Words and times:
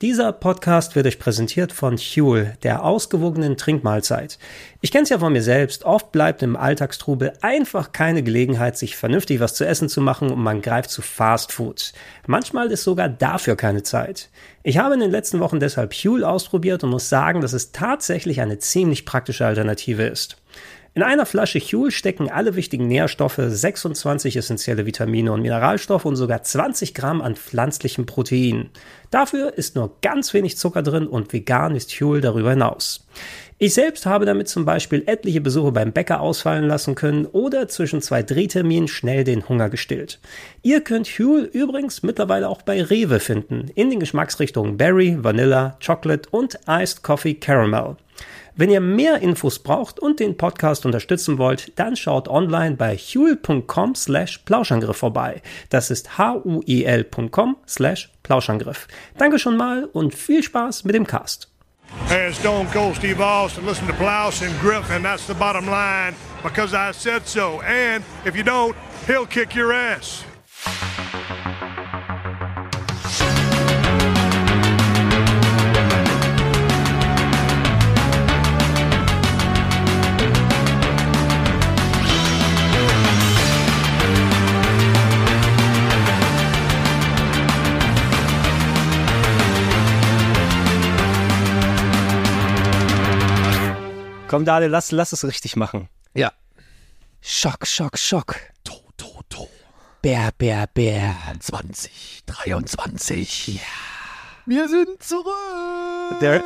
Dieser 0.00 0.30
Podcast 0.30 0.94
wird 0.94 1.08
euch 1.08 1.18
präsentiert 1.18 1.72
von 1.72 1.96
Huel, 1.96 2.56
der 2.62 2.84
ausgewogenen 2.84 3.56
Trinkmahlzeit. 3.56 4.38
Ich 4.80 4.92
kenne 4.92 5.02
es 5.02 5.08
ja 5.08 5.18
von 5.18 5.32
mir 5.32 5.42
selbst, 5.42 5.82
oft 5.82 6.12
bleibt 6.12 6.40
im 6.44 6.54
Alltagstrubel 6.54 7.32
einfach 7.40 7.90
keine 7.90 8.22
Gelegenheit, 8.22 8.78
sich 8.78 8.96
vernünftig 8.96 9.40
was 9.40 9.54
zu 9.54 9.66
essen 9.66 9.88
zu 9.88 10.00
machen 10.00 10.30
und 10.30 10.40
man 10.40 10.62
greift 10.62 10.90
zu 10.90 11.02
Fast 11.02 11.50
Food. 11.50 11.92
Manchmal 12.28 12.70
ist 12.70 12.84
sogar 12.84 13.08
dafür 13.08 13.56
keine 13.56 13.82
Zeit. 13.82 14.30
Ich 14.62 14.78
habe 14.78 14.94
in 14.94 15.00
den 15.00 15.10
letzten 15.10 15.40
Wochen 15.40 15.58
deshalb 15.58 15.92
Huel 15.92 16.22
ausprobiert 16.22 16.84
und 16.84 16.90
muss 16.90 17.08
sagen, 17.08 17.40
dass 17.40 17.52
es 17.52 17.72
tatsächlich 17.72 18.40
eine 18.40 18.60
ziemlich 18.60 19.04
praktische 19.04 19.46
Alternative 19.46 20.04
ist. 20.04 20.36
In 20.94 21.02
einer 21.02 21.26
Flasche 21.26 21.60
Huel 21.60 21.90
stecken 21.90 22.30
alle 22.30 22.56
wichtigen 22.56 22.88
Nährstoffe, 22.88 23.38
26 23.38 24.36
essentielle 24.36 24.86
Vitamine 24.86 25.32
und 25.32 25.42
Mineralstoffe 25.42 26.06
und 26.06 26.16
sogar 26.16 26.42
20 26.42 26.94
Gramm 26.94 27.20
an 27.20 27.36
pflanzlichem 27.36 28.06
Protein. 28.06 28.70
Dafür 29.10 29.56
ist 29.56 29.76
nur 29.76 29.96
ganz 30.00 30.32
wenig 30.34 30.56
Zucker 30.56 30.82
drin 30.82 31.06
und 31.06 31.32
vegan 31.32 31.76
ist 31.76 31.90
Huel 32.00 32.20
darüber 32.20 32.50
hinaus. 32.50 33.06
Ich 33.58 33.74
selbst 33.74 34.06
habe 34.06 34.24
damit 34.24 34.48
zum 34.48 34.64
Beispiel 34.64 35.02
etliche 35.06 35.40
Besuche 35.40 35.72
beim 35.72 35.92
Bäcker 35.92 36.20
ausfallen 36.20 36.66
lassen 36.66 36.94
können 36.94 37.26
oder 37.26 37.68
zwischen 37.68 38.00
zwei 38.00 38.22
Drehterminen 38.22 38.88
schnell 38.88 39.24
den 39.24 39.48
Hunger 39.48 39.68
gestillt. 39.68 40.20
Ihr 40.62 40.80
könnt 40.80 41.08
Huel 41.08 41.44
übrigens 41.44 42.02
mittlerweile 42.02 42.48
auch 42.48 42.62
bei 42.62 42.82
Rewe 42.82 43.20
finden, 43.20 43.66
in 43.74 43.90
den 43.90 44.00
Geschmacksrichtungen 44.00 44.76
Berry, 44.76 45.18
Vanilla, 45.20 45.76
Chocolate 45.84 46.28
und 46.30 46.58
Iced 46.66 47.02
Coffee 47.02 47.34
Caramel. 47.34 47.96
Wenn 48.58 48.70
ihr 48.70 48.80
mehr 48.80 49.20
Infos 49.20 49.60
braucht 49.60 50.00
und 50.00 50.18
den 50.18 50.36
Podcast 50.36 50.84
unterstützen 50.84 51.38
wollt, 51.38 51.78
dann 51.78 51.94
schaut 51.94 52.26
online 52.26 52.74
bei 52.74 52.96
huel.com 52.96 53.94
slash 53.94 54.38
Plauschangriff 54.38 54.96
vorbei. 54.96 55.42
Das 55.70 55.92
ist 55.92 56.18
huel.com 56.18 57.56
slash 57.68 58.10
Plauschangriff. 58.24 58.88
Danke 59.16 59.38
schon 59.38 59.56
mal 59.56 59.84
und 59.84 60.12
viel 60.12 60.42
Spaß 60.42 60.82
mit 60.82 60.96
dem 60.96 61.06
Cast. 61.06 61.48
Hey, 62.08 62.30
it's 62.30 62.40
Stone 62.40 62.68
Cold 62.72 62.96
Steve 62.96 63.24
Austin. 63.24 63.64
Listen 63.64 63.86
to 63.86 63.94
Plouse 63.94 64.42
and 64.44 64.52
Griff, 64.60 64.90
and 64.90 65.04
that's 65.04 65.28
the 65.28 65.34
bottom 65.34 65.66
line 65.66 66.16
because 66.42 66.74
I 66.74 66.92
said 66.92 67.28
so. 67.28 67.60
And 67.60 68.02
if 68.24 68.34
you 68.34 68.42
don't, 68.42 68.74
he'll 69.06 69.26
kick 69.26 69.54
your 69.54 69.72
ass. 69.72 70.24
Komm, 94.28 94.44
Daniel, 94.44 94.70
lass, 94.70 94.92
lass 94.92 95.12
es 95.12 95.24
richtig 95.24 95.56
machen. 95.56 95.88
Ja. 96.12 96.32
Schock, 97.22 97.66
Schock, 97.66 97.96
Schock. 97.96 98.36
To, 98.62 98.74
to, 98.98 99.22
to. 99.30 99.48
Bär, 100.02 100.32
Bär, 100.36 100.66
Bär. 100.66 101.16
2023. 101.40 103.54
Ja. 103.54 103.60
Wir 104.44 104.68
sind 104.68 105.02
zurück. 105.02 105.24
Der, 106.20 106.44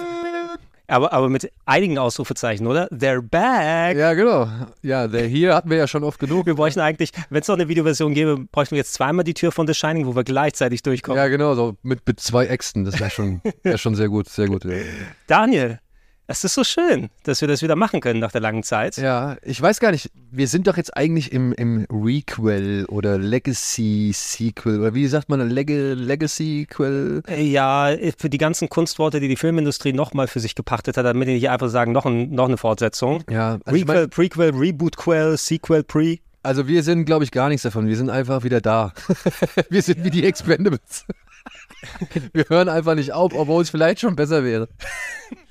aber, 0.87 1.13
aber 1.13 1.29
mit 1.29 1.51
einigen 1.65 1.99
Ausrufezeichen, 1.99 2.69
oder? 2.69 2.87
They're 2.93 3.21
back. 3.21 3.97
Ja, 3.97 4.15
genau. 4.15 4.49
Ja, 4.83 5.09
der 5.09 5.27
hier 5.27 5.57
hatten 5.57 5.69
wir 5.69 5.77
ja 5.77 5.89
schon 5.89 6.05
oft 6.05 6.21
genug. 6.21 6.47
Wir 6.47 6.55
bräuchten 6.55 6.79
eigentlich, 6.79 7.11
wenn 7.31 7.41
es 7.41 7.49
noch 7.49 7.57
eine 7.57 7.69
Videoversion 7.69 8.15
gäbe, 8.15 8.39
bräuchten 8.53 8.77
wir 8.77 8.79
jetzt 8.79 8.95
zweimal 8.95 9.25
die 9.25 9.35
Tür 9.35 9.51
von 9.51 9.67
The 9.67 9.75
Shining, 9.75 10.07
wo 10.07 10.15
wir 10.15 10.23
gleichzeitig 10.23 10.83
durchkommen. 10.83 11.19
Ja, 11.19 11.27
genau, 11.27 11.57
so 11.57 11.77
mit, 11.83 12.07
mit 12.07 12.21
zwei 12.21 12.47
Äxten. 12.47 12.85
Das 12.85 13.01
wäre 13.01 13.11
schon, 13.11 13.43
wär 13.65 13.77
schon 13.77 13.97
sehr 13.97 14.09
gut, 14.09 14.29
sehr 14.29 14.47
gut. 14.47 14.65
Daniel, 15.27 15.81
es 16.33 16.45
ist 16.45 16.55
so 16.55 16.65
schön, 16.65 17.11
dass 17.25 17.41
wir 17.41 17.49
das 17.49 17.63
wieder 17.63 17.77
machen 17.77 18.01
können 18.01 18.19
nach 18.19 18.33
der 18.33 18.41
langen 18.41 18.63
Zeit. 18.63 18.97
Ja, 18.97 19.37
ich 19.43 19.61
weiß 19.61 19.81
gar 19.81 19.93
nicht, 19.93 20.11
wir 20.31 20.49
sind 20.49 20.67
doch 20.67 20.77
jetzt 20.77 20.97
eigentlich 20.97 21.31
im, 21.31 21.53
im 21.53 21.87
Requel 21.91 22.87
oder 22.87 23.19
Legacy-Sequel 23.19 24.81
oder 24.81 24.95
wie 24.95 25.07
sagt 25.07 25.29
man, 25.29 25.49
Leg 25.51 25.69
Legacy-Quel? 25.69 27.23
Ja, 27.39 27.95
für 28.19 28.31
die 28.31 28.39
ganzen 28.39 28.69
Kunstworte, 28.69 29.21
die 29.21 29.29
die 29.29 29.37
Filmindustrie 29.37 29.93
nochmal 29.93 30.27
für 30.27 30.41
sich 30.41 30.55
gepachtet 30.55 30.97
hat, 30.97 31.05
damit 31.05 31.29
die 31.29 31.35
nicht 31.35 31.51
einfach 31.51 31.69
sagen, 31.69 31.93
noch, 31.93 32.07
ein, 32.07 32.31
noch 32.31 32.47
eine 32.47 32.57
Fortsetzung. 32.57 33.23
Ja, 33.31 33.59
also 33.65 33.79
Requel, 33.79 34.01
mein, 34.01 34.11
Prequel, 34.11 34.51
Reboot-Quel, 34.51 35.37
Sequel, 35.37 35.85
Pre. 35.85 36.19
Also 36.43 36.67
wir 36.67 36.83
sind, 36.83 37.05
glaube 37.05 37.25
ich, 37.25 37.31
gar 37.31 37.49
nichts 37.49 37.63
davon. 37.63 37.87
Wir 37.87 37.97
sind 37.97 38.11
einfach 38.11 38.43
wieder 38.43 38.61
da. 38.61 38.93
wir 39.71 39.83
sind 39.83 40.03
wie 40.03 40.11
die 40.11 40.25
Expendables. 40.25 41.05
wir 42.33 42.45
hören 42.49 42.69
einfach 42.69 42.95
nicht 42.95 43.13
auf, 43.13 43.33
obwohl 43.35 43.63
es 43.63 43.71
vielleicht 43.71 44.01
schon 44.01 44.17
besser 44.17 44.45
wäre 44.45 44.69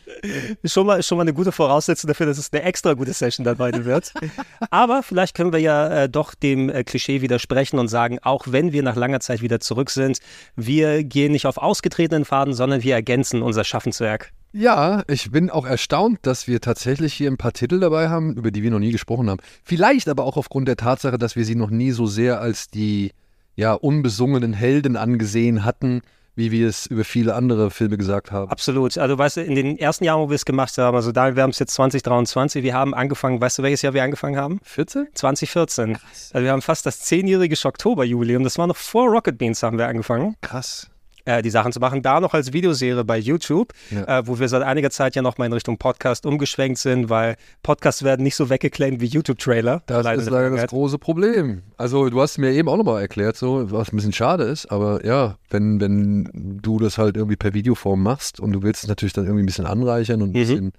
schon 0.66 0.88
mal, 0.88 1.04
schon 1.04 1.18
mal 1.18 1.24
eine 1.24 1.34
gute 1.34 1.52
Voraussetzung 1.52 2.08
dafür, 2.08 2.26
dass 2.26 2.38
es 2.38 2.52
eine 2.52 2.64
extra 2.64 2.94
gute 2.94 3.14
Session 3.14 3.44
dann 3.44 3.58
heute 3.58 3.86
wird. 3.86 4.14
Aber 4.70 5.04
vielleicht 5.04 5.36
können 5.36 5.54
wir 5.54 5.60
ja 5.60 6.04
äh, 6.04 6.10
doch 6.10 6.34
dem 6.34 6.70
äh, 6.70 6.84
Klischee 6.84 7.22
widersprechen 7.22 7.80
und 7.80 7.88
sagen, 7.88 8.20
auch 8.22 8.46
wenn 8.48 8.72
wir 8.72 8.84
nach 8.84 8.96
langer 8.96 9.20
Zeit 9.20 9.42
wieder 9.42 9.60
zurück 9.60 9.90
sind, 9.90 10.20
wir 10.56 11.04
gehen 11.04 11.32
nicht 11.32 11.46
auf 11.46 11.58
ausgetretenen 11.58 12.26
Faden, 12.26 12.54
sondern 12.54 12.84
wir 12.84 12.94
ergänzen 12.94 13.42
unser 13.42 13.64
Schaffenswerk. 13.64 14.32
Ja, 14.54 15.04
ich 15.08 15.32
bin 15.32 15.50
auch 15.50 15.66
erstaunt, 15.66 16.20
dass 16.24 16.46
wir 16.46 16.60
tatsächlich 16.60 17.14
hier 17.14 17.32
ein 17.32 17.38
paar 17.38 17.54
Titel 17.54 17.80
dabei 17.80 18.10
haben, 18.10 18.36
über 18.36 18.52
die 18.52 18.64
wir 18.64 18.72
noch 18.72 18.80
nie 18.80 18.92
gesprochen 18.92 19.30
haben. 19.30 19.40
Vielleicht 19.64 20.10
aber 20.10 20.26
auch 20.26 20.36
aufgrund 20.36 20.68
der 20.68 20.76
Tatsache, 20.76 21.18
dass 21.18 21.38
wir 21.38 21.46
sie 21.46 21.56
noch 21.56 21.70
nie 21.70 21.92
so 21.92 22.06
sehr 22.06 22.42
als 22.42 22.68
die 22.70 23.12
ja, 23.56 23.74
unbesungenen 23.74 24.54
Helden 24.54 24.98
angesehen 24.98 25.64
hatten, 25.64 26.02
wie 26.36 26.52
wir 26.52 26.68
es 26.68 26.86
über 26.86 27.04
viele 27.04 27.36
andere 27.36 27.72
Filme 27.72 27.98
gesagt 27.98 28.32
haben. 28.32 28.52
Absolut. 28.52 28.98
Also 28.98 29.18
weißt 29.18 29.38
du, 29.38 29.42
in 29.42 29.56
den 29.56 29.78
ersten 29.78 30.04
Jahren, 30.04 30.22
wo 30.22 30.30
wir 30.30 30.36
es 30.36 30.46
gemacht 30.46 30.78
haben, 30.78 30.96
also 30.96 31.12
da, 31.12 31.36
wir 31.36 31.44
haben 31.44 31.50
es 31.50 31.60
jetzt 31.60 31.74
2023, 31.74 32.64
wir 32.64 32.74
haben 32.74 32.94
angefangen, 32.94 33.42
weißt 33.42 33.60
du, 33.60 33.64
welches 33.64 33.82
Jahr 33.82 33.94
wir 33.94 34.04
angefangen 34.04 34.38
haben? 34.38 34.60
14? 34.64 35.08
2014. 35.14 35.94
Krass. 35.94 36.32
Also 36.34 36.44
wir 36.44 36.52
haben 36.52 36.62
fast 36.62 36.86
das 36.86 37.00
zehnjährige 37.00 37.56
Oktoberjubiläum. 37.64 38.44
Das 38.44 38.58
war 38.58 38.68
noch 38.68 38.78
vor 38.78 39.10
Rocket 39.10 39.38
Beans 39.38 39.64
haben 39.64 39.78
wir 39.78 39.88
angefangen. 39.88 40.36
Krass 40.42 40.91
äh, 41.26 41.42
die 41.42 41.50
Sachen 41.50 41.72
zu 41.72 41.80
machen. 41.80 42.02
Da 42.02 42.20
noch 42.20 42.34
als 42.34 42.54
Videoserie 42.54 43.04
bei 43.04 43.18
YouTube, 43.18 43.74
ja. 43.90 44.20
äh, 44.20 44.28
wo 44.28 44.40
wir 44.40 44.48
seit 44.48 44.64
einiger 44.64 44.90
Zeit 44.90 45.16
ja 45.16 45.22
nochmal 45.22 45.48
in 45.48 45.54
Richtung 45.54 45.78
Podcast 45.78 46.26
umgeschwenkt 46.26 46.80
sind, 46.80 47.10
weil 47.10 47.36
Podcasts 47.64 48.04
werden 48.04 48.24
nicht 48.24 48.36
so 48.36 48.50
weggeclaimed 48.50 49.02
wie 49.02 49.08
YouTube-Trailer. 49.08 49.84
Das 49.86 50.06
ist 50.18 50.30
leider 50.30 50.50
das 50.50 50.68
große 50.68 50.98
Problem. 50.98 51.64
Also 51.78 52.10
du 52.10 52.22
hast 52.22 52.38
mir 52.38 52.52
eben 52.52 52.70
auch 52.70 52.78
nochmal 52.78 53.02
erklärt, 53.02 53.38
so, 53.38 53.72
was 53.72 53.92
ein 53.92 53.96
bisschen 53.96 54.14
schade 54.14 54.44
ist, 54.44 54.72
aber 54.72 55.06
ja, 55.06 55.38
wenn, 55.50 55.80
wenn 55.80 56.60
du 56.62 56.80
das 56.80 56.98
halt 56.98 57.18
irgendwie 57.18 57.36
per 57.36 57.54
Videoform 57.54 58.02
machst 58.02 58.40
und 58.40 58.52
du 58.54 58.64
willst 58.64 58.84
es 58.84 58.90
natürlich 58.90 59.14
dann 59.14 59.26
irgendwie 59.26 59.44
ein 59.44 59.48
bisschen 59.48 59.66
anreichern 59.66 60.22
und 60.22 60.30
ein 60.30 60.32
mhm. 60.32 60.34
bisschen 60.34 60.74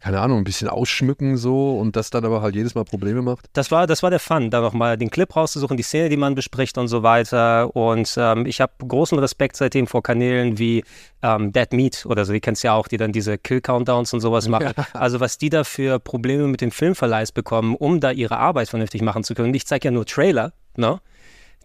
keine 0.00 0.20
Ahnung, 0.20 0.38
ein 0.38 0.44
bisschen 0.44 0.68
ausschmücken 0.68 1.36
so 1.36 1.78
und 1.78 1.94
das 1.94 2.08
dann 2.08 2.24
aber 2.24 2.40
halt 2.40 2.54
jedes 2.54 2.74
Mal 2.74 2.84
Probleme 2.84 3.20
macht. 3.20 3.46
Das 3.52 3.70
war, 3.70 3.86
das 3.86 4.02
war 4.02 4.08
der 4.08 4.18
Fun, 4.18 4.50
da 4.50 4.60
nochmal 4.60 4.96
den 4.96 5.10
Clip 5.10 5.34
rauszusuchen, 5.34 5.76
die 5.76 5.82
Szene, 5.82 6.08
die 6.08 6.16
man 6.16 6.34
bespricht 6.34 6.78
und 6.78 6.88
so 6.88 7.02
weiter. 7.02 7.74
Und 7.76 8.14
ähm, 8.16 8.46
ich 8.46 8.60
habe 8.62 8.72
großen 8.86 9.18
Respekt 9.18 9.56
seitdem 9.56 9.86
vor 9.86 10.02
Kanälen 10.02 10.58
wie 10.58 10.84
ähm, 11.22 11.52
Dead 11.52 11.72
Meat 11.72 12.06
oder 12.06 12.24
so, 12.24 12.32
die 12.32 12.40
kennst 12.40 12.64
du 12.64 12.68
ja 12.68 12.74
auch, 12.74 12.88
die 12.88 12.96
dann 12.96 13.12
diese 13.12 13.36
Kill-Countdowns 13.36 14.14
und 14.14 14.20
sowas 14.20 14.48
machen. 14.48 14.72
Ja. 14.76 14.86
Also 14.94 15.20
was 15.20 15.36
die 15.36 15.50
da 15.50 15.64
für 15.64 15.98
Probleme 15.98 16.46
mit 16.46 16.62
dem 16.62 16.70
Filmverleihs 16.70 17.32
bekommen, 17.32 17.74
um 17.74 18.00
da 18.00 18.10
ihre 18.10 18.38
Arbeit 18.38 18.68
vernünftig 18.68 19.02
machen 19.02 19.22
zu 19.22 19.34
können. 19.34 19.52
Ich 19.52 19.66
zeige 19.66 19.88
ja 19.88 19.92
nur 19.92 20.06
Trailer, 20.06 20.52
ne? 20.76 21.00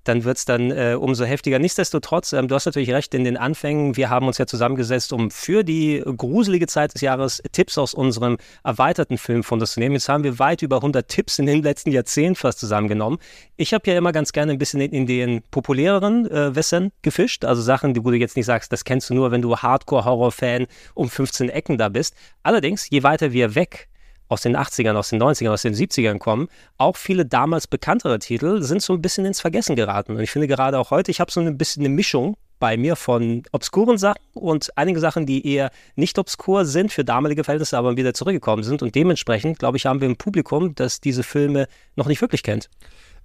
Dann 0.05 0.23
wird 0.23 0.37
es 0.37 0.45
dann 0.45 0.71
äh, 0.71 0.95
umso 0.99 1.25
heftiger. 1.25 1.59
Nichtsdestotrotz, 1.59 2.33
ähm, 2.33 2.47
du 2.47 2.55
hast 2.55 2.65
natürlich 2.65 2.91
recht, 2.91 3.13
in 3.13 3.23
den 3.23 3.37
Anfängen, 3.37 3.97
wir 3.97 4.09
haben 4.09 4.27
uns 4.27 4.37
ja 4.37 4.45
zusammengesetzt, 4.45 5.11
um 5.11 5.31
für 5.31 5.63
die 5.63 6.01
gruselige 6.05 6.67
Zeit 6.67 6.93
des 6.93 7.01
Jahres 7.01 7.41
Tipps 7.51 7.77
aus 7.77 7.93
unserem 7.93 8.37
erweiterten 8.63 9.17
Filmfundus 9.17 9.73
zu 9.73 9.79
nehmen. 9.79 9.95
Jetzt 9.95 10.07
haben 10.07 10.23
wir 10.23 10.39
weit 10.39 10.61
über 10.61 10.77
100 10.77 11.07
Tipps 11.07 11.39
in 11.39 11.45
den 11.45 11.61
letzten 11.63 11.91
Jahrzehnten 11.91 12.35
fast 12.35 12.59
zusammengenommen. 12.59 13.19
Ich 13.57 13.73
habe 13.73 13.89
ja 13.89 13.97
immer 13.97 14.11
ganz 14.11 14.31
gerne 14.31 14.53
ein 14.53 14.57
bisschen 14.57 14.81
in, 14.81 14.91
in 14.91 15.05
den 15.05 15.41
populäreren 15.51 16.29
äh, 16.29 16.55
Wässern 16.55 16.91
gefischt, 17.01 17.45
also 17.45 17.61
Sachen, 17.61 17.95
wo 18.05 18.11
du 18.11 18.17
jetzt 18.17 18.35
nicht 18.37 18.45
sagst, 18.45 18.71
das 18.71 18.85
kennst 18.85 19.09
du 19.09 19.15
nur, 19.15 19.31
wenn 19.31 19.41
du 19.41 19.57
Hardcore-Horror-Fan 19.57 20.67
um 20.93 21.09
15 21.09 21.49
Ecken 21.49 21.77
da 21.77 21.89
bist. 21.89 22.15
Allerdings, 22.43 22.89
je 22.89 23.03
weiter 23.03 23.33
wir 23.33 23.55
weg 23.55 23.89
aus 24.27 24.41
den 24.41 24.57
80ern, 24.57 24.95
aus 24.95 25.09
den 25.09 25.21
90ern, 25.21 25.51
aus 25.51 25.61
den 25.61 25.73
70ern 25.73 26.17
kommen, 26.17 26.47
auch 26.77 26.97
viele 26.97 27.25
damals 27.25 27.67
bekanntere 27.67 28.19
Titel 28.19 28.61
sind 28.61 28.81
so 28.81 28.93
ein 28.93 29.01
bisschen 29.01 29.25
ins 29.25 29.41
Vergessen 29.41 29.75
geraten. 29.75 30.13
Und 30.13 30.19
ich 30.21 30.31
finde 30.31 30.47
gerade 30.47 30.79
auch 30.79 30.91
heute, 30.91 31.11
ich 31.11 31.19
habe 31.19 31.31
so 31.31 31.39
ein 31.39 31.57
bisschen 31.57 31.81
eine 31.85 31.93
Mischung 31.93 32.37
bei 32.59 32.77
mir 32.77 32.95
von 32.95 33.43
obskuren 33.51 33.97
Sachen 33.97 34.21
und 34.33 34.75
einige 34.77 34.99
Sachen, 34.99 35.25
die 35.25 35.45
eher 35.45 35.71
nicht 35.95 36.17
obskur 36.17 36.65
sind 36.65 36.91
für 36.91 37.03
damalige 37.03 37.43
Verhältnisse, 37.43 37.77
aber 37.77 37.97
wieder 37.97 38.13
zurückgekommen 38.13 38.63
sind. 38.63 38.81
Und 38.81 38.95
dementsprechend, 38.95 39.59
glaube 39.59 39.77
ich, 39.77 39.85
haben 39.85 40.01
wir 40.01 40.09
ein 40.09 40.15
Publikum, 40.15 40.73
das 40.75 41.01
diese 41.01 41.23
Filme 41.23 41.67
noch 41.95 42.07
nicht 42.07 42.21
wirklich 42.21 42.43
kennt. 42.43 42.69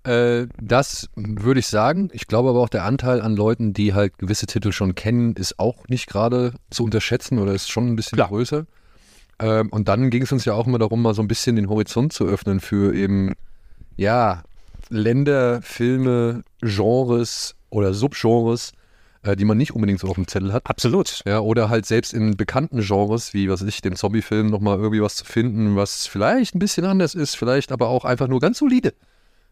Äh, 0.05 0.47
das 0.61 1.09
würde 1.15 1.61
ich 1.61 1.67
sagen. 1.67 2.09
Ich 2.13 2.27
glaube 2.27 2.51
aber 2.51 2.61
auch, 2.61 2.69
der 2.69 2.85
Anteil 2.85 3.21
an 3.21 3.37
Leuten, 3.37 3.73
die 3.73 3.95
halt 3.95 4.19
gewisse 4.19 4.47
Titel 4.47 4.73
schon 4.73 4.95
kennen, 4.95 5.35
ist 5.35 5.59
auch 5.59 5.87
nicht 5.89 6.07
gerade 6.07 6.55
zu 6.71 6.85
unterschätzen 6.85 7.39
oder 7.39 7.53
ist 7.53 7.71
schon 7.71 7.89
ein 7.89 7.97
bisschen 7.97 8.17
Klar. 8.17 8.29
größer. 8.29 8.67
Ähm, 9.41 9.69
und 9.71 9.89
dann 9.89 10.11
ging 10.11 10.23
es 10.23 10.33
uns 10.33 10.45
ja 10.45 10.53
auch 10.53 10.67
immer 10.67 10.79
darum, 10.79 11.03
mal 11.03 11.15
so 11.15 11.23
ein 11.23 11.29
bisschen 11.29 11.57
den 11.57 11.69
Horizont 11.69 12.13
zu 12.13 12.27
öffnen 12.27 12.61
für 12.61 12.95
eben, 12.95 13.35
ja, 13.97 14.43
Länder, 14.91 15.63
Filme, 15.63 16.43
Genres 16.61 17.55
oder 17.71 17.95
Subgenres, 17.95 18.73
äh, 19.23 19.37
die 19.37 19.45
man 19.45 19.57
nicht 19.57 19.75
unbedingt 19.75 20.01
so 20.01 20.09
auf 20.09 20.17
dem 20.17 20.29
Zettel 20.29 20.53
hat. 20.53 20.67
Absolut. 20.67 21.23
Ja, 21.27 21.41
oder 21.41 21.71
halt 21.71 21.87
selbst 21.87 22.13
in 22.13 22.37
bekannten 22.37 22.81
Genres, 22.81 23.33
wie 23.33 23.49
was 23.49 23.63
weiß 23.63 23.69
ich, 23.69 23.81
dem 23.81 23.97
Zombie-Film 23.97 24.49
nochmal 24.49 24.79
irgendwie 24.79 25.03
was 25.03 25.17
zu 25.17 25.25
finden, 25.25 25.77
was 25.77 26.07
vielleicht 26.07 26.55
ein 26.55 26.59
bisschen 26.59 26.85
anders 26.85 27.15
ist, 27.15 27.37
vielleicht 27.37 27.73
aber 27.73 27.89
auch 27.89 28.05
einfach 28.05 28.29
nur 28.29 28.41
ganz 28.41 28.59
solide. 28.59 28.93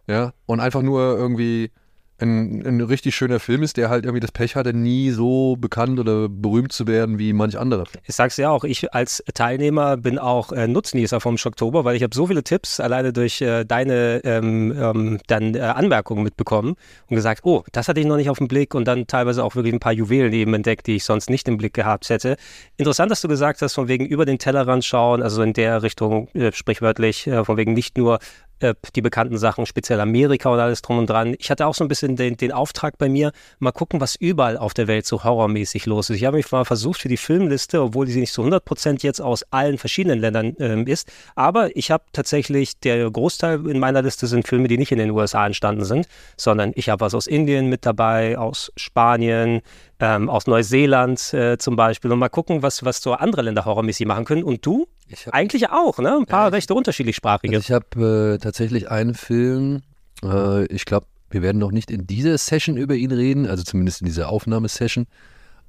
Ja, 0.06 0.32
und 0.46 0.61
einfach 0.61 0.82
nur 0.82 1.17
irgendwie 1.17 1.70
ein, 2.20 2.66
ein 2.66 2.80
richtig 2.80 3.14
schöner 3.14 3.40
Film 3.40 3.62
ist, 3.62 3.76
der 3.76 3.90
halt 3.90 4.04
irgendwie 4.04 4.20
das 4.20 4.32
Pech 4.32 4.56
hatte, 4.56 4.72
nie 4.72 5.10
so 5.10 5.56
bekannt 5.56 6.00
oder 6.00 6.28
berühmt 6.28 6.72
zu 6.72 6.86
werden 6.86 7.18
wie 7.18 7.32
manch 7.32 7.58
andere. 7.58 7.84
Ich 8.04 8.14
sag's 8.14 8.36
ja 8.36 8.50
auch, 8.50 8.64
ich 8.64 8.92
als 8.92 9.22
Teilnehmer 9.34 9.96
bin 9.96 10.18
auch 10.18 10.52
äh, 10.52 10.66
Nutznießer 10.66 11.20
vom 11.20 11.38
Schocktober, 11.38 11.84
weil 11.84 11.96
ich 11.96 12.02
habe 12.02 12.14
so 12.14 12.26
viele 12.26 12.42
Tipps 12.42 12.80
alleine 12.80 13.12
durch 13.12 13.40
äh, 13.40 13.64
deine 13.64 14.20
ähm, 14.24 14.72
ähm, 14.76 15.18
dann 15.26 15.54
äh, 15.54 15.60
Anmerkungen 15.60 16.22
mitbekommen 16.24 16.74
und 17.08 17.16
gesagt, 17.16 17.42
oh, 17.44 17.64
das 17.72 17.88
hatte 17.88 18.00
ich 18.00 18.06
noch 18.06 18.16
nicht 18.16 18.30
auf 18.30 18.38
dem 18.38 18.48
Blick 18.48 18.74
und 18.74 18.86
dann 18.86 19.06
teilweise 19.06 19.44
auch 19.44 19.54
wirklich 19.54 19.74
ein 19.74 19.80
paar 19.80 19.92
Juwelen 19.92 20.32
eben 20.32 20.54
entdeckt, 20.54 20.86
die 20.86 20.96
ich 20.96 21.04
sonst 21.04 21.30
nicht 21.30 21.46
im 21.48 21.56
Blick 21.56 21.74
gehabt 21.74 22.08
hätte. 22.10 22.36
Interessant, 22.76 23.10
dass 23.10 23.20
du 23.20 23.28
gesagt 23.28 23.62
hast, 23.62 23.74
von 23.74 23.88
wegen 23.88 24.06
über 24.06 24.24
den 24.24 24.38
Tellerrand 24.38 24.84
schauen, 24.84 25.22
also 25.22 25.42
in 25.42 25.52
der 25.52 25.82
Richtung 25.82 26.28
äh, 26.34 26.52
sprichwörtlich, 26.52 27.26
äh, 27.26 27.44
von 27.44 27.56
wegen 27.56 27.74
nicht 27.74 27.96
nur 27.96 28.18
äh, 28.60 28.75
die 28.94 29.02
bekannten 29.02 29.38
Sachen, 29.38 29.66
speziell 29.66 30.00
Amerika 30.00 30.50
und 30.50 30.58
alles 30.58 30.82
drum 30.82 30.99
und 30.99 31.08
dran. 31.08 31.34
Ich 31.38 31.50
hatte 31.50 31.66
auch 31.66 31.75
so 31.75 31.84
ein 31.84 31.88
bisschen 31.88 32.16
den, 32.16 32.37
den 32.37 32.52
Auftrag 32.52 32.99
bei 32.99 33.08
mir, 33.08 33.32
mal 33.58 33.72
gucken, 33.72 34.00
was 34.00 34.14
überall 34.16 34.56
auf 34.56 34.75
der 34.75 34.87
Welt 34.88 35.06
so 35.06 35.25
horrormäßig 35.25 35.87
los 35.87 36.10
ist. 36.10 36.16
Ich 36.16 36.25
habe 36.25 36.37
mich 36.37 36.50
mal 36.50 36.64
versucht 36.64 37.00
für 37.00 37.08
die 37.08 37.16
Filmliste, 37.16 37.82
obwohl 37.82 38.06
die 38.06 38.16
nicht 38.16 38.32
zu 38.32 38.43
100 38.43 38.64
Prozent 38.64 39.02
jetzt 39.02 39.20
aus 39.20 39.44
allen 39.50 39.78
verschiedenen 39.78 40.20
Ländern 40.20 40.56
ähm, 40.58 40.87
ist, 40.87 41.10
aber 41.34 41.75
ich 41.76 41.90
habe 41.90 42.05
tatsächlich, 42.12 42.78
der 42.81 43.10
Großteil 43.10 43.66
in 43.69 43.78
meiner 43.78 44.02
Liste 44.02 44.26
sind 44.26 44.46
Filme, 44.46 44.69
die 44.69 44.78
nicht 44.78 44.93
in 44.93 44.99
den 44.99 45.11
USA 45.11 45.46
entstanden 45.46 45.84
sind, 45.84 46.08
sondern 46.37 46.72
ich 46.75 46.88
habe 46.88 47.00
was 47.00 47.14
aus 47.14 47.26
Indien 47.26 47.69
mit 47.69 47.87
dabei, 47.87 48.38
aus 48.38 48.72
Spanien, 48.76 49.62
ähm, 50.00 50.28
aus 50.28 50.46
Neuseeland 50.46 51.32
äh, 51.34 51.58
zum 51.58 51.76
Beispiel 51.76 52.12
und 52.12 52.18
mal 52.18 52.28
gucken, 52.28 52.62
was, 52.62 52.84
was 52.84 53.02
so 53.02 53.14
andere 53.14 53.42
Länder 53.42 53.64
horrormäßig 53.64 54.06
machen 54.06 54.24
können. 54.24 54.44
Und 54.44 54.64
du? 54.64 54.86
Hab, 55.26 55.34
Eigentlich 55.34 55.70
auch, 55.70 55.98
ne? 55.98 56.16
Ein 56.16 56.26
paar 56.26 56.46
ja, 56.46 56.48
recht 56.48 56.70
unterschiedlich 56.70 57.16
sprachige. 57.16 57.56
Also 57.56 57.66
ich 57.66 57.72
habe 57.72 58.34
äh, 58.34 58.38
tatsächlich 58.38 58.90
einen 58.90 59.14
Film, 59.14 59.82
äh, 60.22 60.66
ich 60.66 60.84
glaube, 60.84 61.06
wir 61.30 61.42
werden 61.42 61.58
noch 61.58 61.72
nicht 61.72 61.90
in 61.90 62.06
dieser 62.06 62.38
Session 62.38 62.76
über 62.76 62.94
ihn 62.94 63.12
reden, 63.12 63.46
also 63.46 63.62
zumindest 63.62 64.00
in 64.00 64.06
dieser 64.06 64.28
Aufnahmesession. 64.28 65.06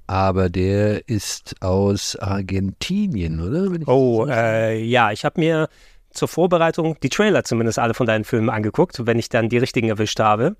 Aber 0.08 0.50
der 0.50 1.08
ist 1.08 1.62
aus 1.62 2.16
Argentinien, 2.16 3.40
oder? 3.42 3.70
oh, 3.88 4.26
äh, 4.28 4.84
ja, 4.84 5.12
ich 5.12 5.24
habe 5.24 5.40
mir 5.40 5.70
zur 6.12 6.28
Vorbereitung 6.28 6.98
die 7.02 7.10
Trailer 7.10 7.44
zumindest 7.44 7.80
alle 7.80 7.94
von 7.94 8.08
deinen 8.08 8.24
Filmen 8.24 8.50
angeguckt, 8.50 9.06
wenn 9.06 9.20
ich 9.20 9.30
dann 9.30 9.50
die 9.50 9.58
richtigen 9.58 9.90
erwischt 9.90 10.20
habe. 10.20 10.56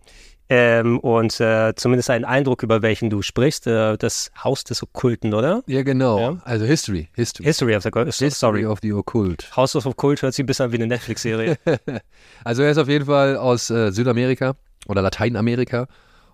Ähm, 0.52 1.00
und 1.00 1.40
äh, 1.40 1.76
zumindest 1.76 2.10
einen 2.10 2.26
Eindruck, 2.26 2.64
über 2.64 2.82
welchen 2.82 3.12
du 3.12 3.22
sprichst. 3.22 3.68
Äh, 3.68 3.98
das 3.98 4.32
Haus 4.44 4.64
des 4.64 4.82
Okkulten, 4.82 5.36
oder? 5.36 5.62
Ja, 5.68 5.84
genau. 5.84 6.20
Ja? 6.20 6.42
Also 6.44 6.66
History. 6.66 7.08
History. 7.14 7.46
History 7.46 7.76
of 7.76 7.84
the 7.84 7.90
Occult. 7.90 8.16
History 8.16 8.66
of 8.66 8.80
the 8.82 8.94
Occult. 8.94 9.56
House 9.56 9.76
of 9.76 9.86
Occult 9.86 10.24
hört 10.24 10.34
sich 10.34 10.44
ein 10.44 10.48
bisschen 10.48 10.66
an 10.66 10.72
wie 10.72 10.78
eine 10.78 10.88
Netflix-Serie. 10.88 11.58
also 12.44 12.64
er 12.64 12.72
ist 12.72 12.80
auf 12.80 12.88
jeden 12.88 13.06
Fall 13.06 13.38
aus 13.38 13.70
äh, 13.70 13.92
Südamerika 13.92 14.56
oder 14.88 15.04
Lateinamerika. 15.04 15.88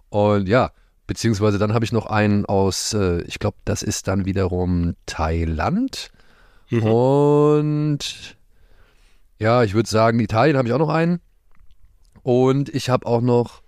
Und 0.09 0.47
ja, 0.47 0.71
beziehungsweise 1.07 1.57
dann 1.57 1.73
habe 1.73 1.83
ich 1.83 1.91
noch 1.91 2.05
einen 2.05 2.45
aus, 2.45 2.93
äh, 2.93 3.21
ich 3.23 3.39
glaube, 3.39 3.57
das 3.65 3.83
ist 3.83 4.07
dann 4.07 4.25
wiederum 4.25 4.95
Thailand. 5.05 6.09
Mhm. 6.69 6.83
Und 6.83 8.37
ja, 9.39 9.63
ich 9.63 9.73
würde 9.73 9.89
sagen, 9.89 10.19
Italien 10.19 10.57
habe 10.57 10.67
ich 10.67 10.73
auch 10.73 10.79
noch 10.79 10.89
einen. 10.89 11.19
Und 12.23 12.69
ich 12.69 12.89
habe 12.89 13.05
auch 13.05 13.21
noch 13.21 13.61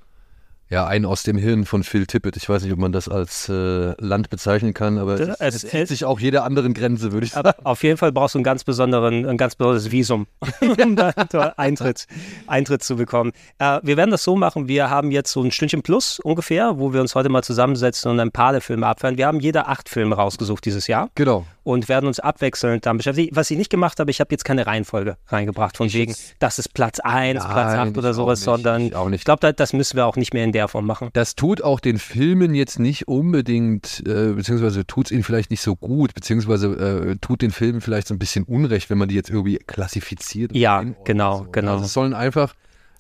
ja, 0.70 0.86
einen 0.86 1.06
aus 1.06 1.24
dem 1.24 1.38
Hirn 1.38 1.66
von 1.66 1.84
Phil 1.84 2.06
Tippett. 2.06 2.36
Ich 2.36 2.50
weiß 2.50 2.64
nicht, 2.64 2.74
ob 2.74 2.80
man 2.80 2.92
das 2.92 3.08
als 3.08 3.48
äh, 3.48 3.94
Land 4.02 4.30
bezeichnen 4.30 4.74
kann, 4.74 4.98
aber 4.98 5.20
es, 5.20 5.40
es 5.40 5.62
zieht 5.70 5.88
sich 5.88 6.04
auch 6.04 6.20
jeder 6.20 6.44
anderen 6.44 6.74
Grenze, 6.74 7.14
würde 7.14 7.26
ich 7.26 7.32
sagen. 7.32 7.52
Auf 7.64 7.84
jeden 7.84 7.98
Fall 7.98 8.12
brauchst 8.12 8.36
du 8.36 8.40
einen 8.40 8.44
ganz 8.44 8.64
besonderen, 8.64 9.26
ein 9.26 9.38
ganz 9.38 9.56
besonderes 9.56 9.92
Visum, 9.92 10.28
um 10.84 10.96
da 10.96 11.10
Eintritt, 11.58 12.08
Eintritt 12.48 12.84
zu 12.84 12.98
bekommen. 12.98 13.32
Äh, 13.60 13.80
wir 13.84 13.96
werden 13.96 14.12
das 14.12 14.24
so 14.24 14.36
machen, 14.36 14.68
wir 14.68 14.90
haben 14.90 15.12
jetzt 15.12 15.32
so 15.32 15.42
ein 15.42 15.52
Stündchen 15.52 15.84
plus 15.84 16.20
ungefähr, 16.20 16.78
wo 16.78 16.94
wir 16.94 17.00
uns 17.02 17.16
heute 17.16 17.30
mal 17.30 17.44
zusammensetzen 17.44 18.12
und 18.12 18.20
ein 18.20 18.32
paar 18.32 18.52
der 18.52 18.62
Filme 18.62 18.88
abfahren. 18.88 19.18
Wir 19.18 19.28
haben 19.28 19.40
jeder 19.40 19.70
acht 19.70 19.88
Filme 19.88 20.16
rausgesucht 20.16 20.66
dieses 20.66 20.88
Jahr. 20.88 21.10
Genau. 21.16 21.46
Und 21.64 21.90
werden 21.90 22.08
uns 22.08 22.20
abwechselnd 22.20 22.86
damit 22.86 23.00
beschäftigen. 23.00 23.36
Was 23.36 23.52
ich 23.52 23.58
nicht 23.58 23.70
gemacht 23.70 24.00
habe, 24.00 24.12
ich 24.12 24.20
habe 24.20 24.30
jetzt 24.32 24.46
keine 24.46 24.68
Reihenfolge 24.68 25.18
reingebracht, 25.28 25.78
von 25.78 25.92
wegen, 25.92 26.16
das 26.40 26.60
ist 26.60 26.74
Platz 26.74 27.00
1, 27.00 27.44
Platz 27.44 27.74
8 27.74 27.98
oder 27.98 28.14
sowas, 28.14 28.42
sondern 28.42 28.84
ich, 28.84 28.94
ich 29.14 29.26
glaube, 29.26 29.54
das 29.54 29.74
müssen 29.74 29.98
wir 29.98 30.06
auch 30.06 30.16
nicht 30.16 30.34
mehr 30.34 30.44
in 30.44 30.52
der 30.52 30.57
Form 30.66 30.86
machen. 30.86 31.10
Das 31.14 31.36
tut 31.36 31.62
auch 31.62 31.80
den 31.80 32.00
Filmen 32.00 32.56
jetzt 32.56 32.80
nicht 32.80 33.08
unbedingt, 33.08 34.04
äh, 34.08 34.34
beziehungsweise 34.34 34.88
tut 34.88 35.08
es 35.08 35.12
ihnen 35.12 35.24
vielleicht 35.24 35.52
nicht 35.52 35.62
so 35.62 35.76
gut, 35.76 36.14
beziehungsweise 36.14 36.68
äh, 37.12 37.16
tut 37.18 37.42
den 37.42 37.52
Filmen 37.52 37.82
vielleicht 37.82 38.08
so 38.08 38.16
ein 38.16 38.20
bisschen 38.20 38.44
Unrecht, 38.46 38.90
wenn 38.90 38.98
man 38.98 39.10
die 39.10 39.16
jetzt 39.16 39.30
irgendwie 39.30 39.58
klassifiziert. 39.58 40.56
Ja, 40.56 40.84
genau, 41.04 41.40
so. 41.40 41.48
genau. 41.52 41.74
Also 41.74 41.86
es 41.86 41.94
sollen 41.94 42.14
einfach 42.14 42.56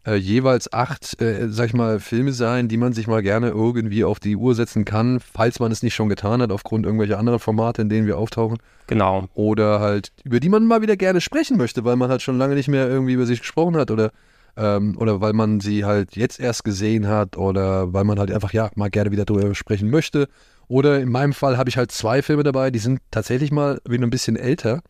äh, 0.07 0.15
jeweils 0.15 0.71
acht, 0.71 1.21
äh, 1.21 1.49
sag 1.49 1.67
ich 1.67 1.73
mal, 1.73 1.99
Filme 1.99 2.31
sein, 2.31 2.69
die 2.69 2.77
man 2.77 2.93
sich 2.93 3.07
mal 3.07 3.21
gerne 3.21 3.49
irgendwie 3.49 4.05
auf 4.05 4.19
die 4.19 4.37
Uhr 4.37 4.55
setzen 4.55 4.85
kann, 4.85 5.19
falls 5.19 5.59
man 5.59 5.71
es 5.71 5.83
nicht 5.83 5.95
schon 5.95 6.07
getan 6.07 6.41
hat, 6.41 6.51
aufgrund 6.51 6.85
irgendwelcher 6.85 7.19
anderen 7.19 7.39
Formate, 7.39 7.81
in 7.81 7.89
denen 7.89 8.07
wir 8.07 8.17
auftauchen. 8.17 8.57
Genau. 8.87 9.27
Oder 9.33 9.81
halt, 9.81 10.13
über 10.23 10.39
die 10.39 10.49
man 10.49 10.65
mal 10.65 10.81
wieder 10.81 10.95
gerne 10.95 11.19
sprechen 11.19 11.57
möchte, 11.57 11.83
weil 11.83 11.97
man 11.97 12.09
halt 12.09 12.21
schon 12.21 12.37
lange 12.37 12.55
nicht 12.55 12.69
mehr 12.69 12.87
irgendwie 12.87 13.13
über 13.13 13.25
sich 13.25 13.41
gesprochen 13.41 13.75
hat 13.75 13.91
oder 13.91 14.11
ähm, 14.57 14.97
oder 14.97 15.21
weil 15.21 15.33
man 15.33 15.59
sie 15.59 15.85
halt 15.85 16.15
jetzt 16.15 16.39
erst 16.39 16.63
gesehen 16.63 17.07
hat 17.07 17.37
oder 17.37 17.93
weil 17.93 18.03
man 18.03 18.19
halt 18.19 18.31
einfach 18.31 18.51
ja 18.53 18.69
mal 18.75 18.89
gerne 18.89 19.11
wieder 19.11 19.25
darüber 19.25 19.53
sprechen 19.55 19.89
möchte. 19.89 20.27
Oder 20.67 20.99
in 20.99 21.09
meinem 21.09 21.33
Fall 21.33 21.57
habe 21.57 21.69
ich 21.69 21.77
halt 21.77 21.91
zwei 21.91 22.21
Filme 22.21 22.43
dabei, 22.43 22.71
die 22.71 22.79
sind 22.79 22.99
tatsächlich 23.11 23.51
mal 23.51 23.79
wieder 23.87 24.05
ein 24.05 24.09
bisschen 24.09 24.35
älter. 24.35 24.81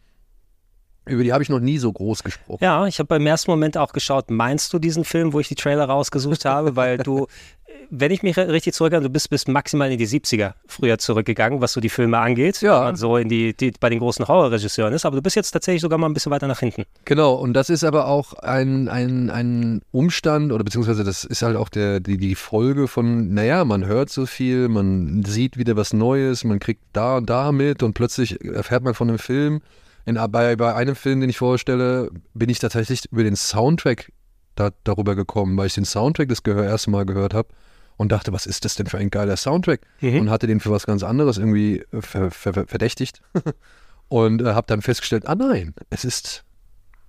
Über 1.05 1.23
die 1.23 1.31
habe 1.31 1.43
ich 1.43 1.49
noch 1.49 1.59
nie 1.59 1.77
so 1.77 1.91
groß 1.91 2.23
gesprochen. 2.23 2.63
Ja, 2.63 2.85
ich 2.85 2.99
habe 2.99 3.07
beim 3.07 3.25
ersten 3.25 3.51
Moment 3.51 3.77
auch 3.77 3.93
geschaut, 3.93 4.29
meinst 4.29 4.73
du 4.73 4.79
diesen 4.79 5.05
Film, 5.05 5.31
wo 5.33 5.39
ich 5.39 5.47
die 5.47 5.55
Trailer 5.55 5.85
rausgesucht 5.85 6.45
habe? 6.45 6.75
Weil 6.75 6.97
du 6.97 7.27
wenn 7.89 8.11
ich 8.11 8.23
mich 8.23 8.37
richtig 8.37 8.73
zurückerinnere, 8.73 9.09
du 9.09 9.13
bist 9.13 9.29
bis 9.29 9.47
maximal 9.47 9.91
in 9.91 9.97
die 9.97 10.07
70er 10.07 10.53
früher 10.67 10.97
zurückgegangen, 10.97 11.61
was 11.61 11.73
so 11.73 11.81
die 11.81 11.89
Filme 11.89 12.17
angeht. 12.17 12.61
Ja. 12.61 12.79
Wenn 12.79 12.85
man 12.85 12.95
so 12.95 13.17
in 13.17 13.29
die, 13.29 13.55
die 13.55 13.71
bei 13.79 13.89
den 13.89 13.99
großen 13.99 14.27
Horrorregisseuren 14.27 14.93
ist. 14.93 15.05
Aber 15.05 15.15
du 15.15 15.21
bist 15.21 15.35
jetzt 15.35 15.51
tatsächlich 15.51 15.81
sogar 15.81 15.97
mal 15.97 16.07
ein 16.07 16.13
bisschen 16.13 16.31
weiter 16.31 16.47
nach 16.47 16.59
hinten. 16.59 16.85
Genau, 17.05 17.35
und 17.35 17.53
das 17.53 17.69
ist 17.69 17.83
aber 17.83 18.07
auch 18.07 18.33
ein, 18.33 18.87
ein, 18.89 19.29
ein 19.29 19.81
Umstand, 19.91 20.51
oder 20.51 20.63
beziehungsweise 20.63 21.03
das 21.03 21.23
ist 21.23 21.41
halt 21.41 21.55
auch 21.55 21.69
der, 21.69 21.99
die, 21.99 22.17
die 22.17 22.35
Folge 22.35 22.87
von, 22.87 23.33
naja, 23.33 23.63
man 23.65 23.85
hört 23.85 24.09
so 24.09 24.25
viel, 24.25 24.67
man 24.67 25.23
sieht 25.25 25.57
wieder 25.57 25.75
was 25.75 25.93
Neues, 25.93 26.43
man 26.43 26.59
kriegt 26.59 26.81
da 26.93 27.17
und 27.17 27.29
da 27.29 27.51
mit 27.51 27.83
und 27.83 27.93
plötzlich 27.93 28.43
erfährt 28.43 28.83
man 28.83 28.93
von 28.93 29.09
einem 29.09 29.19
Film. 29.19 29.61
In, 30.05 30.17
bei, 30.29 30.55
bei 30.55 30.73
einem 30.73 30.95
Film, 30.95 31.19
den 31.19 31.29
ich 31.29 31.37
vorstelle, 31.37 32.09
bin 32.33 32.49
ich 32.49 32.59
tatsächlich 32.59 33.11
über 33.11 33.23
den 33.23 33.35
Soundtrack 33.35 34.11
da, 34.55 34.71
darüber 34.83 35.15
gekommen, 35.15 35.57
weil 35.57 35.67
ich 35.67 35.75
den 35.75 35.85
Soundtrack 35.85 36.29
das 36.29 36.43
Gehör 36.43 36.63
erste 36.63 36.89
Mal 36.89 37.05
gehört 37.05 37.33
habe 37.33 37.49
und 37.97 38.11
dachte, 38.11 38.31
was 38.31 38.45
ist 38.45 38.63
das 38.63 38.75
denn 38.75 38.87
für 38.87 38.97
ein 38.97 39.09
geiler 39.09 39.35
Soundtrack? 39.35 39.81
Mhm. 40.01 40.21
Und 40.21 40.29
hatte 40.29 40.47
den 40.47 40.59
für 40.59 40.71
was 40.71 40.85
ganz 40.85 41.03
anderes 41.03 41.37
irgendwie 41.37 41.83
ver, 41.99 42.31
ver, 42.31 42.53
verdächtigt. 42.67 43.21
und 44.07 44.41
äh, 44.41 44.53
habe 44.53 44.67
dann 44.67 44.81
festgestellt, 44.81 45.27
ah 45.27 45.35
nein, 45.35 45.73
es 45.89 46.05
ist 46.05 46.43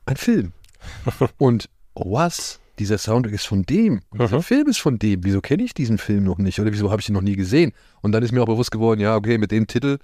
ein 0.07 0.17
Film. 0.17 0.53
und 1.39 1.69
oh 1.95 2.13
was? 2.13 2.61
Dieser 2.79 2.99
Soundtrack 2.99 3.35
ist 3.35 3.47
von 3.47 3.65
dem. 3.65 4.01
Und 4.11 4.21
dieser 4.21 4.37
mhm. 4.37 4.43
Film 4.43 4.69
ist 4.69 4.79
von 4.79 4.99
dem. 4.99 5.25
Wieso 5.25 5.41
kenne 5.41 5.65
ich 5.65 5.75
diesen 5.75 5.99
Film 5.99 6.25
noch 6.25 6.39
nicht? 6.39 6.61
Oder 6.61 6.73
wieso 6.73 6.91
habe 6.91 7.01
ich 7.01 7.09
ihn 7.09 7.15
noch 7.15 7.23
nie 7.23 7.35
gesehen? 7.35 7.73
Und 8.03 8.13
dann 8.13 8.23
ist 8.23 8.33
mir 8.33 8.41
auch 8.41 8.47
bewusst 8.47 8.71
geworden, 8.71 9.01
ja, 9.01 9.17
okay, 9.17 9.37
mit 9.37 9.51
dem 9.51 9.67
Titel 9.67 9.99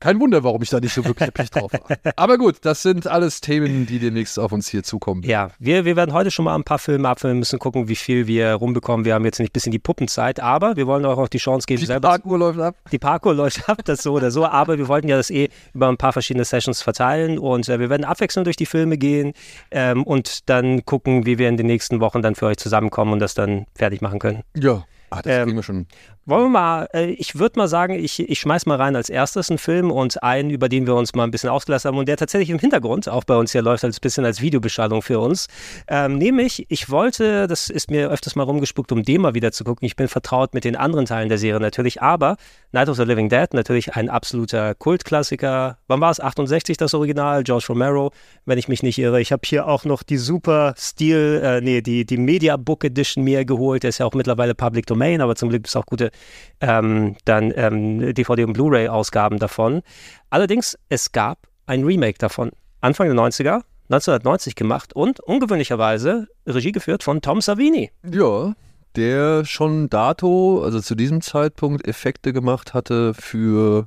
kein 0.00 0.18
Wunder, 0.18 0.42
warum 0.42 0.62
ich 0.62 0.70
da 0.70 0.80
nicht 0.80 0.94
so 0.94 1.04
wirklich 1.04 1.28
happy 1.28 1.44
drauf 1.44 1.72
war. 1.72 1.96
Aber 2.16 2.38
gut, 2.38 2.56
das 2.62 2.82
sind 2.82 3.06
alles 3.06 3.40
Themen, 3.40 3.86
die 3.86 3.98
demnächst 3.98 4.38
auf 4.38 4.50
uns 4.50 4.68
hier 4.68 4.82
zukommen. 4.82 5.22
Ja, 5.22 5.50
wir, 5.58 5.84
wir 5.84 5.94
werden 5.94 6.12
heute 6.12 6.30
schon 6.30 6.46
mal 6.46 6.54
ein 6.54 6.64
paar 6.64 6.78
Filme 6.78 7.08
abfilmen 7.08 7.38
müssen, 7.38 7.58
gucken, 7.58 7.88
wie 7.88 7.96
viel 7.96 8.26
wir 8.26 8.54
rumbekommen. 8.54 9.04
Wir 9.04 9.14
haben 9.14 9.24
jetzt 9.24 9.38
nicht 9.38 9.52
bis 9.52 9.66
in 9.66 9.72
die 9.72 9.78
Puppenzeit, 9.78 10.40
aber 10.40 10.76
wir 10.76 10.86
wollen 10.86 11.04
euch 11.04 11.18
auch 11.18 11.28
die 11.28 11.38
Chance 11.38 11.66
geben, 11.66 11.80
die 11.80 11.86
selber. 11.86 12.08
Die 12.08 12.22
Parkour 12.22 12.38
läuft 12.38 12.60
ab. 12.60 12.76
Die 12.90 12.98
Parkour 12.98 13.34
läuft 13.34 13.68
ab, 13.68 13.84
das 13.84 14.02
so 14.02 14.14
oder 14.14 14.30
so. 14.30 14.46
Aber 14.46 14.78
wir 14.78 14.88
wollten 14.88 15.08
ja 15.08 15.16
das 15.16 15.30
eh 15.30 15.50
über 15.74 15.88
ein 15.88 15.96
paar 15.96 16.12
verschiedene 16.12 16.44
Sessions 16.44 16.82
verteilen 16.82 17.38
und 17.38 17.68
äh, 17.68 17.78
wir 17.78 17.90
werden 17.90 18.04
abwechselnd 18.04 18.46
durch 18.46 18.56
die 18.56 18.66
Filme 18.66 18.96
gehen 18.96 19.34
ähm, 19.70 20.02
und 20.04 20.48
dann 20.48 20.84
gucken, 20.86 21.26
wie 21.26 21.38
wir 21.38 21.48
in 21.48 21.56
den 21.56 21.66
nächsten 21.66 22.00
Wochen 22.00 22.22
dann 22.22 22.34
für 22.34 22.46
euch 22.46 22.56
zusammenkommen 22.56 23.12
und 23.12 23.18
das 23.18 23.34
dann 23.34 23.66
fertig 23.74 24.00
machen 24.00 24.18
können. 24.18 24.42
Ja. 24.56 24.84
Ah, 25.10 25.22
das 25.22 25.38
ähm, 25.38 25.44
kriegen 25.44 25.56
wir 25.56 25.62
schon. 25.64 25.86
Wollen 26.30 26.44
wir 26.44 26.48
mal, 26.48 26.88
äh, 26.94 27.06
ich 27.06 27.40
würde 27.40 27.58
mal 27.58 27.66
sagen, 27.66 27.92
ich, 27.92 28.20
ich 28.20 28.38
schmeiß 28.38 28.64
mal 28.66 28.76
rein 28.76 28.94
als 28.94 29.08
erstes 29.08 29.50
einen 29.50 29.58
Film 29.58 29.90
und 29.90 30.22
einen, 30.22 30.50
über 30.50 30.68
den 30.68 30.86
wir 30.86 30.94
uns 30.94 31.12
mal 31.12 31.24
ein 31.24 31.32
bisschen 31.32 31.50
ausgelassen 31.50 31.88
haben 31.88 31.98
und 31.98 32.06
der 32.06 32.16
tatsächlich 32.16 32.50
im 32.50 32.60
Hintergrund 32.60 33.08
auch 33.08 33.24
bei 33.24 33.34
uns 33.34 33.50
hier 33.50 33.62
läuft, 33.62 33.82
als 33.82 33.98
bisschen 33.98 34.24
als 34.24 34.40
Videobeschallung 34.40 35.02
für 35.02 35.18
uns. 35.18 35.48
Ähm, 35.88 36.18
nämlich, 36.18 36.66
ich 36.68 36.88
wollte, 36.88 37.48
das 37.48 37.68
ist 37.68 37.90
mir 37.90 38.10
öfters 38.10 38.36
mal 38.36 38.44
rumgespuckt, 38.44 38.92
um 38.92 39.02
den 39.02 39.22
mal 39.22 39.34
wieder 39.34 39.50
zu 39.50 39.64
gucken. 39.64 39.84
Ich 39.86 39.96
bin 39.96 40.06
vertraut 40.06 40.54
mit 40.54 40.62
den 40.62 40.76
anderen 40.76 41.04
Teilen 41.04 41.28
der 41.28 41.38
Serie 41.38 41.60
natürlich, 41.60 42.00
aber 42.00 42.36
Night 42.70 42.88
of 42.88 42.96
the 42.96 43.02
Living 43.02 43.28
Dead, 43.28 43.52
natürlich 43.52 43.96
ein 43.96 44.08
absoluter 44.08 44.76
Kultklassiker. 44.76 45.78
Wann 45.88 46.00
war 46.00 46.12
es? 46.12 46.20
68 46.20 46.76
das 46.76 46.94
Original, 46.94 47.42
George 47.42 47.66
Romero, 47.70 48.12
wenn 48.44 48.56
ich 48.56 48.68
mich 48.68 48.84
nicht 48.84 49.00
irre. 49.00 49.20
Ich 49.20 49.32
habe 49.32 49.42
hier 49.44 49.66
auch 49.66 49.84
noch 49.84 50.04
die 50.04 50.18
super 50.18 50.74
Stil, 50.78 51.40
äh, 51.42 51.60
nee, 51.60 51.80
die, 51.80 52.04
die 52.04 52.18
Media 52.18 52.56
Book 52.56 52.84
Edition 52.84 53.24
mir 53.24 53.44
geholt. 53.44 53.82
Der 53.82 53.88
ist 53.88 53.98
ja 53.98 54.06
auch 54.06 54.14
mittlerweile 54.14 54.54
Public 54.54 54.86
Domain, 54.86 55.20
aber 55.20 55.34
zum 55.34 55.48
Glück 55.48 55.66
es 55.66 55.74
auch 55.74 55.86
gute 55.86 56.12
ähm, 56.60 57.16
dann 57.24 57.52
ähm, 57.56 58.00
DVD- 58.00 58.44
und 58.44 58.52
Blu-ray-Ausgaben 58.52 59.38
davon. 59.38 59.82
Allerdings, 60.30 60.78
es 60.88 61.12
gab 61.12 61.46
ein 61.66 61.84
Remake 61.84 62.18
davon. 62.18 62.50
Anfang 62.80 63.06
der 63.08 63.16
90er, 63.16 63.62
1990 63.90 64.54
gemacht 64.54 64.92
und 64.92 65.20
ungewöhnlicherweise 65.20 66.28
Regie 66.46 66.72
geführt 66.72 67.02
von 67.02 67.20
Tom 67.20 67.40
Savini. 67.40 67.90
Ja, 68.04 68.54
der 68.96 69.44
schon 69.44 69.88
dato, 69.88 70.62
also 70.62 70.80
zu 70.80 70.94
diesem 70.94 71.20
Zeitpunkt, 71.20 71.86
Effekte 71.86 72.32
gemacht 72.32 72.74
hatte 72.74 73.14
für, 73.14 73.86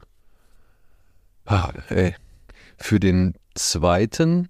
ah, 1.46 1.72
ey, 1.90 2.16
für 2.78 3.00
den 3.00 3.34
zweiten 3.56 4.50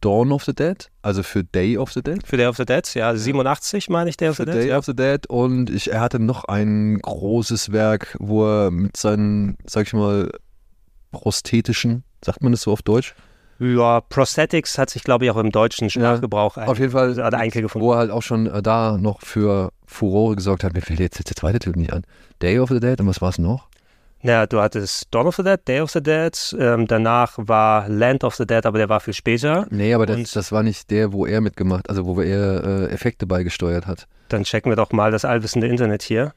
Dawn 0.00 0.32
of 0.32 0.44
the 0.44 0.54
Dead, 0.54 0.88
also 1.02 1.22
für 1.22 1.42
Day 1.44 1.76
of 1.76 1.92
the 1.92 2.02
Dead. 2.02 2.24
Für 2.26 2.36
Day 2.36 2.46
of 2.46 2.56
the 2.56 2.64
Dead, 2.64 2.94
ja, 2.94 3.14
87 3.14 3.88
meine 3.88 4.10
ich 4.10 4.16
Day 4.16 4.28
of 4.28 4.36
Für 4.36 4.44
the 4.44 4.52
Dead. 4.52 4.62
Day 4.62 4.68
ja. 4.68 4.78
of 4.78 4.84
the 4.84 4.94
Dead 4.94 5.26
und 5.28 5.70
ich, 5.70 5.90
er 5.92 6.00
hatte 6.00 6.18
noch 6.20 6.44
ein 6.44 6.98
großes 7.00 7.72
Werk, 7.72 8.16
wo 8.20 8.46
er 8.46 8.70
mit 8.70 8.96
seinen, 8.96 9.56
sag 9.66 9.86
ich 9.86 9.92
mal, 9.92 10.30
prosthetischen, 11.10 12.04
sagt 12.24 12.42
man 12.42 12.52
das 12.52 12.62
so 12.62 12.72
auf 12.72 12.82
Deutsch? 12.82 13.14
Ja, 13.60 14.00
Prosthetics 14.00 14.78
hat 14.78 14.88
sich, 14.88 15.02
glaube 15.02 15.24
ich, 15.24 15.30
auch 15.32 15.36
im 15.36 15.50
deutschen 15.50 15.90
Sprachgebrauch 15.90 16.56
ein, 16.56 16.68
Auf 16.68 16.78
jeden 16.78 16.92
Fall, 16.92 17.16
hat 17.16 17.34
Einkel 17.34 17.62
gefunden. 17.62 17.84
wo 17.86 17.92
er 17.92 17.98
halt 17.98 18.10
auch 18.12 18.22
schon 18.22 18.46
äh, 18.46 18.62
da 18.62 18.96
noch 18.98 19.20
für 19.22 19.72
Furore 19.84 20.36
gesorgt 20.36 20.62
hat. 20.62 20.74
Mir 20.74 20.80
fällt 20.80 21.00
jetzt, 21.00 21.18
jetzt 21.18 21.30
der 21.30 21.36
zweite 21.36 21.58
Titel 21.58 21.76
nicht 21.76 21.92
an. 21.92 22.04
Day 22.40 22.60
of 22.60 22.68
the 22.68 22.78
Dead 22.78 23.00
und 23.00 23.08
was 23.08 23.20
war 23.20 23.30
es 23.30 23.38
noch? 23.38 23.66
Ja, 24.22 24.46
du 24.46 24.60
hattest 24.60 25.06
Dawn 25.12 25.28
of 25.28 25.36
the 25.36 25.44
Dead, 25.44 25.60
Day 25.68 25.80
of 25.80 25.90
the 25.90 26.02
Dead, 26.02 26.56
ähm, 26.58 26.86
danach 26.86 27.34
war 27.36 27.88
Land 27.88 28.24
of 28.24 28.34
the 28.34 28.46
Dead, 28.46 28.66
aber 28.66 28.78
der 28.78 28.88
war 28.88 28.98
viel 28.98 29.14
später. 29.14 29.66
Nee, 29.70 29.94
aber 29.94 30.06
das, 30.06 30.32
das 30.32 30.50
war 30.50 30.64
nicht 30.64 30.90
der, 30.90 31.12
wo 31.12 31.24
er 31.24 31.40
mitgemacht, 31.40 31.88
also 31.88 32.04
wo 32.04 32.20
er 32.20 32.64
äh, 32.64 32.86
Effekte 32.92 33.26
beigesteuert 33.26 33.86
hat. 33.86 34.08
Dann 34.28 34.42
checken 34.42 34.72
wir 34.72 34.76
doch 34.76 34.90
mal 34.90 35.12
das 35.12 35.24
allwissende 35.24 35.68
Internet 35.68 36.02
hier. 36.02 36.34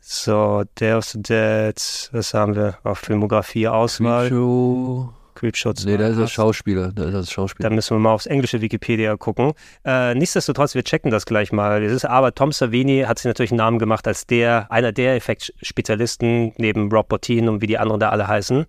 So, 0.00 0.64
Day 0.80 0.94
of 0.94 1.04
the 1.04 1.22
Dead, 1.22 1.76
was 2.12 2.34
haben 2.34 2.56
wir 2.56 2.78
auf 2.82 2.98
Filmografie 2.98 3.68
Auswahl? 3.68 4.28
Creepshow. 5.38 5.72
Nee, 5.84 5.96
da 5.96 6.08
ist 6.08 6.16
er 6.16 6.24
Hast- 6.24 6.32
Schauspieler. 6.32 6.90
Da 6.92 7.04
ist 7.04 7.14
er 7.14 7.24
Schauspieler. 7.24 7.68
Da 7.68 7.74
müssen 7.74 7.94
wir 7.96 8.00
mal 8.00 8.12
aufs 8.12 8.26
englische 8.26 8.60
Wikipedia 8.60 9.16
gucken. 9.16 9.52
Äh, 9.84 10.14
nichtsdestotrotz, 10.14 10.74
wir 10.74 10.82
checken 10.82 11.10
das 11.10 11.26
gleich 11.26 11.52
mal. 11.52 11.82
Es 11.82 11.92
ist 11.92 12.04
aber 12.04 12.34
Tom 12.34 12.50
Savini 12.52 13.04
hat 13.06 13.18
sich 13.18 13.26
natürlich 13.26 13.52
einen 13.52 13.58
Namen 13.58 13.78
gemacht 13.78 14.06
als 14.08 14.26
der, 14.26 14.70
einer 14.70 14.92
der 14.92 15.14
Effektspezialisten 15.16 16.52
neben 16.56 16.90
Rob 16.90 17.08
Bottin 17.08 17.48
und 17.48 17.62
wie 17.62 17.66
die 17.66 17.78
anderen 17.78 18.00
da 18.00 18.08
alle 18.10 18.26
heißen. 18.26 18.66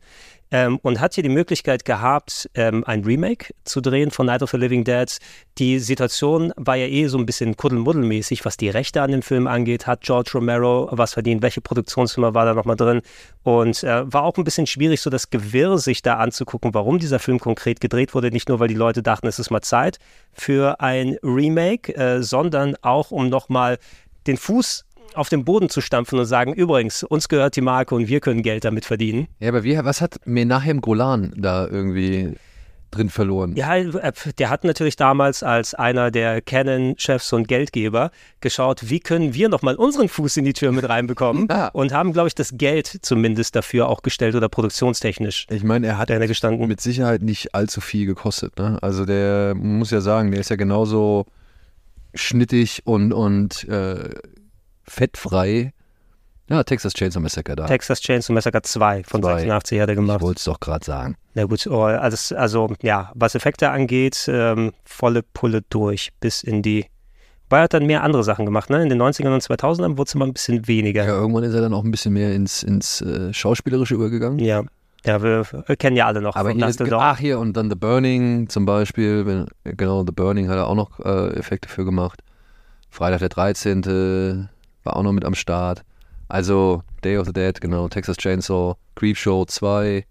Ähm, 0.51 0.79
und 0.81 0.99
hat 0.99 1.13
hier 1.13 1.23
die 1.23 1.29
Möglichkeit 1.29 1.85
gehabt, 1.85 2.49
ähm, 2.55 2.83
ein 2.85 3.03
Remake 3.03 3.53
zu 3.65 3.81
drehen 3.81 4.09
von 4.09 4.25
Night 4.25 4.41
of 4.41 4.49
the 4.49 4.57
Living 4.57 4.83
Dead. 4.83 5.15
Die 5.59 5.77
Situation 5.77 6.51
war 6.55 6.75
ja 6.75 6.87
eh 6.87 7.07
so 7.07 7.19
ein 7.19 7.25
bisschen 7.27 7.55
kuddelmuddelmäßig, 7.55 8.45
was 8.45 8.57
die 8.57 8.69
Rechte 8.69 9.01
an 9.03 9.11
dem 9.11 9.21
Film 9.21 9.45
angeht. 9.45 9.85
Hat 9.85 10.01
George 10.01 10.31
Romero 10.33 10.89
was 10.91 11.13
verdient? 11.13 11.43
Welche 11.43 11.61
Produktionsfirma 11.61 12.33
war 12.33 12.45
da 12.45 12.55
nochmal 12.55 12.77
drin? 12.77 13.01
Und 13.43 13.83
äh, 13.83 14.11
war 14.11 14.23
auch 14.23 14.37
ein 14.37 14.43
bisschen 14.43 14.65
schwierig, 14.65 15.01
so 15.01 15.11
das 15.11 15.29
Gewirr 15.29 15.77
sich 15.77 16.01
da 16.01 16.15
anzugucken, 16.15 16.73
warum 16.73 16.97
dieser 16.97 17.19
Film 17.19 17.39
konkret 17.39 17.79
gedreht 17.79 18.15
wurde. 18.15 18.31
Nicht 18.31 18.49
nur, 18.49 18.59
weil 18.59 18.67
die 18.69 18.73
Leute 18.73 19.03
dachten, 19.03 19.27
es 19.27 19.37
ist 19.37 19.51
mal 19.51 19.61
Zeit 19.61 19.99
für 20.33 20.81
ein 20.81 21.17
Remake, 21.21 21.95
äh, 21.95 22.23
sondern 22.23 22.75
auch, 22.81 23.11
um 23.11 23.29
nochmal 23.29 23.77
den 24.25 24.37
Fuß 24.37 24.85
auf 25.15 25.29
den 25.29 25.45
Boden 25.45 25.69
zu 25.69 25.81
stampfen 25.81 26.19
und 26.19 26.25
sagen, 26.25 26.53
übrigens, 26.53 27.03
uns 27.03 27.29
gehört 27.29 27.55
die 27.55 27.61
Marke 27.61 27.95
und 27.95 28.07
wir 28.07 28.19
können 28.19 28.41
Geld 28.41 28.65
damit 28.65 28.85
verdienen. 28.85 29.27
Ja, 29.39 29.49
aber 29.49 29.63
wie, 29.63 29.77
was 29.77 30.01
hat 30.01 30.19
Menahem 30.25 30.81
Golan 30.81 31.33
da 31.35 31.67
irgendwie 31.67 32.35
drin 32.91 33.09
verloren? 33.09 33.55
Ja, 33.55 33.75
äh, 33.75 34.11
der 34.37 34.49
hat 34.49 34.63
natürlich 34.63 34.95
damals 34.95 35.43
als 35.43 35.73
einer 35.73 36.11
der 36.11 36.41
Canon-Chefs 36.41 37.33
und 37.33 37.47
Geldgeber 37.47 38.11
geschaut, 38.41 38.89
wie 38.89 38.99
können 38.99 39.33
wir 39.33 39.49
nochmal 39.49 39.75
unseren 39.75 40.09
Fuß 40.09 40.37
in 40.37 40.45
die 40.45 40.53
Tür 40.53 40.71
mit 40.71 40.87
reinbekommen 40.87 41.45
Ah. 41.49 41.67
und 41.73 41.93
haben, 41.93 42.13
glaube 42.13 42.27
ich, 42.27 42.35
das 42.35 42.57
Geld 42.57 42.99
zumindest 43.01 43.55
dafür 43.55 43.89
auch 43.89 44.01
gestellt 44.01 44.35
oder 44.35 44.49
produktionstechnisch. 44.49 45.47
Ich 45.49 45.63
meine, 45.63 45.87
er 45.87 45.97
hat 45.97 46.09
gestanden. 46.09 46.67
mit 46.67 46.81
Sicherheit 46.81 47.21
nicht 47.21 47.53
allzu 47.53 47.81
viel 47.81 48.05
gekostet. 48.05 48.57
Ne? 48.57 48.77
Also 48.81 49.05
der 49.05 49.55
muss 49.55 49.91
ja 49.91 50.01
sagen, 50.01 50.31
der 50.31 50.39
ist 50.39 50.49
ja 50.49 50.55
genauso 50.55 51.25
schnittig 52.13 52.81
und, 52.85 53.13
und 53.13 53.67
äh, 53.69 54.09
fettfrei. 54.89 55.73
Ja, 56.49 56.63
Texas 56.63 56.93
Chainsaw 56.93 57.21
Massacre 57.21 57.55
da. 57.55 57.67
Texas 57.67 58.01
Chainsaw 58.01 58.33
Massacre 58.33 58.61
2 58.63 59.03
von 59.03 59.21
Zwei. 59.21 59.41
86 59.41 59.79
hat 59.81 59.89
er 59.89 59.93
ich 59.93 59.95
gemacht. 59.97 60.21
wollte 60.21 60.39
es 60.39 60.45
doch 60.45 60.59
gerade 60.59 60.83
sagen. 60.83 61.15
Na 61.35 61.43
gut, 61.43 61.67
oh, 61.67 61.83
also, 61.83 62.35
also 62.35 62.73
ja, 62.81 63.11
was 63.13 63.35
Effekte 63.35 63.69
angeht, 63.69 64.27
ähm, 64.27 64.73
volle 64.83 65.21
Pulle 65.21 65.61
durch 65.69 66.09
bis 66.19 66.41
in 66.41 66.63
die. 66.63 66.87
Weil 67.49 67.61
er 67.61 67.63
hat 67.63 67.73
dann 67.73 67.85
mehr 67.85 68.03
andere 68.03 68.23
Sachen 68.23 68.45
gemacht, 68.45 68.69
ne? 68.69 68.81
In 68.81 68.89
den 68.89 69.01
90ern 69.01 69.33
und 69.33 69.43
2000ern 69.43 69.97
wurde 69.97 70.07
es 70.07 70.15
immer 70.15 70.25
ein 70.25 70.33
bisschen 70.33 70.67
weniger. 70.67 71.05
Ja, 71.05 71.13
irgendwann 71.13 71.43
ist 71.43 71.53
er 71.53 71.61
dann 71.61 71.73
auch 71.73 71.83
ein 71.83 71.91
bisschen 71.91 72.13
mehr 72.13 72.33
ins, 72.33 72.63
ins 72.63 73.01
äh, 73.01 73.33
Schauspielerische 73.33 73.95
übergegangen. 73.95 74.39
Ja. 74.39 74.63
Ja, 75.05 75.23
wir, 75.23 75.45
kennen 75.77 75.95
ja 75.95 76.07
alle 76.07 76.21
noch 76.21 76.35
Aber 76.35 76.51
hier, 76.51 76.67
Dawn. 76.67 76.93
ach 76.99 77.17
hier 77.17 77.39
und 77.39 77.55
dann 77.55 77.69
The 77.69 77.75
Burning 77.77 78.49
zum 78.49 78.65
Beispiel, 78.65 79.25
wenn, 79.25 79.45
genau, 79.63 80.03
The 80.05 80.11
Burning 80.11 80.49
hat 80.49 80.57
er 80.57 80.67
auch 80.67 80.75
noch 80.75 80.99
äh, 80.99 81.37
Effekte 81.37 81.69
für 81.69 81.85
gemacht. 81.85 82.21
Freitag 82.89 83.19
der 83.19 83.29
13. 83.29 84.49
war 84.89 84.97
auch 84.97 85.03
noch 85.03 85.11
mit 85.11 85.25
am 85.25 85.35
Start. 85.35 85.83
Also 86.27 86.83
Day 87.03 87.17
of 87.17 87.27
the 87.27 87.33
Dead, 87.33 87.59
genau, 87.59 87.87
Texas 87.87 88.17
Chainsaw, 88.17 88.75
Creepshow 88.95 89.45
2, 89.45 90.05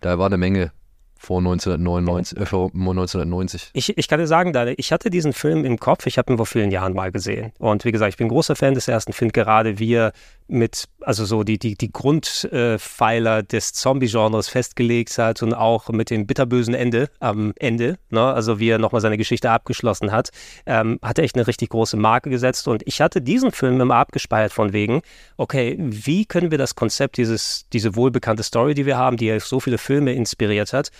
da 0.00 0.18
war 0.18 0.26
eine 0.26 0.36
Menge 0.36 0.72
vor 1.16 1.38
1999, 1.38 2.38
äh, 2.38 2.46
vor 2.46 2.70
1990. 2.74 3.70
Ich, 3.72 3.96
ich 3.96 4.08
kann 4.08 4.18
dir 4.18 4.26
sagen, 4.26 4.52
ich 4.76 4.92
hatte 4.92 5.10
diesen 5.10 5.32
Film 5.32 5.64
im 5.64 5.78
Kopf, 5.78 6.06
ich 6.06 6.18
habe 6.18 6.32
ihn 6.32 6.36
vor 6.36 6.46
vielen 6.46 6.70
Jahren 6.70 6.92
mal 6.92 7.10
gesehen. 7.10 7.52
Und 7.58 7.84
wie 7.84 7.92
gesagt, 7.92 8.10
ich 8.10 8.16
bin 8.16 8.28
großer 8.28 8.56
Fan 8.56 8.74
des 8.74 8.88
ersten, 8.88 9.12
finde 9.12 9.32
gerade, 9.32 9.78
wie 9.78 9.94
er 9.94 10.12
mit, 10.46 10.84
also 11.00 11.24
so 11.24 11.42
die, 11.42 11.58
die, 11.58 11.74
die 11.74 11.90
Grundpfeiler 11.90 13.42
des 13.42 13.72
Zombie-Genres 13.72 14.48
festgelegt 14.48 15.16
hat 15.16 15.42
und 15.42 15.54
auch 15.54 15.88
mit 15.88 16.10
dem 16.10 16.26
bitterbösen 16.26 16.74
Ende 16.74 17.08
am 17.18 17.52
Ende, 17.56 17.98
ne, 18.10 18.32
also 18.32 18.58
wie 18.58 18.68
er 18.68 18.78
nochmal 18.78 19.00
seine 19.00 19.16
Geschichte 19.16 19.50
abgeschlossen 19.50 20.12
hat, 20.12 20.30
ähm, 20.66 20.98
hat 21.02 21.18
er 21.18 21.24
echt 21.24 21.36
eine 21.36 21.46
richtig 21.46 21.70
große 21.70 21.96
Marke 21.96 22.30
gesetzt. 22.30 22.68
Und 22.68 22.82
ich 22.86 23.00
hatte 23.00 23.22
diesen 23.22 23.52
Film 23.52 23.80
immer 23.80 23.96
abgespeichert 23.96 24.52
von 24.52 24.72
wegen, 24.72 25.02
okay, 25.36 25.76
wie 25.78 26.26
können 26.26 26.50
wir 26.50 26.58
das 26.58 26.74
Konzept, 26.74 27.16
dieses, 27.16 27.66
diese 27.72 27.96
wohlbekannte 27.96 28.42
Story, 28.42 28.74
die 28.74 28.86
wir 28.86 28.98
haben, 28.98 29.16
die 29.16 29.26
ja 29.26 29.40
so 29.40 29.60
viele 29.60 29.78
Filme 29.78 30.12
inspiriert 30.12 30.72
hat, 30.72 30.90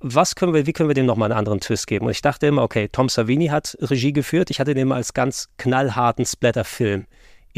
was 0.00 0.36
können 0.36 0.54
wir, 0.54 0.66
wie 0.66 0.72
können 0.72 0.88
wir 0.88 0.94
dem 0.94 1.06
nochmal 1.06 1.30
einen 1.30 1.38
anderen 1.38 1.60
Twist 1.60 1.86
geben? 1.86 2.06
Und 2.06 2.12
ich 2.12 2.22
dachte 2.22 2.46
immer, 2.46 2.62
okay, 2.62 2.88
Tom 2.90 3.08
Savini 3.08 3.48
hat 3.48 3.76
Regie 3.80 4.12
geführt. 4.12 4.50
Ich 4.50 4.60
hatte 4.60 4.74
den 4.74 4.82
immer 4.82 4.94
als 4.94 5.12
ganz 5.12 5.48
knallharten 5.58 6.24
Splatter-Film 6.24 7.06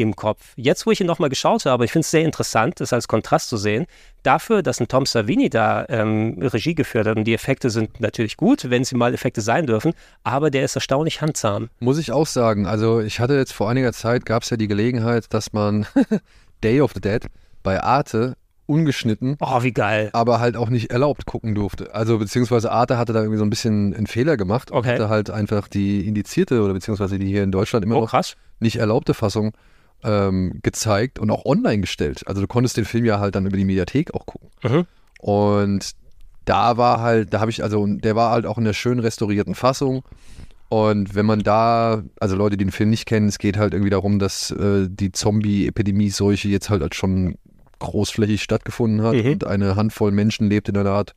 im 0.03 0.17
Kopf. 0.17 0.53
Jetzt, 0.57 0.87
wo 0.87 0.91
ich 0.91 1.01
ihn 1.01 1.07
nochmal 1.07 1.29
geschaut 1.29 1.67
habe, 1.67 1.85
ich 1.85 1.93
finde 1.93 2.05
es 2.05 2.11
sehr 2.11 2.25
interessant, 2.25 2.81
das 2.81 2.93
als 2.93 3.09
Kontrast 3.09 3.49
zu 3.49 3.57
sehen, 3.57 3.87
dafür, 4.23 4.63
dass 4.63 4.81
ein 4.81 4.89
Tom 4.89 5.07
Savini 5.07 5.49
da 5.51 5.87
ähm, 5.89 6.37
Regie 6.41 6.75
geführt 6.75 7.07
hat 7.07 7.17
und 7.17 7.25
die 7.25 7.35
Effekte 7.35 7.71
sind 7.71 8.01
natürlich 8.01 8.37
gut, 8.37 8.69
wenn 8.71 8.85
sie 8.85 8.97
mal 8.97 9.15
Effekte 9.15 9.41
sein 9.41 9.67
dürfen, 9.67 9.93
aber 10.25 10.51
der 10.51 10.65
ist 10.65 10.75
erstaunlich 10.75 11.21
handsam. 11.23 11.69
Muss 11.81 11.99
ich 11.99 12.13
auch 12.13 12.27
sagen, 12.27 12.67
also 12.67 13.01
ich 13.01 13.21
hatte 13.21 13.35
jetzt 13.35 13.53
vor 13.53 13.71
einiger 13.71 13.93
Zeit, 13.93 14.27
gab 14.27 14.43
es 14.43 14.51
ja 14.51 14.57
die 14.57 14.69
Gelegenheit, 14.69 15.27
dass 15.33 15.53
man 15.53 15.87
Day 16.65 16.81
of 16.81 16.93
the 16.95 17.01
Dead 17.01 17.27
bei 17.63 17.83
Arte 17.83 18.35
ungeschnitten 18.67 19.37
Oh, 19.41 19.63
wie 19.65 19.73
geil. 19.73 20.11
aber 20.13 20.39
halt 20.39 20.57
auch 20.57 20.69
nicht 20.69 20.93
erlaubt 20.93 21.27
gucken 21.27 21.57
durfte. 21.57 21.93
Also 21.93 22.19
beziehungsweise 22.19 22.71
Arte 22.71 22.99
hatte 22.99 23.13
da 23.13 23.19
irgendwie 23.21 23.39
so 23.39 23.45
ein 23.45 23.51
bisschen 23.51 23.95
einen 23.95 24.07
Fehler 24.07 24.37
gemacht 24.37 24.71
und 24.71 24.79
Okay. 24.79 24.93
hatte 24.93 25.09
halt 25.09 25.29
einfach 25.31 25.67
die 25.67 26.07
indizierte 26.07 26.63
oder 26.63 26.73
beziehungsweise 26.73 27.19
die 27.19 27.27
hier 27.27 27.43
in 27.43 27.51
Deutschland 27.51 27.85
immer 27.85 27.97
Oh, 27.97 28.03
noch 28.03 28.11
krass. 28.11 28.37
nicht 28.61 28.77
erlaubte 28.77 29.13
Fassung 29.13 29.53
ähm, 30.05 30.61
gezeigt 30.63 31.19
und 31.19 31.31
auch 31.31 31.45
online 31.45 31.81
gestellt. 31.81 32.23
Also 32.27 32.41
du 32.41 32.47
konntest 32.47 32.77
den 32.77 32.85
Film 32.85 33.05
ja 33.05 33.19
halt 33.21 33.35
dann 33.35 33.47
über 33.47 33.57
die 33.57 33.65
Mediathek 33.65 34.15
auch 34.15 34.27
gucken. 34.27 34.49
Mhm. 34.63 34.87
Und 35.21 35.91
da 36.45 36.77
war 36.77 37.01
halt, 37.01 37.33
da 37.35 37.41
habe 37.41 37.51
ich, 37.51 37.63
also 37.63 37.87
der 37.87 38.17
war 38.17 38.31
halt 38.33 38.47
auch 38.47 38.59
in 38.59 38.65
der 38.65 38.73
schön 38.73 38.99
restaurierten 38.99 39.55
Fassung. 39.55 40.03
Und 40.69 41.15
wenn 41.15 41.27
man 41.27 41.41
da, 41.41 42.03
also 42.21 42.37
Leute, 42.37 42.57
die 42.57 42.65
den 42.65 42.73
Film 42.73 42.91
nicht 42.91 43.07
kennen, 43.07 43.29
es 43.29 43.39
geht 43.39 43.57
halt 43.57 43.75
irgendwie 43.75 43.91
darum, 43.91 44.19
dass 44.19 44.51
äh, 44.53 44.87
die 44.89 45.11
Zombie-Epidemie-Seuche 45.13 46.49
jetzt 46.49 46.71
halt, 46.71 46.83
halt 46.83 46.95
schon 46.95 47.37
großflächig 47.81 48.43
stattgefunden 48.43 49.03
hat 49.03 49.15
Mhm. 49.15 49.33
und 49.33 49.47
eine 49.47 49.75
Handvoll 49.77 50.13
Menschen 50.13 50.49
lebt 50.49 50.69
in 50.69 50.77
einer 50.77 50.91
Art 50.91 51.15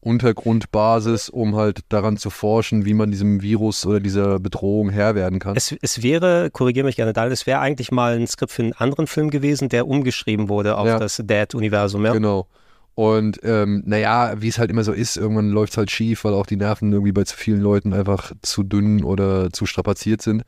Untergrundbasis, 0.00 1.28
um 1.28 1.56
halt 1.56 1.80
daran 1.88 2.16
zu 2.16 2.30
forschen, 2.30 2.84
wie 2.84 2.94
man 2.94 3.10
diesem 3.10 3.42
Virus 3.42 3.84
oder 3.84 4.00
dieser 4.00 4.38
Bedrohung 4.38 4.90
Herr 4.90 5.14
werden 5.14 5.38
kann. 5.38 5.56
Es, 5.56 5.74
es 5.82 6.02
wäre, 6.02 6.50
korrigiere 6.50 6.86
mich 6.86 6.96
gerne, 6.96 7.12
Daniel, 7.12 7.32
es 7.32 7.46
wäre 7.46 7.60
eigentlich 7.60 7.90
mal 7.90 8.16
ein 8.16 8.26
Skript 8.26 8.52
für 8.52 8.62
einen 8.62 8.72
anderen 8.74 9.06
Film 9.06 9.30
gewesen, 9.30 9.68
der 9.68 9.86
umgeschrieben 9.88 10.48
wurde 10.48 10.76
auf 10.76 10.86
Ja. 10.86 10.98
das 10.98 11.20
Dead-Universum. 11.24 12.04
Ja? 12.04 12.12
Genau. 12.12 12.46
Und 12.94 13.38
ähm, 13.44 13.82
naja, 13.86 14.34
wie 14.40 14.48
es 14.48 14.58
halt 14.58 14.70
immer 14.70 14.82
so 14.82 14.92
ist, 14.92 15.16
irgendwann 15.16 15.50
läuft 15.50 15.72
es 15.72 15.78
halt 15.78 15.90
schief, 15.90 16.24
weil 16.24 16.34
auch 16.34 16.46
die 16.46 16.56
Nerven 16.56 16.92
irgendwie 16.92 17.12
bei 17.12 17.22
zu 17.22 17.36
vielen 17.36 17.60
Leuten 17.60 17.92
einfach 17.92 18.32
zu 18.42 18.64
dünn 18.64 19.04
oder 19.04 19.50
zu 19.50 19.66
strapaziert 19.66 20.20
sind. 20.20 20.42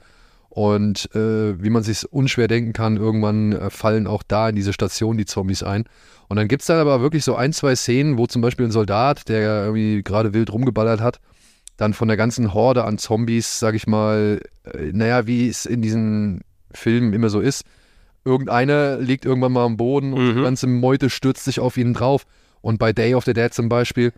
Und 0.51 1.09
äh, 1.15 1.63
wie 1.63 1.71
man 1.71 1.85
sich 1.85 2.13
unschwer 2.13 2.49
denken 2.49 2.73
kann, 2.73 2.97
irgendwann 2.97 3.53
äh, 3.53 3.71
fallen 3.71 4.07
auch 4.09 4.25
da 4.27 4.49
in 4.49 4.57
diese 4.57 4.73
Station 4.73 5.17
die 5.17 5.25
Zombies 5.25 5.63
ein. 5.63 5.85
Und 6.29 6.37
dann 6.37 6.49
gibt 6.49 6.63
es 6.63 6.67
dann 6.67 6.79
aber 6.79 7.01
wirklich 7.01 7.25
so 7.25 7.37
ein, 7.37 7.53
zwei 7.53 7.75
Szenen, 7.77 8.19
wo 8.19 8.27
zum 8.27 8.43
Beispiel 8.43 8.67
ein 8.67 8.73
Soldat, 8.73 9.29
der 9.29 9.65
irgendwie 9.65 10.03
gerade 10.03 10.35
wild 10.35 10.53
rumgeballert 10.53 11.01
hat, 11.01 11.21
dann 11.77 11.95
von 11.95 12.09
der 12.09 12.17
ganzen 12.17 12.53
Horde 12.53 12.85
an 12.85 12.99
Zombies, 12.99 13.61
sag 13.61 13.75
ich 13.77 13.87
mal, 13.87 14.41
äh, 14.65 14.91
naja, 14.93 15.27
wie 15.29 15.49
es 15.49 15.67
in 15.67 15.83
diesen 15.83 16.41
Filmen 16.73 17.13
immer 17.13 17.31
so 17.31 17.41
ist, 17.41 17.65
irgendeiner 18.25 18.99
liegt 18.99 19.25
irgendwann 19.25 19.53
mal 19.53 19.65
am 19.65 19.77
Boden 19.77 20.13
und 20.13 20.31
Mhm. 20.33 20.37
die 20.37 20.43
ganze 20.43 20.67
Meute 20.67 21.11
stürzt 21.11 21.45
sich 21.45 21.61
auf 21.61 21.77
ihn 21.77 21.95
drauf. 21.95 22.27
Und 22.61 22.79
bei 22.79 22.93
Day 22.93 23.15
of 23.15 23.25
the 23.25 23.33
Dead 23.33 23.55
zum 23.55 23.69
Beispiel, 23.69 24.13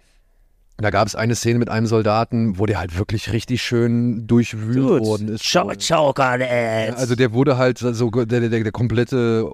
da 0.78 0.90
gab 0.90 1.06
es 1.06 1.14
eine 1.14 1.34
Szene 1.34 1.58
mit 1.58 1.68
einem 1.68 1.86
Soldaten, 1.86 2.58
wo 2.58 2.66
der 2.66 2.78
halt 2.78 2.98
wirklich 2.98 3.32
richtig 3.32 3.62
schön 3.62 4.26
durchwühlt 4.26 5.00
worden 5.00 5.28
ist. 5.28 5.44
Choke, 5.50 5.76
choke 5.78 6.20
on 6.22 6.40
it. 6.40 6.96
Also 6.96 7.14
der 7.14 7.32
wurde 7.32 7.56
halt 7.56 7.78
so, 7.78 8.10
der, 8.10 8.24
der, 8.24 8.48
der 8.48 8.72
komplette 8.72 9.50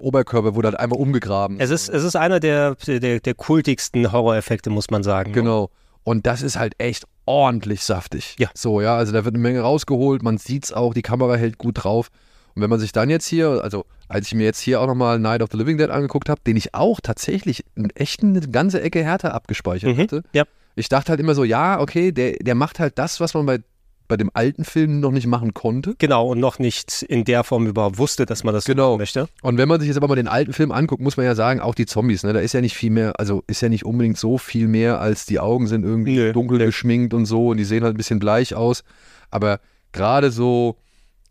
Oberkörper 0.00 0.54
wurde 0.54 0.68
halt 0.68 0.78
einmal 0.78 1.00
umgegraben. 1.00 1.58
es 1.58 1.70
ist, 1.70 1.88
es 1.88 2.04
ist 2.04 2.14
einer 2.14 2.38
der, 2.38 2.76
der, 2.86 3.18
der 3.20 3.34
kultigsten 3.34 4.12
Horroreffekte, 4.12 4.70
muss 4.70 4.90
man 4.90 5.02
sagen. 5.02 5.32
Genau. 5.32 5.70
Und 6.04 6.26
das 6.26 6.42
ist 6.42 6.56
halt 6.56 6.74
echt 6.78 7.04
ordentlich 7.26 7.82
saftig. 7.82 8.36
Ja. 8.38 8.48
So, 8.54 8.80
ja, 8.80 8.96
also 8.96 9.12
da 9.12 9.24
wird 9.24 9.34
eine 9.34 9.42
Menge 9.42 9.60
rausgeholt, 9.60 10.22
man 10.22 10.38
sieht's 10.38 10.72
auch, 10.72 10.94
die 10.94 11.02
Kamera 11.02 11.34
hält 11.34 11.58
gut 11.58 11.82
drauf. 11.84 12.08
Und 12.54 12.62
wenn 12.62 12.70
man 12.70 12.78
sich 12.80 12.92
dann 12.92 13.10
jetzt 13.10 13.26
hier, 13.26 13.60
also 13.62 13.84
als 14.08 14.28
ich 14.28 14.34
mir 14.34 14.44
jetzt 14.44 14.60
hier 14.60 14.80
auch 14.80 14.86
nochmal 14.86 15.18
Night 15.18 15.42
of 15.42 15.48
the 15.52 15.58
Living 15.58 15.76
Dead 15.78 15.90
angeguckt 15.90 16.28
habe, 16.28 16.40
den 16.46 16.56
ich 16.56 16.74
auch 16.74 17.00
tatsächlich 17.00 17.64
in 17.76 17.90
echt 17.90 18.22
eine 18.22 18.40
ganze 18.40 18.80
Ecke 18.80 19.02
härter 19.04 19.34
abgespeichert 19.34 19.96
Mhm. 19.96 20.00
hatte. 20.02 20.22
Ja. 20.32 20.44
Ich 20.78 20.88
dachte 20.88 21.10
halt 21.10 21.20
immer 21.20 21.34
so, 21.34 21.44
ja, 21.44 21.80
okay, 21.80 22.12
der, 22.12 22.32
der 22.40 22.54
macht 22.54 22.78
halt 22.80 22.98
das, 22.98 23.20
was 23.20 23.34
man 23.34 23.46
bei, 23.46 23.58
bei 24.06 24.16
dem 24.16 24.30
alten 24.32 24.64
Film 24.64 25.00
noch 25.00 25.10
nicht 25.10 25.26
machen 25.26 25.52
konnte. 25.52 25.94
Genau, 25.98 26.28
und 26.28 26.40
noch 26.40 26.58
nicht 26.58 27.02
in 27.02 27.24
der 27.24 27.44
Form 27.44 27.66
überhaupt 27.66 27.98
wusste, 27.98 28.24
dass 28.24 28.42
man 28.44 28.54
das 28.54 28.64
Genau. 28.64 28.90
machen 28.92 28.98
möchte. 29.00 29.28
Und 29.42 29.58
wenn 29.58 29.68
man 29.68 29.80
sich 29.80 29.88
jetzt 29.88 29.96
aber 29.98 30.08
mal 30.08 30.14
den 30.14 30.28
alten 30.28 30.52
Film 30.54 30.72
anguckt, 30.72 31.02
muss 31.02 31.16
man 31.18 31.26
ja 31.26 31.34
sagen, 31.34 31.60
auch 31.60 31.74
die 31.74 31.84
Zombies, 31.86 32.22
ne, 32.22 32.32
da 32.32 32.40
ist 32.40 32.54
ja 32.54 32.60
nicht 32.62 32.74
viel 32.76 32.90
mehr, 32.90 33.18
also 33.20 33.42
ist 33.46 33.60
ja 33.60 33.68
nicht 33.68 33.84
unbedingt 33.84 34.16
so 34.16 34.38
viel 34.38 34.66
mehr, 34.68 35.00
als 35.00 35.26
die 35.26 35.40
Augen 35.40 35.66
sind 35.66 35.84
irgendwie 35.84 36.16
Nö, 36.16 36.32
dunkel 36.32 36.58
nö. 36.58 36.66
geschminkt 36.66 37.12
und 37.12 37.26
so 37.26 37.48
und 37.48 37.58
die 37.58 37.64
sehen 37.64 37.84
halt 37.84 37.94
ein 37.94 37.98
bisschen 37.98 38.18
bleich 38.18 38.54
aus. 38.54 38.82
Aber 39.30 39.60
gerade 39.92 40.30
so, 40.30 40.76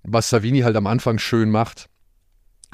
was 0.04 0.30
Savini 0.30 0.60
halt 0.62 0.76
am 0.76 0.86
Anfang 0.88 1.18
schön 1.18 1.50
macht, 1.50 1.88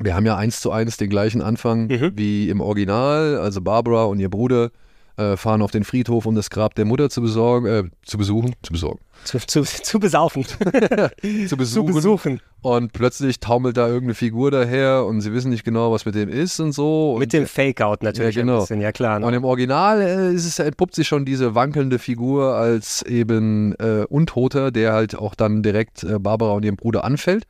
wir 0.01 0.15
haben 0.15 0.25
ja 0.25 0.35
eins 0.35 0.59
zu 0.59 0.71
eins 0.71 0.97
den 0.97 1.09
gleichen 1.09 1.41
Anfang 1.41 1.87
Mhm. 1.87 2.11
wie 2.15 2.49
im 2.49 2.61
Original, 2.61 3.37
also 3.37 3.61
Barbara 3.61 4.05
und 4.05 4.19
ihr 4.19 4.29
Bruder 4.29 4.71
äh, 5.17 5.37
fahren 5.37 5.61
auf 5.61 5.71
den 5.71 5.83
Friedhof, 5.83 6.25
um 6.25 6.35
das 6.35 6.49
Grab 6.49 6.75
der 6.75 6.85
Mutter 6.85 7.09
zu 7.09 7.21
besorgen, 7.21 7.65
äh, 7.67 7.83
zu 8.03 8.17
besuchen, 8.17 8.53
zu 8.63 8.71
besorgen, 8.73 8.99
Zu, 9.23 9.37
zu, 9.39 9.63
zu 9.63 9.99
besaufen. 9.99 10.43
zu 10.45 10.57
zu 11.47 11.57
besuchen. 11.57 11.93
besuchen. 11.93 12.41
Und 12.61 12.93
plötzlich 12.93 13.39
taumelt 13.39 13.77
da 13.77 13.87
irgendeine 13.87 14.15
Figur 14.15 14.49
daher 14.51 15.05
und 15.05 15.21
sie 15.21 15.33
wissen 15.33 15.49
nicht 15.51 15.63
genau, 15.63 15.91
was 15.91 16.05
mit 16.05 16.15
dem 16.15 16.29
ist 16.29 16.59
und 16.59 16.71
so. 16.71 17.15
Mit 17.19 17.27
und 17.27 17.33
dem 17.33 17.45
Fake-Out 17.47 18.01
natürlich 18.03 18.35
Ja, 18.35 18.41
genau. 18.41 18.53
ein 18.55 18.59
bisschen, 18.61 18.81
ja 18.81 18.91
klar. 18.91 19.19
Ne? 19.19 19.25
Und 19.25 19.33
im 19.33 19.43
Original 19.43 20.01
äh, 20.01 20.33
ist 20.33 20.45
es, 20.45 20.59
entpuppt 20.59 20.95
sich 20.95 21.07
schon 21.07 21.25
diese 21.25 21.53
wankelnde 21.55 21.99
Figur 21.99 22.55
als 22.55 23.01
eben 23.03 23.73
äh, 23.75 24.05
Untoter, 24.09 24.71
der 24.71 24.93
halt 24.93 25.15
auch 25.15 25.35
dann 25.35 25.61
direkt 25.61 26.03
äh, 26.03 26.19
Barbara 26.19 26.53
und 26.53 26.63
ihrem 26.65 26.77
Bruder 26.77 27.03
anfällt. 27.03 27.43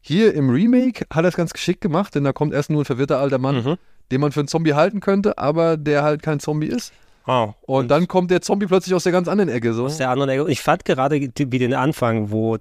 Hier 0.00 0.34
im 0.34 0.50
Remake 0.50 1.04
hat 1.10 1.24
er 1.24 1.28
es 1.30 1.36
ganz 1.36 1.52
geschickt 1.52 1.80
gemacht, 1.80 2.14
denn 2.14 2.22
da 2.22 2.32
kommt 2.32 2.54
erst 2.54 2.70
nur 2.70 2.82
ein 2.82 2.84
verwirrter 2.84 3.18
alter 3.18 3.38
Mann, 3.38 3.56
Mhm. 3.64 3.76
Den 4.10 4.20
man 4.20 4.32
für 4.32 4.40
einen 4.40 4.48
Zombie 4.48 4.74
halten 4.74 5.00
könnte, 5.00 5.38
aber 5.38 5.76
der 5.76 6.02
halt 6.02 6.22
kein 6.22 6.40
Zombie 6.40 6.66
ist. 6.68 6.92
Oh. 7.26 7.52
Und, 7.62 7.88
dann 7.90 8.06
kommt 8.06 8.30
der 8.30 8.40
Zombie 8.40 8.66
plötzlich 8.66 8.94
aus 8.94 9.02
der 9.02 9.12
ganz 9.12 9.26
anderen 9.26 9.50
Ecke. 9.50 9.74
So. 9.74 9.86
aus 9.86 9.96
der 9.98 10.10
anderen 10.10 10.30
Ecke. 10.30 10.44
Und 10.44 10.50
Ich 10.50 10.62
fand 10.62 10.84
gerade 10.84 11.20
wie 11.36 11.58
den 11.58 11.74
Anfang, 11.74 12.30
wo 12.30 12.58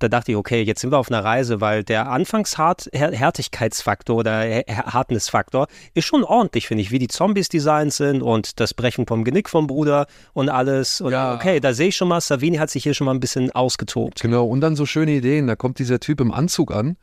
da 0.00 0.08
dachte 0.08 0.30
ich, 0.30 0.36
okay, 0.36 0.62
jetzt 0.62 0.80
sind 0.80 0.92
wir 0.92 0.98
auf 0.98 1.10
einer 1.10 1.24
Reise, 1.24 1.60
weil 1.60 1.82
der 1.82 2.08
Anfangshärtigkeitsfaktor 2.08 4.16
oder 4.16 4.40
H- 4.42 4.92
Hardness-Faktor 4.92 5.66
ist 5.94 6.04
schon 6.04 6.24
ordentlich, 6.24 6.66
finde 6.68 6.82
ich, 6.82 6.90
wie 6.90 6.98
die 6.98 7.08
Zombies 7.08 7.48
designt 7.48 7.92
sind 7.92 8.22
und 8.22 8.60
das 8.60 8.74
Brechen 8.74 9.06
vom 9.06 9.24
Genick 9.24 9.48
vom 9.48 9.66
Bruder 9.66 10.06
und 10.34 10.48
alles. 10.50 11.00
Und 11.00 11.12
Ja. 11.12 11.34
okay, 11.34 11.60
da 11.60 11.72
sehe 11.72 11.88
ich 11.88 11.96
schon 11.96 12.08
mal, 12.08 12.20
Savini 12.20 12.58
hat 12.58 12.70
sich 12.70 12.82
hier 12.84 12.94
schon 12.94 13.06
mal 13.06 13.14
ein 13.14 13.20
bisschen 13.20 13.50
ausgetobt. 13.50 14.20
Genau, 14.20 14.46
und 14.46 14.60
dann 14.60 14.76
so 14.76 14.86
schöne 14.86 15.12
Ideen. 15.12 15.46
Da 15.46 15.56
kommt 15.56 15.78
dieser 15.78 16.00
Typ 16.00 16.20
im 16.20 16.32
Anzug 16.32 16.72
an 16.72 16.96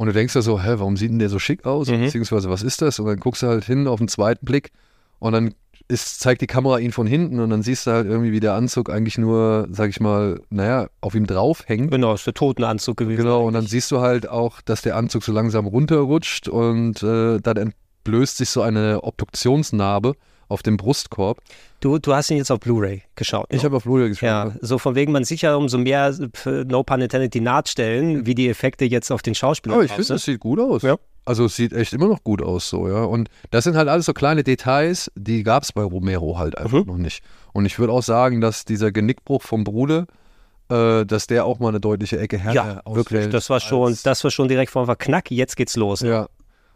und 0.00 0.06
du 0.06 0.14
denkst 0.14 0.34
ja 0.34 0.40
so, 0.40 0.58
hä, 0.58 0.76
warum 0.78 0.96
sieht 0.96 1.10
denn 1.10 1.18
der 1.18 1.28
so 1.28 1.38
schick 1.38 1.66
aus? 1.66 1.90
Mhm. 1.90 2.04
Beziehungsweise, 2.04 2.48
was 2.48 2.62
ist 2.62 2.80
das? 2.80 2.98
Und 2.98 3.04
dann 3.04 3.20
guckst 3.20 3.42
du 3.42 3.48
halt 3.48 3.64
hin 3.64 3.86
auf 3.86 3.98
den 3.98 4.08
zweiten 4.08 4.46
Blick 4.46 4.72
und 5.18 5.32
dann 5.34 5.52
ist, 5.88 6.20
zeigt 6.20 6.40
die 6.40 6.46
Kamera 6.46 6.78
ihn 6.78 6.90
von 6.90 7.06
hinten 7.06 7.38
und 7.38 7.50
dann 7.50 7.60
siehst 7.62 7.86
du 7.86 7.90
halt 7.90 8.06
irgendwie, 8.06 8.32
wie 8.32 8.40
der 8.40 8.54
Anzug 8.54 8.88
eigentlich 8.88 9.18
nur, 9.18 9.68
sag 9.70 9.90
ich 9.90 10.00
mal, 10.00 10.40
naja, 10.48 10.88
auf 11.02 11.14
ihm 11.14 11.26
drauf 11.26 11.64
hängt. 11.66 11.90
Genau, 11.90 12.14
ist 12.14 12.26
der 12.26 12.32
Totenanzug 12.32 12.96
gewesen. 12.96 13.24
Genau, 13.24 13.46
und 13.46 13.52
dann 13.52 13.66
siehst 13.66 13.90
du 13.90 14.00
halt 14.00 14.26
auch, 14.26 14.62
dass 14.62 14.80
der 14.80 14.96
Anzug 14.96 15.22
so 15.22 15.32
langsam 15.32 15.66
runterrutscht 15.66 16.48
und 16.48 17.02
äh, 17.02 17.38
dann 17.38 17.58
entblößt 17.58 18.38
sich 18.38 18.48
so 18.48 18.62
eine 18.62 19.04
Obduktionsnarbe 19.04 20.14
auf 20.50 20.62
dem 20.62 20.76
Brustkorb. 20.76 21.40
Du, 21.80 21.98
du 21.98 22.12
hast 22.12 22.30
ihn 22.30 22.36
jetzt 22.36 22.50
auf 22.50 22.60
Blu-ray 22.60 23.02
geschaut. 23.14 23.46
Ich 23.50 23.58
ne? 23.58 23.64
habe 23.64 23.76
auf 23.76 23.84
Blu-ray 23.84 24.08
geschaut. 24.08 24.26
Ja, 24.26 24.52
so 24.60 24.78
von 24.78 24.94
wegen, 24.94 25.12
man 25.12 25.24
ja 25.26 25.54
umso 25.54 25.78
mehr, 25.78 26.14
äh, 26.44 26.64
no 26.64 26.82
pun 26.82 27.00
intended, 27.00 27.32
die 27.32 27.40
Nahtstellen, 27.40 28.26
wie 28.26 28.34
die 28.34 28.48
Effekte 28.48 28.84
jetzt 28.84 29.10
auf 29.10 29.22
den 29.22 29.34
Schauspielern 29.34 29.76
Aber 29.76 29.84
ich 29.84 29.92
finde, 29.92 30.14
es 30.14 30.24
sieht 30.24 30.40
gut 30.40 30.58
aus. 30.58 30.82
Ja. 30.82 30.96
Also 31.24 31.44
es 31.44 31.54
sieht 31.54 31.72
echt 31.72 31.92
immer 31.92 32.08
noch 32.08 32.24
gut 32.24 32.42
aus 32.42 32.68
so, 32.68 32.88
ja. 32.88 33.04
Und 33.04 33.28
das 33.50 33.64
sind 33.64 33.76
halt 33.76 33.88
alles 33.88 34.06
so 34.06 34.12
kleine 34.12 34.42
Details, 34.42 35.10
die 35.14 35.42
gab 35.42 35.62
es 35.62 35.72
bei 35.72 35.82
Romero 35.82 36.38
halt 36.38 36.58
einfach 36.58 36.80
Mhm. 36.80 36.86
noch 36.86 36.96
nicht. 36.96 37.22
Und 37.52 37.66
ich 37.66 37.78
würde 37.78 37.92
auch 37.92 38.02
sagen, 38.02 38.40
dass 38.40 38.64
dieser 38.64 38.90
Genickbruch 38.90 39.42
vom 39.42 39.62
Bruder, 39.62 40.06
äh, 40.70 41.04
dass 41.06 41.26
der 41.28 41.44
auch 41.44 41.60
mal 41.60 41.68
eine 41.68 41.80
deutliche 41.80 42.18
Ecke 42.18 42.38
härter 42.38 42.82
Ja, 42.84 42.94
wirklich. 42.94 43.28
Das 43.28 43.50
war 43.50 43.60
schon, 43.60 43.96
das 44.02 44.24
war 44.24 44.30
schon 44.30 44.48
direkt 44.48 44.72
von 44.72 44.86
Knack, 44.98 45.30
jetzt 45.30 45.56
geht's 45.56 45.76
los. 45.76 46.00
Ja. 46.00 46.28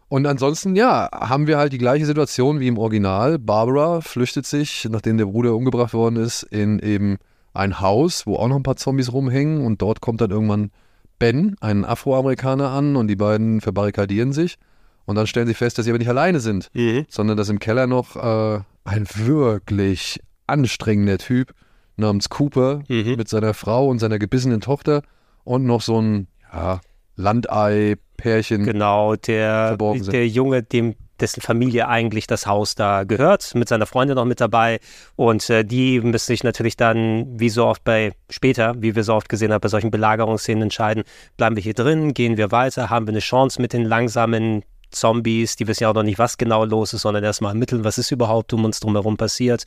Und 0.07 0.25
ansonsten, 0.27 0.75
ja, 0.75 1.09
haben 1.11 1.47
wir 1.47 1.57
halt 1.57 1.73
die 1.73 1.77
gleiche 1.79 2.05
Situation 2.05 2.59
wie 2.59 2.67
im 2.67 2.77
Original. 2.77 3.39
Barbara 3.39 4.01
flüchtet 4.01 4.45
sich, 4.45 4.87
nachdem 4.89 5.17
der 5.17 5.25
Bruder 5.25 5.55
umgebracht 5.55 5.93
worden 5.93 6.17
ist, 6.17 6.43
in 6.43 6.79
eben 6.79 7.17
ein 7.53 7.79
Haus, 7.79 8.27
wo 8.27 8.35
auch 8.35 8.47
noch 8.47 8.55
ein 8.55 8.63
paar 8.63 8.75
Zombies 8.75 9.11
rumhängen. 9.11 9.65
Und 9.65 9.81
dort 9.81 10.01
kommt 10.01 10.21
dann 10.21 10.29
irgendwann 10.31 10.71
Ben, 11.17 11.55
ein 11.59 11.85
Afroamerikaner, 11.85 12.69
an 12.69 12.95
und 12.95 13.07
die 13.07 13.15
beiden 13.15 13.61
verbarrikadieren 13.61 14.31
sich. 14.33 14.57
Und 15.05 15.15
dann 15.15 15.27
stellen 15.27 15.47
sie 15.47 15.53
fest, 15.53 15.77
dass 15.77 15.85
sie 15.85 15.91
aber 15.91 15.99
nicht 15.99 16.09
alleine 16.09 16.39
sind, 16.39 16.69
Mhm. 16.73 17.05
sondern 17.09 17.37
dass 17.37 17.49
im 17.49 17.59
Keller 17.59 17.87
noch 17.87 18.15
äh, 18.15 18.59
ein 18.83 19.07
wirklich 19.15 20.19
anstrengender 20.47 21.17
Typ 21.17 21.53
namens 21.95 22.29
Cooper 22.29 22.81
Mhm. 22.89 23.15
mit 23.15 23.27
seiner 23.29 23.53
Frau 23.53 23.87
und 23.87 23.99
seiner 23.99 24.19
gebissenen 24.19 24.61
Tochter 24.61 25.01
und 25.43 25.65
noch 25.65 25.81
so 25.81 25.99
ein 26.01 26.27
ja, 26.53 26.81
Landei-Pärchen. 27.15 28.63
Genau, 28.63 29.15
der, 29.15 29.67
Verborgen 29.69 30.03
sind. 30.03 30.13
der 30.13 30.27
Junge, 30.27 30.63
dem 30.63 30.95
dessen 31.19 31.41
Familie 31.41 31.87
eigentlich 31.87 32.27
das 32.27 32.45
Haus 32.45 32.75
da 32.75 33.03
gehört, 33.03 33.55
mit 33.55 33.69
seiner 33.69 33.85
Freundin 33.85 34.15
noch 34.15 34.25
mit 34.25 34.41
dabei. 34.41 34.79
Und 35.15 35.49
äh, 35.49 35.63
die 35.63 36.01
müssen 36.01 36.27
sich 36.27 36.43
natürlich 36.43 36.75
dann, 36.75 37.39
wie 37.39 37.49
so 37.49 37.65
oft 37.65 37.83
bei 37.83 38.11
später, 38.29 38.75
wie 38.77 38.95
wir 38.95 39.03
so 39.03 39.13
oft 39.13 39.29
gesehen 39.29 39.53
haben, 39.53 39.61
bei 39.61 39.69
solchen 39.69 39.91
Belagerungsszenen 39.91 40.63
entscheiden, 40.63 41.03
bleiben 41.37 41.55
wir 41.55 41.63
hier 41.63 41.73
drin, 41.73 42.13
gehen 42.13 42.37
wir 42.37 42.51
weiter, 42.51 42.89
haben 42.89 43.07
wir 43.07 43.13
eine 43.13 43.19
Chance 43.19 43.61
mit 43.61 43.73
den 43.73 43.85
langsamen 43.85 44.63
Zombies, 44.95 45.55
die 45.55 45.67
wissen 45.67 45.83
ja 45.83 45.89
auch 45.89 45.93
noch 45.93 46.03
nicht, 46.03 46.17
was 46.19 46.37
genau 46.37 46.65
los 46.65 46.93
ist, 46.93 47.01
sondern 47.01 47.23
erstmal 47.23 47.51
ermitteln, 47.51 47.83
was 47.83 47.97
ist 47.97 48.11
überhaupt 48.11 48.53
um 48.53 48.65
uns 48.65 48.79
drumherum 48.79 49.17
passiert. 49.17 49.65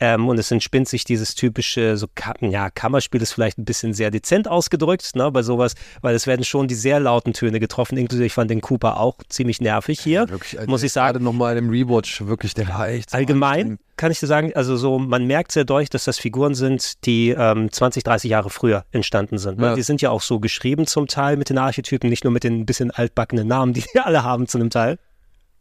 Ähm, 0.00 0.28
und 0.28 0.38
es 0.38 0.50
entspinnt 0.50 0.88
sich 0.88 1.04
dieses 1.04 1.34
typische, 1.34 1.96
so 1.96 2.06
ja, 2.40 2.70
Kammerspiel 2.70 3.22
ist 3.22 3.32
vielleicht 3.32 3.58
ein 3.58 3.64
bisschen 3.64 3.92
sehr 3.92 4.10
dezent 4.10 4.48
ausgedrückt, 4.48 5.14
ne, 5.14 5.30
bei 5.30 5.42
sowas, 5.42 5.74
weil 6.00 6.14
es 6.14 6.26
werden 6.26 6.44
schon 6.44 6.68
die 6.68 6.74
sehr 6.74 7.00
lauten 7.00 7.32
Töne 7.32 7.60
getroffen, 7.60 7.98
inklusive 7.98 8.26
ich 8.26 8.34
fand 8.34 8.50
den 8.50 8.60
Cooper 8.60 8.98
auch 8.98 9.16
ziemlich 9.28 9.60
nervig 9.60 10.00
hier. 10.00 10.28
Wirklich, 10.28 10.58
also 10.58 10.70
muss 10.70 10.82
ich 10.82 10.92
sagen. 10.92 11.14
Gerade 11.14 11.24
nochmal 11.24 11.56
im 11.56 11.70
Rewatch, 11.70 12.22
wirklich, 12.26 12.54
der 12.54 12.68
war 12.68 12.88
echt. 12.88 13.12
Allgemein. 13.14 13.78
Kann 14.00 14.10
ich 14.10 14.18
dir 14.18 14.26
sagen, 14.26 14.52
also 14.54 14.78
so, 14.78 14.98
man 14.98 15.26
merkt 15.26 15.52
sehr 15.52 15.64
deutlich, 15.64 15.90
dass 15.90 16.04
das 16.04 16.18
Figuren 16.18 16.54
sind, 16.54 17.04
die 17.04 17.34
ähm, 17.36 17.70
20, 17.70 18.02
30 18.02 18.30
Jahre 18.30 18.48
früher 18.48 18.86
entstanden 18.92 19.36
sind. 19.36 19.58
Ne? 19.58 19.66
Ja. 19.66 19.74
Die 19.74 19.82
sind 19.82 20.00
ja 20.00 20.08
auch 20.08 20.22
so 20.22 20.40
geschrieben 20.40 20.86
zum 20.86 21.06
Teil 21.06 21.36
mit 21.36 21.50
den 21.50 21.58
Archetypen, 21.58 22.08
nicht 22.08 22.24
nur 22.24 22.32
mit 22.32 22.42
den 22.42 22.64
bisschen 22.64 22.90
altbackenen 22.90 23.46
Namen, 23.46 23.72
die 23.74 23.82
die 23.82 24.00
alle 24.00 24.24
haben 24.24 24.46
zu 24.46 24.56
einem 24.56 24.70
Teil. 24.70 24.98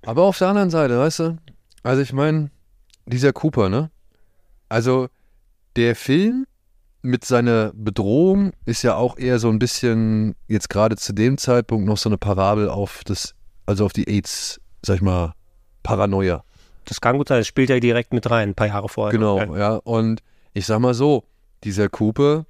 Aber 0.06 0.24
auf 0.24 0.38
der 0.38 0.48
anderen 0.48 0.70
Seite, 0.70 0.98
weißt 0.98 1.20
du, 1.20 1.38
also 1.84 2.02
ich 2.02 2.14
meine, 2.14 2.50
dieser 3.06 3.34
Cooper, 3.34 3.68
ne? 3.68 3.92
Also 4.70 5.10
der 5.76 5.98
Film 5.98 6.46
mit 7.02 7.26
seiner 7.26 7.74
Bedrohung 7.76 8.54
ist 8.64 8.84
ja 8.84 8.96
auch 8.96 9.18
eher 9.18 9.40
so 9.40 9.50
ein 9.50 9.60
bisschen 9.60 10.38
jetzt 10.48 10.70
gerade 10.70 10.96
zu 10.96 11.12
dem 11.12 11.38
Zeitpunkt 11.38 11.86
noch 11.86 11.98
so 11.98 12.08
eine 12.08 12.18
Parabel 12.18 12.70
auf 12.70 13.02
das, 13.04 13.36
also 13.66 13.84
auf 13.84 13.92
die 13.92 14.08
AIDS, 14.08 14.62
sag 14.82 14.96
ich 14.96 15.02
mal, 15.02 15.34
Paranoia. 15.84 16.46
Das 16.90 17.00
kann 17.02 17.18
gut 17.18 17.28
sein, 17.30 17.40
das 17.40 17.48
spielt 17.48 17.70
ja 17.70 17.80
direkt 17.80 18.12
mit 18.14 18.30
rein, 18.30 18.50
ein 18.50 18.56
paar 18.56 18.68
Jahre 18.68 18.90
vorher. 18.90 19.12
Genau, 19.18 19.36
Okay. 19.40 19.58
ja. 19.60 19.76
Und 19.76 20.22
ich 20.54 20.66
sag 20.66 20.80
mal 20.80 20.94
so, 20.94 21.24
dieser 21.64 21.88
Cooper 21.90 22.46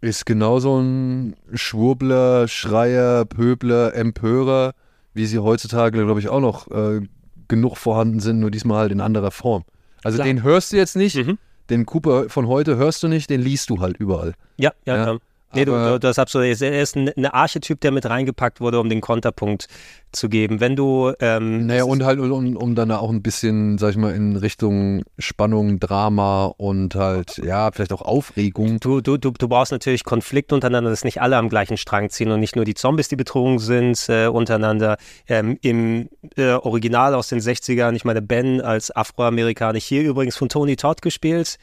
ist 0.00 0.24
genauso 0.26 0.80
ein 0.80 1.36
Schwurbler, 1.52 2.48
Schreier, 2.48 3.24
Pöbler, 3.24 3.94
Empörer, 3.94 4.72
wie 5.14 5.26
sie 5.26 5.38
heutzutage, 5.38 6.04
glaube 6.04 6.20
ich, 6.20 6.28
auch 6.28 6.40
noch 6.40 6.70
äh, 6.70 7.00
genug 7.48 7.76
vorhanden 7.76 8.20
sind, 8.20 8.40
nur 8.40 8.50
diesmal 8.50 8.78
halt 8.78 8.92
in 8.92 9.00
anderer 9.00 9.30
Form. 9.30 9.64
Also 10.04 10.16
Klar. 10.16 10.26
den 10.26 10.42
hörst 10.42 10.72
du 10.72 10.76
jetzt 10.76 10.96
nicht, 10.96 11.16
Mhm. 11.16 11.38
den 11.70 11.86
Cooper 11.86 12.28
von 12.28 12.46
heute 12.48 12.76
hörst 12.76 13.02
du 13.02 13.08
nicht, 13.08 13.30
den 13.30 13.40
liest 13.40 13.68
du 13.70 13.80
halt 13.80 13.96
überall. 13.98 14.34
Ja, 14.56 14.72
ja, 14.86 14.96
Ja. 14.96 15.12
ja. 15.12 15.18
Nee, 15.54 15.64
du, 15.64 15.72
du, 15.72 15.98
das 15.98 16.18
absolut. 16.18 16.60
Er 16.60 16.82
ist 16.82 16.96
ein, 16.96 17.10
ein 17.16 17.26
Archetyp, 17.26 17.80
der 17.80 17.90
mit 17.90 18.06
reingepackt 18.06 18.60
wurde, 18.60 18.80
um 18.80 18.88
den 18.88 19.00
Konterpunkt 19.00 19.68
zu 20.12 20.28
geben. 20.28 20.60
Wenn 20.60 20.76
du. 20.76 21.12
Ähm, 21.20 21.66
naja, 21.66 21.84
und 21.84 22.04
halt, 22.04 22.20
um, 22.20 22.56
um 22.56 22.74
dann 22.74 22.90
auch 22.90 23.10
ein 23.10 23.22
bisschen, 23.22 23.78
sag 23.78 23.90
ich 23.90 23.96
mal, 23.96 24.14
in 24.14 24.36
Richtung 24.36 25.02
Spannung, 25.18 25.80
Drama 25.80 26.46
und 26.56 26.94
halt, 26.94 27.38
ja, 27.38 27.70
vielleicht 27.72 27.92
auch 27.92 28.02
Aufregung. 28.02 28.78
Du, 28.80 29.00
du, 29.00 29.16
du, 29.16 29.30
du 29.30 29.48
brauchst 29.48 29.72
natürlich 29.72 30.04
Konflikt 30.04 30.52
untereinander, 30.52 30.90
dass 30.90 31.04
nicht 31.04 31.20
alle 31.20 31.36
am 31.36 31.48
gleichen 31.48 31.76
Strang 31.76 32.10
ziehen 32.10 32.30
und 32.30 32.40
nicht 32.40 32.56
nur 32.56 32.64
die 32.64 32.74
Zombies 32.74 33.08
die 33.08 33.16
Bedrohung 33.16 33.58
sind 33.58 34.08
äh, 34.08 34.26
untereinander. 34.26 34.96
Ähm, 35.26 35.58
Im 35.62 36.08
äh, 36.36 36.52
Original 36.52 37.14
aus 37.14 37.28
den 37.28 37.40
60ern, 37.40 37.94
ich 37.94 38.04
meine, 38.04 38.22
Ben 38.22 38.60
als 38.60 38.94
Afroamerikaner, 38.94 39.78
hier 39.78 40.02
übrigens 40.02 40.36
von 40.36 40.48
Tony 40.48 40.76
Todd 40.76 41.02
gespielt. 41.02 41.56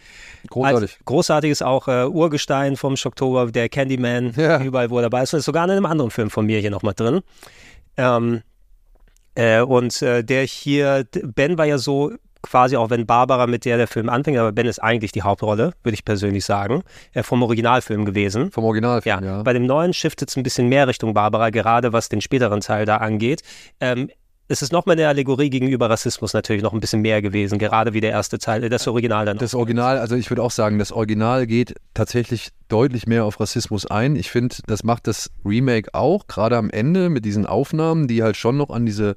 Großartig. 0.49 0.91
Als 0.91 1.05
großartiges 1.05 1.61
auch 1.61 1.87
äh, 1.87 2.05
Urgestein 2.05 2.75
vom 2.75 2.97
Schocktober, 2.97 3.51
der 3.51 3.69
Candyman, 3.79 4.33
ja. 4.35 4.61
überall 4.61 4.89
wo 4.89 4.97
er 4.97 5.03
dabei 5.03 5.23
ist. 5.23 5.33
Und 5.33 5.39
ist 5.39 5.45
sogar 5.45 5.65
in 5.65 5.71
einem 5.71 5.85
anderen 5.85 6.11
Film 6.11 6.29
von 6.29 6.45
mir 6.45 6.59
hier 6.59 6.71
nochmal 6.71 6.93
drin. 6.93 7.21
Ähm, 7.97 8.41
äh, 9.35 9.61
und 9.61 10.01
äh, 10.01 10.23
der 10.23 10.43
hier, 10.43 11.05
Ben 11.35 11.57
war 11.57 11.65
ja 11.65 11.77
so 11.77 12.11
quasi 12.41 12.77
auch 12.77 12.89
wenn 12.89 13.05
Barbara 13.05 13.47
mit 13.47 13.65
der 13.65 13.77
der 13.77 13.87
Film 13.87 14.09
anfängt, 14.09 14.37
aber 14.37 14.51
Ben 14.51 14.65
ist 14.65 14.79
eigentlich 14.79 15.11
die 15.11 15.23
Hauptrolle, 15.23 15.73
würde 15.83 15.93
ich 15.93 16.05
persönlich 16.05 16.45
sagen, 16.45 16.83
äh, 17.13 17.23
vom 17.23 17.43
Originalfilm 17.43 18.05
gewesen. 18.05 18.51
Vom 18.51 18.63
Originalfilm, 18.63 19.23
ja. 19.23 19.37
ja. 19.37 19.43
Bei 19.43 19.53
dem 19.53 19.65
neuen 19.65 19.93
shiftet 19.93 20.29
es 20.29 20.37
ein 20.37 20.43
bisschen 20.43 20.67
mehr 20.69 20.87
Richtung 20.87 21.13
Barbara, 21.13 21.49
gerade 21.49 21.93
was 21.93 22.09
den 22.09 22.21
späteren 22.21 22.61
Teil 22.61 22.85
da 22.85 22.97
angeht. 22.97 23.43
Ähm, 23.79 24.09
es 24.51 24.63
ist 24.63 24.71
nochmal 24.71 24.95
eine 24.95 25.07
Allegorie 25.07 25.51
gegenüber 25.51 25.91
Rassismus 25.91 26.33
natürlich 26.33 26.63
noch 26.63 26.73
ein 26.73 26.79
bisschen 26.79 27.01
mehr 27.01 27.21
gewesen, 27.21 27.59
gerade 27.59 27.93
wie 27.93 28.01
der 28.01 28.09
erste 28.09 28.39
Teil, 28.39 28.67
das 28.67 28.87
Original 28.87 29.27
dann. 29.27 29.37
Das 29.37 29.53
Original, 29.53 29.99
also 29.99 30.15
ich 30.15 30.29
würde 30.31 30.41
auch 30.41 30.49
sagen, 30.51 30.79
das 30.79 30.91
Original 30.91 31.45
geht 31.45 31.75
tatsächlich 31.93 32.49
deutlich 32.67 33.05
mehr 33.05 33.25
auf 33.25 33.39
Rassismus 33.39 33.85
ein. 33.85 34.15
Ich 34.15 34.31
finde, 34.31 34.55
das 34.65 34.83
macht 34.83 35.05
das 35.05 35.29
Remake 35.45 35.93
auch, 35.93 36.25
gerade 36.25 36.57
am 36.57 36.71
Ende 36.71 37.09
mit 37.09 37.25
diesen 37.25 37.45
Aufnahmen, 37.45 38.07
die 38.07 38.23
halt 38.23 38.37
schon 38.37 38.57
noch 38.57 38.71
an 38.71 38.87
diese 38.87 39.15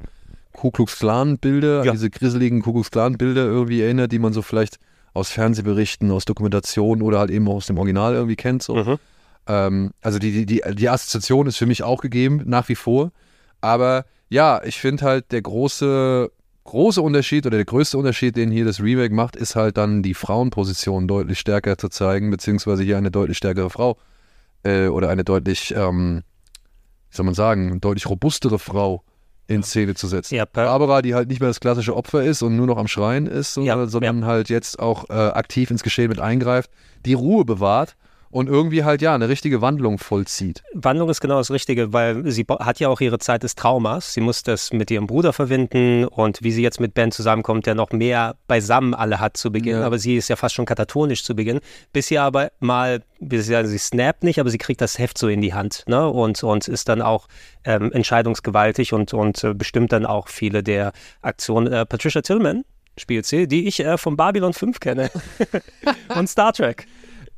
Ku 0.53 0.71
Klux 0.71 0.99
Klan 0.99 1.39
Bilder, 1.39 1.83
ja. 1.83 1.93
diese 1.93 2.11
grisseligen 2.11 2.61
Ku 2.61 2.75
Klux 2.75 2.91
Klan 2.91 3.17
Bilder 3.17 3.45
irgendwie 3.45 3.81
erinnert, 3.81 4.13
die 4.13 4.19
man 4.19 4.35
so 4.35 4.43
vielleicht 4.43 4.77
aus 5.15 5.31
Fernsehberichten, 5.31 6.11
aus 6.11 6.27
Dokumentationen 6.27 7.03
oder 7.03 7.19
halt 7.19 7.31
eben 7.31 7.49
aus 7.49 7.67
dem 7.67 7.79
Original 7.79 8.13
irgendwie 8.13 8.37
kennt. 8.37 8.63
So. 8.63 8.75
Mhm. 8.75 8.99
Ähm, 9.47 9.91
also 10.03 10.19
die, 10.19 10.45
die, 10.45 10.63
die 10.75 10.89
Assoziation 10.91 11.47
ist 11.47 11.57
für 11.57 11.67
mich 11.67 11.83
auch 11.83 12.03
gegeben, 12.03 12.43
nach 12.45 12.69
wie 12.69 12.75
vor. 12.75 13.13
Aber 13.63 14.05
ja, 14.33 14.63
ich 14.65 14.81
finde 14.81 15.05
halt 15.05 15.31
der 15.31 15.43
große, 15.43 16.33
große 16.65 17.03
Unterschied 17.03 17.45
oder 17.47 17.59
der 17.59 17.67
größte 17.67 17.99
Unterschied, 17.99 18.35
den 18.37 18.51
hier 18.51 18.65
das 18.65 18.81
Remake 18.81 19.15
macht, 19.15 19.37
ist 19.37 19.57
halt 19.57 19.77
dann 19.77 20.03
die 20.03 20.15
Frauenposition 20.15 21.07
deutlich 21.07 21.39
stärker 21.39 21.77
zu 21.77 21.91
zeigen, 21.91 22.31
beziehungsweise 22.31 22.83
hier 22.83 22.97
eine 22.97 23.11
deutlich 23.11 23.37
stärkere 23.37 23.69
Frau 23.69 23.99
äh, 24.63 24.87
oder 24.87 25.11
eine 25.11 25.23
deutlich, 25.23 25.75
ähm, 25.77 26.23
wie 27.11 27.17
soll 27.17 27.27
man 27.27 27.35
sagen, 27.35 27.79
deutlich 27.83 28.09
robustere 28.09 28.59
Frau 28.59 29.03
in 29.49 29.63
Szene 29.63 29.95
zu 29.95 30.09
setzen. 30.09 30.35
Ja, 30.35 30.47
Barbara, 30.47 31.03
die 31.03 31.15
halt 31.15 31.29
nicht 31.29 31.41
mehr 31.41 31.51
das 31.51 31.61
klassische 31.61 31.95
Opfer 31.95 32.23
ist 32.23 32.41
und 32.41 32.57
nur 32.57 32.67
noch 32.67 32.79
am 32.79 32.89
Schreien 32.89 33.27
ist, 33.27 33.53
so, 33.53 33.63
ja, 33.63 33.87
sondern 33.87 34.21
ja. 34.21 34.27
halt 34.27 34.49
jetzt 34.49 34.79
auch 34.79 35.11
äh, 35.11 35.13
aktiv 35.13 35.71
ins 35.71 35.83
Geschehen 35.83 36.09
mit 36.09 36.21
eingreift, 36.21 36.71
die 37.05 37.13
Ruhe 37.13 37.45
bewahrt 37.45 37.97
und 38.33 38.49
irgendwie 38.49 38.83
halt 38.83 39.03
ja 39.03 39.15
eine 39.15 39.29
richtige 39.29 39.61
Wandlung 39.61 39.99
vollzieht. 39.99 40.65
Wandlung 40.73 41.11
ist 41.11 41.21
genau 41.21 41.37
das 41.37 41.51
Richtige, 41.51 41.93
weil 41.93 42.29
sie 42.31 42.47
hat 42.49 42.81
ja 42.81 42.89
auch 42.89 43.01
ihre 43.01 43.19
Zeit 43.19 43.43
des 43.43 43.55
Traumas. 43.55 44.15
Sie 44.15 44.23
muss 44.23 44.43
das 44.43 44.73
mit 44.73 44.91
ihrem 44.91 45.07
Bruder 45.07 45.35
verbinden 45.35 46.07
und 46.07 46.43
wie 46.43 46.51
sie 46.51 46.63
jetzt 46.63 46.81
mit 46.81 46.95
Ben 46.95 47.13
zusammenkommt, 47.13 47.67
der 47.67 47.75
noch 47.75 47.93
mehr 47.93 48.37
beisammen 48.49 48.95
alle 48.95 49.21
hat 49.21 49.37
zu 49.37 49.53
Beginn, 49.53 49.81
ja. 49.81 49.87
aber 49.87 49.99
sie 49.99 50.17
ist 50.17 50.29
ja 50.29 50.37
fast 50.37 50.55
schon 50.55 50.65
katatonisch 50.65 51.25
zu 51.25 51.37
Beginn, 51.37 51.61
bis 51.93 52.09
sie 52.09 52.19
aber 52.19 52.53
mal, 52.59 53.03
bis 53.21 53.47
sie, 53.47 53.55
also 53.55 53.71
sie 53.71 53.79
snappt 53.79 54.25
nicht, 54.25 54.41
aber 54.41 54.49
sie 54.49 54.59
kriegt 54.59 54.81
das 54.81 54.99
Heft 54.99 55.19
so 55.19 55.29
in 55.29 55.43
die 55.43 55.53
Hand 55.53 55.85
ne? 55.87 56.09
und, 56.09 56.43
und 56.43 56.69
ist 56.69 56.89
dann 56.89 57.03
auch 57.03 57.29
ähm, 57.65 57.93
entscheidungsgewaltig 57.93 58.95
und, 58.95 59.13
und 59.13 59.45
äh, 59.45 59.53
bestimmt 59.53 59.93
dann 59.93 60.07
auch 60.07 60.29
viele 60.29 60.63
der 60.63 60.93
Aktionen. 61.21 61.71
Äh, 61.71 61.85
Patricia 61.85 62.23
Tillman 62.23 62.65
spielt 62.97 63.27
sie, 63.27 63.47
die 63.47 63.67
ich 63.67 63.81
äh, 63.81 63.99
von 63.99 64.17
Babylon 64.17 64.55
5 64.55 64.81
kenne 64.81 65.11
und 66.17 66.29
Star 66.29 66.55
Trek. 66.55 66.87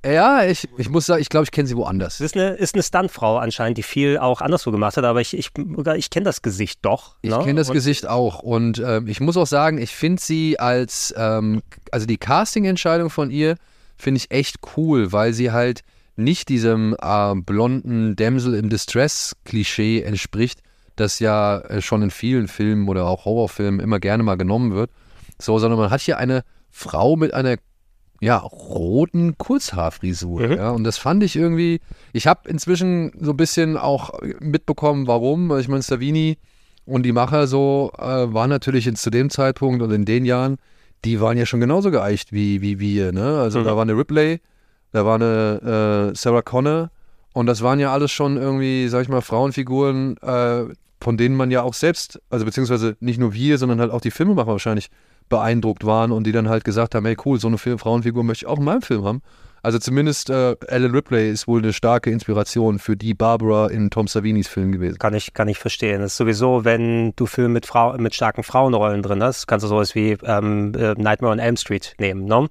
Ja, 0.04 0.44
ich, 0.44 0.68
ich 0.76 0.90
muss 0.90 1.06
sagen, 1.06 1.22
ich 1.22 1.30
glaube, 1.30 1.44
ich 1.44 1.50
kenne 1.50 1.66
sie 1.66 1.76
woanders. 1.76 2.18
Das 2.18 2.26
ist 2.26 2.36
eine, 2.36 2.50
ist 2.50 2.74
eine 2.74 2.82
Stuntfrau 2.82 3.38
anscheinend, 3.38 3.78
die 3.78 3.82
viel 3.82 4.18
auch 4.18 4.42
anderswo 4.42 4.70
gemacht 4.70 4.96
hat, 4.96 5.04
aber 5.04 5.20
ich, 5.20 5.36
ich, 5.36 5.50
ich 5.96 6.10
kenne 6.10 6.24
das 6.24 6.42
Gesicht 6.42 6.80
doch. 6.82 7.16
Ich 7.22 7.30
ne? 7.30 7.38
kenne 7.38 7.54
das 7.54 7.70
und 7.70 7.74
Gesicht 7.74 8.06
auch 8.06 8.40
und 8.40 8.82
ähm, 8.84 9.06
ich 9.08 9.20
muss 9.20 9.36
auch 9.36 9.46
sagen, 9.46 9.78
ich 9.78 9.94
finde 9.94 10.20
sie 10.20 10.58
als, 10.58 11.14
ähm, 11.16 11.62
also 11.90 12.06
die 12.06 12.18
Casting-Entscheidung 12.18 13.08
von 13.08 13.30
ihr 13.30 13.56
finde 13.96 14.18
ich 14.18 14.30
echt 14.30 14.56
cool, 14.76 15.12
weil 15.12 15.32
sie 15.32 15.52
halt 15.52 15.80
nicht 16.16 16.48
diesem 16.48 16.94
äh, 17.00 17.34
blonden 17.34 18.14
Damsel 18.14 18.54
in 18.54 18.68
Distress-Klischee 18.68 20.02
entspricht, 20.02 20.60
das 20.96 21.18
ja 21.18 21.58
äh, 21.60 21.80
schon 21.80 22.02
in 22.02 22.10
vielen 22.10 22.48
Filmen 22.48 22.88
oder 22.88 23.06
auch 23.06 23.24
Horrorfilmen 23.24 23.80
immer 23.80 24.00
gerne 24.00 24.22
mal 24.22 24.36
genommen 24.36 24.74
wird. 24.74 24.90
So, 25.40 25.58
sondern 25.58 25.80
man 25.80 25.90
hat 25.90 26.02
hier 26.02 26.18
eine 26.18 26.44
Frau 26.70 27.16
mit 27.16 27.34
einer 27.34 27.56
ja, 28.20 28.38
roten 28.38 29.36
Kurzhaarfrisur. 29.38 30.48
Mhm. 30.48 30.52
Ja, 30.52 30.70
und 30.70 30.84
das 30.84 30.98
fand 30.98 31.22
ich 31.22 31.36
irgendwie, 31.36 31.80
ich 32.12 32.26
habe 32.26 32.48
inzwischen 32.48 33.12
so 33.20 33.32
ein 33.32 33.36
bisschen 33.36 33.76
auch 33.76 34.18
mitbekommen, 34.40 35.06
warum. 35.06 35.56
Ich 35.58 35.68
meine, 35.68 35.82
Savini 35.82 36.38
und 36.86 37.04
die 37.04 37.12
Macher 37.12 37.46
so 37.46 37.92
äh, 37.98 38.02
waren 38.02 38.50
natürlich 38.50 38.86
in, 38.86 38.96
zu 38.96 39.10
dem 39.10 39.30
Zeitpunkt 39.30 39.82
und 39.82 39.90
in 39.90 40.04
den 40.04 40.24
Jahren, 40.24 40.56
die 41.04 41.20
waren 41.20 41.36
ja 41.36 41.46
schon 41.46 41.60
genauso 41.60 41.90
geeicht 41.90 42.32
wie, 42.32 42.62
wie 42.62 42.78
wir. 42.78 43.12
Ne? 43.12 43.40
Also 43.40 43.60
mhm. 43.60 43.64
da 43.64 43.76
war 43.76 43.82
eine 43.82 43.96
Ripley, 43.96 44.40
da 44.92 45.04
war 45.04 45.16
eine 45.16 46.12
äh, 46.12 46.16
Sarah 46.16 46.42
Connor 46.42 46.90
und 47.32 47.46
das 47.46 47.62
waren 47.62 47.80
ja 47.80 47.92
alles 47.92 48.12
schon 48.12 48.36
irgendwie, 48.36 48.88
sag 48.88 49.02
ich 49.02 49.08
mal, 49.08 49.20
Frauenfiguren, 49.20 50.16
äh, 50.18 50.64
von 51.00 51.16
denen 51.16 51.36
man 51.36 51.50
ja 51.50 51.62
auch 51.62 51.74
selbst, 51.74 52.20
also 52.30 52.44
beziehungsweise 52.44 52.96
nicht 53.00 53.18
nur 53.18 53.34
wir, 53.34 53.58
sondern 53.58 53.80
halt 53.80 53.90
auch 53.90 54.00
die 54.00 54.10
Filmemacher 54.10 54.52
wahrscheinlich 54.52 54.88
beeindruckt 55.34 55.84
waren 55.84 56.12
und 56.12 56.28
die 56.28 56.32
dann 56.32 56.48
halt 56.48 56.64
gesagt 56.64 56.94
haben, 56.94 57.04
hey 57.06 57.16
cool, 57.24 57.40
so 57.40 57.48
eine 57.48 57.58
Frauenfigur 57.58 58.22
möchte 58.22 58.44
ich 58.44 58.48
auch 58.48 58.58
in 58.58 58.64
meinem 58.64 58.82
Film 58.82 59.04
haben. 59.04 59.20
Also 59.64 59.80
zumindest 59.80 60.30
äh, 60.30 60.54
Alan 60.68 60.92
Ripley 60.92 61.28
ist 61.28 61.48
wohl 61.48 61.60
eine 61.60 61.72
starke 61.72 62.10
Inspiration 62.10 62.78
für 62.78 62.96
die 62.96 63.14
Barbara 63.14 63.68
in 63.68 63.90
Tom 63.90 64.06
Savinis 64.06 64.46
Film 64.46 64.70
gewesen. 64.70 64.98
Kann 64.98 65.14
ich, 65.14 65.32
kann 65.32 65.48
ich 65.48 65.58
verstehen. 65.58 66.02
Das 66.02 66.12
ist 66.12 66.18
sowieso, 66.18 66.64
wenn 66.64 67.14
du 67.16 67.26
Filme 67.26 67.54
mit, 67.54 67.66
Frau, 67.66 67.96
mit 67.96 68.14
starken 68.14 68.44
Frauenrollen 68.44 69.02
drin 69.02 69.22
hast, 69.22 69.48
kannst 69.48 69.64
du 69.64 69.68
sowas 69.68 69.96
wie 69.96 70.18
ähm, 70.22 70.72
äh, 70.76 70.92
Nightmare 70.94 71.32
on 71.32 71.38
Elm 71.40 71.56
Street 71.56 71.94
nehmen, 71.98 72.26
ne? 72.26 72.48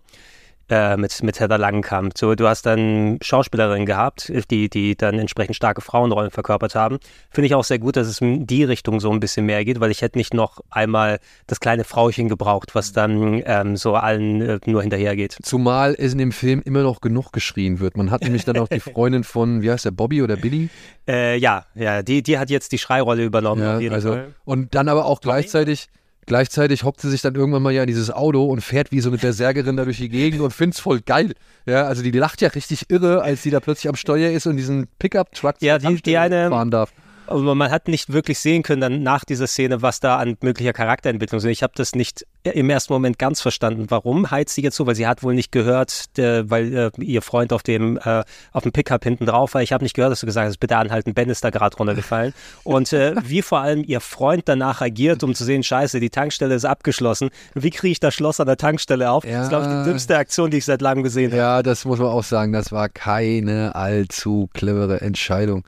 Äh, 0.70 0.98
mit, 0.98 1.22
mit 1.24 1.40
Heather 1.40 1.58
Langenkamp. 1.58 2.18
So, 2.18 2.36
du 2.36 2.48
hast 2.48 2.66
dann 2.66 3.18
Schauspielerinnen 3.22 3.86
gehabt, 3.86 4.32
die, 4.50 4.70
die 4.70 4.96
dann 4.96 5.20
entsprechend 5.20 5.56
starke 5.56 5.82
Frauenrollen 5.82 6.32
verkörpert 6.32 6.76
haben. 6.76 7.00
Finde 7.32 7.48
ich 7.48 7.56
auch 7.56 7.64
sehr 7.64 7.80
gut, 7.80 7.96
dass 7.96 8.08
es 8.08 8.22
in 8.22 8.48
die 8.48 8.64
Richtung 8.64 9.00
so 9.00 9.12
ein 9.12 9.20
bisschen 9.20 9.46
mehr 9.46 9.66
geht, 9.66 9.80
weil 9.80 9.92
ich 9.92 10.02
hätte 10.02 10.18
nicht 10.18 10.34
noch 10.34 10.62
einmal 10.70 11.20
das 11.48 11.60
kleine 11.60 11.84
Frauchen 11.84 12.30
gebraucht, 12.30 12.76
was 12.76 12.94
dann 12.94 13.42
ähm, 13.46 13.76
so 13.76 13.96
allen 13.96 14.42
äh, 14.42 14.60
nur 14.66 14.82
hinterhergeht. 14.82 15.38
Zumal 15.44 15.96
es 15.98 16.14
in 16.14 16.20
dem 16.20 16.32
Film 16.32 16.62
immer 16.64 16.84
noch 16.84 17.02
genug 17.02 17.32
geschrien 17.34 17.80
wird. 17.80 17.98
Man 17.98 18.12
hat 18.12 18.22
nämlich 18.22 18.46
dann 18.46 18.58
auch 18.58 18.68
die 18.68 18.80
Freundin 18.80 19.24
von, 19.24 19.62
wie 19.62 19.72
heißt 19.72 19.86
der, 19.86 19.92
Bobby 19.92 20.22
oder 20.22 20.38
Billy? 20.38 20.70
Äh, 21.08 21.38
ja, 21.38 21.66
ja, 21.76 22.02
die, 22.02 22.24
die 22.24 22.38
hat 22.38 22.50
jetzt 22.50 22.72
die 22.72 22.78
Schreirolle 22.78 23.24
übernommen. 23.24 23.82
Ja, 23.82 23.92
also, 23.92 24.18
und 24.46 24.76
dann 24.76 24.88
aber 24.88 25.06
auch 25.06 25.22
gleichzeitig 25.22 25.90
Gleichzeitig 26.26 26.84
hockt 26.84 27.02
sie 27.02 27.10
sich 27.10 27.22
dann 27.22 27.36
irgendwann 27.36 27.62
mal 27.62 27.74
ja 27.74 27.84
in 27.84 27.88
dieses 27.88 28.12
Auto 28.12 28.46
und 28.46 28.62
fährt 28.62 28.92
wie 28.92 29.00
so 29.00 29.10
eine 29.10 29.18
Berserkerin 29.18 29.78
da 29.78 29.86
durch 29.86 29.98
die 29.98 30.10
Gegend 30.10 30.42
und 30.42 30.52
findet 30.52 30.76
es 30.76 30.82
voll 30.82 31.02
geil. 31.02 31.34
Ja, 31.66 31.84
also 31.84 32.04
die 32.04 32.12
lacht 32.12 32.42
ja 32.42 32.50
richtig 32.50 32.90
irre, 32.90 33.22
als 33.22 33.44
sie 33.44 33.50
da 33.50 33.60
plötzlich 33.60 33.90
am 33.90 33.96
Steuer 33.96 34.32
ist 34.32 34.48
und 34.48 34.58
diesen 34.58 34.88
Pickup-Truck 35.00 35.56
ja, 35.62 35.78
die, 35.80 36.02
die 36.02 36.18
eine, 36.18 36.50
fahren 36.50 36.72
darf. 36.72 36.94
Aber 37.28 37.56
man 37.56 37.72
hat 37.72 37.88
nicht 37.88 38.12
wirklich 38.12 38.40
sehen 38.40 38.64
können 38.64 38.82
dann 38.82 39.04
nach 39.04 39.26
dieser 39.26 39.48
Szene, 39.48 39.82
was 39.82 40.00
da 40.00 40.18
an 40.18 40.38
möglicher 40.42 40.74
Charakterentwicklung 40.74 41.40
ist. 41.40 41.46
Ich 41.46 41.64
habe 41.64 41.74
das 41.76 41.96
nicht 41.96 42.26
im 42.44 42.70
ersten 42.70 42.92
Moment 42.92 43.18
ganz 43.18 43.42
verstanden. 43.42 43.86
Warum 43.90 44.30
heizt 44.30 44.56
sie 44.56 44.62
jetzt 44.62 44.76
so? 44.76 44.86
Weil 44.86 44.96
sie 44.96 45.08
hat 45.08 45.24
wohl 45.24 45.34
nicht 45.34 45.52
gehört, 45.52 46.18
der, 46.18 46.50
weil 46.50 46.76
äh, 46.76 46.92
ihr 47.02 47.22
Freund 47.22 47.54
auf 47.54 47.64
dem, 47.64 47.98
äh, 48.04 48.24
auf 48.52 48.64
dem 48.64 48.72
Pickup 48.72 49.04
hinten 49.04 49.26
drauf 49.26 49.54
war. 49.54 49.62
Ich 49.62 49.72
habe 49.72 49.84
nicht 49.84 49.96
gehört, 49.96 50.12
dass 50.12 50.20
du 50.20 50.26
gesagt 50.26 50.48
hast, 50.48 50.58
bitte 50.58 50.78
anhalten, 50.78 51.14
Ben 51.14 51.30
ist 51.30 51.44
da 51.44 51.50
gerade 51.50 51.78
runtergefallen. 51.78 52.34
Und 52.64 52.92
äh, 52.92 53.16
wie 53.24 53.42
vor 53.42 53.60
allem 53.60 53.84
ihr 53.86 54.02
Freund 54.02 54.44
danach 54.46 54.82
agiert, 54.82 55.24
um 55.24 55.34
zu 55.34 55.46
sehen, 55.46 55.64
scheiße, 55.64 56.00
die 56.00 56.10
Tankstelle 56.10 56.56
ist 56.56 56.66
abgeschlossen. 56.66 57.30
Wie 57.54 57.70
kriege 57.70 57.94
ich 57.94 58.00
das 58.00 58.14
Schloss 58.14 58.40
an 58.40 58.48
der 58.48 58.58
Tankstelle 58.58 59.10
auf? 59.10 59.24
Ja. 59.24 59.32
Das 59.32 59.44
ist, 59.44 59.50
glaube 59.50 59.66
ich, 59.66 59.72
die 59.72 59.90
dümmste 59.90 60.18
Aktion, 60.18 60.52
die 60.52 60.58
ich 60.58 60.66
seit 60.66 60.82
langem 60.82 61.04
gesehen 61.04 61.32
habe. 61.32 61.38
Ja, 61.38 61.64
das 61.64 61.86
muss 61.86 62.00
man 62.00 62.10
auch 62.10 62.24
sagen. 62.24 62.52
Das 62.52 62.72
war 62.72 62.90
keine 62.90 63.76
allzu 63.76 64.50
clevere 64.54 65.02
Entscheidung. 65.02 65.64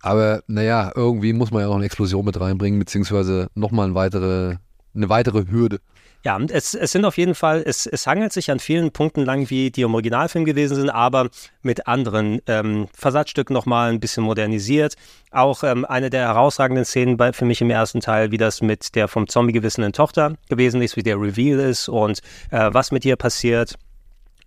Aber 0.00 0.42
naja, 0.46 0.92
irgendwie 0.94 1.32
muss 1.32 1.50
man 1.50 1.62
ja 1.62 1.68
auch 1.68 1.76
eine 1.76 1.84
Explosion 1.84 2.24
mit 2.24 2.40
reinbringen, 2.40 2.78
beziehungsweise 2.78 3.48
nochmal 3.54 3.86
eine 3.86 3.94
weitere, 3.94 4.56
eine 4.94 5.08
weitere 5.08 5.46
Hürde. 5.50 5.80
Ja, 6.24 6.36
es, 6.50 6.74
es 6.74 6.90
sind 6.90 7.04
auf 7.04 7.16
jeden 7.16 7.36
Fall, 7.36 7.62
es, 7.64 7.86
es 7.86 8.06
hangelt 8.06 8.32
sich 8.32 8.50
an 8.50 8.58
vielen 8.58 8.90
Punkten 8.90 9.24
lang, 9.24 9.50
wie 9.50 9.70
die 9.70 9.82
im 9.82 9.94
Originalfilm 9.94 10.44
gewesen 10.44 10.74
sind, 10.74 10.90
aber 10.90 11.28
mit 11.62 11.86
anderen 11.86 12.40
ähm, 12.46 12.88
Versatzstücken 12.92 13.54
nochmal 13.54 13.92
ein 13.92 14.00
bisschen 14.00 14.24
modernisiert. 14.24 14.94
Auch 15.30 15.62
ähm, 15.62 15.84
eine 15.84 16.10
der 16.10 16.22
herausragenden 16.22 16.84
Szenen 16.84 17.16
bei, 17.16 17.32
für 17.32 17.44
mich 17.44 17.60
im 17.60 17.70
ersten 17.70 18.00
Teil, 18.00 18.32
wie 18.32 18.36
das 18.36 18.60
mit 18.62 18.96
der 18.96 19.06
vom 19.06 19.28
Zombie 19.28 19.52
gewissenen 19.52 19.92
Tochter 19.92 20.34
gewesen 20.48 20.82
ist, 20.82 20.96
wie 20.96 21.04
der 21.04 21.20
Reveal 21.20 21.60
ist 21.60 21.88
und 21.88 22.20
äh, 22.50 22.68
was 22.72 22.90
mit 22.90 23.04
ihr 23.04 23.16
passiert. 23.16 23.76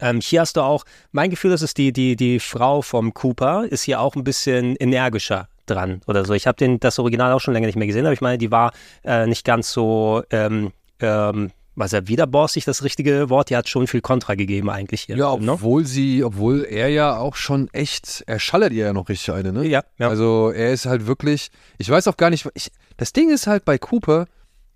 Ähm, 0.02 0.20
hier 0.20 0.42
hast 0.42 0.58
du 0.58 0.62
auch, 0.62 0.84
mein 1.12 1.30
Gefühl 1.30 1.52
ist 1.52 1.62
es, 1.62 1.74
die, 1.74 1.94
die, 1.94 2.16
die 2.16 2.40
Frau 2.40 2.82
vom 2.82 3.14
Cooper 3.14 3.66
ist 3.66 3.84
hier 3.84 4.02
auch 4.02 4.16
ein 4.16 4.24
bisschen 4.24 4.76
energischer 4.76 5.48
dran 5.68 6.02
oder 6.08 6.26
so. 6.26 6.34
Ich 6.34 6.48
habe 6.48 6.78
das 6.80 7.00
Original 7.00 7.32
auch 7.32 7.40
schon 7.40 7.54
länger 7.54 7.68
nicht 7.68 7.78
mehr 7.78 7.88
gesehen, 7.88 8.06
aber 8.06 8.14
ich 8.14 8.22
meine, 8.22 8.38
die 8.38 8.52
war 8.52 8.74
äh, 9.04 9.28
nicht 9.28 9.46
ganz 9.46 9.72
so, 9.72 10.24
ähm, 10.32 10.72
ähm, 11.00 11.52
was 11.76 11.94
er 11.94 12.08
wieder 12.08 12.28
borstig 12.28 12.66
das 12.66 12.84
richtige 12.84 13.30
Wort, 13.30 13.50
die 13.50 13.56
hat 13.56 13.70
schon 13.70 13.88
viel 13.88 14.02
Kontra 14.02 14.36
gegeben 14.36 14.70
eigentlich 14.70 15.02
hier. 15.02 15.16
Ja, 15.16 15.36
ne? 15.38 15.54
obwohl 15.54 15.84
ne? 15.84 15.88
sie, 15.88 16.24
obwohl 16.24 16.66
er 16.66 16.90
ja 16.90 17.18
auch 17.18 17.36
schon 17.36 17.70
echt, 17.74 18.24
er 18.28 18.40
schallert 18.40 18.74
ihr 18.74 18.86
ja 18.86 18.94
noch 18.94 19.08
richtig 19.08 19.34
eine, 19.34 19.54
ne? 19.54 19.66
Ja, 19.66 19.84
ja. 19.98 20.10
Also 20.10 20.52
er 20.52 20.74
ist 20.74 20.86
halt 20.86 21.08
wirklich, 21.08 21.50
ich 21.78 21.90
weiß 21.90 22.08
auch 22.08 22.18
gar 22.18 22.30
nicht, 22.30 22.48
ich, 22.56 22.72
das 22.98 23.14
Ding 23.14 23.30
ist 23.30 23.48
halt 23.48 23.64
bei 23.64 23.78
Cooper, 23.78 24.26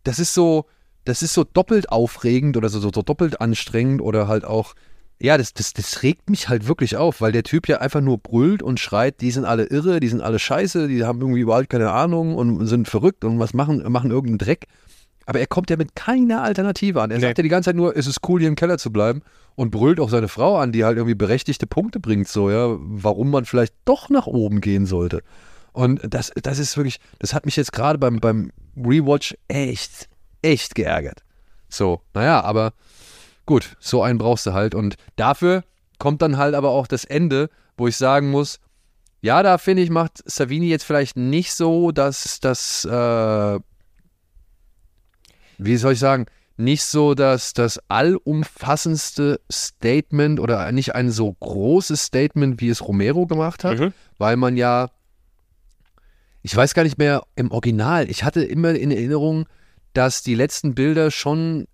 das 0.04 0.20
ist 0.20 0.34
so, 0.34 0.66
das 1.04 1.22
ist 1.22 1.34
so 1.34 1.44
doppelt 1.44 1.90
aufregend 1.90 2.56
oder 2.58 2.70
so, 2.70 2.80
so, 2.80 2.92
so 2.94 3.02
doppelt 3.02 3.42
anstrengend 3.42 4.02
oder 4.02 4.28
halt 4.28 4.46
auch, 4.46 4.74
ja, 5.20 5.38
das, 5.38 5.54
das, 5.54 5.74
das 5.74 6.04
regt 6.04 6.30
mich 6.30 6.50
halt 6.50 6.68
wirklich 6.68 6.98
auf, 6.98 7.22
weil 7.22 7.32
der 7.32 7.44
Typ 7.44 7.68
ja 7.68 7.78
einfach 7.78 8.02
nur 8.02 8.18
brüllt 8.18 8.62
und 8.62 8.80
schreit, 8.80 9.22
die 9.22 9.32
sind 9.32 9.46
alle 9.46 9.66
irre, 9.66 10.00
die 10.00 10.10
sind 10.10 10.22
alle 10.22 10.40
scheiße, 10.40 10.88
die 10.88 11.04
haben 11.06 11.22
irgendwie 11.22 11.40
überhaupt 11.40 11.70
keine 11.70 11.92
Ahnung 11.92 12.36
und 12.36 12.66
sind 12.68 12.88
verrückt 12.88 13.24
und 13.24 13.40
was 13.40 13.54
machen, 13.54 13.90
machen 13.92 14.12
irgendeinen 14.12 14.40
Dreck. 14.40 14.68
Aber 15.26 15.40
er 15.40 15.48
kommt 15.48 15.70
ja 15.70 15.78
mit 15.78 15.96
keiner 15.96 16.44
Alternative 16.44 17.02
an. 17.02 17.12
Er 17.12 17.18
nee. 17.18 17.24
sagt 17.24 17.38
ja 17.38 17.44
die 17.44 17.50
ganze 17.50 17.70
Zeit 17.70 17.76
nur, 17.76 17.96
es 17.96 18.08
ist 18.08 18.20
cool, 18.28 18.40
hier 18.40 18.50
im 18.50 18.56
Keller 18.56 18.78
zu 18.78 18.92
bleiben 18.92 19.22
und 19.56 19.72
brüllt 19.72 20.00
auch 20.00 20.10
seine 20.10 20.28
Frau 20.28 20.58
an, 20.58 20.72
die 20.72 20.84
halt 20.84 20.98
irgendwie 20.98 21.16
berechtigte 21.16 21.66
Punkte 21.66 22.00
bringt, 22.00 22.28
so, 22.28 22.52
ja, 22.52 22.76
warum 22.78 23.32
man 23.32 23.46
vielleicht 23.46 23.74
doch 23.86 24.10
nach 24.10 24.28
oben 24.28 24.62
gehen 24.62 24.86
sollte. 24.86 25.24
Und 25.72 26.02
das, 26.08 26.32
das 26.42 26.60
ist 26.60 26.78
wirklich, 26.78 27.00
das 27.20 27.34
hat 27.34 27.46
mich 27.46 27.56
jetzt 27.56 27.74
gerade 27.74 27.98
beim, 27.98 28.20
beim 28.20 28.52
Rewatch 28.78 29.36
echt, 29.48 30.10
echt 30.42 30.76
geärgert. 30.76 31.24
So, 31.70 32.02
naja, 32.14 32.42
aber 32.42 32.74
gut, 33.46 33.76
so 33.80 34.02
einen 34.02 34.18
brauchst 34.18 34.46
du 34.46 34.54
halt. 34.54 34.76
Und 34.76 34.96
dafür 35.16 35.64
kommt 36.00 36.22
dann 36.22 36.38
halt 36.38 36.56
aber 36.56 36.70
auch 36.70 36.88
das 36.88 37.06
Ende, 37.06 37.50
wo 37.78 37.88
ich 37.88 37.98
sagen 37.98 38.32
muss, 38.32 38.60
ja, 39.22 39.42
da 39.42 39.58
finde 39.58 39.82
ich, 39.82 39.90
macht 39.90 40.22
Savini 40.30 40.68
jetzt 40.68 40.84
vielleicht 40.84 41.18
nicht 41.18 41.54
so, 41.54 41.92
dass 41.92 42.40
das, 42.40 42.86
äh, 42.86 43.60
wie 45.58 45.78
soll 45.78 45.94
ich 45.94 46.00
sagen, 46.00 46.28
nicht 46.58 46.84
so 46.84 47.16
dass 47.16 47.54
das 47.54 47.80
allumfassendste 47.90 49.42
Statement 49.52 50.40
oder 50.40 50.72
nicht 50.72 50.96
ein 50.96 51.12
so 51.12 51.34
großes 51.34 52.02
Statement, 52.04 52.62
wie 52.62 52.70
es 52.70 52.88
Romero 52.88 53.26
gemacht 53.26 53.64
hat, 53.64 53.80
mhm. 53.80 53.94
weil 54.18 54.38
man 54.38 54.56
ja, 54.56 54.90
ich 56.44 56.56
weiß 56.56 56.74
gar 56.74 56.84
nicht 56.84 56.98
mehr 56.98 57.24
im 57.36 57.52
Original, 57.52 58.10
ich 58.10 58.24
hatte 58.24 58.44
immer 58.44 58.74
in 58.74 58.92
Erinnerung, 58.92 59.48
dass 59.94 60.24
die 60.24 60.36
letzten 60.36 60.76
Bilder 60.76 61.12
schon 61.12 61.68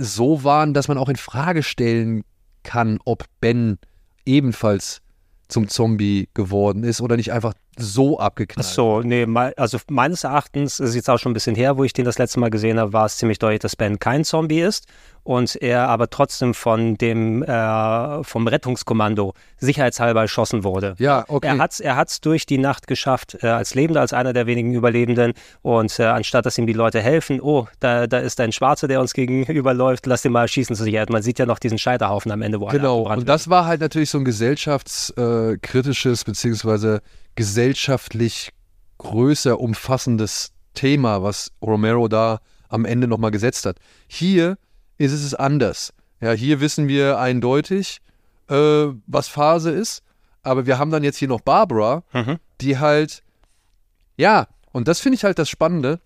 so 0.00 0.44
waren, 0.44 0.74
dass 0.74 0.88
man 0.88 0.98
auch 0.98 1.08
in 1.08 1.16
Frage 1.16 1.62
stellen 1.62 2.24
kann, 2.62 2.98
ob 3.04 3.24
Ben 3.40 3.78
ebenfalls 4.24 5.02
zum 5.48 5.68
Zombie 5.68 6.28
geworden 6.34 6.84
ist 6.84 7.00
oder 7.00 7.16
nicht 7.16 7.32
einfach 7.32 7.54
so 7.78 8.18
abgeknallt. 8.18 8.66
Ach 8.68 8.72
so, 8.72 9.00
nee, 9.00 9.26
also 9.56 9.78
meines 9.88 10.24
Erachtens 10.24 10.80
ist 10.80 10.94
jetzt 10.94 11.08
auch 11.08 11.18
schon 11.18 11.30
ein 11.30 11.34
bisschen 11.34 11.56
her, 11.56 11.76
wo 11.76 11.84
ich 11.84 11.92
den 11.92 12.04
das 12.04 12.18
letzte 12.18 12.40
Mal 12.40 12.50
gesehen 12.50 12.78
habe, 12.78 12.92
war 12.92 13.06
es 13.06 13.16
ziemlich 13.16 13.38
deutlich, 13.38 13.60
dass 13.60 13.76
Ben 13.76 13.98
kein 13.98 14.24
Zombie 14.24 14.60
ist 14.60 14.86
und 15.22 15.56
er 15.56 15.88
aber 15.88 16.10
trotzdem 16.10 16.54
von 16.54 16.96
dem 16.96 17.42
äh, 17.42 18.24
vom 18.24 18.46
Rettungskommando 18.46 19.34
sicherheitshalber 19.58 20.22
erschossen 20.22 20.64
wurde. 20.64 20.94
Ja, 20.98 21.24
okay. 21.28 21.48
Er 21.48 21.58
hat 21.58 21.72
es 21.72 21.80
er 21.80 21.96
hat's 21.96 22.20
durch 22.20 22.46
die 22.46 22.58
Nacht 22.58 22.86
geschafft, 22.86 23.38
äh, 23.42 23.48
als 23.48 23.74
Lebender, 23.74 24.00
als 24.00 24.12
einer 24.12 24.32
der 24.32 24.46
wenigen 24.46 24.74
Überlebenden 24.74 25.34
und 25.62 25.98
äh, 25.98 26.04
anstatt, 26.04 26.46
dass 26.46 26.58
ihm 26.58 26.66
die 26.66 26.72
Leute 26.72 27.00
helfen, 27.00 27.40
oh, 27.40 27.66
da, 27.80 28.06
da 28.06 28.18
ist 28.18 28.40
ein 28.40 28.52
Schwarzer, 28.52 28.88
der 28.88 29.00
uns 29.00 29.12
gegenüberläuft, 29.12 30.06
lass 30.06 30.22
den 30.22 30.32
mal 30.32 30.48
schießen 30.48 30.74
zur 30.74 30.84
Sicherheit. 30.84 31.10
Man 31.10 31.22
sieht 31.22 31.38
ja 31.38 31.46
noch 31.46 31.58
diesen 31.58 31.78
Scheiterhaufen 31.78 32.32
am 32.32 32.42
Ende, 32.42 32.60
wo 32.60 32.66
Genau, 32.66 33.12
und 33.12 33.28
das 33.28 33.50
war 33.50 33.66
halt 33.66 33.80
natürlich 33.80 34.10
so 34.10 34.18
ein 34.18 34.24
gesellschaftskritisches 34.24 36.24
beziehungsweise 36.24 37.02
gesellschaftlich 37.34 38.50
größer 38.98 39.58
umfassendes 39.58 40.52
Thema, 40.74 41.22
was 41.22 41.52
Romero 41.62 42.08
da 42.08 42.40
am 42.68 42.84
Ende 42.84 43.06
nochmal 43.08 43.30
gesetzt 43.30 43.66
hat. 43.66 43.78
Hier 44.06 44.58
ist 44.98 45.12
es 45.12 45.34
anders. 45.34 45.92
Ja, 46.20 46.32
hier 46.32 46.60
wissen 46.60 46.86
wir 46.86 47.18
eindeutig, 47.18 48.00
äh, 48.48 48.86
was 49.06 49.28
Phase 49.28 49.70
ist, 49.70 50.02
aber 50.42 50.66
wir 50.66 50.78
haben 50.78 50.90
dann 50.90 51.04
jetzt 51.04 51.16
hier 51.16 51.28
noch 51.28 51.40
Barbara, 51.40 52.02
mhm. 52.12 52.38
die 52.60 52.78
halt, 52.78 53.22
ja, 54.16 54.46
und 54.72 54.86
das 54.86 55.00
finde 55.00 55.16
ich 55.16 55.24
halt 55.24 55.38
das 55.38 55.48
Spannende. 55.48 56.00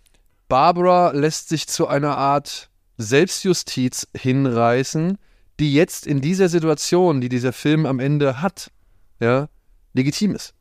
Barbara 0.48 1.10
lässt 1.12 1.48
sich 1.48 1.66
zu 1.66 1.88
einer 1.88 2.16
Art 2.16 2.70
Selbstjustiz 2.96 4.06
hinreißen, 4.16 5.18
die 5.58 5.74
jetzt 5.74 6.06
in 6.06 6.20
dieser 6.20 6.48
Situation, 6.48 7.20
die 7.20 7.28
dieser 7.28 7.52
Film 7.52 7.86
am 7.86 7.98
Ende 7.98 8.40
hat, 8.40 8.70
ja, 9.20 9.48
legitim 9.92 10.34
ist. 10.34 10.54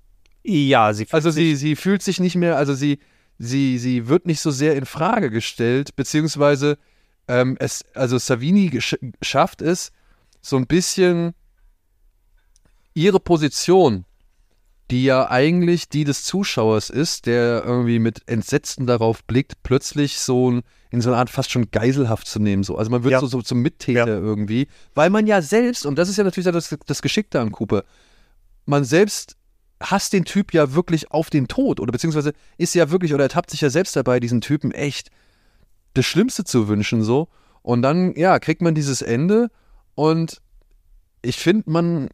Ja, 0.43 0.93
sie 0.93 1.05
fühlt 1.05 1.13
Also 1.13 1.31
sie, 1.31 1.55
sie 1.55 1.75
fühlt 1.75 2.01
sich 2.01 2.19
nicht 2.19 2.35
mehr, 2.35 2.57
also 2.57 2.73
sie, 2.73 2.99
sie, 3.39 3.77
sie 3.77 4.07
wird 4.07 4.25
nicht 4.25 4.41
so 4.41 4.51
sehr 4.51 4.75
in 4.75 4.85
Frage 4.85 5.29
gestellt, 5.29 5.95
beziehungsweise 5.95 6.77
ähm, 7.27 7.55
es, 7.59 7.85
also 7.93 8.17
Savini 8.17 8.79
schafft 9.21 9.61
es, 9.61 9.91
so 10.41 10.57
ein 10.57 10.67
bisschen 10.67 11.33
ihre 12.93 13.19
Position, 13.19 14.05
die 14.91 15.05
ja 15.05 15.31
eigentlich 15.31 15.89
die 15.89 16.03
des 16.03 16.25
Zuschauers 16.25 16.89
ist, 16.89 17.25
der 17.25 17.63
irgendwie 17.65 17.99
mit 17.99 18.21
Entsetzen 18.27 18.85
darauf 18.85 19.23
blickt, 19.23 19.63
plötzlich 19.63 20.19
so 20.19 20.61
in 20.91 21.01
so 21.01 21.09
eine 21.09 21.17
Art 21.17 21.29
fast 21.29 21.51
schon 21.51 21.71
geiselhaft 21.71 22.27
zu 22.27 22.39
nehmen. 22.39 22.63
So. 22.63 22.77
Also 22.77 22.91
man 22.91 23.03
wird 23.03 23.13
ja. 23.13 23.19
so, 23.19 23.27
so 23.27 23.41
zum 23.41 23.61
Mittäter 23.61 24.07
ja. 24.07 24.19
irgendwie, 24.19 24.67
weil 24.93 25.09
man 25.09 25.25
ja 25.25 25.41
selbst, 25.41 25.85
und 25.85 25.97
das 25.97 26.09
ist 26.09 26.17
ja 26.17 26.23
natürlich 26.23 26.51
das, 26.51 26.75
das 26.85 27.01
Geschickte 27.01 27.39
an 27.39 27.51
Cooper, 27.51 27.85
man 28.65 28.83
selbst 28.83 29.37
hasst 29.81 30.13
den 30.13 30.25
Typ 30.25 30.53
ja 30.53 30.73
wirklich 30.73 31.11
auf 31.11 31.29
den 31.29 31.47
Tod 31.47 31.79
oder 31.79 31.91
beziehungsweise 31.91 32.33
ist 32.57 32.73
ja 32.75 32.91
wirklich 32.91 33.13
oder 33.13 33.23
ertappt 33.23 33.51
sich 33.51 33.61
ja 33.61 33.69
selbst 33.69 33.95
dabei, 33.95 34.19
diesen 34.19 34.41
Typen 34.41 34.71
echt 34.71 35.09
das 35.93 36.05
Schlimmste 36.05 36.43
zu 36.43 36.67
wünschen 36.67 37.03
so. 37.03 37.27
Und 37.61 37.81
dann, 37.81 38.13
ja, 38.15 38.39
kriegt 38.39 38.61
man 38.61 38.75
dieses 38.75 39.01
Ende 39.01 39.49
und 39.95 40.41
ich 41.21 41.37
finde, 41.37 41.69
man 41.69 42.09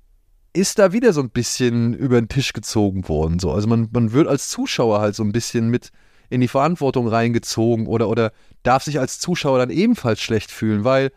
ist 0.54 0.80
da 0.80 0.94
wieder 0.94 1.14
so 1.14 1.22
ein 1.22 1.30
bisschen 1.30 1.94
über 1.94 2.20
den 2.20 2.28
Tisch 2.28 2.54
gezogen 2.54 3.08
worden. 3.08 3.40
So. 3.40 3.52
Also 3.52 3.68
man, 3.68 3.90
man 3.92 4.12
wird 4.12 4.28
als 4.28 4.50
Zuschauer 4.50 5.00
halt 5.00 5.16
so 5.16 5.24
ein 5.24 5.32
bisschen 5.32 5.70
mit 5.70 5.92
in 6.30 6.42
die 6.42 6.48
Verantwortung 6.48 7.08
reingezogen 7.08 7.88
oder, 7.88 8.08
oder 8.08 8.32
darf 8.64 8.84
sich 8.84 9.00
als 9.00 9.20
Zuschauer 9.20 9.58
dann 9.58 9.70
ebenfalls 9.70 10.22
schlecht 10.22 10.52
fühlen, 10.52 10.84
weil 10.84 11.12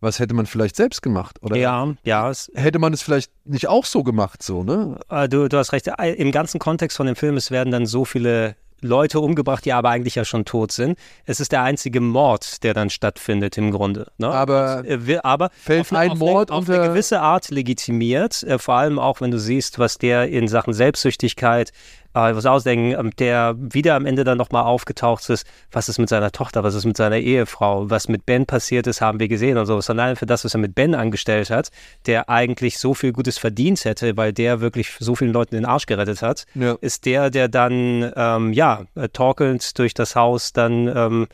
was 0.00 0.18
hätte 0.18 0.34
man 0.34 0.46
vielleicht 0.46 0.76
selbst 0.76 1.02
gemacht? 1.02 1.38
Oder 1.42 1.56
ja, 1.56 1.94
ja. 2.04 2.32
hätte 2.54 2.78
man 2.78 2.92
es 2.92 3.02
vielleicht 3.02 3.30
nicht 3.44 3.68
auch 3.68 3.84
so 3.84 4.02
gemacht, 4.02 4.42
so, 4.42 4.62
ne? 4.62 4.98
Äh, 5.08 5.28
du, 5.28 5.48
du 5.48 5.56
hast 5.56 5.72
recht. 5.72 5.88
Im 6.16 6.32
ganzen 6.32 6.58
Kontext 6.58 6.96
von 6.96 7.06
dem 7.06 7.16
Film, 7.16 7.36
es 7.36 7.50
werden 7.50 7.70
dann 7.70 7.86
so 7.86 8.04
viele 8.04 8.56
Leute 8.82 9.20
umgebracht, 9.20 9.64
die 9.64 9.72
aber 9.72 9.90
eigentlich 9.90 10.14
ja 10.16 10.24
schon 10.24 10.44
tot 10.44 10.72
sind. 10.72 10.98
Es 11.24 11.40
ist 11.40 11.52
der 11.52 11.62
einzige 11.62 12.00
Mord, 12.00 12.62
der 12.62 12.74
dann 12.74 12.90
stattfindet 12.90 13.56
im 13.56 13.70
Grunde. 13.70 14.10
Ne? 14.18 14.28
Aber, 14.28 14.78
Und, 14.86 15.08
äh, 15.08 15.18
aber 15.22 15.50
fällt 15.50 15.80
auf, 15.80 15.92
ein 15.92 16.10
auf 16.12 16.18
Mord 16.18 16.50
eine, 16.50 16.58
auf 16.58 16.68
eine 16.68 16.88
gewisse 16.88 17.20
Art 17.20 17.50
legitimiert, 17.50 18.42
äh, 18.42 18.58
vor 18.58 18.74
allem 18.74 18.98
auch 18.98 19.20
wenn 19.20 19.30
du 19.30 19.38
siehst, 19.38 19.78
was 19.78 19.98
der 19.98 20.28
in 20.28 20.48
Sachen 20.48 20.74
Selbstsüchtigkeit 20.74 21.72
äh, 22.16 22.34
was 22.34 22.46
ausdenken, 22.46 22.98
ähm, 22.98 23.10
der 23.18 23.54
wieder 23.58 23.94
am 23.94 24.06
Ende 24.06 24.24
dann 24.24 24.38
nochmal 24.38 24.64
aufgetaucht 24.64 25.28
ist, 25.28 25.46
was 25.70 25.88
ist 25.88 25.98
mit 25.98 26.08
seiner 26.08 26.32
Tochter, 26.32 26.64
was 26.64 26.74
ist 26.74 26.86
mit 26.86 26.96
seiner 26.96 27.18
Ehefrau, 27.18 27.90
was 27.90 28.08
mit 28.08 28.24
Ben 28.24 28.46
passiert 28.46 28.86
ist, 28.86 29.02
haben 29.02 29.20
wir 29.20 29.28
gesehen 29.28 29.58
und 29.58 29.66
so. 29.66 29.78
Allein 29.86 30.16
für 30.16 30.26
das, 30.26 30.44
was 30.44 30.54
er 30.54 30.60
mit 30.60 30.74
Ben 30.74 30.94
angestellt 30.94 31.50
hat, 31.50 31.70
der 32.06 32.30
eigentlich 32.30 32.78
so 32.78 32.94
viel 32.94 33.12
Gutes 33.12 33.36
verdient 33.36 33.84
hätte, 33.84 34.16
weil 34.16 34.32
der 34.32 34.60
wirklich 34.60 34.92
so 34.98 35.14
vielen 35.14 35.32
Leuten 35.32 35.54
den 35.54 35.66
Arsch 35.66 35.86
gerettet 35.86 36.22
hat, 36.22 36.46
ja. 36.54 36.76
ist 36.80 37.04
der, 37.04 37.30
der 37.30 37.48
dann, 37.48 38.10
ähm, 38.16 38.52
ja, 38.52 38.84
äh, 38.94 39.08
torkelnd 39.08 39.78
durch 39.78 39.92
das 39.92 40.16
Haus 40.16 40.52
dann 40.52 40.88
ähm, 40.88 41.26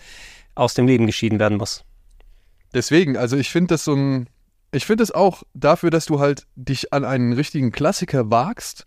aus 0.55 0.75
dem 0.75 0.87
Leben 0.89 1.07
geschieden 1.07 1.39
werden 1.39 1.59
muss. 1.59 1.85
Deswegen, 2.75 3.17
also 3.17 3.37
ich 3.37 3.51
finde 3.51 3.75
das 3.75 3.85
so 3.85 3.95
ein, 3.95 4.29
ich 4.73 4.87
finde 4.87 5.05
es 5.05 5.13
auch 5.13 5.43
dafür, 5.55 5.91
dass 5.91 6.07
du 6.07 6.19
halt 6.19 6.47
dich 6.57 6.93
an 6.93 7.05
einen 7.05 7.35
richtigen 7.35 7.71
Klassiker 7.71 8.31
wagst, 8.31 8.87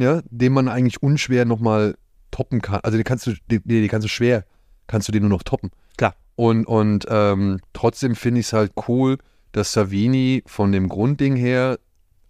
ja, 0.00 0.22
den 0.30 0.52
man 0.52 0.68
eigentlich 0.68 1.02
unschwer 1.02 1.44
nochmal 1.44 1.96
toppen 2.30 2.60
kann. 2.62 2.80
Also 2.82 2.96
den 2.96 3.04
kannst 3.04 3.26
du, 3.26 3.32
den, 3.50 3.62
den 3.64 3.88
kannst 3.88 4.04
du 4.04 4.08
schwer, 4.08 4.44
kannst 4.86 5.08
du 5.08 5.12
den 5.12 5.22
nur 5.22 5.30
noch 5.30 5.42
toppen. 5.42 5.70
Klar. 5.96 6.14
Und, 6.36 6.66
und 6.66 7.06
ähm, 7.08 7.60
trotzdem 7.72 8.14
finde 8.14 8.40
ich 8.40 8.46
es 8.46 8.52
halt 8.52 8.72
cool, 8.88 9.18
dass 9.52 9.72
Savini 9.72 10.42
von 10.46 10.72
dem 10.72 10.88
Grundding 10.88 11.36
her 11.36 11.78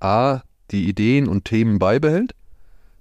A, 0.00 0.40
die 0.70 0.88
Ideen 0.88 1.28
und 1.28 1.44
Themen 1.44 1.78
beibehält, 1.78 2.34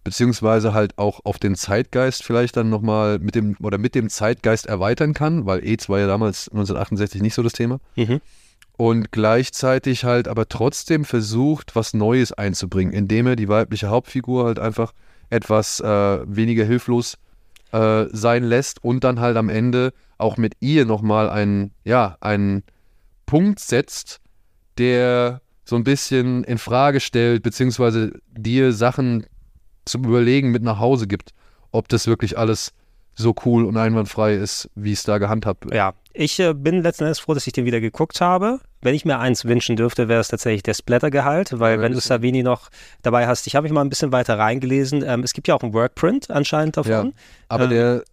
beziehungsweise 0.04 0.74
halt 0.74 0.98
auch 0.98 1.22
auf 1.24 1.38
den 1.38 1.56
Zeitgeist 1.56 2.24
vielleicht 2.24 2.58
dann 2.58 2.70
nochmal 2.70 3.20
mit 3.20 3.36
dem 3.36 3.56
oder 3.62 3.78
mit 3.78 3.94
dem 3.94 4.10
Zeitgeist 4.10 4.66
erweitern 4.66 5.14
kann, 5.14 5.46
weil 5.46 5.64
AIDS 5.64 5.90
war 5.90 6.00
ja 6.00 6.08
damals 6.08 6.48
1968 6.50 7.22
nicht 7.22 7.34
so 7.34 7.44
das 7.44 7.54
Thema. 7.54 7.80
Mhm 7.96 8.22
und 8.78 9.12
gleichzeitig 9.12 10.04
halt 10.04 10.28
aber 10.28 10.48
trotzdem 10.48 11.04
versucht, 11.04 11.76
was 11.76 11.94
Neues 11.94 12.32
einzubringen, 12.32 12.94
indem 12.94 13.28
er 13.28 13.36
die 13.36 13.50
weibliche 13.50 13.90
Hauptfigur 13.90 14.46
halt 14.46 14.60
einfach 14.60 14.94
etwas 15.30 15.80
äh, 15.80 15.86
weniger 16.26 16.64
hilflos 16.64 17.18
äh, 17.72 18.06
sein 18.12 18.44
lässt 18.44 18.84
und 18.84 19.04
dann 19.04 19.20
halt 19.20 19.36
am 19.36 19.50
Ende 19.50 19.94
auch 20.20 20.38
mit 20.38 20.54
ihr 20.60 20.86
nochmal 20.86 21.30
einen, 21.30 21.72
ja, 21.84 22.18
einen 22.22 22.64
Punkt 23.26 23.60
setzt, 23.60 24.20
der 24.78 25.42
so 25.66 25.76
ein 25.76 25.84
bisschen 25.84 26.44
in 26.44 26.60
Frage 26.60 27.00
stellt, 27.00 27.44
beziehungsweise 27.44 28.14
dir 28.32 28.72
Sachen 28.72 29.26
zum 29.86 30.06
Überlegen 30.06 30.52
mit 30.52 30.64
nach 30.64 30.80
Hause 30.80 31.08
gibt, 31.08 31.34
ob 31.72 31.90
das 31.90 32.08
wirklich 32.08 32.38
alles 32.38 32.74
so 33.18 33.34
cool 33.46 33.66
und 33.66 33.76
einwandfrei 33.78 34.36
ist, 34.36 34.70
wie 34.76 34.92
es 34.94 35.04
da 35.04 35.18
gehandhabt 35.18 35.66
wird. 35.66 35.74
Ja, 35.74 35.94
ich 36.14 36.40
äh, 36.40 36.54
bin 36.54 36.84
letzten 36.84 37.04
Endes 37.06 37.20
froh, 37.20 37.34
dass 37.34 37.48
ich 37.48 37.54
den 37.54 37.66
wieder 37.66 37.82
geguckt 37.82 38.22
habe. 38.22 38.60
Wenn 38.82 38.94
ich 38.94 39.06
mir 39.06 39.18
eins 39.20 39.44
wünschen 39.46 39.76
dürfte, 39.76 40.08
wäre 40.08 40.20
es 40.22 40.28
tatsächlich 40.28 40.62
der 40.64 40.76
Splattergehalt, 40.76 41.60
weil 41.60 41.78
Ja, 41.78 41.82
wenn 41.82 41.94
du 41.94 42.00
Savini 42.00 42.44
noch 42.44 42.70
dabei 43.02 43.28
hast, 43.28 43.48
ich 43.48 43.56
habe 43.56 43.64
mich 43.64 43.72
mal 43.72 43.82
ein 43.82 43.90
bisschen 43.90 44.12
weiter 44.12 44.38
reingelesen. 44.38 45.04
Ähm, 45.06 45.24
es 45.24 45.34
gibt 45.34 45.48
ja 45.48 45.56
auch 45.56 45.64
einen 45.64 45.74
Workprint 45.74 46.30
anscheinend 46.30 46.78
davon. 46.78 46.92
Ja, 46.92 47.12
aber 47.50 47.64
Ähm, 47.66 47.70
der 47.72 48.04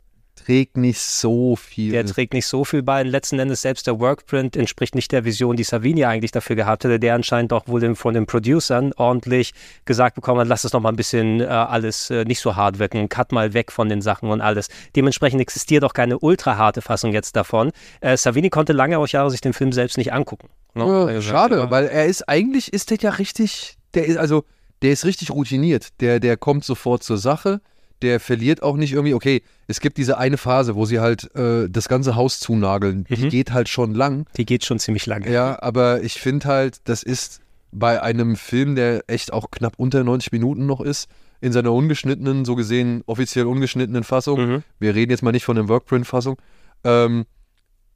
trägt 0.45 0.77
nicht 0.77 1.01
so 1.01 1.57
viel. 1.57 1.93
Der 1.93 2.05
trägt 2.05 2.35
nicht 2.35 2.47
so 2.47 2.65
viel 2.65 2.83
bei. 2.83 3.01
Und 3.03 3.09
letzten 3.09 3.39
Endes 3.39 3.63
selbst 3.63 3.87
der 3.87 3.99
Workprint 3.99 4.57
entspricht 4.57 4.95
nicht 4.95 5.11
der 5.13 5.25
Vision, 5.25 5.57
die 5.57 5.65
Savini 5.65 6.05
eigentlich 6.05 6.33
dafür 6.33 6.57
gehabt 6.57 6.85
hätte, 6.85 6.99
der 6.99 7.15
anscheinend 7.15 7.53
auch 7.53 7.67
wohl 7.67 7.95
von 7.95 8.15
den 8.15 8.27
Producern 8.27 8.93
ordentlich 8.97 9.53
gesagt 9.85 10.15
bekommen 10.17 10.41
hat, 10.41 10.49
lass 10.49 10.65
es 10.65 10.73
noch 10.73 10.81
mal 10.81 10.91
ein 10.91 10.97
bisschen 10.97 11.41
äh, 11.41 11.45
alles 11.45 12.11
äh, 12.11 12.25
nicht 12.25 12.41
so 12.41 12.57
hart 12.57 12.79
wirken, 12.79 13.09
cut 13.09 13.33
mal 13.33 13.55
weg 13.55 13.73
von 13.73 13.89
den 13.89 14.01
Sachen 14.03 14.31
und 14.31 14.41
alles. 14.41 14.69
Dementsprechend 14.97 15.41
existiert 15.41 15.85
auch 15.85 15.93
keine 15.93 16.19
ultra 16.19 16.57
harte 16.57 16.83
Fassung 16.83 17.13
jetzt 17.13 17.37
davon. 17.37 17.73
Äh, 18.01 18.17
Savini 18.17 18.51
konnte 18.51 18.73
lange 18.73 18.99
auch 18.99 19.09
Jahre 19.09 19.31
sich 19.31 19.41
den 19.41 19.53
Film 19.53 19.73
selbst 19.73 19.97
nicht 19.97 20.13
angucken. 20.13 20.49
ne? 20.75 20.85
Ja, 20.85 21.05
Also, 21.07 21.23
schade, 21.23 21.57
ja. 21.57 21.71
weil 21.71 21.87
er 21.87 22.07
ist 22.07 22.29
eigentlich 22.29 22.73
ist 22.73 22.91
der 22.91 22.99
ja 22.99 23.11
richtig, 23.11 23.77
der 23.95 24.07
ist 24.07 24.17
also 24.19 24.45
der 24.83 24.93
ist 24.93 25.05
richtig 25.05 25.31
routiniert. 25.31 25.89
Der 26.01 26.21
der 26.21 26.37
kommt 26.37 26.65
sofort 26.65 27.03
zur 27.03 27.19
Sache. 27.19 27.61
Der 28.05 28.21
verliert 28.21 28.63
auch 28.63 28.77
nicht 28.77 28.93
irgendwie. 28.93 29.15
Okay, 29.15 29.43
es 29.67 29.81
gibt 29.81 29.97
diese 29.97 30.19
eine 30.19 30.37
Phase, 30.37 30.75
wo 30.77 30.85
sie 30.85 31.01
halt 31.01 31.35
äh, 31.35 31.69
das 31.69 31.89
ganze 31.89 32.15
Haus 32.15 32.39
zunageln. 32.39 33.07
Die 33.09 33.25
Mhm. 33.25 33.29
geht 33.31 33.53
halt 33.53 33.69
schon 33.69 33.95
lang. 33.95 34.27
Die 34.37 34.45
geht 34.47 34.65
schon 34.65 34.79
ziemlich 34.79 35.07
lange. 35.07 35.31
Ja, 35.33 35.61
aber 35.63 36.03
ich 36.03 36.15
finde 36.21 36.47
halt, 36.47 36.79
das 36.85 37.03
ist 37.03 37.41
bei 37.73 38.01
einem 38.03 38.37
Film, 38.37 38.75
der 38.77 39.03
echt 39.09 39.33
auch 39.33 39.51
knapp 39.51 39.75
unter 39.79 40.05
90 40.05 40.31
Minuten 40.33 40.67
noch 40.67 40.81
ist, 40.81 41.09
in 41.41 41.53
seiner 41.53 41.73
ungeschnittenen, 41.73 42.45
so 42.45 42.55
gesehen 42.55 43.03
offiziell 43.07 43.47
ungeschnittenen 43.47 44.05
Fassung. 44.05 44.39
Mhm. 44.49 44.63
Wir 44.79 44.95
reden 44.95 45.11
jetzt 45.11 45.23
mal 45.23 45.33
nicht 45.33 45.45
von 45.45 45.57
der 45.57 45.69
Workprint-Fassung. 45.69 46.37
Ähm, 46.85 47.25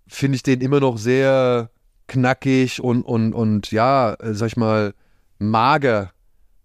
finde 0.09 0.37
ich 0.37 0.43
den 0.43 0.61
immer 0.61 0.81
noch 0.81 0.99
sehr 0.99 1.71
knackig 2.09 2.81
und, 2.83 3.03
und, 3.03 3.35
und 3.35 3.71
ja, 3.71 4.15
äh, 4.15 4.35
sag 4.35 4.47
ich 4.49 4.57
mal, 4.57 4.95
mager. 5.39 6.11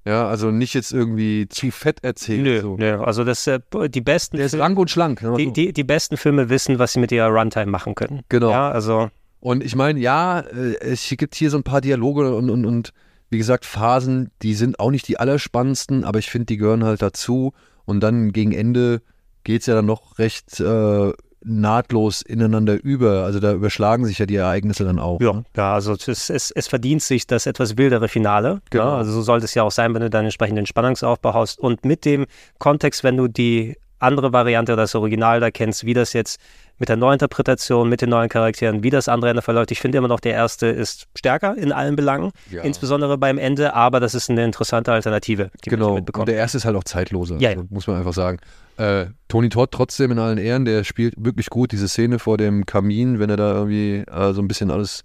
Ja, 0.05 0.27
also 0.27 0.51
nicht 0.51 0.73
jetzt 0.73 0.91
irgendwie 0.91 1.47
zu 1.47 1.71
fett 1.71 2.03
erzählt. 2.03 2.43
Nö, 2.43 2.61
so. 2.61 2.75
nö, 2.77 3.01
also 3.01 3.23
das, 3.23 3.47
äh, 3.47 3.59
die 3.89 4.01
besten 4.01 4.37
Der 4.37 4.45
ist 4.45 4.57
rank 4.57 4.77
und 4.77 4.89
schlank. 4.89 5.23
die, 5.37 5.53
die, 5.53 5.71
die 5.71 5.83
besten 5.83 6.17
Filme 6.17 6.49
wissen, 6.49 6.77
was 6.77 6.93
sie 6.93 6.99
mit 6.99 7.11
ihrer 7.11 7.29
Runtime 7.29 7.67
machen 7.67 7.95
können. 7.95 8.21
Genau. 8.27 8.49
Ja, 8.51 8.69
also 8.69 9.09
Und 9.39 9.63
ich 9.63 9.75
meine, 9.75 9.99
ja, 9.99 10.41
äh, 10.41 10.75
es 10.81 11.07
gibt 11.17 11.35
hier 11.35 11.49
so 11.49 11.57
ein 11.57 11.63
paar 11.63 11.79
Dialoge 11.81 12.35
und, 12.35 12.49
und, 12.49 12.65
und 12.65 12.91
wie 13.29 13.37
gesagt, 13.37 13.65
Phasen, 13.65 14.29
die 14.41 14.53
sind 14.53 14.79
auch 14.79 14.91
nicht 14.91 15.07
die 15.07 15.19
allerspannendsten, 15.19 16.03
aber 16.03 16.19
ich 16.19 16.29
finde, 16.29 16.45
die 16.47 16.57
gehören 16.57 16.83
halt 16.83 17.01
dazu. 17.01 17.53
Und 17.85 18.01
dann 18.01 18.31
gegen 18.31 18.51
Ende 18.51 19.01
geht 19.43 19.61
es 19.61 19.67
ja 19.67 19.73
dann 19.75 19.85
noch 19.85 20.19
recht 20.19 20.59
äh, 20.59 21.11
nahtlos 21.45 22.21
ineinander 22.21 22.81
über. 22.81 23.23
Also 23.23 23.39
da 23.39 23.53
überschlagen 23.53 24.05
sich 24.05 24.19
ja 24.19 24.25
die 24.25 24.35
Ereignisse 24.35 24.83
dann 24.83 24.99
auch. 24.99 25.19
Ja, 25.21 25.43
ja 25.55 25.73
also 25.73 25.93
es, 25.93 26.29
es, 26.29 26.51
es 26.51 26.67
verdient 26.67 27.01
sich 27.01 27.27
das 27.27 27.45
etwas 27.45 27.77
wildere 27.77 28.07
Finale. 28.07 28.61
Genau. 28.69 28.85
Ja, 28.85 28.97
also 28.97 29.11
so 29.11 29.21
sollte 29.21 29.45
es 29.45 29.53
ja 29.53 29.63
auch 29.63 29.71
sein, 29.71 29.93
wenn 29.93 30.01
du 30.01 30.09
dann 30.09 30.25
entsprechenden 30.25 30.65
Spannungsaufbau 30.65 31.33
hast. 31.33 31.59
Und 31.59 31.85
mit 31.85 32.05
dem 32.05 32.25
Kontext, 32.59 33.03
wenn 33.03 33.17
du 33.17 33.27
die 33.27 33.75
andere 33.99 34.33
Variante 34.33 34.73
oder 34.73 34.83
das 34.83 34.95
Original 34.95 35.39
da 35.39 35.49
kennst, 35.49 35.85
wie 35.85 35.93
das 35.93 36.13
jetzt 36.13 36.39
mit 36.79 36.89
der 36.89 36.95
Neuinterpretation, 36.97 37.87
mit 37.87 38.01
den 38.01 38.09
neuen 38.09 38.29
Charakteren, 38.29 38.83
wie 38.83 38.89
das 38.89 39.07
andere 39.07 39.29
Ende 39.29 39.41
verläuft. 39.41 39.71
Ich 39.71 39.79
finde 39.79 39.97
immer 39.99 40.07
noch, 40.07 40.19
der 40.19 40.33
erste 40.33 40.67
ist 40.67 41.07
stärker 41.15 41.55
in 41.57 41.71
allen 41.71 41.95
Belangen, 41.95 42.31
Ja. 42.51 42.63
insbesondere 42.63 43.17
beim 43.17 43.37
Ende, 43.37 43.73
aber 43.73 43.99
das 43.99 44.15
ist 44.15 44.29
eine 44.29 44.43
interessante 44.43 44.91
Alternative, 44.91 45.51
die 45.63 45.69
man 45.69 45.79
Genau. 45.79 45.89
Und 45.89 45.95
mitbekommt. 45.95 46.27
der 46.27 46.35
erste 46.35 46.57
ist 46.57 46.65
halt 46.65 46.75
auch 46.75 46.83
zeitloser, 46.83 47.37
Ja, 47.37 47.49
also 47.51 47.65
muss 47.69 47.87
man 47.87 47.97
einfach 47.97 48.13
sagen. 48.13 48.39
Äh, 48.77 49.05
Tony 49.27 49.49
Todd 49.49 49.69
trotzdem 49.71 50.11
in 50.11 50.19
allen 50.19 50.37
Ehren, 50.39 50.65
der 50.65 50.83
spielt 50.83 51.13
wirklich 51.17 51.49
gut 51.49 51.71
diese 51.71 51.87
Szene 51.87 52.17
vor 52.17 52.37
dem 52.37 52.65
Kamin, 52.65 53.19
wenn 53.19 53.29
er 53.29 53.37
da 53.37 53.53
irgendwie 53.53 54.03
äh, 54.11 54.33
so 54.33 54.41
ein 54.41 54.47
bisschen 54.47 54.71
alles 54.71 55.03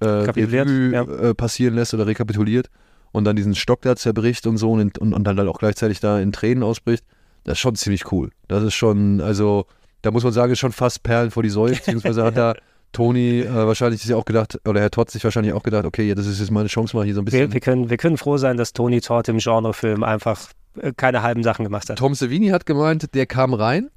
äh, 0.00 0.06
Revue, 0.06 0.92
ja. 0.92 1.02
äh, 1.02 1.34
passieren 1.34 1.74
lässt 1.74 1.94
oder 1.94 2.06
rekapituliert 2.06 2.68
und 3.12 3.24
dann 3.24 3.36
diesen 3.36 3.54
Stock 3.54 3.80
da 3.82 3.96
zerbricht 3.96 4.46
und 4.46 4.58
so 4.58 4.72
und, 4.72 4.98
und, 4.98 5.14
und 5.14 5.24
dann 5.24 5.38
halt 5.38 5.48
auch 5.48 5.58
gleichzeitig 5.58 6.00
da 6.00 6.20
in 6.20 6.30
Tränen 6.32 6.62
ausbricht. 6.62 7.04
Das 7.44 7.54
ist 7.54 7.60
schon 7.60 7.74
ziemlich 7.74 8.12
cool. 8.12 8.30
Das 8.48 8.62
ist 8.62 8.74
schon, 8.74 9.20
also 9.22 9.64
da 10.02 10.10
muss 10.10 10.24
man 10.24 10.32
sagen, 10.32 10.52
ist 10.52 10.58
schon 10.58 10.72
fast 10.72 11.02
Perlen 11.02 11.30
vor 11.30 11.42
die 11.42 11.50
Säule, 11.50 11.74
beziehungsweise 11.76 12.24
hat 12.24 12.36
da 12.36 12.54
Tony 12.92 13.40
äh, 13.40 13.54
wahrscheinlich 13.54 14.02
sich 14.02 14.14
auch 14.14 14.24
gedacht, 14.24 14.60
oder 14.66 14.80
Herr 14.80 14.90
Todd 14.90 15.10
sich 15.10 15.22
wahrscheinlich 15.22 15.52
auch 15.52 15.62
gedacht, 15.62 15.84
okay, 15.84 16.08
ja, 16.08 16.14
das 16.14 16.26
ist 16.26 16.40
jetzt 16.40 16.50
meine 16.50 16.68
Chance 16.68 16.96
mal 16.96 17.04
hier 17.04 17.14
so 17.14 17.20
ein 17.20 17.24
bisschen. 17.24 17.40
wir, 17.40 17.52
wir, 17.52 17.60
können, 17.60 17.90
wir 17.90 17.96
können 17.96 18.16
froh 18.16 18.36
sein, 18.36 18.56
dass 18.56 18.72
Tony 18.72 19.00
Todd 19.00 19.28
im 19.28 19.38
Genrefilm 19.38 20.02
einfach 20.02 20.48
äh, 20.76 20.92
keine 20.96 21.22
halben 21.22 21.42
Sachen 21.42 21.64
gemacht 21.64 21.88
hat. 21.88 21.98
Tom 21.98 22.14
Savini 22.14 22.48
hat 22.48 22.66
gemeint, 22.66 23.14
der 23.14 23.26
kam 23.26 23.54
rein, 23.54 23.90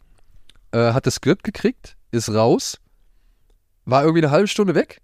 äh, 0.71 0.93
hat 0.93 1.07
das 1.07 1.15
Skript 1.15 1.43
gekriegt, 1.43 1.97
ist 2.11 2.29
raus, 2.29 2.79
war 3.85 4.03
irgendwie 4.03 4.23
eine 4.23 4.31
halbe 4.31 4.47
Stunde 4.47 4.75
weg 4.75 5.01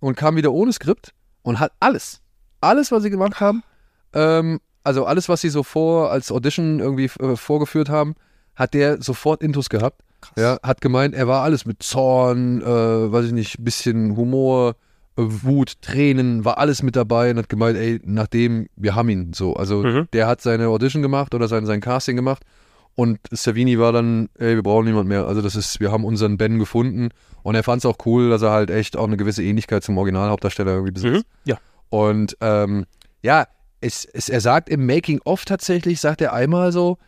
und 0.00 0.16
kam 0.16 0.36
wieder 0.36 0.52
ohne 0.52 0.72
Skript 0.72 1.12
und 1.42 1.58
hat 1.58 1.72
alles, 1.80 2.20
alles, 2.60 2.92
was 2.92 3.02
sie 3.02 3.10
gemacht 3.10 3.40
haben, 3.40 3.62
ähm, 4.12 4.60
also 4.84 5.06
alles, 5.06 5.28
was 5.28 5.40
sie 5.40 5.48
so 5.48 5.62
vor 5.62 6.12
als 6.12 6.30
Audition 6.30 6.78
irgendwie 6.78 7.10
äh, 7.20 7.36
vorgeführt 7.36 7.88
haben, 7.88 8.14
hat 8.54 8.74
der 8.74 9.02
sofort 9.02 9.42
Intus 9.42 9.68
gehabt. 9.68 10.02
Ja, 10.36 10.58
hat 10.62 10.80
gemeint, 10.80 11.14
er 11.14 11.26
war 11.28 11.42
alles 11.42 11.64
mit 11.66 11.82
Zorn, 11.82 12.60
äh, 12.62 12.64
weiß 12.66 13.26
ich 13.26 13.32
nicht, 13.32 13.62
bisschen 13.64 14.16
Humor, 14.16 14.76
äh, 15.16 15.22
Wut, 15.22 15.80
Tränen, 15.82 16.44
war 16.44 16.58
alles 16.58 16.82
mit 16.82 16.96
dabei 16.96 17.30
und 17.30 17.38
hat 17.38 17.48
gemeint, 17.48 17.76
ey, 17.78 18.00
nachdem, 18.04 18.68
wir 18.76 18.94
haben 18.94 19.08
ihn 19.08 19.32
so. 19.32 19.54
Also 19.54 19.82
Mhm. 19.82 20.08
der 20.12 20.26
hat 20.26 20.40
seine 20.40 20.68
Audition 20.68 21.02
gemacht 21.02 21.34
oder 21.34 21.48
sein, 21.48 21.66
sein 21.66 21.80
Casting 21.80 22.16
gemacht 22.16 22.42
und 22.96 23.18
Savini 23.30 23.78
war 23.78 23.92
dann, 23.92 24.28
ey, 24.38 24.54
wir 24.56 24.62
brauchen 24.62 24.86
niemand 24.86 25.08
mehr. 25.08 25.26
Also 25.26 25.42
das 25.42 25.56
ist, 25.56 25.80
wir 25.80 25.90
haben 25.92 26.04
unseren 26.04 26.36
Ben 26.36 26.58
gefunden 26.58 27.08
und 27.42 27.54
er 27.54 27.62
fand 27.62 27.80
es 27.82 27.86
auch 27.86 27.96
cool, 28.06 28.30
dass 28.30 28.42
er 28.42 28.50
halt 28.50 28.70
echt 28.70 28.96
auch 28.96 29.06
eine 29.06 29.16
gewisse 29.16 29.42
Ähnlichkeit 29.42 29.82
zum 29.84 29.98
Originalhauptdarsteller 29.98 30.72
irgendwie 30.72 30.92
besitzt. 30.92 31.26
Mhm. 31.26 31.50
Ja. 31.50 31.58
Und 31.90 32.36
ähm, 32.40 32.86
ja, 33.22 33.46
es, 33.80 34.04
es, 34.04 34.28
er 34.28 34.40
sagt 34.40 34.68
im 34.68 34.86
Making-of 34.86 35.44
tatsächlich, 35.44 36.00
sagt 36.00 36.20
er 36.22 36.32
einmal 36.32 36.72
so, 36.72 36.98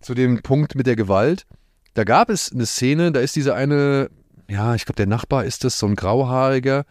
zu 0.00 0.14
dem 0.14 0.40
Punkt 0.42 0.74
mit 0.76 0.86
der 0.86 0.96
Gewalt, 0.96 1.44
da 1.94 2.04
gab 2.04 2.30
es 2.30 2.52
eine 2.52 2.66
Szene, 2.66 3.12
da 3.12 3.20
ist 3.20 3.36
dieser 3.36 3.54
eine, 3.54 4.10
ja, 4.48 4.74
ich 4.74 4.84
glaube, 4.84 4.96
der 4.96 5.06
Nachbar 5.06 5.44
ist 5.44 5.64
das, 5.64 5.78
so 5.78 5.86
ein 5.86 5.96
Grauhaariger, 5.96 6.84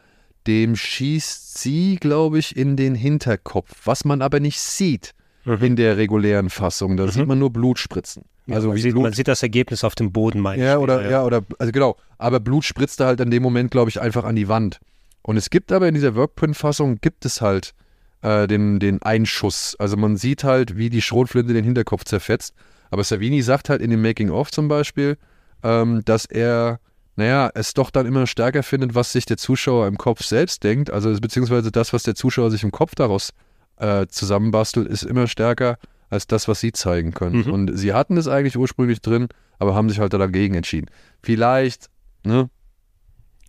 dem 0.48 0.76
schießt 0.76 1.58
sie, 1.60 1.98
glaube 1.98 2.40
ich, 2.40 2.56
in 2.56 2.76
den 2.76 2.96
Hinterkopf, 2.96 3.72
was 3.86 4.06
man 4.06 4.22
aber 4.22 4.40
nicht 4.40 4.60
sieht 4.60 5.14
Mhm. 5.46 5.64
in 5.64 5.76
der 5.76 5.98
regulären 5.98 6.50
Fassung. 6.50 6.98
Da 6.98 7.06
Mhm. 7.06 7.12
sieht 7.12 7.26
man 7.28 7.40
nur 7.40 7.52
Blut 7.52 7.80
spritzen. 7.80 8.24
Also 8.52 8.70
man, 8.70 8.78
sieht, 8.78 8.92
Blut 8.94 9.04
man 9.04 9.14
sieht 9.14 9.28
das 9.28 9.44
Ergebnis 9.44 9.84
auf 9.84 9.94
dem 9.96 10.12
Boden, 10.12 10.40
meine 10.40 10.64
ja, 10.64 10.74
ich. 10.76 10.80
oder, 10.80 11.08
ja. 11.10 11.24
oder, 11.24 11.44
also 11.60 11.72
genau. 11.72 11.98
Aber 12.18 12.40
Blut 12.40 12.66
spritzte 12.66 13.06
halt 13.06 13.20
in 13.20 13.30
dem 13.32 13.44
Moment, 13.44 13.70
glaube 13.72 13.90
ich, 13.90 14.02
einfach 14.02 14.24
an 14.24 14.36
die 14.36 14.48
Wand. 14.48 14.80
Und 15.22 15.38
es 15.38 15.50
gibt 15.50 15.72
aber 15.72 15.88
in 15.88 15.94
dieser 15.94 16.16
Workprint-Fassung, 16.16 16.98
gibt 17.02 17.26
es 17.26 17.42
halt 17.42 17.74
äh, 18.22 18.48
den, 18.48 18.80
den 18.80 19.02
Einschuss. 19.02 19.76
Also 19.80 19.96
man 19.98 20.18
sieht 20.18 20.44
halt, 20.44 20.78
wie 20.78 20.90
die 20.90 21.02
Schrotflinte 21.02 21.54
den 21.54 21.64
Hinterkopf 21.64 22.04
zerfetzt. 22.06 22.54
Aber 22.90 23.04
Savini 23.04 23.42
sagt 23.42 23.70
halt 23.70 23.82
in 23.82 23.90
dem 23.90 24.02
Making-of 24.02 24.52
zum 24.52 24.68
Beispiel, 24.68 25.18
ähm, 25.64 26.04
dass 26.06 26.26
er, 26.26 26.80
naja, 27.16 27.50
es 27.54 27.74
doch 27.74 27.92
dann 27.92 28.06
immer 28.06 28.28
stärker 28.28 28.64
findet, 28.64 28.96
was 28.96 29.12
sich 29.12 29.26
der 29.26 29.38
Zuschauer 29.38 29.88
im 29.88 29.98
Kopf 29.98 30.24
selbst 30.24 30.64
denkt. 30.64 30.92
Also 30.92 31.12
beziehungsweise 31.20 31.72
das, 31.72 31.94
was 31.94 32.04
der 32.04 32.16
Zuschauer 32.16 32.52
sich 32.52 32.64
im 32.64 32.72
Kopf 32.72 32.96
daraus 32.96 33.32
äh, 33.78 34.08
zusammenbastelt, 34.08 34.88
ist 34.88 35.04
immer 35.04 35.28
stärker 35.28 35.78
als 36.10 36.28
das, 36.28 36.48
was 36.48 36.60
sie 36.60 36.72
zeigen 36.72 37.14
können. 37.14 37.46
Mhm. 37.46 37.52
Und 37.52 37.78
sie 37.78 37.94
hatten 37.94 38.18
es 38.18 38.28
eigentlich 38.28 38.58
ursprünglich 38.58 39.02
drin, 39.02 39.28
aber 39.60 39.76
haben 39.76 39.90
sich 39.90 40.00
halt 40.00 40.14
dagegen 40.14 40.56
entschieden. 40.56 40.88
Vielleicht, 41.22 41.90
ne, 42.24 42.50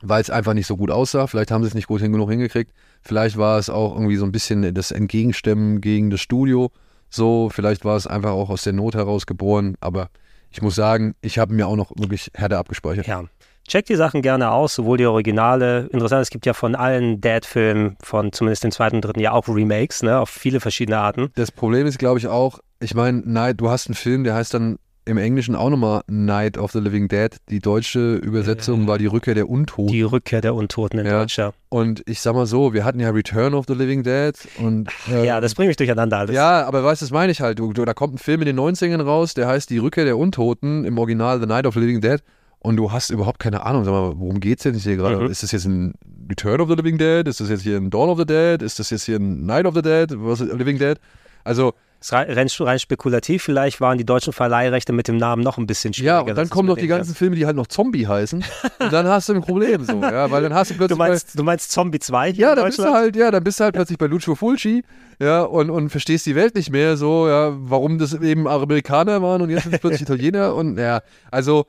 weil 0.02 0.20
es 0.20 0.30
einfach 0.30 0.54
nicht 0.54 0.66
so 0.66 0.76
gut 0.76 0.90
aussah, 0.90 1.26
vielleicht 1.26 1.50
haben 1.50 1.62
sie 1.62 1.68
es 1.68 1.74
nicht 1.74 1.86
gut 1.86 2.00
hin 2.00 2.12
genug 2.12 2.30
hingekriegt, 2.30 2.72
vielleicht 3.02 3.36
war 3.36 3.58
es 3.58 3.70
auch 3.70 3.94
irgendwie 3.94 4.16
so 4.16 4.24
ein 4.24 4.32
bisschen 4.32 4.74
das 4.74 4.90
Entgegenstemmen 4.90 5.80
gegen 5.80 6.10
das 6.10 6.20
Studio, 6.20 6.70
so, 7.10 7.50
vielleicht 7.52 7.84
war 7.84 7.96
es 7.96 8.06
einfach 8.06 8.30
auch 8.30 8.50
aus 8.50 8.62
der 8.62 8.72
Not 8.72 8.94
heraus 8.94 9.26
geboren, 9.26 9.76
aber 9.80 10.08
ich 10.50 10.62
muss 10.62 10.74
sagen, 10.74 11.14
ich 11.20 11.38
habe 11.38 11.54
mir 11.54 11.66
auch 11.66 11.76
noch 11.76 11.90
wirklich 11.96 12.30
härter 12.34 12.58
abgespeichert. 12.58 13.06
Ja. 13.06 13.24
Check 13.68 13.86
die 13.86 13.94
Sachen 13.94 14.20
gerne 14.20 14.50
aus, 14.50 14.74
sowohl 14.74 14.98
die 14.98 15.06
Originale. 15.06 15.88
Interessant, 15.92 16.22
es 16.22 16.30
gibt 16.30 16.44
ja 16.44 16.54
von 16.54 16.74
allen 16.74 17.20
Dad-Filmen, 17.20 17.96
von 18.02 18.32
zumindest 18.32 18.64
dem 18.64 18.72
zweiten 18.72 18.96
und 18.96 19.04
dritten 19.04 19.20
Jahr 19.20 19.34
auch 19.34 19.46
Remakes, 19.46 20.02
ne, 20.02 20.18
auf 20.18 20.28
viele 20.28 20.58
verschiedene 20.58 20.98
Arten. 20.98 21.30
Das 21.36 21.52
Problem 21.52 21.86
ist, 21.86 21.98
glaube 21.98 22.18
ich, 22.18 22.26
auch, 22.26 22.58
ich 22.80 22.94
meine, 22.94 23.18
Night, 23.18 23.60
du 23.60 23.70
hast 23.70 23.86
einen 23.86 23.94
Film, 23.94 24.24
der 24.24 24.34
heißt 24.34 24.54
dann 24.54 24.78
im 25.06 25.16
Englischen 25.18 25.54
auch 25.56 25.70
nochmal 25.70 26.02
Night 26.08 26.58
of 26.58 26.72
the 26.72 26.78
Living 26.78 27.08
Dead. 27.08 27.30
Die 27.48 27.58
deutsche 27.58 28.16
Übersetzung 28.16 28.86
war 28.86 28.98
die 28.98 29.06
Rückkehr 29.06 29.34
der 29.34 29.48
Untoten. 29.48 29.92
Die 29.92 30.02
Rückkehr 30.02 30.40
der 30.40 30.54
Untoten 30.54 30.98
in 31.00 31.06
Ja. 31.06 31.20
Deutsch, 31.20 31.38
ja. 31.38 31.52
Und 31.68 32.02
ich 32.06 32.20
sag 32.20 32.34
mal 32.34 32.46
so, 32.46 32.72
wir 32.74 32.84
hatten 32.84 33.00
ja 33.00 33.10
Return 33.10 33.54
of 33.54 33.64
the 33.66 33.74
Living 33.74 34.02
Dead 34.02 34.34
und 34.58 34.88
äh, 35.10 35.26
Ja, 35.26 35.40
das 35.40 35.54
bringt 35.54 35.68
mich 35.68 35.76
durcheinander 35.76 36.18
alles. 36.18 36.34
ja, 36.34 36.66
aber 36.66 36.84
weißt 36.84 37.00
du, 37.02 37.06
das 37.06 37.12
meine 37.12 37.32
ich 37.32 37.40
halt. 37.40 37.58
Du, 37.58 37.72
du, 37.72 37.84
da 37.84 37.94
kommt 37.94 38.14
ein 38.14 38.18
Film 38.18 38.40
in 38.42 38.46
den 38.46 38.58
90ern 38.60 39.00
raus, 39.02 39.34
der 39.34 39.48
heißt 39.48 39.70
Die 39.70 39.78
Rückkehr 39.78 40.04
der 40.04 40.18
Untoten, 40.18 40.84
im 40.84 40.98
Original 40.98 41.40
The 41.40 41.46
Night 41.46 41.66
of 41.66 41.74
the 41.74 41.80
Living 41.80 42.00
Dead. 42.00 42.20
und 42.58 42.76
du 42.76 42.92
hast 42.92 43.08
überhaupt 43.10 43.38
keine 43.40 43.64
Ahnung, 43.64 43.84
sag 43.84 43.92
mal, 43.92 44.12
worum 44.16 44.38
geht's 44.38 44.64
denn 44.64 44.74
hier 44.74 44.96
gerade? 44.96 45.16
Mhm. 45.24 45.30
Ist 45.30 45.42
das 45.42 45.52
jetzt 45.52 45.64
ein 45.64 45.94
Return 46.28 46.60
of 46.60 46.68
the 46.68 46.74
Living 46.74 46.98
Dead? 46.98 47.26
Ist 47.26 47.40
das 47.40 47.48
jetzt 47.48 47.62
hier 47.62 47.78
ein 47.78 47.88
Dawn 47.90 48.10
of 48.10 48.18
the 48.18 48.26
Dead? 48.26 48.60
Ist 48.62 48.78
das 48.78 48.90
jetzt 48.90 49.04
hier 49.04 49.16
ein 49.16 49.46
Night 49.46 49.64
of 49.66 49.74
the 49.74 49.82
Dead? 49.82 50.10
Was 50.16 50.40
ist 50.40 50.52
Living 50.52 50.78
Dead? 50.78 50.98
Also, 51.42 51.72
rein, 52.10 52.30
rein 52.30 52.48
rein 52.60 52.78
spekulativ, 52.78 53.42
vielleicht 53.42 53.80
waren 53.80 53.98
die 53.98 54.04
deutschen 54.06 54.32
Verleihrechte 54.32 54.92
mit 54.92 55.08
dem 55.08 55.16
Namen 55.16 55.42
noch 55.42 55.58
ein 55.58 55.66
bisschen 55.66 55.92
schwieriger. 55.92 56.14
ja, 56.14 56.20
und 56.20 56.34
dann 56.36 56.48
kommen 56.48 56.68
noch 56.68 56.76
die 56.78 56.86
ganzen 56.86 57.14
Filme, 57.14 57.36
die 57.36 57.46
halt 57.46 57.56
noch 57.56 57.66
Zombie 57.66 58.06
heißen. 58.06 58.42
und 58.80 58.92
dann 58.92 59.06
hast 59.06 59.28
du 59.28 59.34
ein 59.34 59.42
Problem 59.42 59.84
so, 59.84 60.00
ja, 60.02 60.30
weil 60.30 60.42
dann 60.42 60.54
hast 60.54 60.70
du 60.70 60.74
Du 60.74 60.78
plötzlich 60.78 60.98
bei- 60.98 61.08
meinst, 61.08 61.38
du 61.38 61.42
meinst 61.42 61.70
Zombie 61.72 61.98
2 61.98 62.32
hier 62.32 62.48
Ja, 62.48 62.54
dann 62.54 62.66
bist 62.66 62.78
du 62.78 62.84
halt, 62.84 63.16
ja, 63.16 63.30
dann 63.30 63.44
bist 63.44 63.60
du 63.60 63.64
halt 63.64 63.74
plötzlich 63.74 63.98
bei 63.98 64.06
Lucio 64.06 64.34
Fulci, 64.34 64.82
ja, 65.20 65.42
und, 65.42 65.68
und 65.70 65.90
verstehst 65.90 66.24
die 66.26 66.34
Welt 66.34 66.54
nicht 66.54 66.70
mehr, 66.70 66.96
so, 66.96 67.28
ja, 67.28 67.52
warum 67.54 67.98
das 67.98 68.14
eben 68.14 68.48
Amerikaner 68.48 69.20
waren 69.22 69.42
und 69.42 69.50
jetzt 69.50 69.64
sind 69.64 69.74
es 69.74 69.80
plötzlich 69.80 70.02
Italiener 70.08 70.54
und 70.54 70.78
ja, 70.78 71.02
also 71.30 71.66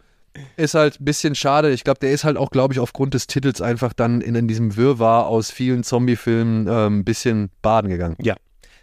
ist 0.56 0.76
halt 0.76 1.02
ein 1.02 1.04
bisschen 1.04 1.36
schade. 1.36 1.72
Ich 1.72 1.84
glaube, 1.84 2.00
der 2.00 2.14
ist 2.14 2.24
halt 2.24 2.38
auch, 2.38 2.52
glaube 2.52 2.74
ich, 2.74 2.80
aufgrund 2.80 3.14
des 3.14 3.28
Titels 3.28 3.62
einfach 3.62 3.92
dann 3.92 4.22
in, 4.22 4.34
in 4.34 4.48
diesem 4.48 4.78
Wirrwarr 4.78 5.28
aus 5.28 5.52
vielen 5.52 5.84
Zombie-Filmen 5.84 6.68
ähm, 6.70 7.00
ein 7.00 7.04
bisschen 7.04 7.50
baden 7.62 7.90
gegangen. 7.90 8.16
Ja. 8.22 8.36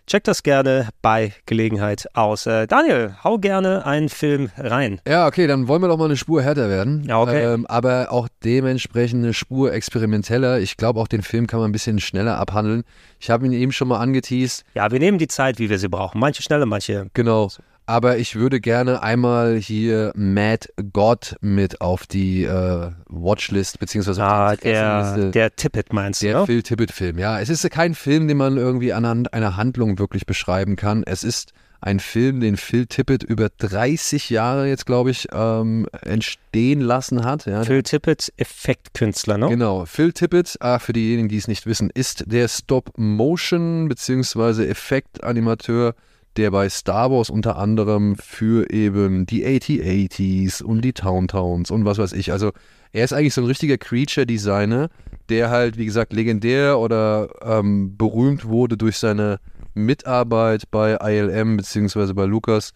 Check 0.09 0.24
das 0.24 0.42
gerne 0.42 0.88
bei 1.02 1.34
Gelegenheit 1.44 2.06
aus. 2.14 2.46
Äh, 2.46 2.66
Daniel, 2.66 3.16
hau 3.22 3.36
gerne 3.36 3.84
einen 3.84 4.09
Film 4.09 4.48
rein. 4.56 5.02
Ja, 5.06 5.26
okay, 5.26 5.46
dann 5.46 5.68
wollen 5.68 5.82
wir 5.82 5.88
doch 5.88 5.98
mal 5.98 6.06
eine 6.06 6.16
Spur 6.16 6.40
härter 6.40 6.70
werden. 6.70 7.04
Ja, 7.06 7.20
okay. 7.20 7.44
Ähm, 7.44 7.66
aber 7.66 8.11
auch 8.11 8.26
dementsprechend 8.42 9.22
eine 9.22 9.34
Spur 9.34 9.70
experimenteller. 9.70 10.61
Ich 10.61 10.78
glaube, 10.78 10.98
auch 10.98 11.09
den 11.09 11.20
Film 11.20 11.46
kann 11.46 11.61
man 11.61 11.68
ein 11.68 11.72
bisschen 11.72 12.00
schneller 12.00 12.38
abhandeln. 12.38 12.84
Ich 13.20 13.28
habe 13.28 13.44
ihn 13.44 13.52
eben 13.52 13.70
schon 13.70 13.88
mal 13.88 13.98
angeteased. 13.98 14.64
Ja, 14.72 14.90
wir 14.90 14.98
nehmen 14.98 15.18
die 15.18 15.28
Zeit, 15.28 15.59
wie 15.59 15.68
wir 15.68 15.78
sie 15.78 15.90
brauchen. 15.90 16.18
Manche 16.18 16.42
schneller, 16.42 16.64
manche. 16.64 17.09
Genau. 17.12 17.50
Aber 17.89 18.18
ich 18.18 18.34
würde 18.36 18.61
gerne 18.61 19.03
einmal 19.03 19.57
hier 19.57 20.12
Mad 20.14 20.68
God 20.93 21.36
mit 21.41 21.80
auf 21.80 22.07
die 22.07 22.45
äh, 22.45 22.91
Watchlist, 23.09 23.78
beziehungsweise 23.78 24.22
auf 24.22 24.30
Ah, 24.30 24.57
die 24.57 24.64
der, 24.64 25.30
der 25.30 25.57
Tippet 25.57 25.91
meinst 25.95 26.20
du, 26.20 26.26
der 26.26 26.41
ne? 26.41 26.47
Phil 26.47 26.62
Tippett-Film. 26.62 27.18
Ja, 27.18 27.41
es 27.41 27.49
ist 27.49 27.68
kein 27.70 27.95
Film, 27.95 28.28
den 28.28 28.36
man 28.36 28.59
irgendwie 28.59 28.93
anhand 28.93 29.32
einer 29.32 29.57
Handlung 29.57 29.99
wirklich 29.99 30.26
beschreiben 30.26 30.76
kann. 30.76 31.03
Es 31.03 31.24
ist 31.24 31.55
ein 31.80 31.99
Film, 31.99 32.41
den 32.41 32.59
Phil 32.59 32.84
Tippett 32.84 33.22
über 33.22 33.49
30 33.57 34.28
Jahre 34.28 34.68
jetzt, 34.68 34.84
glaube 34.84 35.11
ich, 35.11 35.28
ähm, 35.32 35.86
entstehen 36.03 36.82
lassen 36.82 37.24
hat. 37.24 37.47
Ja, 37.47 37.62
Phil 37.64 37.82
Tippett, 37.84 38.30
Effektkünstler, 38.36 39.39
ne? 39.39 39.49
Genau, 39.49 39.86
Phil 39.86 40.12
Tippett, 40.12 40.57
ah, 40.61 40.78
für 40.78 40.93
diejenigen, 40.93 41.28
die 41.28 41.39
es 41.39 41.49
nicht 41.49 41.64
wissen, 41.64 41.89
ist 41.95 42.24
der 42.26 42.49
Stop-Motion- 42.49 43.89
bzw. 43.89 44.66
Effektanimateur, 44.68 45.95
der 46.39 46.51
bei 46.53 46.68
Star 46.68 47.11
Wars 47.11 47.30
unter 47.30 47.59
anderem 47.59 48.16
für 48.16 48.70
eben 48.70 49.26
die 49.26 49.45
AT-80s 49.45 50.62
und 50.62 50.82
die 50.82 50.93
Towntowns 50.93 51.70
und 51.70 51.84
was 51.84 51.99
weiß 51.99 52.12
ich. 52.12 52.32
Also 52.32 52.53
er 52.93 53.05
ist 53.05 53.12
eigentlich 53.12 53.34
so 53.34 53.43
ein 53.43 53.47
richtiger 53.47 53.76
Creature-Designer, 53.76 54.89
der 55.28 55.51
halt, 55.51 55.76
wie 55.76 55.84
gesagt, 55.84 56.12
legendär 56.12 56.78
oder 56.78 57.28
ähm, 57.43 57.97
berühmt 57.99 58.47
wurde 58.47 58.76
durch 58.76 58.97
seine 58.97 59.41
Mitarbeit 59.74 60.70
bei 60.70 60.97
ILM 60.97 61.57
bzw. 61.57 62.12
bei 62.14 62.24
Lucas 62.24 62.72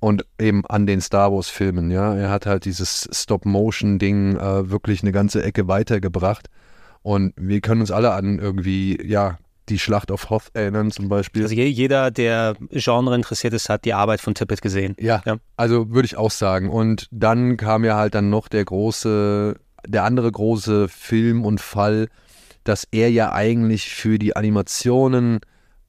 und 0.00 0.26
eben 0.38 0.66
an 0.66 0.86
den 0.86 1.00
Star 1.00 1.32
Wars 1.32 1.48
Filmen, 1.48 1.90
ja. 1.90 2.14
Er 2.14 2.30
hat 2.30 2.44
halt 2.44 2.64
dieses 2.64 3.08
Stop-Motion-Ding 3.12 4.36
äh, 4.36 4.70
wirklich 4.70 5.02
eine 5.02 5.12
ganze 5.12 5.42
Ecke 5.42 5.68
weitergebracht. 5.68 6.48
Und 7.02 7.32
wir 7.36 7.60
können 7.60 7.80
uns 7.80 7.92
alle 7.92 8.12
an 8.12 8.38
irgendwie, 8.38 9.00
ja, 9.06 9.38
die 9.68 9.78
Schlacht 9.78 10.10
auf 10.12 10.30
Hoth 10.30 10.44
erinnern 10.54 10.90
zum 10.90 11.08
Beispiel. 11.08 11.42
Also 11.42 11.54
je- 11.54 11.66
jeder, 11.66 12.10
der 12.10 12.54
Genre 12.70 13.14
interessiert 13.14 13.52
ist, 13.52 13.68
hat 13.68 13.84
die 13.84 13.94
Arbeit 13.94 14.20
von 14.20 14.34
Tippett 14.34 14.62
gesehen. 14.62 14.94
ja, 14.98 15.22
Ja. 15.26 15.36
also 15.56 15.90
würde 15.90 16.06
ich 16.06 16.16
auch 16.16 16.30
sagen. 16.30 16.70
Und 16.70 17.08
dann 17.10 17.56
kam 17.56 17.84
ja 17.84 17.96
halt 17.96 18.14
dann 18.14 18.30
noch 18.30 18.48
der 18.48 18.64
große, 18.64 19.56
der 19.86 20.04
andere 20.04 20.30
große 20.30 20.88
Film 20.88 21.44
und 21.44 21.60
Fall, 21.60 22.08
dass 22.64 22.86
er 22.90 23.10
ja 23.10 23.32
eigentlich 23.32 23.88
für 23.90 24.18
die 24.18 24.34
Animationen 24.36 25.40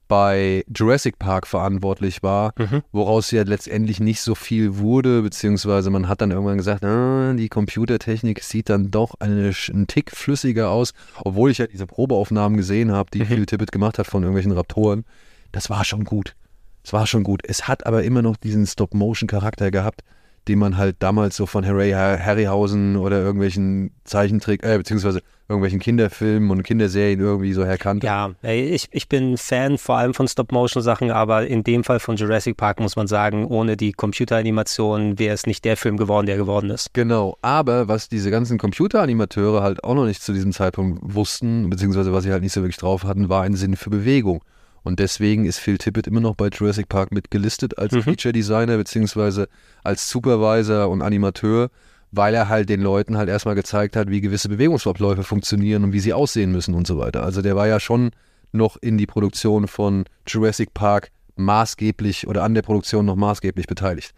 bei 0.08 0.64
Jurassic 0.74 1.18
Park 1.18 1.46
verantwortlich 1.46 2.22
war, 2.22 2.52
Mhm. 2.58 2.82
woraus 2.92 3.30
ja 3.30 3.42
letztendlich 3.42 4.00
nicht 4.00 4.20
so 4.22 4.34
viel 4.34 4.78
wurde, 4.78 5.22
beziehungsweise 5.22 5.90
man 5.90 6.08
hat 6.08 6.20
dann 6.22 6.30
irgendwann 6.30 6.56
gesagt, 6.56 6.84
ah, 6.84 7.32
die 7.34 7.48
Computertechnik 7.48 8.42
sieht 8.42 8.68
dann 8.70 8.90
doch 8.90 9.14
eine, 9.20 9.52
einen 9.68 9.86
Tick 9.86 10.10
flüssiger 10.10 10.70
aus, 10.70 10.94
obwohl 11.24 11.50
ich 11.50 11.58
ja 11.58 11.66
diese 11.66 11.86
Probeaufnahmen 11.86 12.56
gesehen 12.56 12.90
habe, 12.90 13.10
die 13.12 13.24
Phil 13.24 13.46
Tippett 13.46 13.70
gemacht 13.70 13.98
hat 13.98 14.06
von 14.06 14.22
irgendwelchen 14.22 14.52
Raptoren. 14.52 15.04
Das 15.52 15.70
war 15.70 15.84
schon 15.84 16.04
gut. 16.04 16.34
Es 16.82 16.92
war 16.92 17.06
schon 17.06 17.22
gut. 17.22 17.42
Es 17.44 17.68
hat 17.68 17.86
aber 17.86 18.02
immer 18.02 18.22
noch 18.22 18.36
diesen 18.36 18.66
Stop-Motion-Charakter 18.66 19.70
gehabt, 19.70 20.02
den 20.48 20.58
man 20.58 20.76
halt 20.76 20.96
damals 21.00 21.36
so 21.36 21.46
von 21.46 21.64
Harry, 21.66 21.90
Harryhausen 21.90 22.96
oder 22.96 23.20
irgendwelchen 23.20 23.90
Zeichentrick, 24.04 24.64
äh, 24.64 24.78
beziehungsweise 24.78 25.20
irgendwelchen 25.48 25.80
Kinderfilmen 25.80 26.50
und 26.50 26.62
Kinderserien 26.62 27.20
irgendwie 27.20 27.52
so 27.52 27.64
herkannt. 27.64 28.04
Ja, 28.04 28.32
ich, 28.42 28.88
ich 28.90 29.08
bin 29.08 29.38
Fan 29.38 29.78
vor 29.78 29.96
allem 29.96 30.12
von 30.12 30.28
Stop-Motion-Sachen, 30.28 31.10
aber 31.10 31.46
in 31.46 31.64
dem 31.64 31.84
Fall 31.84 32.00
von 32.00 32.16
Jurassic 32.16 32.56
Park 32.56 32.80
muss 32.80 32.96
man 32.96 33.06
sagen, 33.06 33.46
ohne 33.46 33.76
die 33.76 33.92
Computeranimation 33.92 35.18
wäre 35.18 35.34
es 35.34 35.46
nicht 35.46 35.64
der 35.64 35.76
Film 35.76 35.96
geworden, 35.96 36.26
der 36.26 36.36
geworden 36.36 36.70
ist. 36.70 36.92
Genau, 36.92 37.38
aber 37.40 37.88
was 37.88 38.08
diese 38.08 38.30
ganzen 38.30 38.58
Computeranimateure 38.58 39.62
halt 39.62 39.84
auch 39.84 39.94
noch 39.94 40.04
nicht 40.04 40.22
zu 40.22 40.32
diesem 40.32 40.52
Zeitpunkt 40.52 41.00
wussten, 41.02 41.70
beziehungsweise 41.70 42.12
was 42.12 42.24
sie 42.24 42.32
halt 42.32 42.42
nicht 42.42 42.52
so 42.52 42.60
wirklich 42.60 42.76
drauf 42.76 43.04
hatten, 43.04 43.28
war 43.28 43.42
ein 43.42 43.54
Sinn 43.54 43.76
für 43.76 43.90
Bewegung. 43.90 44.42
Und 44.82 44.98
deswegen 45.00 45.44
ist 45.44 45.58
Phil 45.58 45.78
Tippett 45.78 46.06
immer 46.06 46.20
noch 46.20 46.34
bei 46.34 46.48
Jurassic 46.48 46.88
Park 46.88 47.12
mit 47.12 47.30
gelistet 47.30 47.78
als 47.78 47.92
Mhm. 47.92 48.02
Feature 48.02 48.32
Designer, 48.32 48.76
beziehungsweise 48.76 49.48
als 49.84 50.08
Supervisor 50.08 50.88
und 50.88 51.02
Animateur, 51.02 51.70
weil 52.10 52.34
er 52.34 52.48
halt 52.48 52.68
den 52.68 52.80
Leuten 52.80 53.18
halt 53.18 53.28
erstmal 53.28 53.54
gezeigt 53.54 53.96
hat, 53.96 54.08
wie 54.08 54.20
gewisse 54.20 54.48
Bewegungsabläufe 54.48 55.24
funktionieren 55.24 55.84
und 55.84 55.92
wie 55.92 56.00
sie 56.00 56.14
aussehen 56.14 56.52
müssen 56.52 56.74
und 56.74 56.86
so 56.86 56.98
weiter. 56.98 57.22
Also 57.22 57.42
der 57.42 57.54
war 57.56 57.66
ja 57.66 57.80
schon 57.80 58.10
noch 58.52 58.76
in 58.80 58.96
die 58.96 59.06
Produktion 59.06 59.68
von 59.68 60.04
Jurassic 60.26 60.72
Park 60.72 61.10
maßgeblich 61.36 62.26
oder 62.26 62.42
an 62.44 62.54
der 62.54 62.62
Produktion 62.62 63.04
noch 63.06 63.16
maßgeblich 63.16 63.66
beteiligt. 63.66 64.12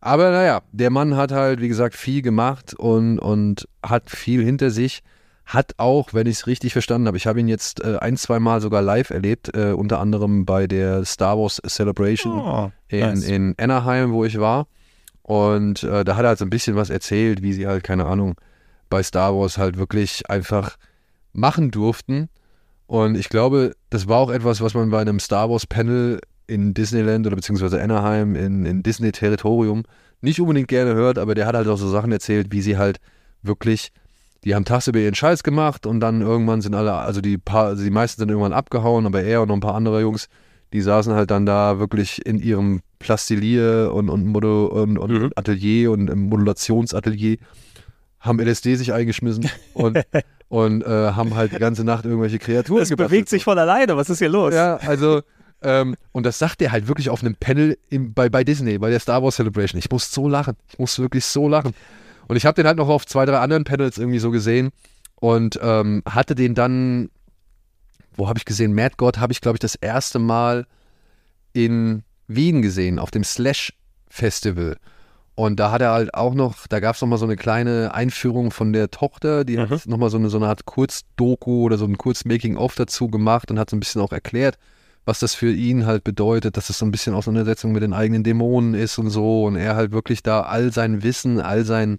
Aber 0.00 0.30
naja, 0.30 0.62
der 0.72 0.90
Mann 0.90 1.16
hat 1.16 1.32
halt, 1.32 1.60
wie 1.60 1.68
gesagt, 1.68 1.94
viel 1.94 2.22
gemacht 2.22 2.74
und, 2.74 3.18
und 3.18 3.68
hat 3.84 4.10
viel 4.10 4.44
hinter 4.44 4.70
sich. 4.70 5.02
Hat 5.46 5.74
auch, 5.76 6.12
wenn 6.12 6.26
ich 6.26 6.38
es 6.38 6.46
richtig 6.48 6.72
verstanden 6.72 7.06
habe, 7.06 7.16
ich 7.16 7.26
habe 7.28 7.38
ihn 7.38 7.46
jetzt 7.48 7.82
äh, 7.82 7.98
ein, 8.00 8.16
zwei 8.16 8.40
Mal 8.40 8.60
sogar 8.60 8.82
live 8.82 9.10
erlebt, 9.10 9.56
äh, 9.56 9.70
unter 9.72 10.00
anderem 10.00 10.44
bei 10.44 10.66
der 10.66 11.04
Star 11.04 11.38
Wars 11.38 11.62
Celebration 11.66 12.32
Oh, 12.38 12.70
in, 12.88 13.00
nice. 13.00 13.24
in 13.24 13.54
Anaheim, 13.56 14.12
wo 14.12 14.24
ich 14.24 14.40
war. 14.40 14.66
Und 15.22 15.82
äh, 15.84 16.04
da 16.04 16.16
hat 16.16 16.24
er 16.24 16.28
halt 16.30 16.38
so 16.38 16.44
ein 16.44 16.50
bisschen 16.50 16.74
was 16.76 16.90
erzählt, 16.90 17.42
wie 17.42 17.52
sie 17.52 17.66
halt, 17.66 17.84
keine 17.84 18.06
Ahnung, 18.06 18.34
bei 18.90 19.02
Star 19.02 19.34
Wars 19.36 19.56
halt 19.56 19.78
wirklich 19.78 20.28
einfach 20.28 20.76
machen 21.32 21.70
durften. 21.70 22.28
Und 22.86 23.16
ich 23.16 23.28
glaube, 23.28 23.74
das 23.90 24.08
war 24.08 24.18
auch 24.18 24.30
etwas, 24.30 24.60
was 24.60 24.74
man 24.74 24.90
bei 24.90 25.00
einem 25.00 25.18
Star 25.20 25.48
Wars 25.50 25.66
Panel 25.66 26.20
in 26.48 26.74
Disneyland 26.74 27.26
oder 27.26 27.34
beziehungsweise 27.36 27.80
Anaheim 27.82 28.36
in, 28.36 28.64
in 28.66 28.82
Disney-Territorium 28.82 29.82
nicht 30.20 30.40
unbedingt 30.40 30.68
gerne 30.68 30.94
hört, 30.94 31.18
aber 31.18 31.34
der 31.34 31.46
hat 31.46 31.54
halt 31.56 31.66
auch 31.68 31.76
so 31.76 31.88
Sachen 31.88 32.10
erzählt, 32.12 32.48
wie 32.52 32.62
sie 32.62 32.76
halt 32.78 32.98
wirklich, 33.42 33.92
die 34.44 34.54
haben 34.54 34.64
tagsüber 34.64 34.98
ihren 34.98 35.14
Scheiß 35.14 35.42
gemacht 35.42 35.86
und 35.86 36.00
dann 36.00 36.20
irgendwann 36.20 36.60
sind 36.60 36.74
alle, 36.74 36.94
also 36.94 37.20
die 37.20 37.38
paar, 37.38 37.66
also 37.66 37.82
die 37.82 37.90
meisten 37.90 38.20
sind 38.20 38.28
irgendwann 38.28 38.52
abgehauen, 38.52 39.06
aber 39.06 39.22
er 39.22 39.42
und 39.42 39.48
noch 39.48 39.56
ein 39.56 39.60
paar 39.60 39.74
andere 39.74 40.00
Jungs, 40.00 40.28
die 40.72 40.80
saßen 40.80 41.14
halt 41.14 41.30
dann 41.30 41.46
da 41.46 41.78
wirklich 41.78 42.24
in 42.26 42.38
ihrem 42.38 42.80
Plastilier 42.98 43.92
und, 43.92 44.08
und, 44.08 44.26
Modu 44.26 44.66
und, 44.66 44.98
und 44.98 45.10
Mhm. 45.10 45.30
Atelier 45.36 45.90
und 45.92 46.14
Modulationsatelier, 46.14 47.36
haben 48.20 48.40
LSD 48.40 48.74
sich 48.76 48.92
eingeschmissen 48.92 49.48
und, 49.74 49.98
und 50.48 50.82
äh, 50.82 50.86
haben 51.12 51.34
halt 51.34 51.52
die 51.52 51.58
ganze 51.58 51.84
Nacht 51.84 52.04
irgendwelche 52.04 52.38
Kreaturen 52.38 52.80
Das 52.80 52.90
bewegt 52.90 53.28
sich 53.28 53.44
von 53.44 53.58
alleine, 53.58 53.96
was 53.96 54.10
ist 54.10 54.18
hier 54.18 54.28
los? 54.28 54.54
ja, 54.54 54.76
also, 54.76 55.22
ähm, 55.62 55.96
und 56.12 56.26
das 56.26 56.38
sagt 56.38 56.60
er 56.62 56.72
halt 56.72 56.88
wirklich 56.88 57.10
auf 57.10 57.22
einem 57.22 57.34
Panel 57.36 57.78
im, 57.88 58.12
bei, 58.14 58.28
bei 58.28 58.44
Disney, 58.44 58.78
bei 58.78 58.90
der 58.90 59.00
Star 59.00 59.22
Wars 59.22 59.36
Celebration. 59.36 59.78
Ich 59.78 59.90
muss 59.90 60.10
so 60.12 60.28
lachen. 60.28 60.56
Ich 60.68 60.78
muss 60.78 60.98
wirklich 60.98 61.24
so 61.24 61.48
lachen. 61.48 61.72
Und 62.28 62.36
ich 62.36 62.46
habe 62.46 62.54
den 62.54 62.66
halt 62.66 62.78
noch 62.78 62.88
auf 62.88 63.06
zwei, 63.06 63.24
drei 63.24 63.38
anderen 63.38 63.64
Panels 63.64 63.98
irgendwie 63.98 64.18
so 64.18 64.30
gesehen 64.30 64.70
und 65.16 65.58
ähm, 65.62 66.02
hatte 66.08 66.34
den 66.34 66.54
dann, 66.54 67.10
wo 68.14 68.28
habe 68.28 68.38
ich 68.38 68.44
gesehen? 68.44 68.74
Mad 68.74 68.94
God 68.96 69.18
habe 69.18 69.32
ich, 69.32 69.40
glaube 69.40 69.56
ich, 69.56 69.60
das 69.60 69.74
erste 69.74 70.18
Mal 70.18 70.66
in 71.52 72.02
Wien 72.28 72.62
gesehen, 72.62 72.98
auf 72.98 73.10
dem 73.10 73.24
Slash 73.24 73.72
Festival. 74.08 74.76
Und 75.34 75.60
da 75.60 75.70
hat 75.70 75.82
er 75.82 75.90
halt 75.92 76.14
auch 76.14 76.34
noch, 76.34 76.66
da 76.66 76.80
gab 76.80 76.94
es 76.96 77.02
nochmal 77.02 77.18
so 77.18 77.26
eine 77.26 77.36
kleine 77.36 77.92
Einführung 77.94 78.50
von 78.50 78.72
der 78.72 78.90
Tochter, 78.90 79.44
die 79.44 79.56
Mhm. 79.58 79.68
hat 79.68 79.86
nochmal 79.86 80.08
so 80.10 80.16
eine, 80.16 80.30
so 80.30 80.38
eine 80.38 80.48
Art 80.48 80.64
Kurzdoku 80.64 81.62
oder 81.64 81.76
so 81.76 81.84
ein 81.84 81.98
Kurz-Making-of 81.98 82.74
dazu 82.74 83.08
gemacht 83.08 83.50
und 83.50 83.58
hat 83.58 83.68
so 83.68 83.76
ein 83.76 83.80
bisschen 83.80 84.00
auch 84.00 84.12
erklärt, 84.12 84.56
was 85.04 85.18
das 85.20 85.34
für 85.34 85.52
ihn 85.52 85.84
halt 85.84 86.04
bedeutet, 86.04 86.56
dass 86.56 86.70
es 86.70 86.78
so 86.78 86.86
ein 86.86 86.90
bisschen 86.90 87.14
Auseinandersetzung 87.14 87.72
mit 87.72 87.82
den 87.82 87.92
eigenen 87.92 88.24
Dämonen 88.24 88.72
ist 88.74 88.98
und 88.98 89.10
so. 89.10 89.44
Und 89.44 89.56
er 89.56 89.76
halt 89.76 89.92
wirklich 89.92 90.22
da 90.22 90.40
all 90.40 90.72
sein 90.72 91.02
Wissen, 91.02 91.38
all 91.40 91.64
sein 91.64 91.98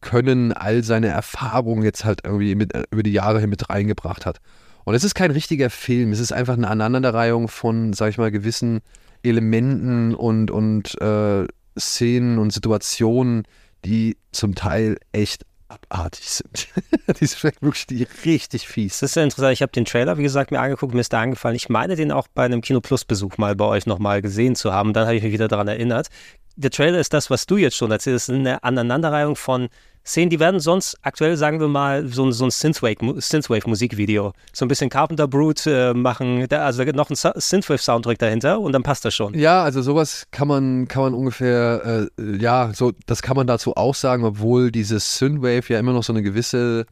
Können, 0.00 0.52
all 0.52 0.82
seine 0.82 1.08
Erfahrungen 1.08 1.82
jetzt 1.82 2.04
halt 2.04 2.20
irgendwie 2.24 2.54
mit, 2.54 2.74
äh, 2.74 2.84
über 2.90 3.02
die 3.02 3.12
Jahre 3.12 3.40
hin 3.40 3.50
mit 3.50 3.68
reingebracht 3.68 4.26
hat. 4.26 4.40
Und 4.84 4.94
es 4.94 5.04
ist 5.04 5.14
kein 5.14 5.30
richtiger 5.30 5.70
Film, 5.70 6.12
es 6.12 6.20
ist 6.20 6.32
einfach 6.32 6.54
eine 6.54 6.68
Aneinanderreihung 6.68 7.48
von, 7.48 7.92
sag 7.92 8.10
ich 8.10 8.18
mal, 8.18 8.30
gewissen 8.30 8.80
Elementen 9.22 10.14
und, 10.14 10.50
und 10.50 11.00
äh, 11.00 11.46
Szenen 11.78 12.38
und 12.38 12.52
Situationen, 12.52 13.44
die 13.84 14.16
zum 14.32 14.54
Teil 14.54 14.96
echt 15.12 15.44
abartig 15.68 16.28
sind. 16.28 16.68
die 17.20 17.26
sind 17.26 17.44
wirklich 17.62 17.86
die 17.86 18.06
richtig 18.24 18.66
fies. 18.66 19.00
Das 19.00 19.10
ist 19.10 19.14
ja 19.16 19.22
interessant. 19.22 19.52
Ich 19.52 19.62
habe 19.62 19.72
den 19.72 19.84
Trailer, 19.84 20.18
wie 20.18 20.22
gesagt, 20.22 20.50
mir 20.50 20.60
angeguckt, 20.60 20.94
mir 20.94 21.00
ist 21.00 21.12
da 21.12 21.20
angefallen. 21.20 21.56
Ich 21.56 21.68
meine, 21.68 21.96
den 21.96 22.12
auch 22.12 22.28
bei 22.28 22.44
einem 22.44 22.60
Kino 22.60 22.80
Plus 22.80 23.04
Besuch 23.04 23.38
mal 23.38 23.54
bei 23.54 23.64
euch 23.64 23.86
nochmal 23.86 24.22
gesehen 24.22 24.56
zu 24.56 24.72
haben. 24.72 24.92
Dann 24.92 25.06
habe 25.06 25.16
ich 25.16 25.22
mich 25.22 25.32
wieder 25.32 25.48
daran 25.48 25.68
erinnert. 25.68 26.08
Der 26.56 26.70
Trailer 26.70 26.98
ist 26.98 27.14
das, 27.14 27.30
was 27.30 27.46
du 27.46 27.56
jetzt 27.56 27.76
schon 27.76 27.90
erzählst. 27.90 28.28
Das 28.28 28.34
ist 28.34 28.40
eine 28.40 28.62
Aneinanderreihung 28.64 29.36
von 29.36 29.68
Szenen, 30.04 30.30
die 30.30 30.40
werden 30.40 30.60
sonst 30.60 30.96
aktuell, 31.02 31.36
sagen 31.36 31.60
wir 31.60 31.68
mal, 31.68 32.06
so, 32.08 32.30
so 32.30 32.44
ein 32.44 32.50
Synthwave-Musikvideo. 32.50 34.32
so 34.52 34.64
ein 34.64 34.68
bisschen 34.68 34.90
Carpenter 34.90 35.28
Brute 35.28 35.90
äh, 35.90 35.94
machen, 35.94 36.46
da, 36.48 36.64
also 36.64 36.82
noch 36.84 37.10
ein 37.10 37.16
Synthwave-Soundtrack 37.16 38.18
dahinter 38.18 38.60
und 38.60 38.72
dann 38.72 38.82
passt 38.82 39.04
das 39.04 39.14
schon. 39.14 39.34
Ja, 39.34 39.62
also 39.62 39.82
sowas 39.82 40.26
kann 40.30 40.48
man, 40.48 40.88
kann 40.88 41.02
man 41.02 41.14
ungefähr, 41.14 42.08
äh, 42.18 42.36
ja, 42.38 42.72
so, 42.74 42.92
das 43.06 43.22
kann 43.22 43.36
man 43.36 43.46
dazu 43.46 43.76
auch 43.76 43.94
sagen, 43.94 44.24
obwohl 44.24 44.72
dieses 44.72 45.18
Synthwave 45.18 45.68
ja 45.68 45.78
immer 45.78 45.92
noch 45.92 46.02
so 46.02 46.12
eine 46.12 46.22
gewisse 46.22 46.86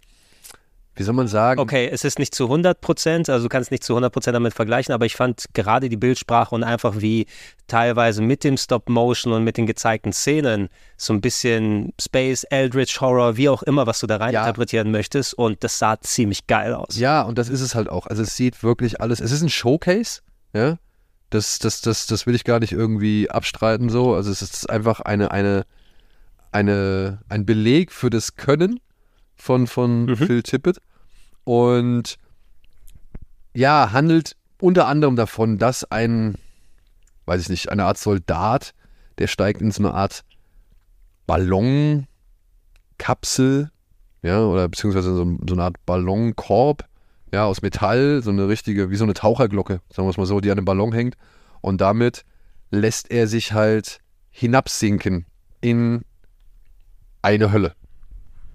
wie 0.99 1.05
soll 1.05 1.15
man 1.15 1.29
sagen? 1.29 1.61
Okay, 1.61 1.89
es 1.91 2.05
ist 2.05 2.19
nicht 2.19 2.35
zu 2.35 2.45
100 2.45 2.81
Prozent, 2.81 3.31
also 3.31 3.45
du 3.45 3.49
kannst 3.49 3.71
nicht 3.71 3.85
zu 3.85 3.93
100 3.93 4.13
Prozent 4.13 4.35
damit 4.35 4.53
vergleichen, 4.53 4.93
aber 4.93 5.07
ich 5.07 5.15
fand 5.15 5.45
gerade 5.55 5.89
die 5.89 5.97
Bildsprache 5.97 6.55
und 6.55 6.65
einfach 6.65 7.01
wie 7.01 7.27
teilweise 7.69 8.21
mit 8.21 8.43
dem 8.43 8.57
Stop-Motion 8.57 9.33
und 9.33 9.45
mit 9.45 9.57
den 9.57 9.67
gezeigten 9.67 10.13
Szenen 10.13 10.69
so 10.97 11.13
ein 11.13 11.21
bisschen 11.21 11.93
Space, 12.01 12.45
Eldritch 12.45 13.01
Horror, 13.01 13.37
wie 13.37 13.49
auch 13.49 13.63
immer, 13.63 13.87
was 13.87 14.01
du 14.01 14.09
da 14.09 14.17
rein 14.17 14.35
ja. 14.35 14.41
interpretieren 14.41 14.91
möchtest 14.91 15.35
und 15.35 15.63
das 15.63 15.79
sah 15.79 16.01
ziemlich 16.01 16.49
geil 16.49 16.75
aus. 16.75 16.99
Ja, 16.99 17.23
und 17.23 17.39
das 17.39 17.49
ist 17.49 17.61
es 17.61 17.77
halt 17.77 17.89
auch. 17.89 18.07
Also 18.07 18.23
es 18.23 18.35
sieht 18.37 18.63
wirklich 18.65 19.01
alles, 19.01 19.21
es 19.21 19.31
ist 19.31 19.43
ein 19.43 19.51
Showcase, 19.51 20.23
ja, 20.53 20.79
das, 21.31 21.61
das, 21.61 21.81
das, 21.81 22.07
das 22.07 22.27
will 22.27 22.35
ich 22.35 22.43
gar 22.43 22.59
nicht 22.59 22.73
irgendwie 22.73 23.31
abstreiten 23.31 23.89
so, 23.89 24.15
also 24.15 24.33
es 24.33 24.43
ist 24.43 24.69
einfach 24.69 25.01
eine, 25.01 25.31
eine, 25.31 25.65
eine, 26.51 27.19
ein 27.29 27.47
Beleg 27.47 27.93
für 27.93 28.11
das 28.11 28.35
Können 28.35 28.81
von, 29.39 29.67
von 29.67 30.07
mhm. 30.07 30.17
Phil 30.17 30.43
Tippett. 30.43 30.79
Und 31.45 32.17
ja, 33.55 33.93
handelt 33.93 34.37
unter 34.61 34.87
anderem 34.87 35.17
davon, 35.17 35.59
dass 35.59 35.91
ein, 35.91 36.37
weiß 37.27 37.43
ich 37.43 37.49
nicht, 37.49 37.71
eine 37.71 37.85
Art 37.85 37.99
Soldat, 37.99 38.75
der 39.19 39.29
steigt 39.29 39.61
in 39.61 39.71
so 39.71 39.83
eine 39.83 39.95
Art 39.95 40.25
Ballonkapsel, 41.27 43.71
ja, 44.23 44.45
oder 44.45 44.69
beziehungsweise 44.69 45.15
so, 45.15 45.39
so 45.47 45.55
eine 45.55 45.65
Art 45.65 45.77
Ballonkorb, 45.87 46.85
ja, 47.33 47.45
aus 47.45 47.63
Metall, 47.63 48.23
so 48.23 48.31
eine 48.31 48.49
richtige, 48.49 48.91
wie 48.91 48.97
so 48.97 49.05
eine 49.05 49.15
Taucherglocke, 49.15 49.81
sagen 49.91 50.07
wir 50.07 50.11
es 50.11 50.17
mal 50.17 50.27
so, 50.27 50.41
die 50.41 50.51
an 50.51 50.59
einem 50.59 50.65
Ballon 50.65 50.93
hängt. 50.93 51.17
Und 51.61 51.81
damit 51.81 52.25
lässt 52.71 53.11
er 53.11 53.27
sich 53.27 53.53
halt 53.53 54.01
hinabsinken 54.31 55.27
in 55.61 56.03
eine 57.23 57.53
Hölle. 57.53 57.75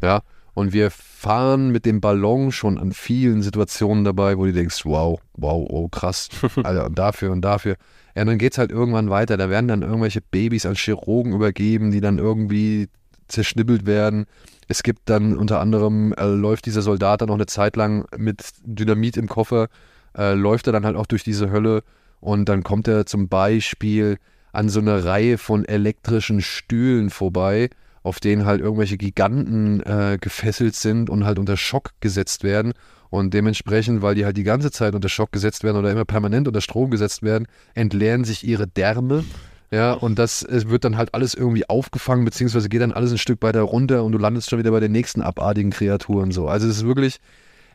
Ja, 0.02 0.22
und 0.54 0.74
wir 0.74 0.92
fahren 0.92 1.72
mit 1.72 1.86
dem 1.86 2.02
Ballon 2.02 2.52
schon 2.52 2.78
an 2.78 2.92
vielen 2.92 3.42
Situationen 3.42 4.04
dabei, 4.04 4.38
wo 4.38 4.46
du 4.46 4.54
denkst, 4.54 4.86
wow, 4.86 5.20
wow, 5.34 5.66
oh 5.70 5.88
krass, 5.88 6.30
also 6.64 6.84
und 6.84 6.98
dafür 6.98 7.32
und 7.32 7.42
dafür. 7.42 7.76
Ja, 8.16 8.22
und 8.22 8.28
dann 8.28 8.38
geht 8.38 8.54
es 8.54 8.58
halt 8.60 8.72
irgendwann 8.72 9.10
weiter. 9.10 9.38
Da 9.38 9.50
werden 9.50 9.68
dann 9.68 9.82
irgendwelche 9.82 10.22
Babys 10.22 10.66
an 10.66 10.76
Chirurgen 10.76 11.34
übergeben, 11.34 11.92
die 11.92 12.02
dann 12.02 12.20
irgendwie 12.20 12.90
zerschnibbelt 13.28 13.86
werden. 13.86 14.26
Es 14.68 14.84
gibt 14.84 15.10
dann 15.10 15.36
unter 15.36 15.60
anderem, 15.60 16.14
äh, 16.14 16.26
läuft 16.26 16.66
dieser 16.68 16.82
Soldat 16.82 17.22
dann 17.22 17.30
noch 17.30 17.36
eine 17.36 17.48
Zeit 17.48 17.76
lang 17.76 18.06
mit 18.16 18.44
Dynamit 18.64 19.18
im 19.18 19.28
Koffer, 19.28 19.68
äh, 20.16 20.34
läuft 20.34 20.68
er 20.68 20.74
dann 20.74 20.86
halt 20.86 20.96
auch 20.96 21.08
durch 21.08 21.24
diese 21.24 21.50
Hölle 21.50 21.84
und 22.20 22.48
dann 22.48 22.64
kommt 22.64 22.88
er 22.88 23.06
zum 23.06 23.28
Beispiel 23.28 24.18
an 24.52 24.70
so 24.70 24.80
eine 24.80 25.04
Reihe 25.04 25.40
von 25.40 25.66
elektrischen 25.66 26.42
Stühlen 26.42 27.10
vorbei 27.10 27.70
auf 28.04 28.20
denen 28.20 28.46
halt 28.46 28.62
irgendwelche 28.62 28.98
Giganten 28.98 29.82
äh, 29.82 30.18
gefesselt 30.20 30.76
sind 30.76 31.10
und 31.10 31.26
halt 31.26 31.40
unter 31.40 31.58
Schock 31.58 31.92
gesetzt 32.02 32.44
werden. 32.44 32.74
Und 33.10 33.34
dementsprechend, 33.34 34.02
weil 34.02 34.16
die 34.16 34.26
halt 34.26 34.38
die 34.38 34.44
ganze 34.44 34.72
Zeit 34.72 34.96
unter 34.96 35.10
Schock 35.10 35.32
gesetzt 35.32 35.64
werden 35.64 35.78
oder 35.78 35.92
immer 35.92 36.06
permanent 36.06 36.48
unter 36.48 36.62
Strom 36.62 36.92
gesetzt 36.92 37.24
werden, 37.24 37.48
entleeren 37.76 38.24
sich 38.24 38.46
ihre 38.46 38.68
Därme. 38.68 39.24
Ja, 39.72 39.94
und 39.94 40.20
das 40.20 40.46
wird 40.50 40.84
dann 40.84 40.98
halt 40.98 41.16
alles 41.16 41.34
irgendwie 41.34 41.68
aufgefangen, 41.68 42.26
beziehungsweise 42.26 42.70
geht 42.70 42.82
dann 42.82 42.92
alles 42.92 43.12
ein 43.12 43.18
Stück 43.18 43.42
weiter 43.42 43.62
runter 43.62 44.04
und 44.04 44.12
du 44.12 44.20
landest 44.20 44.50
schon 44.50 44.60
wieder 44.60 44.72
bei 44.72 44.80
den 44.80 44.92
nächsten 44.92 45.22
abartigen 45.22 45.72
Kreaturen 45.72 46.32
so. 46.32 46.48
Also 46.48 46.68
es 46.68 46.78
ist 46.78 46.86
wirklich, 46.86 47.20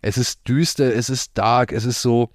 es 0.03 0.16
ist 0.16 0.47
düster, 0.47 0.95
es 0.95 1.11
ist 1.11 1.33
dark, 1.35 1.72
es 1.72 1.85
ist 1.85 2.03
so 2.03 2.31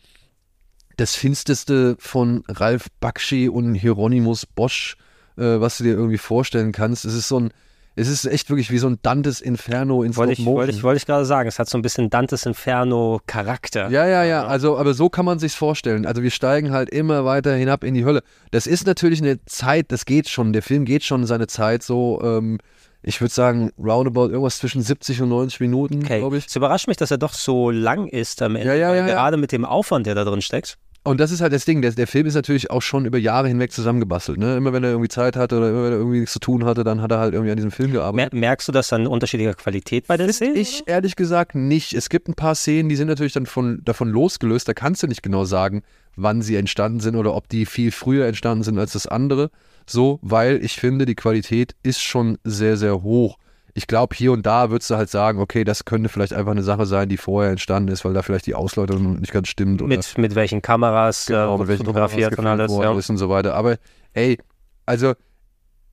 das 0.98 1.16
Finsteste 1.16 1.96
von 2.00 2.44
Ralf 2.48 2.88
Bakshi 3.00 3.48
und 3.50 3.76
Hieronymus 3.76 4.46
Bosch, 4.46 4.98
äh, 5.38 5.60
was 5.60 5.78
du 5.78 5.86
dir 5.86 5.94
irgendwie 5.94 6.18
vorstellen 6.18 6.72
kannst. 6.72 7.06
Es 7.06 7.14
ist 7.14 7.28
so 7.28 7.40
ein, 7.40 7.54
es 7.96 8.08
ist 8.08 8.26
echt 8.26 8.50
wirklich 8.50 8.72
wie 8.72 8.80
so 8.80 8.88
ein 8.88 8.98
Dantes 9.02 9.40
Inferno 9.42 10.04
in 10.04 10.16
wollte 10.16 10.34
ich, 10.34 10.46
wollte 10.46 10.72
ich, 10.72 10.84
wollte 10.84 10.98
ich 10.98 11.06
gerade 11.06 11.26
sagen, 11.26 11.48
es 11.48 11.60
hat 11.60 11.70
so 11.70 11.78
ein 11.78 11.82
bisschen 11.82 12.10
Dantes 12.10 12.46
Inferno 12.46 13.22
Charakter. 13.28 13.90
Ja, 13.90 14.08
ja, 14.08 14.24
ja, 14.24 14.46
also 14.46 14.78
aber 14.78 14.94
so 14.94 15.10
kann 15.10 15.26
man 15.26 15.40
sich 15.40 15.54
vorstellen. 15.54 16.06
Also 16.06 16.24
wir 16.24 16.32
steigen 16.32 16.72
halt 16.72 16.90
immer 16.90 17.26
weiter 17.26 17.54
hinab 17.56 17.84
in 17.84 17.94
die 17.94 18.06
Hölle. 18.06 18.24
Das 18.52 18.66
ist 18.66 18.88
natürlich 18.88 19.22
eine 19.22 19.44
Zeit, 19.46 19.92
das 19.92 20.06
geht 20.06 20.28
schon, 20.28 20.54
der 20.54 20.64
Film 20.64 20.86
geht 20.86 21.04
schon 21.04 21.26
seine 21.26 21.48
Zeit 21.48 21.84
so 21.84 22.20
ähm, 22.24 22.60
ich 23.04 23.20
würde 23.20 23.34
sagen, 23.34 23.72
roundabout 23.78 24.30
irgendwas 24.30 24.60
zwischen 24.60 24.82
70 24.82 25.22
und 25.22 25.30
90 25.30 25.60
Minuten, 25.60 26.04
okay. 26.04 26.20
glaube 26.20 26.38
ich. 26.38 26.48
Es 26.48 26.56
überrascht 26.56 26.88
mich, 26.88 26.96
dass 26.96 27.12
er 27.12 27.18
doch 27.18 27.34
so 27.34 27.70
lang 27.70 28.08
ist 28.08 28.42
am 28.42 28.56
Ende. 28.56 28.70
Ja, 28.70 28.76
ja, 28.76 28.96
ja, 28.96 29.06
gerade 29.06 29.36
mit 29.36 29.52
dem 29.52 29.66
Aufwand, 29.66 30.08
der 30.08 30.16
da 30.16 30.24
drin 30.24 30.42
steckt. 30.42 30.78
Und 31.06 31.20
das 31.20 31.32
ist 31.32 31.42
halt 31.42 31.52
das 31.52 31.66
Ding, 31.66 31.82
der, 31.82 31.92
der 31.92 32.08
Film 32.08 32.28
ist 32.28 32.36
natürlich 32.36 32.72
auch 32.72 32.82
schon 32.82 33.06
über 33.06 33.18
Jahre 33.18 33.50
hinweg 33.50 33.74
zusammengebastelt. 33.74 34.38
Ne? 34.38 34.56
Immer 34.56 34.72
wenn 34.72 34.86
er 34.86 34.92
irgendwie 34.92 35.10
Zeit 35.10 35.36
hatte 35.36 35.58
oder 35.58 35.70
immer 35.70 35.84
wenn 35.84 35.92
er 35.92 35.98
irgendwie 35.98 36.20
nichts 36.20 36.32
zu 36.32 36.40
tun 36.40 36.64
hatte, 36.64 36.86
dann 36.86 37.02
hat 37.02 37.12
er 37.12 37.20
halt 37.20 37.34
irgendwie 37.34 37.52
an 37.52 37.58
diesem 37.58 37.72
Film 37.72 37.92
gearbeitet. 37.92 38.34
Merkst 38.34 38.70
du 38.70 38.72
das 38.72 38.88
dann 38.88 39.06
unterschiedlicher 39.06 39.54
Qualität 39.54 40.08
bei 40.08 40.16
der 40.16 40.32
Szene? 40.32 40.54
Ich 40.58 40.84
ehrlich 40.86 41.18
gesagt 41.18 41.56
nicht. 41.56 41.94
Es 41.94 42.08
gibt 42.08 42.30
ein 42.30 42.36
paar 42.36 42.56
Szenen, 42.56 42.88
die 42.88 42.96
sind 42.96 43.10
natürlich 43.10 43.34
dann 43.34 43.46
von, 43.46 43.82
davon 43.84 44.10
losgelöst. 44.10 44.66
Da 44.68 44.74
kannst 44.74 45.04
du 45.04 45.08
nicht 45.08 45.24
genau 45.24 45.44
sagen, 45.44 45.84
wann 46.16 46.42
sie 46.42 46.56
entstanden 46.56 47.02
sind 47.02 47.18
oder 47.18 47.36
ob 47.36 47.50
die 47.50 47.66
viel 47.66 47.92
früher 47.92 48.26
entstanden 48.26 48.64
sind 48.64 48.80
als 48.80 48.94
das 48.94 49.06
andere. 49.06 49.52
So, 49.86 50.20
weil 50.22 50.64
ich 50.64 50.76
finde, 50.76 51.06
die 51.06 51.16
Qualität 51.16 51.76
ist 51.84 52.02
schon 52.02 52.38
sehr, 52.46 52.78
sehr 52.78 53.04
hoch 53.04 53.38
ich 53.76 53.88
glaube, 53.88 54.16
hier 54.16 54.32
und 54.32 54.46
da 54.46 54.70
würdest 54.70 54.92
du 54.92 54.96
halt 54.96 55.10
sagen, 55.10 55.40
okay, 55.40 55.64
das 55.64 55.86
könnte 55.86 56.10
vielleicht 56.10 56.34
einfach 56.34 56.52
eine 56.52 56.62
Sache 56.62 56.86
sein, 56.86 57.10
die 57.10 57.18
vorher 57.18 57.52
entstanden 57.52 57.92
ist, 57.92 58.06
weil 58.06 58.14
da 58.14 58.22
vielleicht 58.22 58.46
die 58.46 58.54
Ausläuterung 58.54 59.20
nicht 59.20 59.34
ganz 59.34 59.48
stimmt. 59.48 59.82
Oder 59.82 59.96
mit, 59.96 60.18
mit 60.18 60.36
welchen 60.36 60.62
Kameras 60.62 61.26
genau, 61.26 61.56
äh, 61.56 61.60
mit 61.60 61.68
welchen 61.68 61.86
fotografiert 61.86 62.38
und 62.38 62.46
alles. 62.46 62.72
Ja. 62.72 62.92
und 62.92 63.18
so 63.18 63.30
weiter. 63.30 63.56
Aber 63.56 63.78
ey, 64.14 64.38
also, 64.86 65.14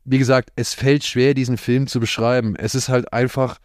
wie 0.04 0.18
gesagt, 0.18 0.50
es 0.56 0.74
fällt 0.74 1.04
schwer, 1.04 1.32
diesen 1.32 1.56
Film 1.56 1.86
zu 1.86 2.00
beschreiben. 2.00 2.54
Es 2.56 2.74
ist 2.74 2.90
halt 2.90 3.12
einfach 3.14 3.56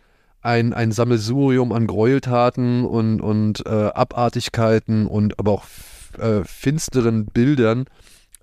ein, 0.41 0.74
ein 0.74 0.91
Sammelsurium 0.91 1.74
an 1.74 1.88
Gräueltaten 1.88 2.86
und, 2.86 3.20
und 3.20 3.66
äh, 3.66 3.70
Abartigkeiten 3.70 5.07
und 5.07 5.39
aber 5.39 5.51
auch 5.51 5.66
äh, 6.20 6.43
finsteren 6.45 7.26
Bildern, 7.26 7.86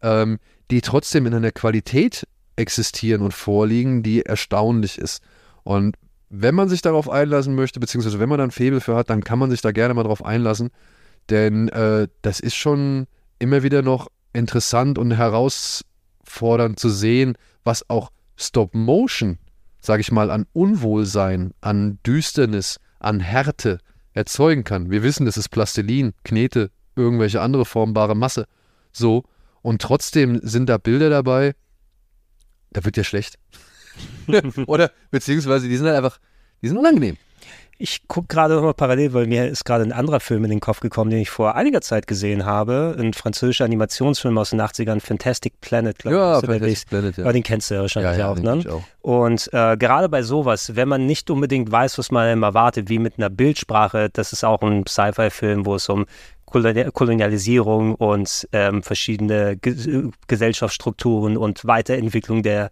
ähm, 0.02 0.38
die 0.70 0.82
trotzdem 0.82 1.26
in 1.26 1.32
einer 1.32 1.52
Qualität 1.52 2.26
existieren 2.56 3.22
und 3.22 3.32
vorliegen, 3.32 4.02
die 4.02 4.26
erstaunlich 4.26 4.98
ist. 4.98 5.22
Und 5.64 5.96
wenn 6.28 6.54
man 6.54 6.68
sich 6.68 6.82
darauf 6.82 7.10
einlassen 7.10 7.54
möchte, 7.54 7.78
beziehungsweise 7.78 8.18
wenn 8.18 8.28
man 8.28 8.38
dann 8.38 8.50
Febel 8.50 8.80
für 8.80 8.96
hat, 8.96 9.10
dann 9.10 9.22
kann 9.22 9.38
man 9.38 9.50
sich 9.50 9.60
da 9.60 9.70
gerne 9.70 9.94
mal 9.94 10.02
drauf 10.02 10.24
einlassen. 10.24 10.70
Denn 11.30 11.68
äh, 11.68 12.08
das 12.22 12.40
ist 12.40 12.54
schon 12.54 13.06
immer 13.38 13.62
wieder 13.62 13.82
noch 13.82 14.08
interessant 14.32 14.98
und 14.98 15.10
herausfordernd 15.12 16.78
zu 16.78 16.88
sehen, 16.88 17.36
was 17.64 17.88
auch 17.90 18.10
Stop 18.36 18.74
Motion, 18.74 19.38
sage 19.80 20.00
ich 20.00 20.10
mal, 20.10 20.30
an 20.30 20.46
Unwohlsein, 20.52 21.52
an 21.60 21.98
Düsternis, 22.06 22.78
an 22.98 23.20
Härte 23.20 23.78
erzeugen 24.14 24.64
kann. 24.64 24.90
Wir 24.90 25.02
wissen, 25.02 25.26
das 25.26 25.36
ist 25.36 25.50
Plastilin, 25.50 26.12
Knete, 26.24 26.70
irgendwelche 26.96 27.40
andere 27.40 27.64
formbare 27.64 28.16
Masse. 28.16 28.46
So. 28.92 29.24
Und 29.60 29.80
trotzdem 29.80 30.40
sind 30.42 30.68
da 30.68 30.78
Bilder 30.78 31.08
dabei, 31.08 31.54
da 32.70 32.84
wird 32.84 32.96
ja 32.96 33.04
schlecht. 33.04 33.38
Oder 34.66 34.90
beziehungsweise 35.10 35.68
die 35.68 35.76
sind 35.76 35.86
halt 35.86 35.96
einfach, 35.96 36.18
die 36.62 36.68
sind 36.68 36.78
unangenehm. 36.78 37.16
Ich 37.78 38.06
gucke 38.06 38.28
gerade 38.28 38.54
nochmal 38.54 38.74
parallel, 38.74 39.12
weil 39.12 39.26
mir 39.26 39.48
ist 39.48 39.64
gerade 39.64 39.82
ein 39.82 39.90
anderer 39.90 40.20
Film 40.20 40.44
in 40.44 40.50
den 40.50 40.60
Kopf 40.60 40.78
gekommen, 40.78 41.10
den 41.10 41.18
ich 41.18 41.30
vor 41.30 41.56
einiger 41.56 41.80
Zeit 41.80 42.06
gesehen 42.06 42.44
habe. 42.44 42.94
Ein 42.96 43.12
französischer 43.12 43.64
Animationsfilm 43.64 44.38
aus 44.38 44.50
den 44.50 44.60
80ern, 44.60 45.00
Fantastic 45.00 45.60
Planet, 45.60 45.98
glaube 45.98 46.16
ja, 46.16 46.38
ich. 46.38 46.46
Fantastic 46.46 46.88
Planet, 46.88 47.16
ja. 47.16 47.24
Aber 47.24 47.32
den 47.32 47.42
kennst 47.42 47.70
du 47.70 47.74
ja 47.74 47.80
wahrscheinlich 47.80 48.12
ja, 48.12 48.18
ja, 48.18 48.30
auch, 48.30 48.38
ne? 48.38 48.62
Auch. 48.70 48.82
Und 49.00 49.52
äh, 49.52 49.76
gerade 49.76 50.08
bei 50.08 50.22
sowas, 50.22 50.76
wenn 50.76 50.86
man 50.86 51.06
nicht 51.06 51.28
unbedingt 51.28 51.72
weiß, 51.72 51.98
was 51.98 52.12
man 52.12 52.40
erwartet, 52.40 52.88
wie 52.88 53.00
mit 53.00 53.18
einer 53.18 53.30
Bildsprache, 53.30 54.10
das 54.12 54.32
ist 54.32 54.44
auch 54.44 54.62
ein 54.62 54.86
Sci-Fi-Film, 54.86 55.66
wo 55.66 55.74
es 55.74 55.88
um 55.88 56.06
Kolonialisierung 56.52 57.94
und 57.94 58.48
ähm, 58.52 58.82
verschiedene 58.82 59.56
Ge 59.56 60.10
Gesellschaftsstrukturen 60.28 61.36
und 61.36 61.64
Weiterentwicklung 61.64 62.42
der 62.42 62.70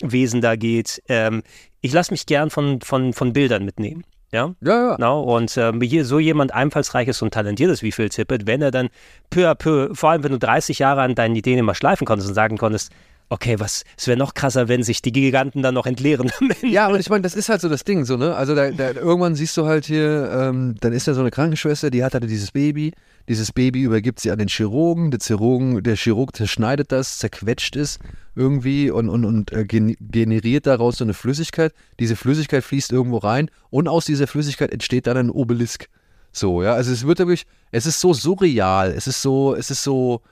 Wesen 0.00 0.40
da 0.40 0.56
geht. 0.56 1.02
Ähm, 1.08 1.42
ich 1.80 1.92
lasse 1.92 2.12
mich 2.12 2.26
gern 2.26 2.50
von, 2.50 2.80
von, 2.80 3.12
von 3.12 3.32
Bildern 3.32 3.64
mitnehmen. 3.64 4.04
Ja, 4.32 4.54
ja, 4.62 4.88
ja. 4.88 4.94
Genau. 4.96 5.22
Und 5.22 5.56
ähm, 5.58 5.80
hier 5.82 6.06
so 6.06 6.18
jemand 6.18 6.54
einfallsreiches 6.54 7.20
und 7.20 7.34
talentiertes 7.34 7.82
wie 7.82 7.92
Phil 7.92 8.08
Tippett, 8.08 8.46
wenn 8.46 8.62
er 8.62 8.70
dann 8.70 8.88
peu 9.28 9.48
à 9.48 9.54
peu, 9.54 9.94
vor 9.94 10.10
allem 10.10 10.24
wenn 10.24 10.32
du 10.32 10.38
30 10.38 10.78
Jahre 10.78 11.02
an 11.02 11.14
deinen 11.14 11.36
Ideen 11.36 11.58
immer 11.58 11.74
schleifen 11.74 12.06
konntest 12.06 12.28
und 12.30 12.34
sagen 12.34 12.56
konntest, 12.56 12.92
okay, 13.28 13.58
was, 13.60 13.84
es 13.96 14.06
wäre 14.06 14.18
noch 14.18 14.34
krasser, 14.34 14.68
wenn 14.68 14.82
sich 14.82 15.02
die 15.02 15.12
Giganten 15.12 15.62
dann 15.62 15.74
noch 15.74 15.86
entleeren. 15.86 16.30
ja, 16.62 16.88
und 16.88 17.00
ich 17.00 17.10
meine, 17.10 17.22
das 17.22 17.34
ist 17.34 17.48
halt 17.48 17.60
so 17.60 17.68
das 17.68 17.84
Ding, 17.84 18.04
so, 18.04 18.16
ne? 18.16 18.34
Also 18.34 18.54
da, 18.54 18.70
da, 18.70 18.92
irgendwann 18.92 19.34
siehst 19.34 19.56
du 19.56 19.66
halt 19.66 19.86
hier, 19.86 20.30
ähm, 20.32 20.76
dann 20.80 20.92
ist 20.92 21.08
da 21.08 21.14
so 21.14 21.20
eine 21.20 21.30
Krankenschwester, 21.30 21.90
die 21.90 22.04
hat 22.04 22.14
halt 22.14 22.24
dieses 22.24 22.52
Baby, 22.52 22.92
dieses 23.28 23.52
Baby 23.52 23.82
übergibt 23.82 24.20
sie 24.20 24.30
an 24.30 24.38
den 24.38 24.48
Chirurgen, 24.48 25.10
der 25.10 25.20
Chirurgen, 25.20 25.82
der 25.82 25.96
Chirurg 25.96 26.34
zerschneidet 26.34 26.92
das, 26.92 27.18
zerquetscht 27.18 27.76
es 27.76 27.98
irgendwie 28.34 28.90
und, 28.90 29.08
und, 29.08 29.24
und 29.24 29.52
äh, 29.52 29.64
generiert 29.64 30.66
daraus 30.66 30.98
so 30.98 31.04
eine 31.04 31.14
Flüssigkeit. 31.14 31.72
Diese 32.00 32.16
Flüssigkeit 32.16 32.64
fließt 32.64 32.92
irgendwo 32.92 33.18
rein 33.18 33.50
und 33.70 33.88
aus 33.88 34.06
dieser 34.06 34.26
Flüssigkeit 34.26 34.72
entsteht 34.72 35.06
dann 35.06 35.16
ein 35.16 35.30
Obelisk. 35.30 35.88
So, 36.32 36.62
ja, 36.62 36.72
also 36.72 36.92
es 36.92 37.06
wird 37.06 37.18
wirklich, 37.18 37.44
es 37.70 37.86
ist 37.86 38.00
so 38.00 38.14
surreal, 38.14 38.90
es 38.90 39.06
ist 39.06 39.20
so, 39.20 39.54
es 39.54 39.70
ist 39.70 39.82
so, 39.82 40.22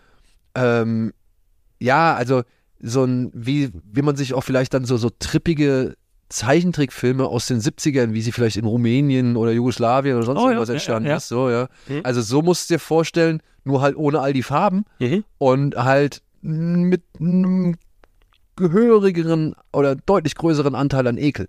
ähm, 0.55 1.13
ja, 1.79 2.15
also 2.15 2.43
so 2.81 3.05
ein, 3.05 3.31
wie, 3.35 3.71
wie 3.85 4.03
man 4.03 4.17
sich 4.17 4.33
auch 4.33 4.43
vielleicht 4.43 4.73
dann 4.73 4.87
so, 4.87 4.97
so 4.97 5.11
trippige 5.11 5.95
Zeichentrickfilme 6.31 7.27
aus 7.27 7.47
den 7.47 7.61
70ern, 7.61 8.13
wie 8.13 8.23
sie 8.23 8.33
vielleicht 8.33 8.57
in 8.57 8.65
Rumänien 8.65 9.37
oder 9.37 9.53
Jugoslawien 9.53 10.17
oder 10.17 10.25
sonst 10.25 10.41
oh, 10.41 10.47
irgendwas 10.47 10.69
ja, 10.69 10.75
entstanden 10.75 11.07
ja, 11.07 11.13
ja. 11.13 11.17
ist. 11.19 11.29
So, 11.29 11.51
ja. 11.51 11.69
Mhm. 11.89 12.01
Also 12.05 12.23
so 12.23 12.41
musst 12.41 12.71
du 12.71 12.75
dir 12.75 12.79
vorstellen, 12.79 13.43
nur 13.65 13.83
halt 13.83 13.97
ohne 13.97 14.21
all 14.21 14.33
die 14.33 14.43
Farben 14.43 14.85
mhm. 15.01 15.25
und 15.39 15.77
halt 15.77 16.23
mit 16.41 17.03
einem 17.19 17.77
gehörigeren 18.57 19.55
oder 19.73 19.97
deutlich 19.97 20.35
größeren 20.35 20.75
Anteil 20.75 21.07
an 21.07 21.19
Ekel. 21.19 21.49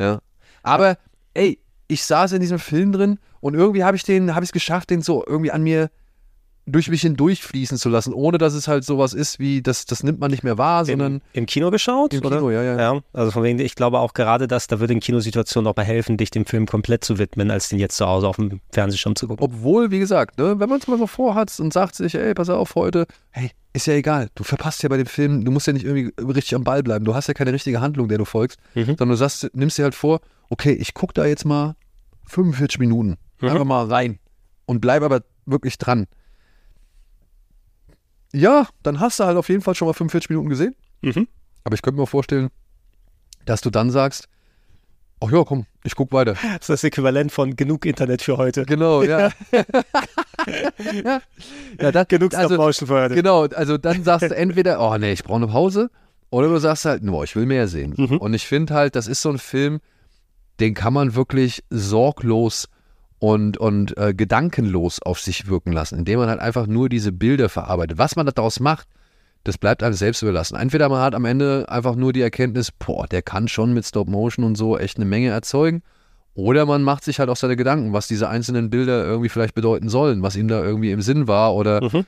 Ja. 0.00 0.20
Aber 0.62 0.96
ey, 1.34 1.60
ich 1.86 2.04
saß 2.04 2.32
in 2.32 2.40
diesem 2.40 2.58
Film 2.58 2.92
drin 2.92 3.18
und 3.40 3.54
irgendwie 3.54 3.84
habe 3.84 3.96
ich 3.96 4.02
den, 4.02 4.34
habe 4.34 4.44
ich 4.44 4.48
es 4.48 4.52
geschafft, 4.52 4.90
den 4.90 5.02
so 5.02 5.24
irgendwie 5.26 5.52
an 5.52 5.62
mir 5.62 5.90
durch 6.66 6.88
mich 6.90 7.02
hindurchfließen 7.02 7.78
zu 7.78 7.88
lassen, 7.88 8.12
ohne 8.12 8.38
dass 8.38 8.52
es 8.52 8.66
halt 8.66 8.84
sowas 8.84 9.14
ist 9.14 9.38
wie, 9.38 9.62
das, 9.62 9.86
das 9.86 10.02
nimmt 10.02 10.18
man 10.18 10.32
nicht 10.32 10.42
mehr 10.42 10.58
wahr, 10.58 10.84
sondern. 10.84 11.14
Im, 11.14 11.20
im 11.32 11.46
Kino 11.46 11.70
geschaut? 11.70 12.12
Im? 12.12 12.20
Kino, 12.20 12.50
ja, 12.50 12.62
ja, 12.62 12.76
ja. 12.78 13.00
Also 13.12 13.30
von 13.30 13.44
wegen, 13.44 13.58
ich 13.60 13.76
glaube 13.76 14.00
auch 14.00 14.14
gerade 14.14 14.48
das, 14.48 14.66
da 14.66 14.80
würde 14.80 14.92
in 14.92 15.00
Kinosituationen 15.00 15.70
auch 15.70 15.76
mal 15.76 15.84
helfen, 15.84 16.16
dich 16.16 16.30
dem 16.30 16.44
Film 16.44 16.66
komplett 16.66 17.04
zu 17.04 17.18
widmen, 17.18 17.52
als 17.52 17.68
den 17.68 17.78
jetzt 17.78 17.96
zu 17.96 18.06
Hause 18.06 18.26
auf 18.26 18.36
dem 18.36 18.60
Fernsehschirm 18.72 19.14
zu 19.14 19.28
gucken. 19.28 19.44
Obwohl, 19.44 19.92
wie 19.92 20.00
gesagt, 20.00 20.38
ne, 20.38 20.58
wenn 20.58 20.68
man 20.68 20.80
es 20.80 20.88
mal 20.88 20.98
so 20.98 21.06
vorhat 21.06 21.58
und 21.60 21.72
sagt 21.72 21.94
sich, 21.94 22.16
ey, 22.16 22.34
pass 22.34 22.50
auf, 22.50 22.74
heute, 22.74 23.06
hey, 23.30 23.52
ist 23.72 23.86
ja 23.86 23.94
egal, 23.94 24.28
du 24.34 24.42
verpasst 24.42 24.82
ja 24.82 24.88
bei 24.88 24.96
dem 24.96 25.06
Film, 25.06 25.44
du 25.44 25.52
musst 25.52 25.68
ja 25.68 25.72
nicht 25.72 25.84
irgendwie 25.84 26.12
richtig 26.20 26.56
am 26.56 26.64
Ball 26.64 26.82
bleiben, 26.82 27.04
du 27.04 27.14
hast 27.14 27.28
ja 27.28 27.34
keine 27.34 27.52
richtige 27.52 27.80
Handlung, 27.80 28.08
der 28.08 28.18
du 28.18 28.24
folgst, 28.24 28.58
mhm. 28.74 28.86
sondern 28.86 29.10
du 29.10 29.16
sagst, 29.16 29.48
nimmst 29.52 29.78
dir 29.78 29.84
halt 29.84 29.94
vor, 29.94 30.20
okay, 30.48 30.72
ich 30.72 30.94
gucke 30.94 31.14
da 31.14 31.26
jetzt 31.26 31.44
mal 31.44 31.76
45 32.24 32.80
Minuten, 32.80 33.18
mhm. 33.40 33.48
einfach 33.48 33.64
mal 33.64 33.86
rein 33.86 34.18
und 34.64 34.80
bleib 34.80 35.02
aber 35.02 35.20
wirklich 35.44 35.78
dran. 35.78 36.06
Ja, 38.36 38.68
dann 38.82 39.00
hast 39.00 39.18
du 39.18 39.24
halt 39.24 39.38
auf 39.38 39.48
jeden 39.48 39.62
Fall 39.62 39.74
schon 39.74 39.88
mal 39.88 39.94
45 39.94 40.28
Minuten 40.28 40.50
gesehen. 40.50 40.76
Mhm. 41.00 41.26
Aber 41.64 41.74
ich 41.74 41.80
könnte 41.80 41.98
mir 41.98 42.06
vorstellen, 42.06 42.50
dass 43.46 43.62
du 43.62 43.70
dann 43.70 43.90
sagst, 43.90 44.28
ach 45.24 45.30
ja, 45.30 45.42
komm, 45.42 45.64
ich 45.84 45.94
guck 45.94 46.12
weiter. 46.12 46.34
Das 46.42 46.52
ist 46.60 46.68
das 46.68 46.84
Äquivalent 46.84 47.32
von 47.32 47.56
genug 47.56 47.86
Internet 47.86 48.20
für 48.20 48.36
heute. 48.36 48.66
Genau, 48.66 49.02
ja. 49.02 49.30
ja 51.00 51.92
dann, 51.92 52.06
genug 52.08 52.34
also, 52.34 52.72
für 52.72 52.94
heute. 52.94 53.14
Genau, 53.14 53.46
also 53.46 53.78
dann 53.78 54.04
sagst 54.04 54.30
du 54.30 54.36
entweder, 54.36 54.80
oh 54.80 54.98
nee, 54.98 55.12
ich 55.12 55.24
brauche 55.24 55.36
eine 55.36 55.46
Pause, 55.48 55.90
oder 56.28 56.48
du 56.48 56.58
sagst 56.58 56.84
halt, 56.84 57.06
boah, 57.06 57.24
ich 57.24 57.34
will 57.36 57.46
mehr 57.46 57.68
sehen. 57.68 57.94
Mhm. 57.96 58.18
Und 58.18 58.34
ich 58.34 58.46
finde 58.46 58.74
halt, 58.74 58.96
das 58.96 59.06
ist 59.06 59.22
so 59.22 59.30
ein 59.30 59.38
Film, 59.38 59.80
den 60.60 60.74
kann 60.74 60.92
man 60.92 61.14
wirklich 61.14 61.64
sorglos 61.70 62.68
und, 63.18 63.56
und 63.56 63.96
äh, 63.96 64.14
gedankenlos 64.14 65.00
auf 65.02 65.20
sich 65.20 65.48
wirken 65.48 65.72
lassen, 65.72 65.98
indem 65.98 66.18
man 66.18 66.28
halt 66.28 66.40
einfach 66.40 66.66
nur 66.66 66.88
diese 66.88 67.12
Bilder 67.12 67.48
verarbeitet. 67.48 67.98
Was 67.98 68.16
man 68.16 68.26
daraus 68.26 68.60
macht, 68.60 68.88
das 69.44 69.58
bleibt 69.58 69.82
einem 69.82 69.94
selbst 69.94 70.22
überlassen. 70.22 70.56
Entweder 70.56 70.88
man 70.88 71.00
hat 71.00 71.14
am 71.14 71.24
Ende 71.24 71.66
einfach 71.68 71.94
nur 71.94 72.12
die 72.12 72.20
Erkenntnis, 72.20 72.72
boah, 72.72 73.06
der 73.06 73.22
kann 73.22 73.48
schon 73.48 73.72
mit 73.72 73.86
Stop 73.86 74.08
Motion 74.08 74.44
und 74.44 74.56
so 74.56 74.76
echt 74.76 74.96
eine 74.96 75.06
Menge 75.06 75.28
erzeugen. 75.30 75.82
Oder 76.34 76.66
man 76.66 76.82
macht 76.82 77.04
sich 77.04 77.18
halt 77.18 77.30
auch 77.30 77.36
seine 77.36 77.56
Gedanken, 77.56 77.92
was 77.92 78.08
diese 78.08 78.28
einzelnen 78.28 78.68
Bilder 78.68 79.04
irgendwie 79.04 79.30
vielleicht 79.30 79.54
bedeuten 79.54 79.88
sollen, 79.88 80.22
was 80.22 80.36
ihm 80.36 80.48
da 80.48 80.62
irgendwie 80.62 80.90
im 80.90 81.00
Sinn 81.00 81.28
war. 81.28 81.54
Oder 81.54 81.82
mhm. 81.82 82.04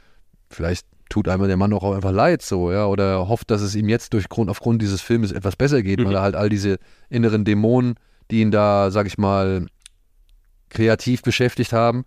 vielleicht 0.50 0.86
tut 1.08 1.28
einmal 1.28 1.48
der 1.48 1.56
Mann 1.56 1.72
auch 1.72 1.94
einfach 1.94 2.12
leid 2.12 2.42
so, 2.42 2.70
ja, 2.70 2.86
oder 2.86 3.28
hofft, 3.28 3.50
dass 3.50 3.62
es 3.62 3.74
ihm 3.74 3.88
jetzt 3.88 4.12
durch 4.12 4.28
Grund, 4.28 4.50
aufgrund 4.50 4.82
dieses 4.82 5.00
Filmes 5.00 5.32
etwas 5.32 5.56
besser 5.56 5.82
geht, 5.82 6.00
mhm. 6.00 6.06
weil 6.06 6.16
er 6.16 6.22
halt 6.22 6.34
all 6.34 6.50
diese 6.50 6.78
inneren 7.08 7.46
Dämonen, 7.46 7.94
die 8.30 8.40
ihn 8.40 8.50
da, 8.50 8.90
sag 8.90 9.06
ich 9.06 9.16
mal, 9.16 9.66
kreativ 10.70 11.22
beschäftigt 11.22 11.72
haben, 11.72 12.04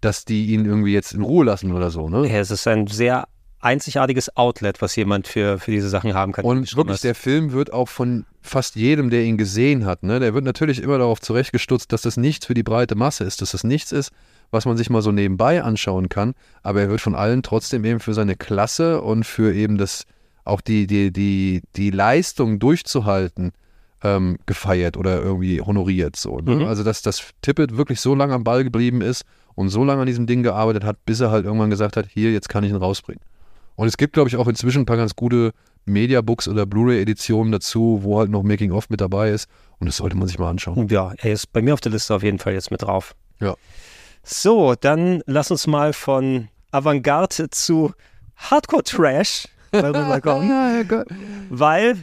dass 0.00 0.24
die 0.24 0.46
ihn 0.46 0.64
irgendwie 0.64 0.92
jetzt 0.92 1.12
in 1.12 1.22
Ruhe 1.22 1.44
lassen 1.44 1.72
oder 1.72 1.90
so. 1.90 2.08
Ne? 2.08 2.28
Ja, 2.28 2.38
es 2.38 2.50
ist 2.50 2.66
ein 2.66 2.86
sehr 2.86 3.26
einzigartiges 3.60 4.36
Outlet, 4.36 4.80
was 4.80 4.94
jemand 4.96 5.26
für, 5.26 5.58
für 5.58 5.70
diese 5.70 5.88
Sachen 5.88 6.14
haben 6.14 6.32
kann. 6.32 6.44
Und 6.44 6.76
wirklich, 6.76 7.00
der 7.00 7.14
Film 7.14 7.52
wird 7.52 7.72
auch 7.72 7.88
von 7.88 8.24
fast 8.40 8.76
jedem, 8.76 9.10
der 9.10 9.24
ihn 9.24 9.36
gesehen 9.36 9.84
hat, 9.84 10.02
ne, 10.02 10.20
der 10.20 10.32
wird 10.34 10.44
natürlich 10.44 10.80
immer 10.80 10.98
darauf 10.98 11.20
zurechtgestutzt, 11.20 11.92
dass 11.92 12.02
das 12.02 12.16
nichts 12.16 12.46
für 12.46 12.54
die 12.54 12.62
breite 12.62 12.94
Masse 12.94 13.24
ist, 13.24 13.42
dass 13.42 13.50
das 13.50 13.64
nichts 13.64 13.92
ist, 13.92 14.10
was 14.50 14.64
man 14.64 14.76
sich 14.76 14.90
mal 14.90 15.02
so 15.02 15.12
nebenbei 15.12 15.62
anschauen 15.62 16.08
kann, 16.08 16.34
aber 16.62 16.82
er 16.82 16.88
wird 16.88 17.00
von 17.00 17.14
allen 17.14 17.42
trotzdem 17.42 17.84
eben 17.84 18.00
für 18.00 18.14
seine 18.14 18.36
Klasse 18.36 19.02
und 19.02 19.24
für 19.24 19.52
eben 19.52 19.76
das, 19.76 20.04
auch 20.44 20.60
die, 20.60 20.86
die, 20.86 21.12
die, 21.12 21.62
die 21.76 21.90
Leistung 21.90 22.58
durchzuhalten, 22.58 23.52
ähm, 24.02 24.38
gefeiert 24.46 24.96
oder 24.96 25.20
irgendwie 25.20 25.60
honoriert. 25.60 26.16
So, 26.16 26.38
ne? 26.38 26.56
mhm. 26.56 26.64
Also, 26.64 26.84
dass 26.84 27.02
das 27.02 27.30
Tippett 27.42 27.76
wirklich 27.76 28.00
so 28.00 28.14
lange 28.14 28.34
am 28.34 28.44
Ball 28.44 28.64
geblieben 28.64 29.00
ist 29.00 29.24
und 29.54 29.68
so 29.70 29.84
lange 29.84 30.02
an 30.02 30.06
diesem 30.06 30.26
Ding 30.26 30.42
gearbeitet 30.42 30.84
hat, 30.84 31.04
bis 31.04 31.20
er 31.20 31.30
halt 31.30 31.44
irgendwann 31.44 31.70
gesagt 31.70 31.96
hat, 31.96 32.06
hier, 32.08 32.32
jetzt 32.32 32.48
kann 32.48 32.64
ich 32.64 32.70
ihn 32.70 32.76
rausbringen. 32.76 33.22
Und 33.76 33.86
es 33.86 33.96
gibt, 33.96 34.12
glaube 34.12 34.28
ich, 34.28 34.36
auch 34.36 34.48
inzwischen 34.48 34.82
ein 34.82 34.86
paar 34.86 34.96
ganz 34.96 35.14
gute 35.14 35.52
Mediabooks 35.84 36.48
oder 36.48 36.66
Blu-ray-Editionen 36.66 37.52
dazu, 37.52 38.00
wo 38.02 38.18
halt 38.18 38.30
noch 38.30 38.42
Making-of 38.42 38.90
mit 38.90 39.00
dabei 39.00 39.30
ist. 39.30 39.48
Und 39.78 39.86
das 39.86 39.96
sollte 39.96 40.16
man 40.16 40.28
sich 40.28 40.38
mal 40.38 40.50
anschauen. 40.50 40.88
Ja, 40.88 41.12
er 41.16 41.32
ist 41.32 41.52
bei 41.52 41.62
mir 41.62 41.74
auf 41.74 41.80
der 41.80 41.92
Liste 41.92 42.14
auf 42.14 42.22
jeden 42.22 42.38
Fall 42.38 42.52
jetzt 42.52 42.70
mit 42.70 42.82
drauf. 42.82 43.14
Ja. 43.40 43.54
So, 44.22 44.74
dann 44.74 45.22
lass 45.26 45.50
uns 45.50 45.66
mal 45.66 45.92
von 45.92 46.48
Avantgarde 46.70 47.50
zu 47.50 47.92
Hardcore-Trash 48.36 49.48
rüberkommen. 49.72 50.50
weil 51.50 51.96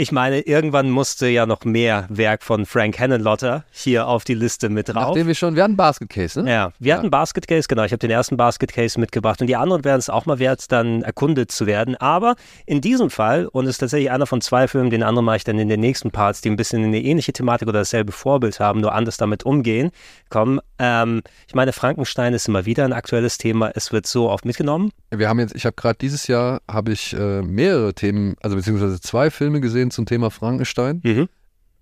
ich 0.00 0.12
meine, 0.12 0.38
irgendwann 0.42 0.90
musste 0.90 1.26
ja 1.26 1.44
noch 1.44 1.64
mehr 1.64 2.06
Werk 2.08 2.44
von 2.44 2.66
Frank 2.66 3.00
Henenlotter 3.00 3.64
hier 3.72 4.06
auf 4.06 4.22
die 4.22 4.34
Liste 4.34 4.68
mit 4.68 4.88
drauf. 4.88 5.08
Nachdem 5.08 5.26
wir 5.26 5.34
schon, 5.34 5.56
wir 5.56 5.64
hatten 5.64 5.76
Basket 5.76 6.08
Case, 6.08 6.40
ne? 6.40 6.48
Ja, 6.48 6.72
wir 6.78 6.90
ja. 6.90 6.98
hatten 6.98 7.10
Basket 7.10 7.48
Case, 7.48 7.66
genau. 7.66 7.82
Ich 7.82 7.90
habe 7.90 7.98
den 7.98 8.12
ersten 8.12 8.36
Basket 8.36 8.72
Case 8.72 9.00
mitgebracht 9.00 9.40
und 9.40 9.48
die 9.48 9.56
anderen 9.56 9.84
werden 9.84 9.98
es 9.98 10.08
auch 10.08 10.24
mal 10.24 10.38
wert, 10.38 10.70
dann 10.70 11.02
erkundet 11.02 11.50
zu 11.50 11.66
werden. 11.66 11.96
Aber 11.96 12.36
in 12.64 12.80
diesem 12.80 13.10
Fall, 13.10 13.46
und 13.46 13.64
es 13.64 13.70
ist 13.70 13.78
tatsächlich 13.78 14.12
einer 14.12 14.26
von 14.26 14.40
zwei 14.40 14.68
Filmen, 14.68 14.90
den 14.90 15.02
anderen 15.02 15.24
mache 15.24 15.38
ich 15.38 15.44
dann 15.44 15.58
in 15.58 15.68
den 15.68 15.80
nächsten 15.80 16.12
Parts, 16.12 16.42
die 16.42 16.50
ein 16.50 16.56
bisschen 16.56 16.84
eine 16.84 17.02
ähnliche 17.02 17.32
Thematik 17.32 17.66
oder 17.66 17.80
dasselbe 17.80 18.12
Vorbild 18.12 18.60
haben, 18.60 18.80
nur 18.80 18.94
anders 18.94 19.16
damit 19.16 19.44
umgehen, 19.44 19.90
kommen. 20.28 20.60
Ähm, 20.78 21.22
ich 21.46 21.54
meine, 21.54 21.72
Frankenstein 21.72 22.34
ist 22.34 22.48
immer 22.48 22.64
wieder 22.64 22.84
ein 22.84 22.92
aktuelles 22.92 23.38
Thema. 23.38 23.70
Es 23.74 23.92
wird 23.92 24.06
so 24.06 24.30
oft 24.30 24.44
mitgenommen. 24.44 24.92
Wir 25.10 25.28
haben 25.28 25.40
jetzt, 25.40 25.54
ich 25.54 25.66
habe 25.66 25.74
gerade 25.74 25.98
dieses 25.98 26.26
Jahr, 26.26 26.60
habe 26.70 26.92
ich 26.92 27.14
äh, 27.14 27.42
mehrere 27.42 27.94
Themen, 27.94 28.36
also 28.40 28.56
beziehungsweise 28.56 29.00
zwei 29.00 29.30
Filme 29.30 29.60
gesehen, 29.60 29.90
zum 29.90 30.06
Thema 30.06 30.30
Frankenstein. 30.30 31.00
Mhm. 31.02 31.28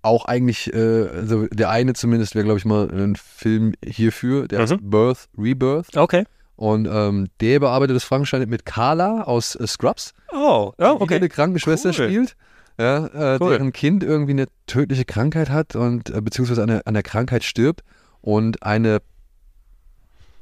Auch 0.02 0.24
eigentlich, 0.24 0.72
äh, 0.72 1.08
also 1.08 1.46
der 1.48 1.70
eine 1.70 1.92
zumindest 1.92 2.34
wäre, 2.34 2.44
glaube 2.44 2.58
ich, 2.58 2.64
mal 2.64 2.88
ein 2.90 3.16
Film 3.16 3.74
hierfür, 3.84 4.48
der 4.48 4.60
mhm. 4.60 4.62
heißt 4.62 4.76
Birth, 4.80 5.28
Rebirth. 5.36 5.96
Okay. 5.96 6.24
Und 6.54 6.88
ähm, 6.90 7.28
der 7.40 7.60
bearbeitet 7.60 7.96
das 7.96 8.04
Frankenstein 8.04 8.48
mit 8.48 8.64
Carla 8.64 9.22
aus 9.22 9.56
äh, 9.56 9.66
Scrubs. 9.66 10.14
Oh, 10.32 10.72
ja, 10.78 10.92
okay. 10.92 11.06
Die 11.06 11.14
eine 11.16 11.28
Krankenschwester 11.28 11.90
cool. 11.90 11.94
spielt. 11.94 12.36
Ja, 12.78 13.06
äh, 13.06 13.38
cool. 13.40 13.50
deren 13.50 13.72
Kind 13.72 14.04
irgendwie 14.04 14.32
eine 14.32 14.46
tödliche 14.66 15.06
Krankheit 15.06 15.48
hat 15.48 15.76
und 15.76 16.10
äh, 16.10 16.20
beziehungsweise 16.20 16.62
an 16.62 16.68
der, 16.68 16.86
an 16.86 16.94
der 16.94 17.02
Krankheit 17.02 17.42
stirbt 17.42 17.82
und 18.20 18.62
eine, 18.62 19.00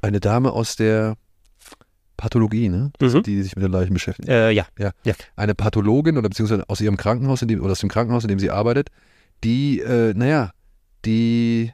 eine 0.01 0.19
Dame 0.19 0.51
aus 0.51 0.75
der 0.75 1.15
Pathologie, 2.17 2.69
ne? 2.69 2.91
Mhm. 3.01 3.23
Die 3.23 3.43
sich 3.43 3.55
mit 3.55 3.63
den 3.63 3.71
Leichen 3.71 3.93
beschäftigt. 3.93 4.29
Äh, 4.29 4.51
ja. 4.51 4.65
ja. 4.79 4.91
ja. 5.03 5.13
Eine 5.35 5.55
Pathologin 5.55 6.17
oder 6.17 6.29
beziehungsweise 6.29 6.63
aus 6.69 6.81
ihrem 6.81 6.97
Krankenhaus 6.97 7.41
in 7.41 7.47
dem, 7.47 7.61
oder 7.61 7.73
aus 7.73 7.79
dem 7.79 7.89
Krankenhaus, 7.89 8.23
in 8.23 8.29
dem 8.29 8.39
sie 8.39 8.51
arbeitet, 8.51 8.89
die, 9.43 9.81
äh, 9.81 10.13
naja, 10.13 10.51
die 11.03 11.71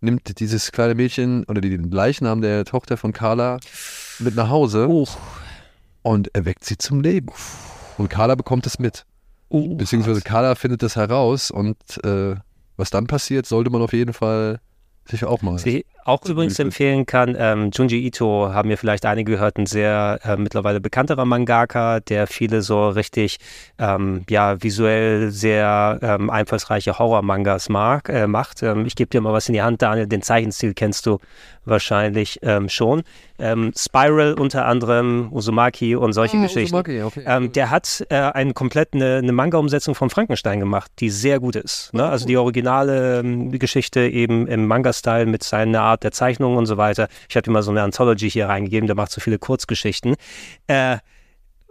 nimmt 0.00 0.40
dieses 0.40 0.72
kleine 0.72 0.94
Mädchen 0.94 1.44
oder 1.44 1.60
den 1.60 1.90
Leichnam 1.90 2.42
der 2.42 2.64
Tochter 2.64 2.96
von 2.96 3.12
Carla 3.12 3.58
mit 4.18 4.34
nach 4.34 4.50
Hause 4.50 4.88
uh. 4.88 5.06
und 6.02 6.34
erweckt 6.34 6.64
sie 6.64 6.76
zum 6.76 7.00
Leben. 7.00 7.28
Und 7.98 8.08
Carla 8.08 8.34
bekommt 8.34 8.66
es 8.66 8.78
mit. 8.78 9.06
Uh, 9.48 9.76
beziehungsweise 9.76 10.22
Carla 10.22 10.54
findet 10.54 10.82
das 10.82 10.96
heraus 10.96 11.50
und 11.50 11.76
äh, 12.04 12.34
was 12.76 12.90
dann 12.90 13.06
passiert, 13.06 13.46
sollte 13.46 13.70
man 13.70 13.82
auf 13.82 13.92
jeden 13.92 14.12
Fall 14.12 14.60
Sicher 15.04 15.28
auch 15.28 15.42
mal. 15.42 15.58
Sie 15.58 15.84
auch 16.04 16.24
übrigens 16.24 16.58
empfehlen 16.58 17.06
kann, 17.06 17.36
ähm, 17.38 17.70
Junji 17.72 18.06
Ito, 18.06 18.52
haben 18.52 18.68
mir 18.68 18.76
vielleicht 18.76 19.04
einige 19.04 19.32
gehört, 19.32 19.56
ein 19.56 19.66
sehr 19.66 20.18
äh, 20.24 20.36
mittlerweile 20.36 20.80
bekannterer 20.80 21.24
Mangaka, 21.24 22.00
der 22.00 22.26
viele 22.26 22.62
so 22.62 22.88
richtig, 22.88 23.38
ähm, 23.78 24.24
ja, 24.28 24.62
visuell 24.62 25.30
sehr 25.30 25.98
ähm, 26.02 26.28
einfallsreiche 26.30 26.98
Horror-Mangas 26.98 27.68
mag, 27.68 28.08
äh, 28.08 28.26
macht. 28.26 28.62
Ähm, 28.62 28.84
ich 28.86 28.96
gebe 28.96 29.10
dir 29.10 29.20
mal 29.20 29.32
was 29.32 29.48
in 29.48 29.54
die 29.54 29.62
Hand, 29.62 29.82
Daniel, 29.82 30.06
den 30.06 30.22
Zeichenstil 30.22 30.74
kennst 30.74 31.06
du 31.06 31.18
wahrscheinlich 31.64 32.38
ähm, 32.42 32.68
schon. 32.68 33.02
Ähm, 33.38 33.72
Spiral 33.76 34.34
unter 34.34 34.66
anderem, 34.66 35.28
Uzumaki 35.32 35.96
und 35.96 36.12
solche 36.12 36.36
Ah, 36.36 36.42
Geschichten. 36.42 36.74
Uzumaki, 36.74 37.02
okay. 37.02 37.24
Ähm, 37.26 37.52
der 37.52 37.70
hat 37.70 38.04
äh, 38.08 38.16
eine 38.16 38.52
komplett 38.52 38.94
eine, 38.94 39.16
eine 39.16 39.32
Manga-Umsetzung 39.32 39.94
von 39.94 40.10
Frankenstein 40.10 40.60
gemacht, 40.60 40.90
die 40.98 41.10
sehr 41.10 41.40
gut 41.40 41.56
ist. 41.56 41.92
Ne? 41.92 42.04
Also 42.04 42.26
die 42.26 42.36
originale 42.36 43.20
ähm, 43.20 43.50
Geschichte 43.58 44.00
eben 44.00 44.46
im 44.46 44.66
Manga-Style 44.66 45.26
mit 45.26 45.42
seiner 45.42 45.82
Art 45.82 46.04
der 46.04 46.12
Zeichnung 46.12 46.56
und 46.56 46.66
so 46.66 46.76
weiter. 46.76 47.08
Ich 47.28 47.36
habe 47.36 47.48
ihm 47.50 47.52
mal 47.52 47.62
so 47.62 47.70
eine 47.70 47.82
Anthology 47.82 48.30
hier 48.30 48.48
reingegeben, 48.48 48.86
der 48.86 48.96
macht 48.96 49.12
so 49.12 49.20
viele 49.20 49.38
Kurzgeschichten. 49.38 50.16
Äh, 50.66 50.98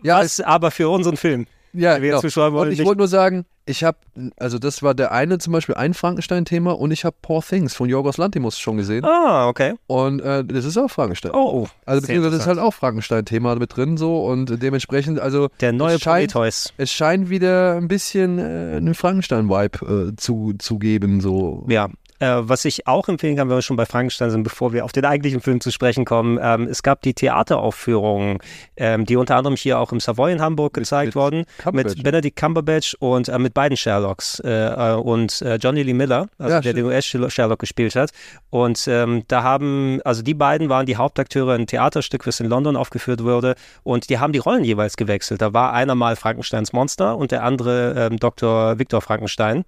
ja, 0.03 0.19
was 0.19 0.39
aber 0.39 0.71
für 0.71 0.89
unseren 0.89 1.17
Film. 1.17 1.45
Ja, 1.73 1.97
genau. 1.97 2.19
Und 2.59 2.71
ich 2.71 2.83
wollte 2.83 2.99
nur 2.99 3.07
sagen, 3.07 3.45
ich 3.65 3.83
habe, 3.83 3.97
also 4.37 4.57
das 4.57 4.81
war 4.81 4.93
der 4.93 5.11
eine 5.11 5.37
zum 5.37 5.53
Beispiel 5.53 5.75
ein 5.75 5.93
Frankenstein-Thema 5.93 6.71
und 6.71 6.91
ich 6.91 7.05
habe 7.05 7.15
Poor 7.21 7.43
Things 7.43 7.73
von 7.75 7.87
Yorgos 7.87 8.17
Lantimos 8.17 8.59
schon 8.59 8.77
gesehen. 8.77 9.05
Ah, 9.05 9.47
okay. 9.47 9.75
Und 9.87 10.19
äh, 10.19 10.43
das 10.43 10.65
ist 10.65 10.77
auch 10.77 10.89
Frankenstein. 10.89 11.31
Oh, 11.33 11.67
also 11.85 12.01
sehr 12.01 12.01
beziehungsweise 12.01 12.31
das 12.31 12.41
ist 12.41 12.47
halt 12.47 12.59
auch 12.59 12.73
Frankenstein-Thema 12.73 13.55
mit 13.55 13.75
drin 13.75 13.97
so 13.97 14.25
und 14.25 14.61
dementsprechend, 14.61 15.19
also 15.19 15.49
Der 15.61 15.71
neue 15.71 15.95
es 15.95 16.01
scheint, 16.01 16.31
Prometheus. 16.31 16.73
es 16.77 16.91
scheint 16.91 17.29
wieder 17.29 17.75
ein 17.77 17.87
bisschen 17.87 18.39
äh, 18.39 18.77
einen 18.77 18.95
Frankenstein-Vibe 18.95 20.11
äh, 20.11 20.15
zu, 20.15 20.53
zu 20.57 20.79
geben, 20.79 21.21
so. 21.21 21.65
Ja. 21.69 21.89
Äh, 22.21 22.47
was 22.47 22.65
ich 22.65 22.85
auch 22.85 23.07
empfehlen 23.07 23.35
kann, 23.35 23.49
wenn 23.49 23.57
wir 23.57 23.63
schon 23.63 23.77
bei 23.77 23.87
Frankenstein 23.87 24.29
sind, 24.29 24.43
bevor 24.43 24.73
wir 24.73 24.85
auf 24.85 24.91
den 24.91 25.05
eigentlichen 25.05 25.41
Film 25.41 25.59
zu 25.59 25.71
sprechen 25.71 26.05
kommen, 26.05 26.37
ähm, 26.39 26.67
es 26.67 26.83
gab 26.83 27.01
die 27.01 27.15
Theateraufführung, 27.15 28.43
ähm, 28.77 29.07
die 29.07 29.15
unter 29.15 29.37
anderem 29.37 29.55
hier 29.55 29.79
auch 29.79 29.91
im 29.91 29.99
Savoy 29.99 30.31
in 30.31 30.39
Hamburg 30.39 30.75
gezeigt 30.75 31.07
mit 31.07 31.15
worden, 31.15 31.45
Cumberbatch. 31.57 31.95
mit 31.95 32.03
Benedict 32.03 32.35
Cumberbatch 32.35 32.95
und 32.99 33.27
äh, 33.27 33.39
mit 33.39 33.55
beiden 33.55 33.75
Sherlocks 33.75 34.39
äh, 34.41 34.51
äh, 34.51 34.93
und 34.93 35.41
äh, 35.41 35.55
Johnny 35.55 35.81
Lee 35.81 35.93
Miller, 35.93 36.27
also 36.37 36.53
Ja, 36.53 36.61
der 36.61 36.73
den 36.73 36.85
US-Sherlock 36.85 37.57
gespielt 37.57 37.95
hat. 37.95 38.11
Und 38.51 38.87
ähm, 38.87 39.23
da 39.27 39.41
haben, 39.41 39.99
also 40.05 40.21
die 40.21 40.35
beiden 40.35 40.69
waren 40.69 40.85
die 40.85 40.97
Hauptakteure 40.97 41.55
in 41.55 41.61
einem 41.61 41.67
Theaterstück, 41.67 42.23
das 42.25 42.39
in 42.39 42.45
London 42.45 42.75
aufgeführt 42.75 43.23
wurde 43.23 43.55
und 43.81 44.11
die 44.11 44.19
haben 44.19 44.31
die 44.31 44.39
Rollen 44.39 44.63
jeweils 44.63 44.95
gewechselt. 44.95 45.41
Da 45.41 45.53
war 45.53 45.73
einer 45.73 45.95
mal 45.95 46.15
Frankensteins 46.15 46.71
Monster 46.71 47.17
und 47.17 47.31
der 47.31 47.43
andere 47.43 47.95
ähm, 47.97 48.17
Dr. 48.17 48.77
Viktor 48.77 49.01
Frankenstein. 49.01 49.63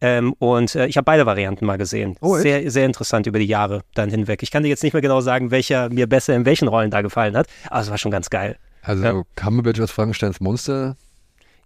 Ähm, 0.00 0.32
und 0.38 0.74
ich 0.74 0.96
habe 0.96 1.04
beide 1.04 1.26
Varianten 1.26 1.66
mal 1.66 1.76
gesehen. 1.76 1.97
Oh, 2.20 2.34
echt? 2.36 2.42
sehr, 2.42 2.70
sehr 2.70 2.86
interessant 2.86 3.26
über 3.26 3.38
die 3.38 3.46
Jahre 3.46 3.82
dann 3.94 4.10
hinweg. 4.10 4.42
Ich 4.42 4.50
kann 4.50 4.62
dir 4.62 4.68
jetzt 4.68 4.82
nicht 4.82 4.92
mehr 4.92 5.02
genau 5.02 5.20
sagen, 5.20 5.50
welcher 5.50 5.88
mir 5.90 6.06
besser 6.06 6.34
in 6.34 6.44
welchen 6.44 6.68
Rollen 6.68 6.90
da 6.90 7.02
gefallen 7.02 7.36
hat, 7.36 7.46
aber 7.68 7.80
es 7.80 7.90
war 7.90 7.98
schon 7.98 8.10
ganz 8.10 8.30
geil. 8.30 8.56
Also 8.82 9.04
Ja. 9.04 9.22
Cumberbatch 9.36 9.80
als 9.80 9.90
Frankensteins 9.90 10.40
Monster 10.40 10.96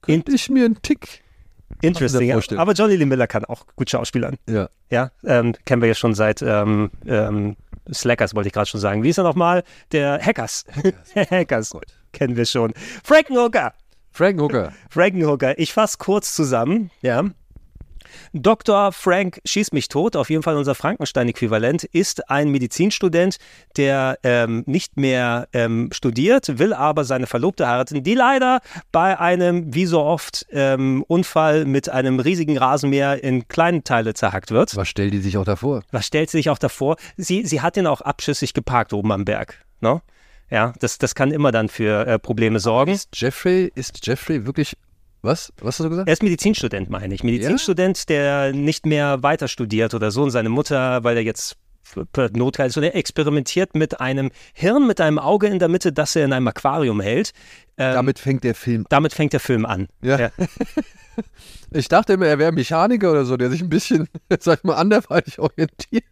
könnte 0.03 0.33
ich 0.33 0.49
mir 0.51 0.65
einen 0.65 0.81
Tick, 0.83 1.23
Interesting. 1.81 2.29
ja. 2.29 2.39
Aber 2.59 2.73
Johnny 2.73 2.97
Lee 2.97 3.07
Miller 3.07 3.27
kann 3.27 3.45
auch 3.45 3.67
gut 3.77 3.91
schauspielern. 3.91 4.37
ja. 4.49 4.69
Ja, 4.91 5.11
ähm, 5.25 5.55
kennen 5.65 5.81
wir 5.81 5.89
ja 5.89 5.95
schon 5.95 6.15
seit 6.15 6.43
ähm, 6.43 6.91
ähm, 7.07 7.57
Slackers, 7.91 8.35
wollte 8.35 8.49
ich 8.49 8.53
gerade 8.53 8.67
schon 8.69 8.79
sagen. 8.81 9.03
Wie 9.03 9.09
ist 9.09 9.17
er 9.19 9.25
nochmal? 9.25 9.63
Der 9.93 10.21
Hackers. 10.21 10.67
Hackers. 11.17 11.73
Kennen 12.13 12.37
wir 12.37 12.45
schon. 12.45 12.75
Frankenhooker. 13.03 13.73
Frank 14.11 14.39
Hooker. 14.39 14.73
Frankenhooker. 14.91 15.59
Ich 15.59 15.73
fasse 15.73 15.97
kurz 15.97 16.35
zusammen. 16.35 16.91
Ja. 17.01 17.25
Dr. 18.33 18.93
Frank 18.93 19.41
schießt 19.45 19.73
mich 19.73 19.89
tot, 19.89 20.17
auf 20.17 20.31
jeden 20.31 20.43
Fall 20.43 20.57
unser 20.57 20.75
Frankenstein-Äquivalent, 20.75 21.85
ist 21.85 22.31
ein 22.31 22.49
Medizinstudent, 22.51 23.39
der 23.77 24.19
ähm, 24.23 24.65
nicht 24.67 24.97
mehr 24.97 25.49
ähm, 25.53 25.91
studiert, 25.93 26.59
will 26.59 26.73
aber 26.73 27.05
seine 27.05 27.27
Verlobte 27.27 27.69
heiraten, 27.69 28.03
die 28.03 28.15
leider 28.15 28.61
bei 28.91 29.19
einem, 29.19 29.75
wie 29.75 29.87
so 29.87 30.03
oft, 30.03 30.47
ähm, 30.51 31.05
Unfall 31.09 31.65
mit 31.65 31.89
einem 31.89 32.21
riesigen 32.21 32.59
Rasenmäher 32.59 33.23
in 33.23 33.49
kleine 33.49 33.83
Teile 33.83 34.15
zerhackt 34.15 34.51
wird. 34.51 34.77
Was 34.77 34.89
stellt 34.89 35.13
die 35.13 35.21
sich 35.21 35.37
auch 35.37 35.45
davor? 35.45 35.83
Was 35.91 36.07
stellt 36.07 36.31
sie 36.31 36.39
sich 36.39 36.51
auch 36.51 36.59
davor? 36.59 36.97
Sie, 37.17 37.45
sie 37.47 37.61
hat 37.61 37.77
ihn 37.77 37.87
auch 37.87 38.01
abschüssig 38.01 38.55
geparkt 38.55 38.93
oben 38.93 39.13
am 39.13 39.25
Berg. 39.25 39.65
Ne? 39.81 40.03
Ja, 40.51 40.75
das, 40.81 40.99
das 40.99 41.15
kann 41.15 41.31
immer 41.31 41.51
dann 41.51 41.71
für 41.71 42.07
äh, 42.07 42.19
Probleme 42.19 42.61
sorgen. 42.61 42.93
Ist 42.93 43.09
Jeffrey, 43.15 43.73
ist 43.75 44.07
Jeffrey 44.07 44.45
wirklich, 44.45 44.77
was? 45.23 45.53
Was 45.61 45.79
hast 45.79 45.85
du 45.85 45.91
gesagt? 45.91 46.09
Er 46.09 46.13
ist 46.13 46.23
Medizinstudent, 46.23 46.91
meine 46.91 47.15
ich. 47.15 47.23
Medizinstudent, 47.23 48.09
der 48.09 48.53
nicht 48.53 48.87
mehr 48.87 49.23
weiter 49.23 49.49
studiert 49.49 49.95
oder 49.95 50.11
so. 50.11 50.23
Und 50.23 50.31
seine 50.31 50.49
Mutter, 50.49 51.05
weil 51.05 51.17
er 51.17 51.23
jetzt 51.23 51.57
per 52.13 52.31
Notfall 52.31 52.69
ist, 52.69 52.77
und 52.77 52.85
er 52.85 52.95
experimentiert 52.95 53.75
mit 53.75 54.01
einem 54.01 54.31
Hirn, 54.55 54.87
mit 54.87 55.01
einem 55.01 55.19
Auge 55.19 55.47
in 55.47 55.59
der 55.59 55.69
Mitte, 55.69 55.93
das 55.93 56.17
er 56.17 56.25
in 56.25 56.33
einem 56.33 56.49
Aquarium 56.49 57.01
hält. 57.01 57.33
Ähm, 57.77 57.95
Damit 57.95 58.19
fängt 58.19 58.45
der 58.45 58.55
Film 58.55 58.87
damit 58.89 59.13
fängt 59.13 59.33
der 59.33 59.41
Film 59.41 59.65
an. 59.67 59.89
Ja. 60.03 60.19
Ja. 60.19 60.31
Ich 61.75 61.89
dachte 61.89 62.15
immer, 62.15 62.27
er 62.27 62.39
wäre 62.39 62.53
Mechaniker 62.53 63.11
oder 63.11 63.25
so, 63.25 63.37
der 63.37 63.51
sich 63.51 63.63
ein 63.63 63.69
bisschen, 63.69 64.09
sag 64.41 64.59
ich 64.59 64.65
mal, 64.65 64.75
anderweitig 64.75 65.39
orientiert. 65.39 66.05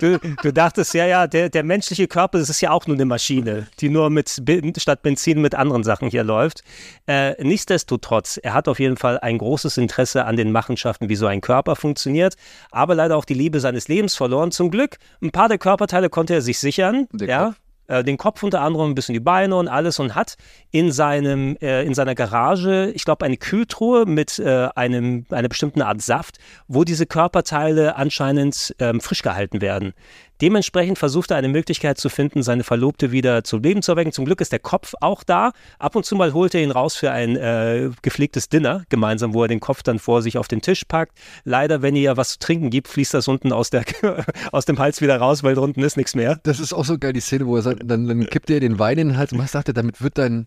Du, 0.00 0.18
du 0.18 0.52
dachtest, 0.52 0.94
ja, 0.94 1.06
ja, 1.06 1.26
der, 1.26 1.48
der 1.48 1.62
menschliche 1.62 2.06
Körper, 2.06 2.38
das 2.38 2.48
ist 2.48 2.60
ja 2.60 2.70
auch 2.70 2.86
nur 2.86 2.96
eine 2.96 3.04
Maschine, 3.04 3.66
die 3.80 3.88
nur 3.88 4.10
mit 4.10 4.40
statt 4.76 5.02
Benzin 5.02 5.40
mit 5.40 5.54
anderen 5.54 5.84
Sachen 5.84 6.10
hier 6.10 6.24
läuft. 6.24 6.62
Äh, 7.06 7.42
nichtsdestotrotz, 7.42 8.38
er 8.42 8.54
hat 8.54 8.68
auf 8.68 8.78
jeden 8.78 8.96
Fall 8.96 9.18
ein 9.18 9.38
großes 9.38 9.76
Interesse 9.76 10.24
an 10.24 10.36
den 10.36 10.52
Machenschaften, 10.52 11.08
wie 11.08 11.16
so 11.16 11.26
ein 11.26 11.40
Körper 11.40 11.76
funktioniert, 11.76 12.34
aber 12.70 12.94
leider 12.94 13.16
auch 13.16 13.24
die 13.24 13.34
Liebe 13.34 13.60
seines 13.60 13.88
Lebens 13.88 14.14
verloren. 14.14 14.52
Zum 14.52 14.70
Glück, 14.70 14.98
ein 15.22 15.30
paar 15.30 15.48
der 15.48 15.58
Körperteile 15.58 16.08
konnte 16.10 16.34
er 16.34 16.42
sich 16.42 16.58
sichern. 16.58 17.08
Der 17.12 17.28
ja. 17.28 17.46
Kopf. 17.46 17.56
Äh, 17.88 18.04
den 18.04 18.18
Kopf 18.18 18.42
unter 18.42 18.60
anderem, 18.60 18.90
ein 18.90 18.94
bisschen 18.94 19.14
die 19.14 19.20
Beine 19.20 19.56
und 19.56 19.66
alles 19.66 19.98
und 19.98 20.14
hat 20.14 20.36
in 20.70 20.92
seinem 20.92 21.56
äh, 21.60 21.84
in 21.84 21.94
seiner 21.94 22.14
Garage, 22.14 22.92
ich 22.94 23.04
glaube, 23.04 23.24
eine 23.24 23.38
Kühltruhe 23.38 24.04
mit 24.06 24.38
äh, 24.38 24.68
einem 24.74 25.24
einer 25.30 25.48
bestimmten 25.48 25.82
Art 25.82 26.02
Saft, 26.02 26.38
wo 26.68 26.84
diese 26.84 27.06
Körperteile 27.06 27.96
anscheinend 27.96 28.76
ähm, 28.78 29.00
frisch 29.00 29.22
gehalten 29.22 29.60
werden. 29.62 29.94
Dementsprechend 30.40 30.98
versucht 30.98 31.30
er 31.30 31.36
eine 31.36 31.48
Möglichkeit 31.48 31.98
zu 31.98 32.08
finden, 32.08 32.42
seine 32.42 32.64
Verlobte 32.64 33.12
wieder 33.12 33.44
zu 33.44 33.58
Leben 33.58 33.82
zu 33.82 33.92
erwecken. 33.92 34.12
Zum 34.12 34.24
Glück 34.24 34.40
ist 34.40 34.52
der 34.52 34.58
Kopf 34.58 34.94
auch 35.00 35.24
da. 35.24 35.52
Ab 35.78 35.96
und 35.96 36.04
zu 36.04 36.16
mal 36.16 36.32
holt 36.32 36.54
er 36.54 36.62
ihn 36.62 36.70
raus 36.70 36.94
für 36.94 37.10
ein 37.10 37.36
äh, 37.36 37.90
gepflegtes 38.02 38.48
Dinner 38.48 38.84
gemeinsam, 38.88 39.34
wo 39.34 39.42
er 39.42 39.48
den 39.48 39.60
Kopf 39.60 39.82
dann 39.82 39.98
vor 39.98 40.22
sich 40.22 40.38
auf 40.38 40.48
den 40.48 40.62
Tisch 40.62 40.84
packt. 40.84 41.18
Leider, 41.44 41.82
wenn 41.82 41.96
ihr 41.96 42.16
was 42.16 42.30
zu 42.30 42.38
trinken 42.38 42.70
gibt, 42.70 42.88
fließt 42.88 43.14
das 43.14 43.28
unten 43.28 43.52
aus, 43.52 43.70
der, 43.70 43.84
aus 44.52 44.64
dem 44.64 44.78
Hals 44.78 45.00
wieder 45.00 45.18
raus, 45.18 45.42
weil 45.42 45.54
drunten 45.54 45.82
ist 45.82 45.96
nichts 45.96 46.14
mehr. 46.14 46.38
Das 46.42 46.60
ist 46.60 46.72
auch 46.72 46.84
so 46.84 46.98
geil, 46.98 47.12
die 47.12 47.20
Szene, 47.20 47.46
wo 47.46 47.56
er 47.56 47.62
sagt, 47.62 47.82
dann, 47.84 48.06
dann 48.06 48.26
kippt 48.26 48.50
er 48.50 48.60
den 48.60 48.78
Wein 48.78 48.98
in 48.98 49.08
den 49.08 49.16
Hals 49.18 49.32
und 49.32 49.38
was 49.38 49.52
sagt 49.52 49.68
er, 49.68 49.74
damit 49.74 50.02
wird 50.02 50.18
dein, 50.18 50.46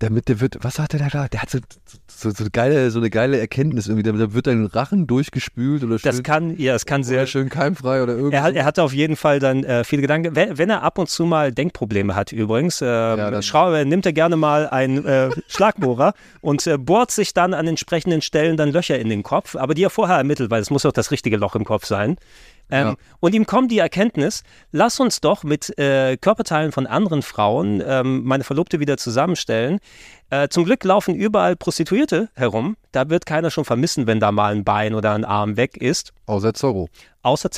damit 0.00 0.28
der 0.28 0.40
wird, 0.40 0.56
was 0.62 0.74
sagt 0.74 0.94
er 0.94 0.98
da 1.00 1.08
da? 1.08 1.28
Der 1.28 1.42
hat 1.42 1.50
so, 1.50 1.58
so, 2.08 2.30
so, 2.30 2.42
eine 2.42 2.50
geile, 2.50 2.90
so 2.90 2.98
eine 2.98 3.10
geile 3.10 3.38
Erkenntnis 3.38 3.86
irgendwie, 3.86 4.02
damit 4.02 4.32
wird 4.34 4.46
dein 4.46 4.64
Rachen 4.66 5.06
durchgespült 5.06 5.84
oder 5.84 5.98
schön, 5.98 6.10
Das 6.10 6.22
kann, 6.22 6.56
ja, 6.58 6.74
es 6.74 6.86
kann 6.86 7.04
sehr 7.04 7.26
schön 7.26 7.48
keimfrei 7.50 8.02
oder 8.02 8.14
irgendwas. 8.14 8.32
Er, 8.38 8.42
hat, 8.42 8.54
er 8.54 8.64
hatte 8.64 8.82
auf 8.82 8.92
jeden 8.94 9.14
Fall 9.16 9.38
dann 9.40 9.62
äh, 9.62 9.84
viele 9.84 10.02
Gedanken. 10.02 10.34
Wenn, 10.34 10.56
wenn 10.58 10.70
er 10.70 10.82
ab 10.82 10.98
und 10.98 11.08
zu 11.10 11.26
mal 11.26 11.52
Denkprobleme 11.52 12.14
hat, 12.14 12.32
übrigens, 12.32 12.80
äh, 12.80 12.86
dann- 12.86 13.42
schau, 13.42 13.70
nimmt 13.84 14.06
er 14.06 14.12
gerne 14.12 14.36
mal 14.36 14.68
einen 14.68 15.04
äh, 15.04 15.30
Schlagbohrer 15.48 16.14
und 16.40 16.66
äh, 16.66 16.78
bohrt 16.78 17.10
sich 17.10 17.34
dann 17.34 17.52
an 17.52 17.66
entsprechenden 17.68 18.22
Stellen 18.22 18.56
dann 18.56 18.72
Löcher 18.72 18.98
in 18.98 19.10
den 19.10 19.22
Kopf, 19.22 19.54
aber 19.54 19.74
die 19.74 19.84
er 19.84 19.90
vorher 19.90 20.16
ermittelt, 20.16 20.50
weil 20.50 20.62
es 20.62 20.70
muss 20.70 20.86
auch 20.86 20.92
das 20.92 21.10
richtige 21.10 21.36
Loch 21.36 21.54
im 21.54 21.64
Kopf 21.64 21.84
sein. 21.84 22.16
Ähm, 22.70 22.86
Ja. 22.88 22.94
Und 23.20 23.34
ihm 23.34 23.46
kommt 23.46 23.70
die 23.70 23.78
Erkenntnis, 23.78 24.42
lass 24.72 25.00
uns 25.00 25.20
doch 25.20 25.42
mit 25.44 25.76
äh, 25.78 26.16
Körperteilen 26.16 26.72
von 26.72 26.86
anderen 26.86 27.22
Frauen 27.22 27.82
ähm, 27.86 28.24
meine 28.24 28.44
Verlobte 28.44 28.80
wieder 28.80 28.96
zusammenstellen. 28.96 29.78
Äh, 30.30 30.48
zum 30.48 30.64
Glück 30.64 30.82
laufen 30.84 31.14
überall 31.14 31.56
Prostituierte 31.56 32.28
herum. 32.34 32.76
Da 32.92 33.10
wird 33.10 33.26
keiner 33.26 33.50
schon 33.50 33.64
vermissen, 33.64 34.06
wenn 34.06 34.20
da 34.20 34.30
mal 34.32 34.54
ein 34.54 34.64
Bein 34.64 34.94
oder 34.94 35.12
ein 35.12 35.24
Arm 35.24 35.56
weg 35.56 35.76
ist. 35.76 36.12
Außer 36.26 36.54
Zorro. 36.54 36.88
Außer, 37.22 37.50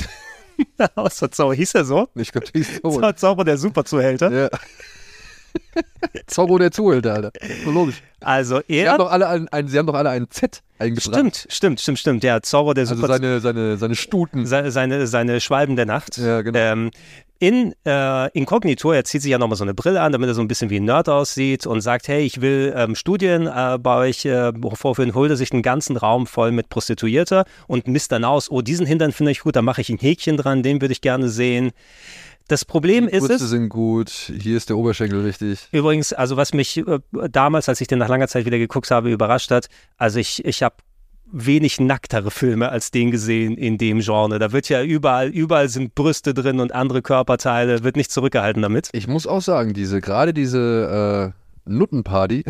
außer 0.95 1.31
Zorro, 1.31 1.53
hieß 1.53 1.75
er 1.75 1.85
so? 1.85 2.07
Ich 2.15 2.31
glaube, 2.31 2.47
ist 2.53 2.81
Zorro. 2.81 3.13
Zorro, 3.13 3.43
der 3.43 3.57
Superzuhälter. 3.57 4.31
Ja. 4.31 4.49
Zorro 6.27 6.57
der 6.57 6.71
Zuhälter, 6.71 7.13
Alter. 7.13 7.31
So 7.63 7.71
logisch. 7.71 8.01
Also 8.19 8.61
Sie 8.67 8.79
haben 8.87 8.93
er. 8.93 8.97
doch 8.97 9.11
alle 9.11 9.27
ein, 9.27 9.47
ein, 9.49 9.67
sie 9.67 9.77
haben 9.77 9.85
doch 9.87 9.93
alle 9.93 10.09
ein 10.09 10.27
Z 10.29 10.61
eingebracht. 10.83 11.13
Stimmt, 11.13 11.47
stimmt, 11.49 11.79
stimmt, 11.81 11.99
stimmt. 11.99 12.23
Der 12.23 12.41
Zorro, 12.43 12.73
der 12.73 12.83
Also 12.83 12.95
Super 12.95 13.07
seine, 13.07 13.39
seine, 13.39 13.77
seine 13.77 13.95
Stuten. 13.95 14.45
seine, 14.45 14.71
seine, 14.71 15.07
seine 15.07 15.41
Schwalben 15.41 15.75
der 15.75 15.85
Nacht. 15.85 16.17
Ja, 16.17 16.41
genau. 16.41 16.57
Ähm, 16.57 16.91
in 17.39 17.75
äh, 17.85 18.29
Inkognito, 18.31 18.93
er 18.93 19.03
zieht 19.03 19.21
sich 19.21 19.31
ja 19.31 19.37
nochmal 19.37 19.57
so 19.57 19.65
eine 19.65 19.73
Brille 19.73 19.99
an, 19.99 20.13
damit 20.13 20.29
er 20.29 20.33
so 20.33 20.39
ein 20.39 20.47
bisschen 20.47 20.69
wie 20.69 20.77
ein 20.77 20.85
Nerd 20.85 21.09
aussieht 21.09 21.67
und 21.67 21.81
sagt, 21.81 22.07
hey, 22.07 22.23
ich 22.23 22.39
will 22.39 22.73
ähm, 22.73 22.95
Studien 22.95 23.47
äh, 23.47 23.77
bei 23.81 23.97
euch 23.97 24.23
äh, 24.23 24.53
vorführen, 24.75 25.13
holt 25.13 25.29
er 25.29 25.35
sich 25.35 25.51
einen 25.51 25.61
ganzen 25.61 25.97
Raum 25.97 26.25
voll 26.25 26.53
mit 26.53 26.69
Prostituierter 26.69 27.43
und 27.67 27.87
misst 27.87 28.13
dann 28.13 28.23
aus, 28.23 28.49
oh, 28.49 28.61
diesen 28.61 28.85
Hintern 28.85 29.11
finde 29.11 29.33
ich 29.33 29.41
gut, 29.41 29.57
da 29.57 29.61
mache 29.61 29.81
ich 29.81 29.89
ein 29.89 29.97
Häkchen 29.97 30.37
dran, 30.37 30.63
den 30.63 30.79
würde 30.79 30.93
ich 30.93 31.01
gerne 31.01 31.27
sehen. 31.27 31.71
Das 32.53 32.65
Problem 32.65 33.07
ist 33.07 33.21
Brüste 33.21 33.45
es, 33.45 33.49
sind 33.49 33.69
gut. 33.69 34.11
Hier 34.11 34.55
ist 34.55 34.69
der 34.69 34.77
Oberschenkel 34.77 35.21
richtig. 35.21 35.67
Übrigens, 35.71 36.13
also 36.13 36.37
was 36.37 36.53
mich 36.53 36.77
äh, 36.77 36.99
damals, 37.31 37.67
als 37.67 37.81
ich 37.81 37.87
den 37.87 37.97
nach 37.97 38.09
langer 38.09 38.27
Zeit 38.27 38.45
wieder 38.45 38.59
geguckt 38.59 38.91
habe, 38.91 39.11
überrascht 39.11 39.49
hat, 39.49 39.69
also 39.97 40.19
ich, 40.19 40.45
ich 40.45 40.61
habe 40.61 40.75
wenig 41.31 41.79
nacktere 41.79 42.29
Filme 42.29 42.69
als 42.69 42.91
den 42.91 43.09
gesehen 43.09 43.57
in 43.57 43.79
dem 43.79 44.01
Genre. 44.01 44.37
Da 44.37 44.51
wird 44.51 44.69
ja 44.69 44.83
überall, 44.83 45.29
überall 45.29 45.67
sind 45.67 45.95
Brüste 45.95 46.35
drin 46.35 46.59
und 46.59 46.75
andere 46.75 47.01
Körperteile, 47.01 47.83
wird 47.83 47.95
nicht 47.95 48.11
zurückgehalten 48.11 48.61
damit. 48.61 48.89
Ich 48.93 49.07
muss 49.07 49.25
auch 49.25 49.41
sagen, 49.41 49.73
diese, 49.73 49.99
gerade 49.99 50.31
diese 50.31 51.33
äh, 51.65 51.71
Nuttenparty, 51.71 52.45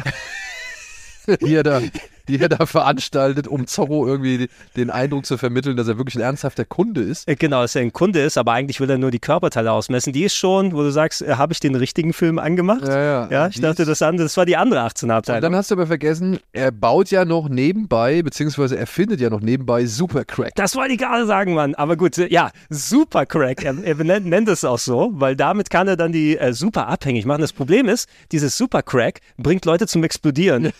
die 1.46 1.56
er 1.56 1.64
da 1.64 1.82
die 2.28 2.40
er 2.40 2.50
da 2.50 2.66
veranstaltet, 2.66 3.48
um 3.48 3.68
Zorro 3.68 4.08
irgendwie 4.08 4.50
den 4.76 4.90
Eindruck 4.90 5.26
zu 5.26 5.38
vermitteln, 5.38 5.76
dass 5.78 5.88
er 5.88 5.98
wirklich 5.98 6.16
ein 6.16 6.22
ernsthafter 6.22 6.66
Kunde 6.66 7.02
ist. 7.02 7.28
Äh, 7.28 7.36
genau, 7.36 7.62
dass 7.62 7.76
er 7.76 7.82
ein 7.82 7.94
Kunde 7.94 8.22
ist, 8.22 8.38
aber 8.38 8.54
eigentlich 8.54 8.80
will 8.80 8.90
er 8.90 8.98
nur 8.98 9.12
die 9.12 9.20
Körperteile 9.20 9.72
ausmessen. 9.72 10.14
Die 10.14 10.24
ist 10.24 10.36
schon, 10.36 10.74
wo 10.74 10.82
du 10.82 10.92
sagst, 10.92 11.22
äh, 11.22 11.36
habe 11.36 11.54
ich 11.54 11.60
den 11.60 11.76
richtigen 11.76 12.14
Film 12.14 12.40
angemacht? 12.40 12.88
Ja, 12.88 13.04
ja. 13.04 13.28
Ja, 13.30 13.48
ich 13.48 13.60
dachte, 13.60 13.86
das, 13.86 14.02
andere, 14.02 14.26
das 14.26 14.38
war 14.38 14.46
die 14.46 14.56
andere 14.56 14.82
18er 14.82 15.12
Abteilung. 15.12 15.38
Und 15.38 15.42
dann 15.44 15.56
hast 15.56 15.72
du 15.72 15.76
aber 15.76 15.88
vergessen, 15.88 16.40
er 16.54 16.72
baut 16.72 17.12
ja 17.12 17.26
noch 17.26 17.50
nebenbei, 17.50 18.22
beziehungsweise 18.22 18.78
er 18.78 18.88
findet 18.88 19.20
ja 19.20 19.30
noch 19.30 19.42
nebenbei 19.42 19.86
Supercrack. 19.86 20.56
Das 20.56 20.76
wollte 20.76 20.94
ich 20.94 21.00
gerade 21.00 21.26
sagen, 21.26 21.54
Mann. 21.54 21.76
Aber 21.76 21.98
gut, 21.98 22.18
äh, 22.18 22.28
ja, 22.28 22.52
Supercrack. 22.70 23.64
Er, 23.64 23.76
er 23.84 23.96
nennt, 23.96 24.26
nennt, 24.26 24.48
es 24.48 24.64
auch 24.64 24.80
so, 24.80 25.12
weil 25.14 25.36
damit 25.36 25.70
kann 25.70 25.88
er 25.88 25.98
dann 25.98 26.12
die 26.12 26.38
äh, 26.38 26.54
super 26.54 26.88
abhängig 26.88 27.26
machen. 27.26 27.42
Das 27.42 27.54
Problem 27.54 27.90
ist, 27.90 28.08
dieses 28.32 28.58
Supercrack 28.58 29.20
bringt 29.38 29.66
Leute 29.66 29.88
zum 29.88 30.04
Explodieren. 30.04 30.72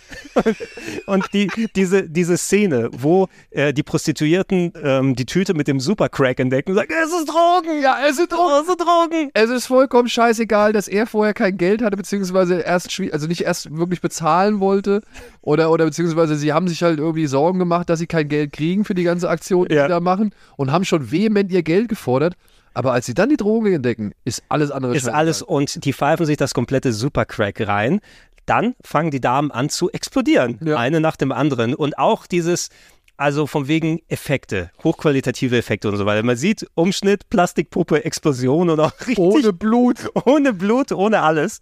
und 1.06 1.33
die, 1.34 1.50
diese, 1.76 2.08
diese 2.08 2.38
Szene, 2.38 2.90
wo 2.94 3.28
äh, 3.52 3.74
die 3.74 3.84
Prostituierten 3.84 4.74
ähm, 4.82 5.16
die 5.16 5.26
Tüte 5.26 5.54
mit 5.54 5.68
dem 5.68 5.80
Supercrack 5.80 6.40
entdecken 6.40 6.72
und 6.72 6.78
sagen, 6.78 6.94
es 7.04 7.12
ist 7.12 7.28
Drogen, 7.28 7.82
ja, 7.82 7.98
es 8.08 8.18
sind 8.18 8.32
Drogen, 8.32 8.62
es 8.62 8.68
sind 8.68 8.82
Drogen. 8.82 9.32
Es 9.34 9.50
ist 9.50 9.66
vollkommen 9.66 10.08
scheißegal, 10.08 10.74
dass 10.74 10.88
er 10.88 11.08
vorher 11.08 11.34
kein 11.34 11.58
Geld 11.58 11.82
hatte, 11.82 11.98
beziehungsweise 11.98 12.60
erst, 12.60 13.00
also 13.12 13.28
nicht 13.28 13.42
erst 13.42 13.76
wirklich 13.76 14.02
bezahlen 14.02 14.60
wollte 14.60 15.02
oder, 15.42 15.72
oder 15.72 15.86
beziehungsweise 15.86 16.36
sie 16.36 16.54
haben 16.54 16.68
sich 16.68 16.84
halt 16.84 17.00
irgendwie 17.00 17.28
Sorgen 17.28 17.60
gemacht, 17.60 17.90
dass 17.90 18.00
sie 18.00 18.08
kein 18.08 18.28
Geld 18.30 18.54
kriegen 18.54 18.86
für 18.86 18.94
die 18.94 19.04
ganze 19.04 19.30
Aktion, 19.30 19.68
die 19.68 19.76
ja. 19.76 19.84
sie 19.84 19.90
da 19.90 20.00
machen 20.00 20.34
und 20.58 20.72
haben 20.72 20.86
schon 20.86 21.12
vehement 21.12 21.52
ihr 21.52 21.64
Geld 21.64 21.90
gefordert. 21.90 22.36
Aber 22.76 22.94
als 22.94 23.06
sie 23.06 23.14
dann 23.14 23.30
die 23.30 23.38
Drogen 23.38 23.72
entdecken, 23.72 24.14
ist 24.26 24.44
alles 24.50 24.72
andere 24.72 24.96
Ist 24.96 25.08
alles 25.08 25.42
und 25.42 25.86
die 25.86 25.94
pfeifen 25.94 26.26
sich 26.26 26.38
das 26.38 26.54
komplette 26.54 26.92
Supercrack 26.92 27.68
rein 27.68 28.02
dann 28.46 28.76
fangen 28.84 29.12
die 29.12 29.22
Damen 29.22 29.52
an 29.52 29.70
zu 29.70 29.92
explodieren, 29.92 30.60
ja. 30.64 30.78
eine 30.78 31.00
nach 31.00 31.16
dem 31.16 31.32
anderen. 31.32 31.74
Und 31.76 31.98
auch 31.98 32.28
dieses, 32.28 32.70
also 33.18 33.48
von 33.48 33.68
wegen 33.68 34.02
Effekte, 34.08 34.72
hochqualitative 34.84 35.58
Effekte 35.58 35.88
und 35.90 35.98
so 35.98 36.06
weiter. 36.06 36.24
Man 36.24 36.36
sieht 36.36 36.68
Umschnitt, 36.74 37.30
Plastikpuppe, 37.30 38.04
Explosion 38.06 38.70
und 38.70 38.80
auch 38.80 38.92
richtig. 39.08 39.20
Ohne 39.20 39.54
Blut. 39.54 40.10
Ohne 40.26 40.54
Blut, 40.54 40.92
ohne 40.92 41.22
alles. 41.22 41.62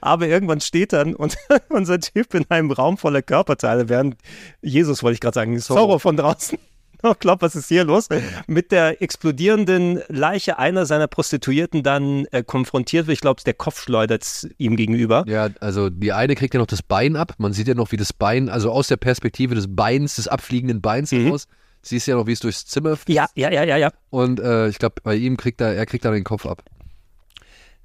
Aber 0.00 0.26
irgendwann 0.28 0.60
steht 0.60 0.92
dann 0.92 1.14
und 1.14 1.36
unser 1.68 1.98
Typ 2.00 2.34
in 2.34 2.48
einem 2.50 2.70
Raum 2.70 2.98
voller 2.98 3.22
Körperteile, 3.22 3.88
während 3.88 4.16
Jesus, 4.60 5.02
wollte 5.02 5.14
ich 5.14 5.20
gerade 5.20 5.34
sagen, 5.34 5.58
Zorro 5.58 5.98
von 5.98 6.16
draußen 6.16 6.58
oh, 7.10 7.14
glaub, 7.18 7.42
was 7.42 7.56
ist 7.56 7.68
hier 7.68 7.84
los? 7.84 8.08
Mit 8.46 8.72
der 8.72 9.02
explodierenden 9.02 10.02
Leiche 10.08 10.58
einer 10.58 10.86
seiner 10.86 11.08
Prostituierten 11.08 11.82
dann 11.82 12.26
äh, 12.26 12.42
konfrontiert 12.42 13.06
wird. 13.06 13.16
Ich 13.16 13.20
glaube, 13.20 13.42
der 13.44 13.54
Kopf 13.54 13.82
schleudert 13.82 14.46
ihm 14.58 14.76
gegenüber. 14.76 15.24
Ja, 15.26 15.50
also 15.60 15.90
die 15.90 16.12
eine 16.12 16.34
kriegt 16.34 16.54
ja 16.54 16.60
noch 16.60 16.66
das 16.66 16.82
Bein 16.82 17.16
ab. 17.16 17.34
Man 17.38 17.52
sieht 17.52 17.68
ja 17.68 17.74
noch, 17.74 17.92
wie 17.92 17.96
das 17.96 18.12
Bein, 18.12 18.48
also 18.48 18.70
aus 18.70 18.88
der 18.88 18.96
Perspektive 18.96 19.54
des 19.54 19.74
Beins, 19.74 20.16
des 20.16 20.28
abfliegenden 20.28 20.80
Beins 20.80 21.12
mhm. 21.12 21.24
heraus. 21.24 21.46
Siehst 21.82 22.06
ja 22.06 22.14
noch, 22.14 22.26
wie 22.26 22.32
es 22.32 22.40
durchs 22.40 22.66
Zimmer 22.66 22.96
fließt. 22.96 23.16
Ja, 23.16 23.26
ja, 23.34 23.50
ja, 23.50 23.64
ja, 23.64 23.76
ja. 23.76 23.90
Und 24.10 24.38
äh, 24.38 24.68
ich 24.68 24.78
glaube, 24.78 24.96
bei 25.02 25.16
ihm 25.16 25.36
kriegt 25.36 25.60
er, 25.60 25.74
er 25.74 25.84
kriegt 25.84 26.04
dann 26.04 26.12
den 26.12 26.22
Kopf 26.22 26.46
ab. 26.46 26.62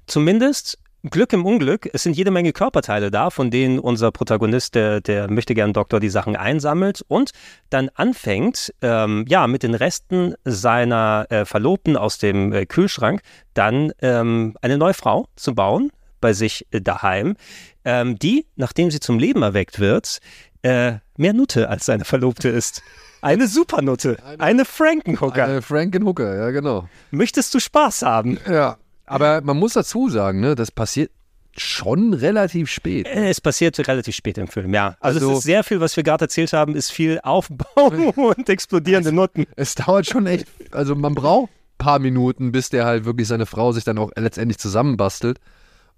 Zumindest 0.06 0.78
Glück 1.04 1.32
im 1.32 1.46
Unglück, 1.46 1.88
es 1.92 2.02
sind 2.02 2.16
jede 2.16 2.32
Menge 2.32 2.52
Körperteile 2.52 3.12
da, 3.12 3.30
von 3.30 3.52
denen 3.52 3.78
unser 3.78 4.10
Protagonist, 4.10 4.74
der, 4.74 5.00
der 5.00 5.30
möchte 5.30 5.54
gern 5.54 5.72
Doktor, 5.72 6.00
die 6.00 6.08
Sachen 6.08 6.34
einsammelt 6.34 7.04
und 7.06 7.30
dann 7.70 7.88
anfängt, 7.94 8.74
ähm, 8.82 9.24
ja, 9.28 9.46
mit 9.46 9.62
den 9.62 9.74
Resten 9.74 10.34
seiner 10.44 11.26
äh, 11.30 11.44
Verlobten 11.44 11.96
aus 11.96 12.18
dem 12.18 12.52
äh, 12.52 12.66
Kühlschrank 12.66 13.20
dann 13.54 13.92
ähm, 14.02 14.56
eine 14.60 14.76
neue 14.76 14.94
Frau 14.94 15.28
zu 15.36 15.54
bauen 15.54 15.92
bei 16.20 16.32
sich 16.32 16.66
äh, 16.72 16.80
daheim, 16.80 17.36
ähm, 17.84 18.18
die, 18.18 18.46
nachdem 18.56 18.90
sie 18.90 18.98
zum 18.98 19.20
Leben 19.20 19.42
erweckt 19.42 19.78
wird, 19.78 20.18
äh, 20.62 20.94
mehr 21.16 21.32
Nutte 21.32 21.68
als 21.68 21.86
seine 21.86 22.04
Verlobte 22.04 22.48
ist. 22.48 22.82
Eine 23.20 23.46
Supernutte, 23.46 24.16
eine, 24.24 24.42
eine 24.42 24.64
Frankenhooker. 24.64 25.44
Eine 25.44 25.62
Frankenhooker, 25.62 26.36
ja 26.36 26.50
genau. 26.50 26.88
Möchtest 27.12 27.54
du 27.54 27.60
Spaß 27.60 28.02
haben? 28.02 28.38
Ja. 28.48 28.78
Aber 29.08 29.40
man 29.40 29.58
muss 29.58 29.72
dazu 29.74 30.08
sagen, 30.08 30.40
ne, 30.40 30.54
das 30.54 30.70
passiert 30.70 31.10
schon 31.56 32.14
relativ 32.14 32.70
spät. 32.70 33.06
Äh, 33.06 33.28
es 33.30 33.40
passiert 33.40 33.78
relativ 33.86 34.14
spät 34.14 34.38
im 34.38 34.48
Film, 34.48 34.72
ja. 34.74 34.96
Also, 35.00 35.20
also 35.20 35.32
es 35.32 35.38
ist 35.38 35.44
sehr 35.44 35.64
viel, 35.64 35.80
was 35.80 35.96
wir 35.96 36.04
gerade 36.04 36.24
erzählt 36.24 36.52
haben, 36.52 36.76
ist 36.76 36.90
viel 36.90 37.20
Aufbau 37.22 37.66
und 38.16 38.48
explodierende 38.48 39.12
Noten. 39.12 39.46
Es 39.56 39.74
dauert 39.74 40.06
schon 40.06 40.26
echt, 40.26 40.46
also 40.70 40.94
man 40.94 41.14
braucht 41.14 41.50
ein 41.50 41.78
paar 41.78 41.98
Minuten, 41.98 42.52
bis 42.52 42.70
der 42.70 42.84
halt 42.84 43.04
wirklich 43.04 43.28
seine 43.28 43.46
Frau 43.46 43.72
sich 43.72 43.84
dann 43.84 43.98
auch 43.98 44.10
letztendlich 44.16 44.58
zusammenbastelt. 44.58 45.38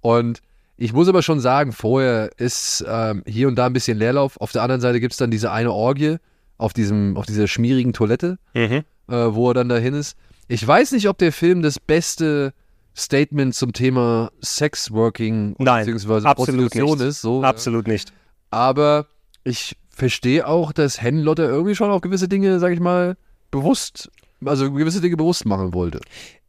Und 0.00 0.40
ich 0.76 0.92
muss 0.92 1.08
aber 1.08 1.22
schon 1.22 1.40
sagen, 1.40 1.72
vorher 1.72 2.30
ist 2.38 2.84
ähm, 2.88 3.22
hier 3.26 3.48
und 3.48 3.56
da 3.56 3.66
ein 3.66 3.74
bisschen 3.74 3.98
Leerlauf. 3.98 4.40
Auf 4.40 4.52
der 4.52 4.62
anderen 4.62 4.80
Seite 4.80 5.00
gibt 5.00 5.12
es 5.12 5.18
dann 5.18 5.30
diese 5.30 5.52
eine 5.52 5.72
Orgie 5.72 6.16
auf, 6.56 6.72
diesem, 6.72 7.16
auf 7.16 7.26
dieser 7.26 7.48
schmierigen 7.48 7.92
Toilette, 7.92 8.38
mhm. 8.54 8.84
äh, 9.08 9.34
wo 9.34 9.50
er 9.50 9.54
dann 9.54 9.68
dahin 9.68 9.94
ist. 9.94 10.16
Ich 10.48 10.66
weiß 10.66 10.92
nicht, 10.92 11.08
ob 11.08 11.18
der 11.18 11.32
Film 11.32 11.62
das 11.62 11.78
beste 11.78 12.52
Statement 12.96 13.54
zum 13.54 13.72
Thema 13.72 14.30
Sexworking 14.42 15.54
bzw. 15.56 16.34
Prostitution 16.34 16.98
nicht. 16.98 17.00
ist. 17.00 17.22
So, 17.22 17.42
absolut 17.42 17.86
ja. 17.86 17.92
nicht. 17.92 18.12
Aber 18.50 19.06
ich 19.44 19.76
verstehe 19.90 20.46
auch, 20.46 20.72
dass 20.72 21.00
Henlotter 21.00 21.48
irgendwie 21.48 21.74
schon 21.74 21.90
auch 21.90 22.00
gewisse 22.00 22.28
Dinge, 22.28 22.58
sag 22.58 22.72
ich 22.72 22.80
mal, 22.80 23.16
bewusst, 23.50 24.10
also 24.44 24.72
gewisse 24.72 25.00
Dinge 25.00 25.16
bewusst 25.16 25.46
machen 25.46 25.74
wollte. 25.74 26.00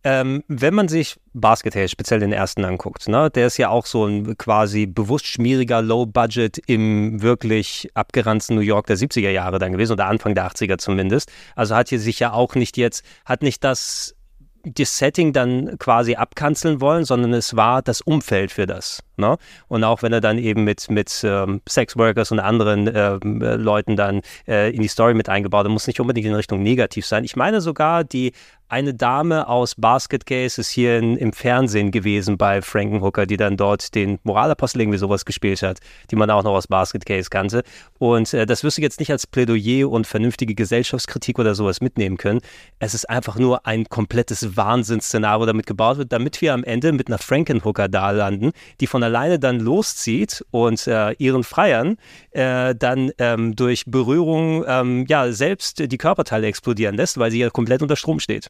Ähm, 0.03 0.43
wenn 0.47 0.73
man 0.73 0.87
sich 0.87 1.19
Basket 1.33 1.89
speziell 1.89 2.19
den 2.19 2.33
ersten 2.33 2.65
anguckt, 2.65 3.07
ne, 3.07 3.29
der 3.29 3.47
ist 3.47 3.57
ja 3.57 3.69
auch 3.69 3.85
so 3.85 4.05
ein 4.05 4.35
quasi 4.35 4.87
bewusst 4.87 5.27
schmieriger 5.27 5.83
Low-Budget 5.83 6.57
im 6.65 7.21
wirklich 7.21 7.89
abgeranzten 7.93 8.55
New 8.55 8.63
York 8.63 8.87
der 8.87 8.97
70er 8.97 9.29
Jahre 9.29 9.59
dann 9.59 9.73
gewesen 9.73 9.93
oder 9.93 10.07
Anfang 10.07 10.33
der 10.33 10.47
80er 10.49 10.79
zumindest. 10.79 11.31
Also 11.55 11.75
hat 11.75 11.89
hier 11.89 11.99
sich 11.99 12.19
ja 12.19 12.33
auch 12.33 12.55
nicht 12.55 12.77
jetzt, 12.77 13.03
hat 13.25 13.43
nicht 13.43 13.63
das 13.63 14.15
das 14.63 14.97
Setting 14.97 15.33
dann 15.33 15.77
quasi 15.77 16.15
abkanzeln 16.15 16.81
wollen, 16.81 17.05
sondern 17.05 17.33
es 17.33 17.55
war 17.55 17.81
das 17.81 18.01
Umfeld 18.01 18.51
für 18.51 18.65
das. 18.65 19.01
Ne? 19.17 19.37
Und 19.67 19.83
auch 19.83 20.01
wenn 20.03 20.13
er 20.13 20.21
dann 20.21 20.37
eben 20.37 20.63
mit, 20.63 20.89
mit 20.89 21.21
ähm, 21.23 21.61
Sexworkers 21.67 22.31
und 22.31 22.39
anderen 22.39 22.89
ähm, 22.93 23.41
äh, 23.41 23.55
Leuten 23.55 23.95
dann 23.95 24.21
äh, 24.47 24.73
in 24.73 24.81
die 24.81 24.87
Story 24.87 25.13
mit 25.13 25.29
eingebaut 25.29 25.65
hat, 25.65 25.71
muss 25.71 25.87
nicht 25.87 25.99
unbedingt 25.99 26.27
in 26.27 26.33
Richtung 26.33 26.63
negativ 26.63 27.05
sein. 27.05 27.23
Ich 27.23 27.35
meine 27.35 27.61
sogar, 27.61 28.03
die 28.03 28.33
eine 28.71 28.93
Dame 28.93 29.49
aus 29.49 29.75
Basket 29.75 30.25
Case 30.25 30.61
ist 30.61 30.69
hier 30.69 30.97
in, 30.97 31.17
im 31.17 31.33
Fernsehen 31.33 31.91
gewesen 31.91 32.37
bei 32.37 32.61
Frankenhooker, 32.61 33.25
die 33.25 33.35
dann 33.35 33.57
dort 33.57 33.93
den 33.95 34.17
Moralapostel 34.23 34.79
irgendwie 34.79 34.97
sowas 34.97 35.25
gespielt 35.25 35.61
hat, 35.61 35.79
die 36.09 36.15
man 36.15 36.29
auch 36.29 36.43
noch 36.43 36.53
aus 36.53 36.67
Basket 36.67 37.05
Case 37.05 37.29
kannte. 37.29 37.63
Und 37.99 38.33
äh, 38.33 38.45
das 38.45 38.63
wirst 38.63 38.77
du 38.77 38.81
jetzt 38.81 39.01
nicht 39.01 39.11
als 39.11 39.27
Plädoyer 39.27 39.89
und 39.89 40.07
vernünftige 40.07 40.55
Gesellschaftskritik 40.55 41.37
oder 41.37 41.53
sowas 41.53 41.81
mitnehmen 41.81 42.15
können. 42.15 42.39
Es 42.79 42.93
ist 42.93 43.09
einfach 43.09 43.37
nur 43.37 43.65
ein 43.67 43.89
komplettes 43.89 44.55
Wahnsinnsszenario, 44.55 45.45
damit 45.45 45.65
gebaut 45.65 45.97
wird, 45.97 46.13
damit 46.13 46.41
wir 46.41 46.53
am 46.53 46.63
Ende 46.63 46.93
mit 46.93 47.07
einer 47.07 47.17
Frankenhooker 47.17 47.89
da 47.89 48.11
landen, 48.11 48.51
die 48.79 48.87
von 48.87 49.03
alleine 49.03 49.37
dann 49.37 49.59
loszieht 49.59 50.45
und 50.51 50.87
äh, 50.87 51.11
ihren 51.17 51.43
Freiern 51.43 51.97
äh, 52.31 52.73
dann 52.73 53.11
ähm, 53.17 53.53
durch 53.53 53.83
Berührung 53.85 54.63
ähm, 54.65 55.05
ja 55.09 55.29
selbst 55.33 55.91
die 55.91 55.97
Körperteile 55.97 56.47
explodieren 56.47 56.95
lässt, 56.95 57.17
weil 57.17 57.31
sie 57.31 57.39
ja 57.39 57.49
komplett 57.49 57.81
unter 57.81 57.97
Strom 57.97 58.21
steht. 58.21 58.49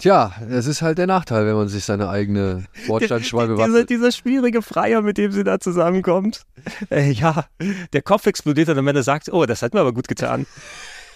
Tja, 0.00 0.32
das 0.48 0.66
ist 0.66 0.80
halt 0.80 0.96
der 0.96 1.06
Nachteil, 1.06 1.44
wenn 1.44 1.54
man 1.54 1.68
sich 1.68 1.84
seine 1.84 2.08
eigene 2.08 2.64
Bordsteinschwalbe 2.86 3.58
wacht. 3.58 3.68
Dieser, 3.68 3.84
dieser 3.84 4.12
schwierige 4.12 4.62
Freier, 4.62 5.02
mit 5.02 5.18
dem 5.18 5.30
sie 5.30 5.44
da 5.44 5.60
zusammenkommt. 5.60 6.46
Äh, 6.90 7.10
ja, 7.10 7.44
der 7.92 8.00
Kopf 8.00 8.26
explodiert 8.26 8.70
und 8.70 8.78
am 8.78 8.88
Ende 8.88 9.02
sagt, 9.02 9.30
oh, 9.30 9.44
das 9.44 9.60
hat 9.60 9.74
mir 9.74 9.80
aber 9.80 9.92
gut 9.92 10.08
getan. 10.08 10.46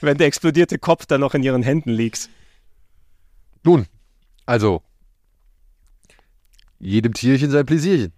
wenn 0.02 0.18
der 0.18 0.26
explodierte 0.26 0.78
Kopf 0.78 1.06
dann 1.06 1.22
noch 1.22 1.34
in 1.34 1.42
ihren 1.42 1.62
Händen 1.62 1.90
liegt. 1.90 2.28
Nun, 3.62 3.86
also, 4.44 4.82
jedem 6.78 7.14
Tierchen 7.14 7.50
sein 7.50 7.64
Pläsierchen. 7.64 8.12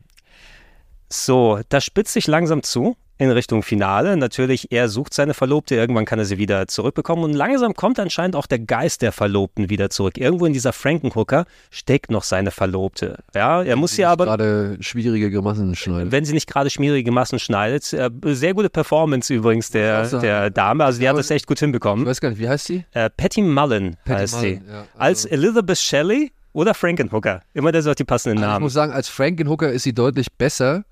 So, 1.09 1.61
das 1.69 1.85
spitzt 1.85 2.13
sich 2.13 2.27
langsam 2.27 2.65
zu 2.65 2.97
in 3.19 3.31
Richtung 3.31 3.63
Finale. 3.63 4.17
Natürlich, 4.17 4.73
er 4.73 4.89
sucht 4.89 5.15
seine 5.15 5.35
Verlobte, 5.35 5.75
irgendwann 5.75 6.05
kann 6.05 6.19
er 6.19 6.25
sie 6.25 6.39
wieder 6.39 6.67
zurückbekommen 6.69 7.25
und 7.25 7.33
langsam 7.33 7.75
kommt 7.75 7.99
anscheinend 7.99 8.37
auch 8.37 8.47
der 8.47 8.59
Geist 8.59 9.03
der 9.03 9.13
Verlobten 9.13 9.71
wieder 9.71 9.91
zurück. 9.91 10.19
Irgendwo 10.19 10.47
in 10.47 10.53
dieser 10.53 10.73
Frankenhooker 10.73 11.47
steckt 11.71 12.11
noch 12.11 12.23
seine 12.23 12.51
Verlobte. 12.51 13.19
Ja, 13.35 13.63
er 13.63 13.77
muss 13.77 13.93
sie 13.93 14.05
aber 14.05 14.27
gerade 14.27 14.77
schwierige 14.81 15.31
Grimassen 15.31 15.75
schneidet. 15.75 16.13
Wenn 16.13 16.25
sie 16.25 16.33
nicht 16.33 16.49
gerade 16.49 16.71
schwierige 16.71 17.05
Grimassen 17.05 17.39
schneidet. 17.39 17.93
Äh, 17.93 18.11
sehr 18.25 18.55
gute 18.55 18.69
Performance 18.69 19.33
übrigens 19.33 19.71
der, 19.71 20.07
der 20.21 20.51
Dame, 20.51 20.85
also 20.85 20.99
die 20.99 21.05
ja, 21.05 21.11
hat 21.11 21.19
das 21.19 21.31
echt 21.31 21.47
gut 21.47 21.59
hinbekommen. 21.59 22.05
Ich 22.05 22.11
weiß 22.11 22.21
gar 22.21 22.31
nicht, 22.31 22.39
wie 22.39 22.49
heißt 22.49 22.67
sie? 22.67 22.85
Äh, 22.93 23.11
Patty 23.17 23.43
Mullen 23.43 23.97
Patty 24.05 24.21
heißt 24.21 24.35
Mullen, 24.35 24.63
sie. 24.65 24.71
Ja, 24.71 24.79
also 24.81 24.89
Als 24.99 25.25
Elizabeth 25.27 25.79
Shelley 25.79 26.33
oder 26.53 26.75
Frankenhooker. 26.75 27.43
Immer 27.55 27.73
der 27.73 27.83
sollte 27.83 28.03
die 28.03 28.07
passenden 28.07 28.39
also 28.39 28.47
Namen. 28.47 28.63
Ich 28.63 28.67
muss 28.67 28.73
sagen, 28.73 28.93
als 28.93 29.09
Frankenhooker 29.09 29.71
ist 29.71 29.83
sie 29.83 29.93
deutlich 29.95 30.33
besser 30.33 30.85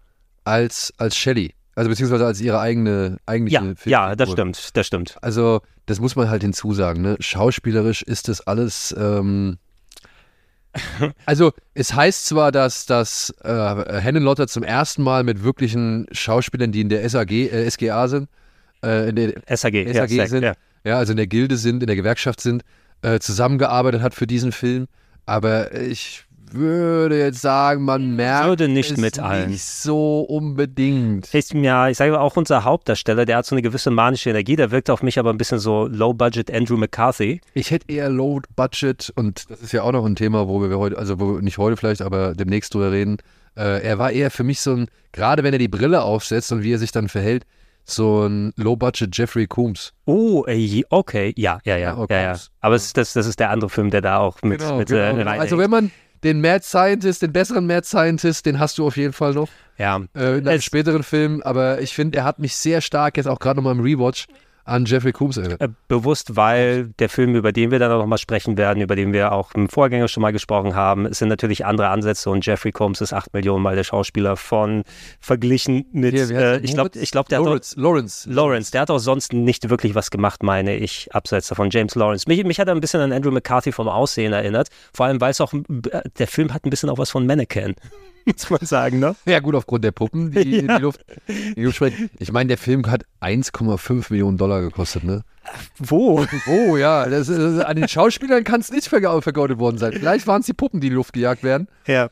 als, 0.45 0.93
als 0.99 1.16
Shelley. 1.16 1.55
Also 1.77 1.91
beziehungsweise 1.91 2.25
als 2.25 2.41
ihre 2.41 2.61
eigene 2.61 3.18
eigentliche 3.27 3.75
Ja, 3.85 4.11
ja, 4.11 4.16
das 4.16 4.31
stimmt, 4.31 4.77
das 4.77 4.87
stimmt. 4.87 5.16
Also, 5.22 5.61
das 5.87 6.01
muss 6.01 6.14
man 6.14 6.31
halt 6.31 6.43
hinzusagen. 6.43 7.03
Ne? 7.03 7.16
Schauspielerisch 7.18 8.03
ist 8.03 8.29
das 8.29 8.41
alles. 8.41 8.95
Ähm, 8.97 9.59
also, 11.27 11.53
es 11.75 11.95
heißt 11.95 12.27
zwar, 12.27 12.53
dass, 12.53 12.87
dass 12.87 13.35
äh, 13.43 14.01
Hennenlotter 14.01 14.47
zum 14.47 14.62
ersten 14.62 15.03
Mal 15.03 15.25
mit 15.25 15.43
wirklichen 15.43 16.07
Schauspielern, 16.12 16.72
die 16.72 16.81
in 16.81 16.89
der 16.89 17.09
SAG, 17.09 17.31
äh, 17.31 17.68
SGA 17.68 18.09
sind, 18.09 18.29
äh, 18.85 19.09
in 19.09 19.16
der 19.16 19.35
SAG, 19.57 19.75
ja, 19.75 19.93
SAG 19.95 20.11
SAG, 20.11 20.29
sind, 20.29 20.43
ja. 20.45 20.55
ja. 20.85 20.99
also 20.99 21.12
in 21.12 21.16
der 21.16 21.27
Gilde 21.27 21.57
sind, 21.57 21.83
in 21.83 21.87
der 21.89 21.97
Gewerkschaft 21.97 22.41
sind, 22.41 22.62
äh, 23.03 23.18
zusammengearbeitet 23.18 24.01
hat 24.01 24.14
für 24.14 24.27
diesen 24.27 24.53
Film. 24.53 24.87
Aber 25.27 25.75
ich 25.75 26.24
würde 26.55 27.19
jetzt 27.19 27.41
sagen, 27.41 27.85
man 27.85 28.17
merkt 28.17 28.47
Würde 28.47 28.69
nicht 28.69 28.93
es 28.93 28.97
mit 28.97 29.19
allen. 29.19 29.51
nicht 29.51 29.65
so 29.65 30.21
unbedingt. 30.21 31.33
Ich, 31.35 31.51
ja, 31.53 31.89
ich 31.89 31.97
sage 31.99 32.19
auch 32.21 32.37
unser 32.37 32.65
Hauptdarsteller, 32.65 33.25
der 33.25 33.39
hat 33.39 33.47
so 33.47 33.55
eine 33.55 33.63
gewisse 33.63 33.91
manische 33.91 34.31
Energie, 34.31 34.57
der 34.57 34.71
wirkt 34.71 34.91
auf 34.91 35.03
mich 35.03 35.19
aber 35.19 35.31
ein 35.31 35.39
bisschen 35.39 35.59
so 35.59 35.87
Low-Budget 35.87 36.53
Andrew 36.53 36.77
McCarthy. 36.77 37.41
Ich 37.55 37.71
hätte 37.71 37.93
eher 37.93 38.09
Low 38.09 38.41
Budget 38.57 39.13
und 39.17 39.51
das 39.51 39.61
ist 39.61 39.73
ja 39.73 39.83
auch 39.83 39.93
noch 39.93 40.05
ein 40.05 40.17
Thema, 40.17 40.49
wo 40.49 40.61
wir 40.63 40.79
heute, 40.79 40.99
also 40.99 41.21
wo, 41.21 41.39
nicht 41.41 41.59
heute 41.59 41.77
vielleicht, 41.77 42.03
aber 42.03 42.35
demnächst 42.35 42.75
drüber 42.75 42.93
reden. 42.93 43.19
Äh, 43.57 43.83
er 43.83 43.99
war 43.99 44.11
eher 44.11 44.31
für 44.31 44.45
mich 44.45 44.61
so 44.61 44.75
ein, 44.75 44.87
gerade 45.13 45.43
wenn 45.45 45.53
er 45.53 45.59
die 45.59 45.69
Brille 45.69 46.03
aufsetzt 46.03 46.51
und 46.53 46.63
wie 46.63 46.73
er 46.73 46.79
sich 46.79 46.93
dann 46.93 47.09
verhält, 47.09 47.45
so 47.85 48.27
ein 48.27 48.53
Low 48.57 48.77
Budget 48.77 49.17
Jeffrey 49.17 49.47
Coombs. 49.47 49.93
Oh, 50.07 50.45
äh, 50.47 50.83
okay, 50.89 51.35
ja, 51.37 51.59
ja, 51.65 51.77
ja, 51.77 51.79
Ja, 51.79 51.87
ja, 51.87 51.95
ja. 51.95 51.99
okay. 51.99 52.35
Aber 52.61 52.75
es, 52.75 52.93
das, 52.95 53.13
das 53.13 53.27
ist 53.27 53.39
der 53.41 53.51
andere 53.51 53.69
Film, 53.71 53.91
der 53.91 54.01
da 54.01 54.19
auch 54.19 54.41
mit, 54.43 54.61
mit 54.79 54.91
Äh, 54.91 55.11
rein 55.11 55.41
also 55.41 55.59
wenn 55.59 55.71
man 55.71 55.91
den 56.25 56.41
Mad 56.41 56.64
Scientist, 56.64 57.22
den 57.22 57.33
besseren 57.33 57.66
Mad 57.66 57.87
Scientist, 57.87 58.47
den 58.47 58.59
hast 58.59 58.79
du 58.79 58.87
auf 58.87 58.97
jeden 58.97 59.12
Fall 59.12 59.35
noch. 59.35 59.49
Ja, 59.79 60.01
äh, 60.16 60.39
in 60.39 60.49
einem 60.49 60.61
späteren 60.61 61.03
Film, 61.03 61.43
aber 61.43 61.81
ich 61.81 61.95
finde, 61.95 62.18
er 62.18 62.25
hat 62.25 62.39
mich 62.39 62.57
sehr 62.57 62.81
stark 62.81 63.16
jetzt 63.16 63.27
auch 63.27 63.39
gerade 63.39 63.57
nochmal 63.57 63.75
im 63.75 63.81
Rewatch 63.81 64.27
an 64.65 64.85
Jeffrey 64.87 65.12
Coombs 65.12 65.37
erinnert. 65.37 65.61
Äh, 65.61 65.69
bewusst, 65.89 66.37
weil 66.37 66.89
der 66.99 67.09
Film, 67.09 67.35
über 67.35 67.53
den 67.53 67.71
wir 67.71 67.79
dann 67.79 67.93
auch 67.93 67.99
nochmal 67.99 68.19
sprechen 68.19 68.57
werden, 68.57 68.83
über 68.83 68.97
den 68.97 69.12
wir 69.12 69.33
auch 69.33 69.53
im 69.55 69.69
Vorgänger 69.69 70.09
schon 70.09 70.23
mal 70.23 70.33
gesprochen 70.33 70.75
haben, 70.75 71.07
es 71.07 71.19
sind 71.19 71.29
natürlich 71.29 71.67
andere 71.67 71.89
Ansätze 71.89 72.31
und 72.31 72.45
Jeffrey 72.45 72.73
Combs 72.73 73.01
ist 73.01 73.12
acht 73.12 73.33
Millionen 73.35 73.62
Mal 73.62 73.77
der 73.77 73.85
Schauspieler 73.85 74.37
von 74.37 74.85
verglichen 75.21 75.87
mit, 75.93 76.15
Hier, 76.15 76.31
äh, 76.31 76.59
ich 76.61 76.75
glaube, 76.75 76.99
ich 76.99 77.11
glaub, 77.11 77.29
der 77.29 77.39
hat 77.39 77.47
auch, 77.47 77.51
Lawrence, 77.51 77.81
Lawrence. 77.81 78.31
Lawrence, 78.31 78.71
der 78.73 78.83
hat 78.83 78.91
auch 78.91 78.99
sonst 78.99 79.33
nicht 79.33 79.69
wirklich 79.69 79.95
was 79.95 80.11
gemacht, 80.11 80.43
meine 80.43 80.77
ich, 80.77 81.09
abseits 81.15 81.49
davon. 81.49 81.71
James 81.71 81.95
Lawrence. 81.95 82.25
Mich, 82.29 82.45
mich 82.45 82.59
hat 82.59 82.69
er 82.69 82.75
ein 82.75 82.81
bisschen 82.81 83.01
an 83.01 83.12
Andrew 83.12 83.31
McCarthy 83.31 83.73
vom 83.73 83.89
Aussehen 83.89 84.33
erinnert. 84.33 84.69
Vor 84.93 85.07
allem, 85.07 85.21
weil 85.21 85.31
es 85.31 85.41
auch, 85.41 85.53
äh, 85.53 86.03
der 86.19 86.27
Film 86.27 86.53
hat 86.55 86.65
ein 86.65 86.71
bisschen 86.71 86.89
auch 86.89 86.99
was 86.99 87.11
von 87.11 87.27
Mannequin. 87.27 87.75
Muss 88.27 88.51
man 88.51 88.61
sagen, 88.64 88.99
ne? 89.01 89.14
Ja, 89.27 89.41
gut, 89.41 89.55
aufgrund 89.55 89.85
der 89.85 89.93
Puppen, 89.93 90.31
die, 90.31 90.61
Ja. 90.66 90.77
die 90.79 90.83
Luft, 90.83 91.05
die 91.29 91.62
Luft 91.62 91.77
sprengen. 91.77 92.11
Ich 92.18 92.33
meine, 92.33 92.49
der 92.49 92.59
Film 92.59 92.87
hat 92.91 93.05
1,5 93.20 94.07
Millionen 94.11 94.37
Dollar 94.39 94.61
gekostet, 94.62 95.05
ne? 95.05 95.22
Wo? 95.79 96.25
Oh 96.49 96.77
ja, 96.77 97.07
das, 97.07 97.29
ist- 97.29 97.61
an 97.61 97.77
den 97.77 97.89
Schauspielern 97.89 98.45
kann 98.45 98.61
es 98.61 98.70
nicht 98.70 98.89
verge 98.89 99.20
vergeudet 99.22 99.59
worden 99.59 99.79
sein. 99.79 99.93
Vielleicht 99.93 100.27
waren 100.27 100.41
es 100.41 100.47
die 100.47 100.55
Puppen, 100.55 100.81
die 100.81 100.87
in 100.87 100.93
die 100.93 100.97
Luft 100.97 101.12
gejagt 101.12 101.43
werden. 101.43 101.68
Ja. 101.87 102.09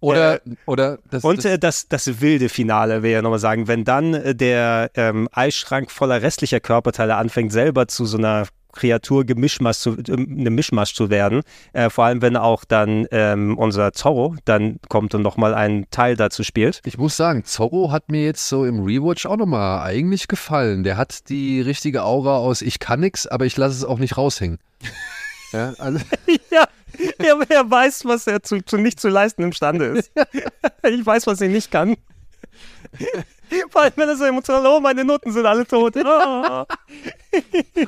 Oder, 0.00 0.42
oder 0.66 0.98
das, 1.10 1.24
Und 1.24 1.38
das, 1.38 1.44
äh, 1.46 1.58
das, 1.58 1.88
das 1.88 2.20
wilde 2.20 2.50
Finale, 2.50 3.02
will 3.02 3.10
ich 3.10 3.14
ja 3.14 3.22
nochmal 3.22 3.38
sagen, 3.38 3.68
wenn 3.68 3.84
dann 3.84 4.12
äh, 4.12 4.34
der 4.34 4.90
ähm, 4.96 5.30
Eisschrank 5.32 5.90
voller 5.90 6.20
restlicher 6.20 6.60
Körperteile 6.60 7.16
anfängt, 7.16 7.52
selber 7.52 7.88
zu 7.88 8.04
so 8.04 8.18
einer 8.18 8.46
Kreatur 8.74 9.24
Gemischmasch 9.24 9.78
zu, 9.78 9.92
äh, 9.92 10.12
eine 10.12 10.50
Mischmasch 10.50 10.94
zu 10.94 11.10
werden, 11.10 11.42
äh, 11.72 11.90
vor 11.90 12.04
allem 12.04 12.22
wenn 12.22 12.36
auch 12.36 12.64
dann 12.64 13.06
ähm, 13.10 13.56
unser 13.56 13.92
Zorro 13.92 14.36
dann 14.44 14.78
kommt 14.88 15.14
und 15.14 15.22
nochmal 15.22 15.54
einen 15.54 15.88
Teil 15.90 16.16
dazu 16.16 16.42
spielt. 16.42 16.80
ich 16.84 16.98
muss 16.98 17.16
sagen, 17.16 17.44
Zorro 17.44 17.90
hat 17.90 18.10
mir 18.10 18.24
jetzt 18.24 18.48
so 18.48 18.64
im 18.64 18.82
Rewatch 18.84 19.26
auch 19.26 19.36
nochmal 19.36 19.82
eigentlich 19.82 20.28
gefallen. 20.28 20.84
Der 20.84 20.96
hat 20.96 21.28
die 21.28 21.60
richtige 21.60 22.04
Aura 22.04 22.36
aus 22.36 22.62
Ich 22.62 22.78
kann 22.78 23.00
nix, 23.00 23.26
aber 23.26 23.46
ich 23.46 23.56
lasse 23.56 23.76
es 23.76 23.84
auch 23.84 23.98
nicht 23.98 24.16
raushängen. 24.16 24.58
Ja, 25.54 25.72
also, 25.78 26.00
ja, 26.50 26.66
er, 27.18 27.38
er 27.48 27.70
weiß, 27.70 28.04
was 28.06 28.26
er 28.26 28.42
zu, 28.42 28.60
zu 28.64 28.76
nicht 28.76 28.98
zu 28.98 29.08
leisten 29.08 29.44
imstande 29.44 29.84
ist. 29.84 30.10
ich 30.82 31.06
weiß, 31.06 31.28
was 31.28 31.40
er 31.40 31.48
nicht 31.48 31.70
kann. 31.70 31.96
Vor 33.70 33.82
allem, 33.82 33.92
wenn 33.96 34.08
er 34.08 34.16
so 34.16 34.24
emotional, 34.24 34.66
oh, 34.66 34.80
meine 34.80 35.04
Noten 35.04 35.32
sind 35.32 35.46
alle 35.46 35.66
tot. 35.66 35.96
Oh. 35.96 36.64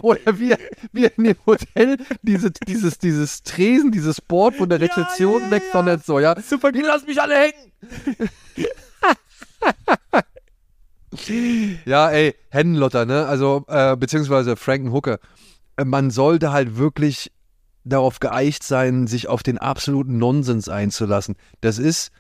oder 0.03 0.39
wie, 0.39 0.55
wie 0.93 1.05
in 1.05 1.25
dem 1.25 1.37
Hotel 1.47 1.99
diese, 2.23 2.51
dieses, 2.51 2.99
dieses 2.99 3.43
Tresen, 3.43 3.91
dieses 3.93 4.21
Board 4.21 4.57
von 4.57 4.69
der 4.69 4.81
Ja, 4.81 4.87
Rezeption 4.87 5.43
ja, 5.43 5.51
wegdonnert, 5.51 6.05
so, 6.05 6.19
ja. 6.19 6.35
Super 6.41 6.73
Die 6.73 6.81
lassen 6.81 7.07
mich 7.07 7.21
alle 7.21 7.37
hängen. 7.37 7.73
ja, 11.85 12.11
ey, 12.11 12.35
Hennenlotter, 12.51 13.07
ne? 13.07 13.27
Also, 13.27 13.65
äh, 13.69 13.97
beziehungsweise 13.97 14.57
Frankenhooker. 14.57 15.19
Äh, 15.77 15.85
Man 15.85 16.11
sollte 16.11 16.53
halt 16.53 16.77
wirklich 16.77 17.33
darauf 17.85 18.19
geeicht 18.21 18.65
sein, 18.65 19.07
sich 19.07 19.29
auf 19.29 19.43
den 19.43 19.59
absoluten 19.59 20.19
Nonsens 20.19 20.69
einzulassen. 20.69 21.37
Das 21.61 21.79
ist, 21.79 22.11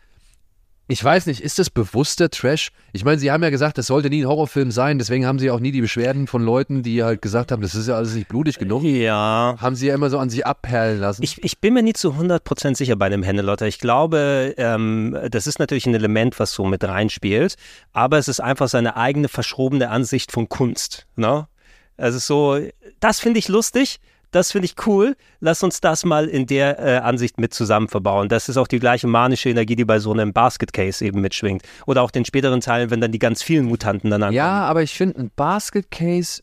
ich 0.89 1.03
weiß 1.03 1.26
nicht, 1.26 1.41
ist 1.41 1.59
das 1.59 1.68
bewusster 1.68 2.30
Trash? 2.30 2.70
Ich 2.93 3.05
meine, 3.05 3.18
sie 3.18 3.32
haben 3.32 3.43
ja 3.43 3.51
gesagt, 3.51 3.76
das 3.76 3.89
sollte 3.89 4.09
nie 4.09 4.22
ein 4.22 4.28
Horrorfilm 4.28 4.70
sein, 4.70 4.99
deswegen 4.99 5.26
haben 5.26 5.39
sie 5.39 5.51
auch 5.51 5.59
nie 5.59 5.72
die 5.72 5.80
Beschwerden 5.80 6.26
von 6.28 6.43
Leuten, 6.43 6.82
die 6.82 7.03
halt 7.03 7.22
gesagt 7.22 7.51
haben, 7.51 7.61
das 7.62 7.74
ist 7.74 7.89
ja 7.89 7.97
alles 7.97 8.14
nicht 8.14 8.28
blutig 8.28 8.59
genug, 8.59 8.84
Ja. 8.84 9.57
haben 9.59 9.74
sie 9.74 9.89
ja 9.89 9.95
immer 9.95 10.11
so 10.11 10.18
an 10.18 10.30
sich 10.30 10.47
abperlen 10.47 11.01
lassen. 11.01 11.22
Ich, 11.24 11.43
ich 11.43 11.59
bin 11.61 11.74
mir 11.74 11.82
nie 11.82 11.93
zu 11.93 12.12
100% 12.12 12.76
sicher 12.76 12.95
bei 12.97 13.09
dem 13.09 13.22
Hennelotter. 13.24 13.66
Ich 13.66 13.80
glaube, 13.80 14.55
ähm, 14.59 15.16
das 15.30 15.47
ist 15.47 15.59
natürlich 15.59 15.87
ein 15.87 15.95
Element, 15.95 16.39
was 16.39 16.53
so 16.53 16.64
mit 16.64 16.84
reinspielt, 16.84 17.57
aber 17.93 18.18
es 18.18 18.28
ist 18.28 18.41
einfach 18.41 18.68
seine 18.68 18.97
eigene 18.97 19.28
verschrobene 19.28 19.91
Ansicht 19.91 20.30
von 20.30 20.49
Kunst. 20.49 21.07
Ne? 21.16 21.49
Es 21.97 22.14
ist 22.14 22.26
so, 22.26 22.59
das 23.01 23.18
finde 23.20 23.39
ich 23.41 23.49
lustig, 23.49 23.99
das 24.30 24.52
finde 24.52 24.66
ich 24.66 24.74
cool, 24.86 25.16
lass 25.40 25.62
uns 25.62 25.80
das 25.80 26.04
mal 26.04 26.26
in 26.26 26.46
der 26.46 26.78
äh, 26.78 26.96
Ansicht 26.98 27.38
mit 27.38 27.54
zusammen 27.54 27.88
verbauen. 27.88 28.28
Das 28.28 28.48
ist 28.48 28.56
auch 28.56 28.66
die 28.66 28.78
gleiche 28.78 29.06
manische 29.06 29.48
Energie, 29.48 29.76
die 29.76 29.84
bei 29.84 29.98
so 29.98 30.12
einem 30.12 30.32
Basket 30.32 30.72
Case 30.72 31.04
eben 31.04 31.20
mitschwingt. 31.20 31.62
Oder 31.86 32.02
auch 32.02 32.10
den 32.10 32.24
späteren 32.24 32.60
Teilen, 32.60 32.90
wenn 32.90 33.00
dann 33.00 33.12
die 33.12 33.18
ganz 33.18 33.42
vielen 33.42 33.66
Mutanten 33.66 34.10
dann 34.10 34.22
ankommen. 34.22 34.36
Ja, 34.36 34.64
aber 34.64 34.82
ich 34.82 34.94
finde, 34.94 35.18
ein 35.20 35.30
Basket 35.34 35.90
Case, 35.90 36.42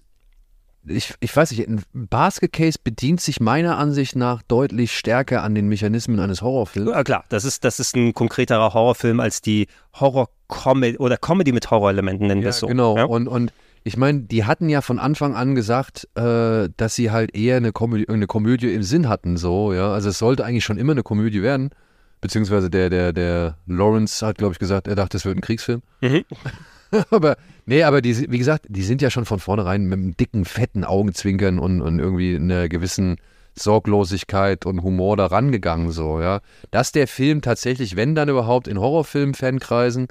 ich, 0.86 1.14
ich 1.20 1.36
weiß 1.36 1.52
nicht, 1.52 1.68
ein 1.68 1.84
Basket 1.94 2.52
Case 2.52 2.78
bedient 2.84 3.22
sich 3.22 3.40
meiner 3.40 3.78
Ansicht 3.78 4.16
nach 4.16 4.42
deutlich 4.44 4.96
stärker 4.98 5.44
an 5.44 5.56
den 5.56 5.68
Mechanismen 5.68 6.20
eines 6.20 6.42
Horrorfilms. 6.42 6.92
Ja, 6.92 7.04
klar, 7.04 7.24
das 7.30 7.46
ist, 7.46 7.64
das 7.64 7.80
ist 7.80 7.96
ein 7.96 8.14
konkreterer 8.14 8.74
Horrorfilm 8.74 9.20
als 9.20 9.42
die 9.42 9.68
Horror-Comedy 10.00 10.98
oder 10.98 11.18
Comedy 11.18 11.52
mit 11.52 11.70
Horrorelementen, 11.70 12.28
nennen 12.28 12.42
wir 12.42 12.50
es 12.50 12.60
so. 12.60 12.68
Genau. 12.68 12.98
Ja? 12.98 13.06
Und, 13.06 13.28
und 13.28 13.54
ich 13.84 13.98
meine, 13.98 14.22
die 14.22 14.46
hatten 14.46 14.70
ja 14.70 14.82
von 14.82 14.98
Anfang 14.98 15.36
an 15.36 15.56
gesagt, 15.56 16.08
äh, 16.16 16.70
dass 16.78 16.96
sie 16.96 17.12
halt 17.12 17.36
eher 17.36 17.58
eine 17.58 17.72
Komödie, 17.72 18.08
eine 18.08 18.28
Komödie 18.28 18.74
im 18.74 18.84
Sinn 18.84 19.10
hatten, 19.10 19.36
so, 19.36 19.74
ja. 19.74 19.92
Also 19.92 20.10
es 20.10 20.20
sollte 20.20 20.46
eigentlich 20.46 20.64
schon 20.64 20.78
immer 20.78 20.94
eine 20.94 21.04
Komödie 21.04 21.42
werden. 21.42 21.72
Beziehungsweise 22.22 22.70
der, 22.70 22.90
der, 22.90 23.12
der 23.12 23.58
Lawrence 23.66 24.26
hat, 24.26 24.38
glaube 24.38 24.54
ich, 24.54 24.60
gesagt, 24.60 24.88
er 24.88 24.96
dachte, 24.96 25.18
es 25.18 25.26
wird 25.26 25.38
ein 25.38 25.42
Kriegsfilm. 25.42 25.82
Mhm. 26.00 26.24
aber, 27.10 27.36
nee, 27.66 27.84
aber 27.84 28.02
die, 28.02 28.32
wie 28.32 28.38
gesagt, 28.38 28.66
die 28.70 28.84
sind 28.84 29.02
ja 29.02 29.10
schon 29.10 29.26
von 29.26 29.40
vornherein 29.40 29.84
mit 29.84 30.00
einem 30.00 30.16
dicken, 30.16 30.46
fetten 30.46 30.86
Augenzwinkern 30.86 31.60
und, 31.60 31.82
und 31.82 32.00
irgendwie 32.00 32.36
einer 32.36 32.70
gewissen 32.70 33.18
Sorglosigkeit 33.56 34.66
und 34.66 34.82
Humor 34.84 35.18
da 35.18 35.26
rangegangen, 35.26 35.92
so, 35.92 36.22
ja. 36.22 36.40
Dass 36.72 36.94
der 36.94 37.08
Film 37.08 37.42
tatsächlich, 37.42 37.98
wenn 37.98 38.16
dann 38.16 38.30
überhaupt 38.30 38.70
in 38.70 38.80
Horrorfilm-Fankreisen, 38.80 40.08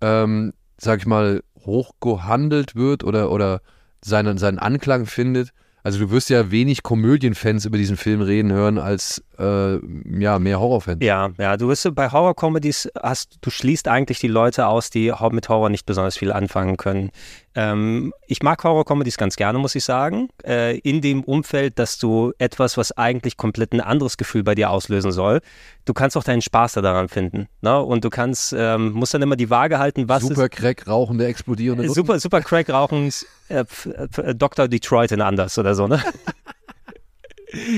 ähm, 0.00 0.54
sag 0.78 1.00
ich 1.00 1.06
mal, 1.06 1.42
hochgehandelt 1.66 2.74
wird 2.74 3.04
oder, 3.04 3.30
oder 3.30 3.60
seinen, 4.04 4.38
seinen 4.38 4.58
Anklang 4.58 5.06
findet. 5.06 5.50
Also 5.84 5.98
du 5.98 6.10
wirst 6.10 6.30
ja 6.30 6.50
wenig 6.50 6.82
Komödienfans 6.82 7.66
über 7.66 7.76
diesen 7.76 7.98
Film 7.98 8.22
reden 8.22 8.50
hören 8.50 8.78
als 8.78 9.22
äh, 9.38 9.78
ja, 10.18 10.38
mehr 10.38 10.58
Horrorfans. 10.58 11.04
Ja, 11.04 11.30
ja, 11.38 11.56
du 11.58 11.68
wirst 11.68 11.94
bei 11.94 12.10
Horror-Comedies 12.10 12.90
hast, 13.02 13.38
du 13.42 13.50
schließt 13.50 13.88
eigentlich 13.88 14.18
die 14.18 14.28
Leute 14.28 14.66
aus, 14.66 14.90
die 14.90 15.12
mit 15.32 15.48
Horror 15.48 15.68
nicht 15.68 15.84
besonders 15.84 16.16
viel 16.16 16.32
anfangen 16.32 16.78
können. 16.78 17.10
Ähm, 17.56 18.12
ich 18.26 18.42
mag 18.42 18.62
Horror-Comedies 18.64 19.16
ganz 19.16 19.36
gerne, 19.36 19.58
muss 19.58 19.74
ich 19.74 19.84
sagen. 19.84 20.28
Äh, 20.44 20.78
in 20.78 21.00
dem 21.00 21.22
Umfeld, 21.22 21.78
dass 21.78 21.98
du 21.98 22.32
etwas, 22.38 22.76
was 22.76 22.92
eigentlich 22.92 23.36
komplett 23.36 23.72
ein 23.72 23.80
anderes 23.80 24.16
Gefühl 24.16 24.42
bei 24.42 24.54
dir 24.54 24.70
auslösen 24.70 25.12
soll, 25.12 25.40
du 25.84 25.92
kannst 25.92 26.16
auch 26.16 26.24
deinen 26.24 26.42
Spaß 26.42 26.72
da 26.72 26.80
daran 26.82 27.08
finden. 27.08 27.48
Ne? 27.60 27.80
Und 27.80 28.04
du 28.04 28.10
kannst, 28.10 28.54
ähm, 28.56 28.92
musst 28.92 29.14
dann 29.14 29.22
immer 29.22 29.36
die 29.36 29.50
Waage 29.50 29.78
halten, 29.78 30.08
was 30.08 30.22
Super 30.22 30.44
ist. 30.44 30.52
Crack, 30.52 30.88
rauchende, 30.88 31.26
explodierende 31.26 31.84
Nutten. 31.84 31.94
Super, 31.94 32.18
super 32.18 32.40
Crack 32.40 32.70
rauchen, 32.70 33.12
äh, 33.48 33.64
Dr. 34.34 34.68
Detroit 34.68 35.12
in 35.12 35.20
anders 35.20 35.58
oder 35.58 35.73
so, 35.74 35.86
ne? 35.86 36.02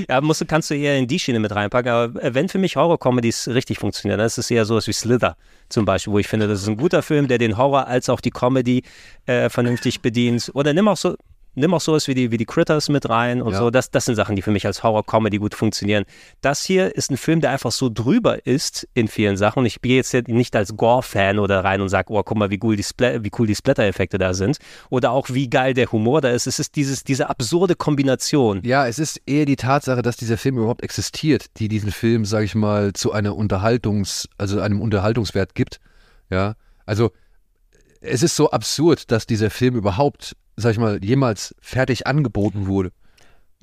Ja, 0.08 0.20
musst, 0.20 0.46
kannst 0.48 0.70
du 0.70 0.74
eher 0.74 0.96
in 0.96 1.06
die 1.06 1.18
Schiene 1.18 1.38
mit 1.38 1.54
reinpacken. 1.54 1.90
Aber 1.90 2.22
äh, 2.22 2.34
wenn 2.34 2.48
für 2.48 2.58
mich 2.58 2.76
Horror-Comedies 2.76 3.48
richtig 3.48 3.78
funktionieren, 3.78 4.18
dann 4.18 4.26
ist 4.26 4.38
es 4.38 4.50
eher 4.50 4.64
sowas 4.64 4.86
wie 4.86 4.92
Slither 4.92 5.36
zum 5.68 5.84
Beispiel, 5.84 6.12
wo 6.12 6.18
ich 6.18 6.28
finde, 6.28 6.48
das 6.48 6.62
ist 6.62 6.68
ein 6.68 6.76
guter 6.76 7.02
Film, 7.02 7.28
der 7.28 7.38
den 7.38 7.58
Horror 7.58 7.86
als 7.86 8.08
auch 8.08 8.20
die 8.20 8.30
Comedy 8.30 8.84
äh, 9.26 9.48
vernünftig 9.50 10.00
bedient. 10.00 10.50
Oder 10.54 10.72
nimm 10.72 10.88
auch 10.88 10.96
so, 10.96 11.16
nimm 11.56 11.74
auch 11.74 11.80
sowas 11.80 12.06
wie 12.06 12.14
die, 12.14 12.30
wie 12.30 12.36
die 12.36 12.44
Critters 12.44 12.88
mit 12.88 13.08
rein 13.08 13.42
und 13.42 13.52
Ja. 13.52 13.58
so. 13.58 13.70
Das, 13.70 13.90
das 13.90 14.04
sind 14.04 14.14
Sachen, 14.14 14.36
die 14.36 14.42
für 14.42 14.50
mich 14.50 14.66
als 14.66 14.82
Horror-Comedy 14.82 15.38
gut 15.38 15.54
funktionieren. 15.54 16.04
Das 16.40 16.62
hier 16.64 16.94
ist 16.94 17.10
ein 17.10 17.16
Film, 17.16 17.40
der 17.40 17.50
einfach 17.50 17.72
so 17.72 17.90
drüber 17.92 18.46
ist 18.46 18.86
in 18.94 19.08
vielen 19.08 19.36
Sachen. 19.36 19.60
Und 19.60 19.66
ich 19.66 19.80
gehe 19.82 19.96
jetzt 19.96 20.14
nicht 20.28 20.54
als 20.54 20.76
Gore-Fan 20.76 21.38
oder 21.38 21.64
rein 21.64 21.80
und 21.80 21.88
sage, 21.88 22.12
oh, 22.12 22.22
guck 22.22 22.36
mal, 22.36 22.50
wie 22.50 22.60
cool 22.62 22.76
die, 22.76 22.82
Spla 22.84 23.24
wie 23.24 23.30
cool 23.38 23.46
die 23.46 23.54
Splatter-Effekte 23.54 24.18
da 24.18 24.34
sind. 24.34 24.58
Oder 24.90 25.10
auch, 25.10 25.28
wie 25.30 25.48
geil 25.50 25.74
der 25.74 25.90
Humor 25.90 26.20
da 26.20 26.30
ist. 26.30 26.46
Es 26.46 26.58
ist 26.58 26.76
dieses, 26.76 27.02
diese 27.02 27.28
absurde 27.28 27.74
Kombination. 27.74 28.60
Ja, 28.64 28.86
es 28.86 28.98
ist 28.98 29.20
eher 29.26 29.46
die 29.46 29.56
Tatsache, 29.56 30.02
dass 30.02 30.16
dieser 30.16 30.36
Film 30.36 30.58
überhaupt 30.58 30.82
existiert, 30.82 31.46
die 31.58 31.68
diesen 31.68 31.90
Film, 31.90 32.24
sage 32.24 32.44
ich 32.44 32.54
mal, 32.54 32.92
zu 32.92 33.12
einer 33.12 33.34
Unterhaltungs, 33.34 34.28
also 34.38 34.60
einem 34.60 34.80
Unterhaltungswert 34.80 35.54
gibt. 35.54 35.80
Ja, 36.30 36.54
also 36.84 37.10
es 38.00 38.22
ist 38.22 38.36
so 38.36 38.50
absurd, 38.50 39.10
dass 39.10 39.26
dieser 39.26 39.50
Film 39.50 39.74
überhaupt, 39.74 40.36
sag 40.56 40.72
ich 40.72 40.78
mal, 40.78 41.02
jemals 41.04 41.54
fertig 41.60 42.06
angeboten 42.06 42.66
wurde. 42.66 42.92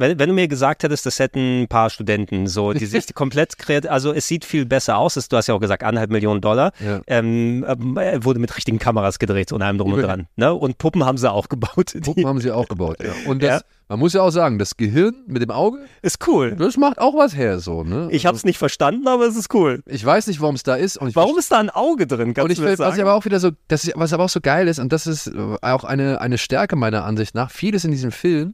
Wenn, 0.03 0.19
wenn 0.19 0.27
du 0.27 0.35
mir 0.35 0.49
gesagt 0.49 0.83
hättest, 0.83 1.05
das 1.05 1.17
hätten 1.19 1.61
ein 1.61 1.67
paar 1.69 1.89
Studenten 1.89 2.47
so, 2.47 2.73
die 2.73 2.85
sich 2.85 3.13
komplett 3.15 3.57
kreativ, 3.57 3.89
also 3.89 4.11
es 4.11 4.27
sieht 4.27 4.43
viel 4.43 4.65
besser 4.65 4.97
aus, 4.97 5.13
du 5.13 5.37
hast 5.37 5.47
ja 5.47 5.55
auch 5.55 5.61
gesagt, 5.61 5.81
anderthalb 5.83 6.11
Millionen 6.11 6.41
Dollar, 6.41 6.73
Ja. 6.85 6.99
ähm, 7.07 7.63
äh, 7.63 8.23
wurde 8.25 8.39
mit 8.39 8.53
richtigen 8.57 8.79
Kameras 8.79 9.17
gedreht 9.17 9.53
und 9.53 9.61
allem 9.61 9.77
drum 9.77 9.93
und 9.93 10.01
dran. 10.01 10.27
Ne? 10.35 10.53
Und 10.53 10.77
Puppen 10.77 11.05
haben 11.05 11.17
sie 11.17 11.31
auch 11.31 11.47
gebaut. 11.47 11.93
Puppen 12.03 12.25
haben 12.27 12.41
sie 12.41 12.51
auch 12.51 12.67
gebaut. 12.67 12.97
Ja. 13.01 13.13
Und 13.29 13.41
das, 13.41 13.61
Ja. 13.61 13.65
man 13.87 13.99
muss 13.99 14.11
ja 14.11 14.21
auch 14.23 14.31
sagen, 14.31 14.59
das 14.59 14.75
Gehirn 14.75 15.15
mit 15.25 15.41
dem 15.41 15.51
Auge, 15.51 15.79
ist 16.01 16.27
cool. 16.27 16.53
das 16.57 16.75
macht 16.75 16.99
auch 16.99 17.15
was 17.15 17.33
her, 17.33 17.59
so, 17.59 17.83
ne? 17.85 18.09
Ich 18.11 18.25
habe 18.25 18.35
es 18.35 18.43
nicht 18.43 18.57
verstanden, 18.57 19.07
aber 19.07 19.25
es 19.25 19.37
ist 19.37 19.53
cool. 19.53 19.83
ich 19.87 20.03
weiß 20.05 20.27
nicht, 20.27 20.41
warum 20.41 20.55
es 20.55 20.63
da 20.63 20.75
ist. 20.75 20.99
Ich 21.07 21.15
Warum 21.15 21.37
ist 21.37 21.49
da 21.53 21.59
ein 21.59 21.69
Auge 21.69 22.07
drin? 22.07 22.33
Kannst 22.33 22.43
Und 22.43 22.51
ich 22.51 22.59
will, 22.59 22.77
was 22.77 22.95
sagen? 22.95 23.01
aber 23.03 23.13
auch 23.13 23.23
wieder 23.23 23.39
so, 23.39 23.51
das 23.69 23.85
ist, 23.85 23.93
was 23.95 24.11
aber 24.11 24.25
auch 24.25 24.29
so 24.29 24.41
geil 24.41 24.67
ist, 24.67 24.79
und 24.79 24.91
das 24.91 25.07
ist 25.07 25.27
äh, 25.27 25.31
auch 25.61 25.85
eine, 25.85 26.19
eine 26.19 26.37
Stärke 26.37 26.75
meiner 26.75 27.05
Ansicht 27.05 27.35
nach, 27.35 27.51
vieles 27.51 27.85
in 27.85 27.91
diesem 27.91 28.11
Film 28.11 28.53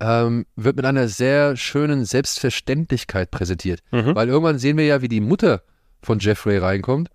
ähm, 0.00 0.46
wird 0.56 0.76
mit 0.76 0.86
einer 0.86 1.08
sehr 1.08 1.56
schönen 1.56 2.04
Selbstverständlichkeit 2.04 3.30
präsentiert. 3.30 3.80
Mhm. 3.90 4.14
Weil 4.14 4.28
irgendwann 4.28 4.58
sehen 4.58 4.76
wir 4.76 4.86
ja, 4.86 5.02
wie 5.02 5.08
die 5.08 5.20
Mutter 5.20 5.62
von 6.02 6.18
Jeffrey 6.18 6.58
reinkommt, 6.58 7.10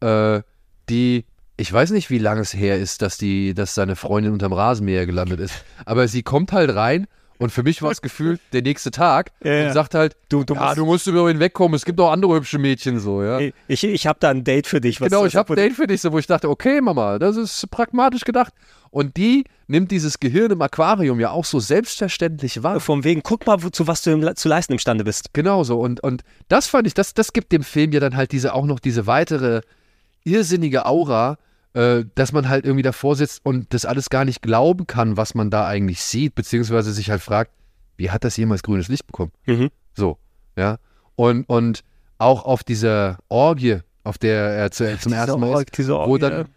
äh, 0.00 0.42
die, 0.88 1.24
ich 1.56 1.72
weiß 1.72 1.90
nicht, 1.90 2.10
wie 2.10 2.18
lange 2.18 2.42
es 2.42 2.54
her 2.54 2.78
ist, 2.78 3.02
dass 3.02 3.18
die, 3.18 3.54
dass 3.54 3.74
seine 3.74 3.96
Freundin 3.96 4.32
unterm 4.32 4.52
Rasenmäher 4.52 5.06
gelandet 5.06 5.40
ist, 5.40 5.64
aber 5.86 6.06
sie 6.08 6.22
kommt 6.22 6.52
halt 6.52 6.74
rein 6.74 7.06
und 7.38 7.50
für 7.50 7.62
mich 7.62 7.82
war 7.82 7.90
es 7.90 8.02
gefühlt 8.02 8.40
der 8.52 8.62
nächste 8.62 8.90
Tag 8.90 9.32
Ja, 9.44 9.52
ja. 9.52 9.66
und 9.68 9.72
sagt 9.72 9.94
halt, 9.94 10.16
Du- 10.28 10.44
du 10.44 10.54
ja, 10.54 10.60
musst- 10.66 10.78
du 10.78 10.84
musst 10.84 11.06
über 11.06 11.30
ihn 11.30 11.40
wegkommen, 11.40 11.74
es 11.74 11.84
gibt 11.84 11.98
auch 12.00 12.10
andere 12.10 12.34
hübsche 12.34 12.58
Mädchen 12.58 12.98
so, 13.00 13.22
ja. 13.22 13.40
ich 13.68 13.82
ich 13.84 14.06
habe 14.06 14.18
da 14.20 14.30
ein 14.30 14.44
Date 14.44 14.66
für 14.66 14.80
dich. 14.80 15.00
Was 15.00 15.08
Genau, 15.08 15.24
ich 15.24 15.36
habe 15.36 15.52
ein 15.52 15.56
Date 15.56 15.72
für 15.74 15.86
dich, 15.86 16.00
so, 16.00 16.12
wo 16.12 16.18
ich 16.18 16.26
dachte, 16.26 16.48
okay, 16.50 16.80
Mama, 16.80 17.18
das 17.18 17.36
ist 17.36 17.70
pragmatisch 17.70 18.24
gedacht. 18.24 18.52
Und 18.90 19.16
die 19.18 19.44
nimmt 19.66 19.90
dieses 19.90 20.18
Gehirn 20.18 20.50
im 20.50 20.62
Aquarium 20.62 21.20
ja 21.20 21.30
auch 21.30 21.44
so 21.44 21.60
selbstverständlich 21.60 22.62
wahr. 22.62 22.80
Von 22.80 23.04
wegen, 23.04 23.22
guck 23.22 23.46
mal, 23.46 23.62
wozu 23.62 23.86
was 23.86 24.00
du 24.02 24.10
im, 24.12 24.34
zu 24.36 24.48
leisten 24.48 24.72
imstande 24.72 25.04
bist. 25.04 25.34
Genau 25.34 25.62
so. 25.62 25.78
Und, 25.78 26.02
und 26.02 26.22
das 26.48 26.68
fand 26.68 26.86
ich, 26.86 26.94
das, 26.94 27.12
das 27.12 27.34
gibt 27.34 27.52
dem 27.52 27.62
Film 27.62 27.92
ja 27.92 28.00
dann 28.00 28.16
halt 28.16 28.32
diese 28.32 28.54
auch 28.54 28.64
noch 28.64 28.80
diese 28.80 29.06
weitere 29.06 29.60
irrsinnige 30.24 30.86
Aura, 30.86 31.36
äh, 31.74 32.04
dass 32.14 32.32
man 32.32 32.48
halt 32.48 32.64
irgendwie 32.64 32.82
davor 32.82 33.16
sitzt 33.16 33.44
und 33.44 33.72
das 33.74 33.84
alles 33.84 34.10
gar 34.10 34.24
nicht 34.24 34.42
glauben 34.42 34.86
kann, 34.86 35.16
was 35.16 35.34
man 35.34 35.50
da 35.50 35.66
eigentlich 35.66 36.02
sieht, 36.02 36.34
beziehungsweise 36.34 36.92
sich 36.92 37.10
halt 37.10 37.22
fragt, 37.22 37.52
wie 37.96 38.10
hat 38.10 38.24
das 38.24 38.36
jemals 38.36 38.62
grünes 38.62 38.88
Licht 38.88 39.06
bekommen? 39.06 39.32
Mhm. 39.46 39.70
So, 39.94 40.18
ja. 40.56 40.78
Und, 41.16 41.48
und 41.48 41.82
auch 42.18 42.44
auf 42.44 42.64
dieser 42.64 43.18
Orgie, 43.28 43.78
auf 44.04 44.18
der 44.18 44.50
er 44.50 44.70
zu, 44.70 44.98
zum 44.98 45.12
ersten 45.12 45.40
Mal 45.40 45.62
ist, 45.62 45.76
diese 45.76 45.92
wo 45.92 46.16
dann 46.16 46.48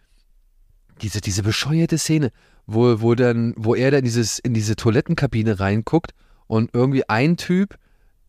diese, 1.02 1.22
diese 1.22 1.44
bescheuerte 1.44 1.98
Szene, 1.98 2.32
wo, 2.68 3.02
wo 3.02 3.16
dann, 3.16 3.54
wo 3.58 3.76
er 3.76 3.92
dann 3.92 4.00
in 4.00 4.06
dieses, 4.06 4.40
in 4.40 4.54
diese 4.54 4.76
Toilettenkabine 4.76 5.60
reinguckt 5.60 6.12
und 6.48 6.72
irgendwie 6.74 7.08
ein 7.10 7.38
Typ 7.38 7.76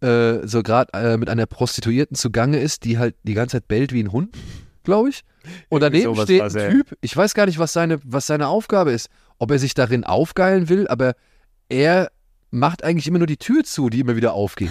äh, 0.00 0.46
so 0.46 0.62
gerade 0.62 0.92
äh, 0.94 1.16
mit 1.16 1.28
einer 1.28 1.46
Prostituierten 1.46 2.16
zugange 2.16 2.58
ist, 2.58 2.84
die 2.84 2.98
halt 2.98 3.14
die 3.22 3.34
ganze 3.34 3.56
Zeit 3.58 3.68
bellt 3.68 3.92
wie 3.92 4.02
ein 4.02 4.12
Hund, 4.12 4.36
glaube 4.84 5.10
ich. 5.10 5.22
Und 5.68 5.80
daneben 5.80 6.14
steht 6.16 6.42
ein. 6.42 6.70
Typ, 6.70 6.96
ich 7.00 7.16
weiß 7.16 7.34
gar 7.34 7.46
nicht, 7.46 7.58
was 7.58 7.72
seine, 7.72 7.98
was 8.04 8.26
seine 8.26 8.48
Aufgabe 8.48 8.92
ist. 8.92 9.08
Ob 9.38 9.50
er 9.50 9.58
sich 9.58 9.74
darin 9.74 10.04
aufgeilen 10.04 10.68
will, 10.68 10.86
aber 10.88 11.14
er 11.68 12.10
macht 12.50 12.84
eigentlich 12.84 13.08
immer 13.08 13.18
nur 13.18 13.26
die 13.26 13.38
Tür 13.38 13.64
zu, 13.64 13.88
die 13.88 14.00
immer 14.00 14.14
wieder 14.14 14.34
aufgeht. 14.34 14.70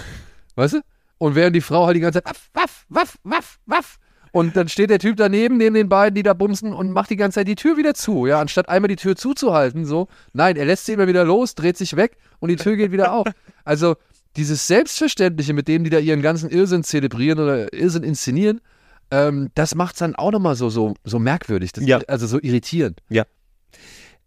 Weißt 0.54 0.74
du? 0.74 0.80
Und 1.18 1.34
während 1.34 1.54
die 1.54 1.60
Frau 1.60 1.86
halt 1.86 1.96
die 1.96 2.00
ganze 2.00 2.22
Zeit 2.22 2.34
waff, 2.34 2.50
waff, 2.54 2.86
waff, 2.88 3.18
waff, 3.24 3.58
waff. 3.66 3.98
Und 4.32 4.56
dann 4.56 4.68
steht 4.68 4.88
der 4.88 4.98
Typ 4.98 5.18
daneben, 5.18 5.58
neben 5.58 5.74
den 5.74 5.90
beiden, 5.90 6.14
die 6.14 6.22
da 6.22 6.32
bumsen 6.32 6.72
und 6.72 6.90
macht 6.90 7.10
die 7.10 7.16
ganze 7.16 7.36
Zeit 7.36 7.48
die 7.48 7.54
Tür 7.54 7.76
wieder 7.76 7.92
zu. 7.92 8.26
Ja, 8.26 8.40
anstatt 8.40 8.68
einmal 8.68 8.88
die 8.88 8.96
Tür 8.96 9.14
zuzuhalten, 9.14 9.84
so. 9.84 10.08
Nein, 10.32 10.56
er 10.56 10.64
lässt 10.64 10.86
sie 10.86 10.94
immer 10.94 11.06
wieder 11.06 11.24
los, 11.24 11.54
dreht 11.54 11.76
sich 11.76 11.96
weg 11.96 12.16
und 12.40 12.48
die 12.48 12.56
Tür 12.56 12.76
geht 12.76 12.92
wieder 12.92 13.12
auf. 13.12 13.26
Also, 13.64 13.96
dieses 14.36 14.66
Selbstverständliche, 14.66 15.52
mit 15.52 15.68
dem 15.68 15.84
die 15.84 15.90
da 15.90 15.98
ihren 15.98 16.22
ganzen 16.22 16.48
Irrsinn 16.48 16.82
zelebrieren 16.82 17.38
oder 17.38 17.72
Irrsinn 17.74 18.02
inszenieren, 18.02 18.62
ähm, 19.12 19.50
das 19.54 19.74
macht 19.74 19.94
es 19.94 19.98
dann 19.98 20.16
auch 20.16 20.32
nochmal 20.32 20.56
so, 20.56 20.70
so, 20.70 20.94
so 21.04 21.18
merkwürdig. 21.18 21.72
Das, 21.72 21.86
Ja. 21.86 22.00
Also 22.08 22.26
so 22.26 22.40
irritierend. 22.40 23.00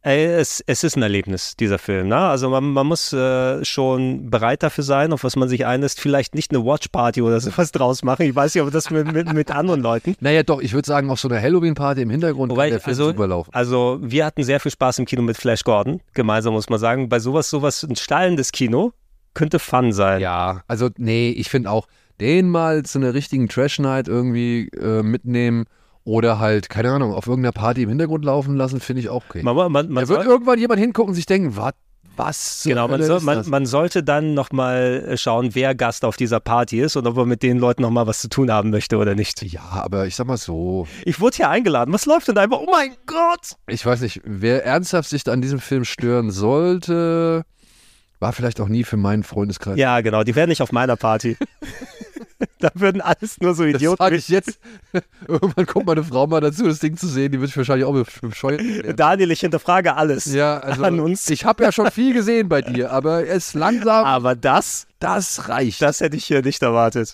Ey, 0.04 0.24
es, 0.24 0.64
es 0.68 0.84
ist 0.84 0.96
ein 0.96 1.02
Erlebnis, 1.02 1.56
dieser 1.56 1.80
Film. 1.80 2.10
Ne? 2.10 2.16
Also 2.16 2.48
man, 2.52 2.64
man 2.66 2.86
muss 2.86 3.12
äh, 3.12 3.66
schon 3.66 4.30
bereit 4.30 4.62
dafür 4.62 4.84
sein, 4.84 5.12
auf 5.12 5.24
was 5.24 5.36
man 5.36 5.50
sich 5.50 5.66
einlässt. 5.66 6.00
Vielleicht 6.00 6.36
nicht 6.36 6.52
eine 6.52 6.64
Watchparty 6.64 7.24
oder 7.24 7.40
sowas 7.42 7.72
draus 7.72 8.04
machen. 8.04 8.22
Ich 8.28 8.36
weiß 8.36 8.54
nicht, 8.54 8.64
ob 8.64 8.72
das 8.72 8.92
mit, 8.92 9.12
mit, 9.12 9.34
mit 9.34 9.50
anderen 9.50 9.82
Leuten. 9.82 10.16
Naja, 10.20 10.44
doch, 10.44 10.62
ich 10.62 10.74
würde 10.74 10.86
sagen, 10.86 11.10
auf 11.10 11.20
so 11.20 11.28
einer 11.28 11.42
Halloween-Party 11.42 12.04
im 12.04 12.12
Hintergrund 12.12 12.52
Wobei, 12.52 12.70
der 12.70 12.80
Film 12.80 12.92
also, 12.92 13.08
super 13.08 13.26
laufen. 13.26 13.50
also 13.52 13.98
wir 14.00 14.28
hatten 14.28 14.44
sehr 14.44 14.60
viel 14.60 14.72
Spaß 14.72 15.00
im 15.00 15.06
Kino 15.06 15.24
mit 15.24 15.38
Flash 15.38 15.64
Gordon. 15.64 16.02
Gemeinsam 16.14 16.54
muss 16.54 16.70
man 16.70 16.78
sagen. 16.78 17.10
Bei 17.10 17.18
sowas, 17.18 17.50
sowas, 17.50 17.82
ein 17.82 17.96
stallendes 17.96 18.52
Kino 18.52 18.94
könnte 19.34 19.58
Fun 19.58 19.92
sein. 19.92 20.22
Ja, 20.22 20.62
also 20.68 20.92
nee, 20.98 21.32
ich 21.32 21.50
finde 21.50 21.72
auch, 21.72 21.88
den 22.20 22.50
mal 22.50 22.84
zu 22.84 23.00
einer 23.00 23.14
richtigen 23.14 23.48
Trash-Night 23.48 24.08
irgendwie 24.08 24.70
äh, 24.70 25.04
mitnehmen 25.04 25.66
oder 26.04 26.40
halt, 26.40 26.70
keine 26.70 26.92
Ahnung, 26.92 27.14
auf 27.14 27.28
irgendeiner 27.28 27.52
Party 27.52 27.84
im 27.84 27.90
Hintergrund 27.90 28.24
laufen 28.24 28.56
lassen, 28.56 28.80
finde 28.80 29.02
ich 29.02 29.10
auch 29.10 29.26
okay. 29.28 29.42
Man, 29.44 29.56
man, 29.56 29.72
man, 29.72 29.96
da 29.96 30.08
wird 30.08 30.26
irgendwann 30.26 30.60
jemand 30.60 30.80
hingucken 30.80 31.10
und 31.10 31.16
sich 31.16 31.26
denken, 31.26 31.58
was, 31.58 31.74
was 32.16 32.62
genau, 32.64 32.88
man, 32.88 33.02
ist 33.02 33.24
man, 33.24 33.50
man 33.50 33.66
sollte 33.66 34.04
dann 34.04 34.36
nochmal 34.36 35.16
schauen, 35.18 35.50
wer 35.54 35.76
Gast 35.76 36.06
auf 36.06 36.16
dieser 36.16 36.40
Party 36.40 36.80
ist 36.80 36.96
und 36.96 37.08
ob 37.08 37.18
er 37.18 37.26
mit 37.26 37.44
den 37.44 37.58
Leuten 37.58 37.82
nochmal 37.82 38.08
was 38.08 38.20
zu 38.22 38.30
tun 38.30 38.52
haben 38.52 38.70
möchte 38.70 38.98
oder 38.98 39.16
nicht. 39.16 39.42
Ja, 39.42 39.62
aber 39.72 40.06
ich 40.06 40.16
sag 40.16 40.28
mal 40.28 40.38
so, 40.38 40.88
Ich 41.04 41.20
wurde 41.20 41.38
hier 41.38 41.50
eingeladen. 41.50 41.94
Was 41.94 42.06
läuft 42.06 42.28
denn 42.28 42.36
da 42.36 42.42
einfach? 42.44 42.60
Oh 42.60 42.70
mein 42.72 42.96
Gott! 43.06 43.58
ich 43.68 43.86
weiß 43.86 44.02
nicht, 44.02 44.22
wer 44.24 44.64
ernsthaft 44.64 45.10
sich 45.10 45.28
an 45.28 45.42
diesem 45.42 45.60
Film 45.60 45.86
stören 45.86 46.32
sollte, 46.32 47.44
war 48.26 48.34
vielleicht 48.34 48.60
auch 48.60 48.68
nie 48.68 48.84
für 48.84 48.98
meinen 48.98 49.22
Freundeskreis. 49.22 49.78
Ja, 49.78 50.02
genau, 50.02 50.24
die 50.24 50.34
wären 50.36 50.50
nicht 50.50 50.64
auf 50.64 50.72
meiner 50.72 50.96
Party. 50.96 51.38
da 52.60 52.70
würden 52.74 53.00
alles 53.00 53.40
nur 53.40 53.54
so 53.54 53.64
Das 53.64 53.76
Idioten. 53.76 53.98
sage 54.04 54.16
ich 54.16 54.30
jetzt. 54.30 54.58
Irgendwann 55.28 55.68
kommt 55.68 55.86
meine 55.86 56.04
Frau 56.04 56.26
mal 56.26 56.42
dazu, 56.42 56.64
das 56.66 56.80
Ding 56.80 56.98
zu 56.98 57.08
sehen. 57.08 57.32
Die 57.32 57.40
wird 57.40 57.50
sich 57.50 57.58
wahrscheinlich 57.58 57.86
auch 57.86 57.94
bescheuert. 58.22 58.62
erklären. 58.62 58.96
Daniel, 58.96 59.30
ich 59.30 59.42
hinterfrage 59.42 59.96
alles 59.96 60.26
Ja, 60.34 60.58
also 60.58 60.84
an 60.84 61.00
uns. 61.00 61.30
ich 61.30 61.46
habe 61.46 61.64
ja 61.64 61.72
schon 61.72 61.92
viel 61.92 62.16
gesehen 62.16 62.50
bei 62.50 62.64
dir, 62.64 62.92
aber 62.92 63.28
es 63.28 63.54
langsam, 63.54 64.04
Aber 64.06 64.34
das, 64.36 64.88
das 65.00 65.48
reicht. 65.48 65.84
das 65.84 66.00
hätte 66.02 66.18
ich 66.18 66.26
hier 66.26 66.42
nicht 66.42 66.64
erwartet. 66.64 67.14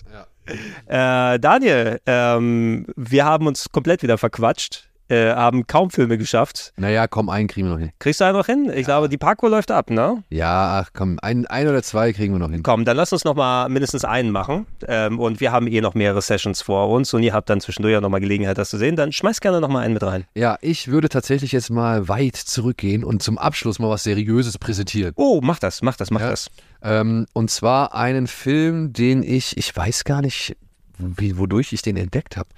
Äh, 0.86 1.38
Daniel, 1.38 2.00
ähm, 2.06 2.86
wir 2.96 3.26
haben 3.26 3.46
uns 3.46 3.68
komplett 3.70 4.02
wieder 4.02 4.16
verquatscht, 4.16 4.88
äh, 5.12 5.34
haben 5.34 5.66
kaum 5.66 5.90
Filme 5.90 6.16
geschafft. 6.18 6.72
naja, 6.76 7.06
komm, 7.06 7.28
einen 7.28 7.48
kriegen 7.48 7.66
wir 7.68 7.72
noch 7.74 7.80
hin. 7.80 7.90
Kriegst 7.98 8.20
du 8.20 8.24
einen 8.24 8.36
noch 8.36 8.46
hin? 8.46 8.70
Ich 8.74 8.84
glaube, 8.84 9.08
die 9.08 9.18
Parkour 9.18 9.50
läuft 9.50 9.70
ab, 9.70 9.90
ne? 9.90 10.22
Ja, 10.30 10.80
ach 10.80 10.90
komm, 10.94 11.18
ein, 11.22 11.46
ein 11.46 11.68
oder 11.68 11.82
zwei 11.82 12.12
kriegen 12.12 12.32
wir 12.34 12.38
noch 12.38 12.50
hin. 12.50 12.62
Komm, 12.62 12.84
dann 12.84 12.96
lass 12.96 13.12
uns 13.12 13.24
noch 13.24 13.34
mal 13.34 13.68
mindestens 13.68 14.04
einen 14.04 14.30
machen. 14.30 14.66
Ähm, 14.88 15.18
und 15.20 15.40
wir 15.40 15.52
haben 15.52 15.66
eh 15.66 15.80
noch 15.80 15.94
mehrere 15.94 16.22
Sessions 16.22 16.62
vor 16.62 16.88
uns 16.88 17.12
und 17.14 17.22
ihr 17.22 17.32
habt 17.34 17.50
dann 17.50 17.60
zwischendurch 17.60 17.92
ja 17.92 18.00
noch 18.00 18.08
mal 18.08 18.20
Gelegenheit, 18.20 18.58
das 18.58 18.70
zu 18.70 18.78
sehen. 18.78 18.96
Dann 18.96 19.12
schmeiß 19.12 19.40
gerne 19.40 19.60
noch 19.60 19.68
mal 19.68 19.80
einen 19.80 19.94
mit 19.94 20.02
rein. 20.02 20.24
Ja, 20.34 20.56
ich 20.60 20.88
würde 20.88 21.08
tatsächlich 21.08 21.52
jetzt 21.52 21.70
mal 21.70 22.08
weit 22.08 22.36
zurückgehen 22.36 23.04
und 23.04 23.22
zum 23.22 23.38
Abschluss 23.38 23.78
mal 23.78 23.90
was 23.90 24.04
Seriöses 24.04 24.58
präsentieren. 24.58 25.12
Oh, 25.16 25.40
mach 25.42 25.58
das, 25.58 25.82
mach 25.82 25.96
das, 25.96 26.10
mach 26.10 26.20
Ja. 26.20 26.30
das. 26.30 26.48
Ähm, 26.82 27.26
und 27.32 27.50
zwar 27.50 27.94
einen 27.94 28.26
Film, 28.26 28.92
den 28.92 29.22
ich, 29.22 29.56
ich 29.56 29.76
weiß 29.76 30.04
gar 30.04 30.22
nicht, 30.22 30.56
wie, 30.98 31.38
wodurch 31.38 31.72
ich 31.72 31.82
den 31.82 31.96
entdeckt 31.96 32.36
habe. 32.36 32.48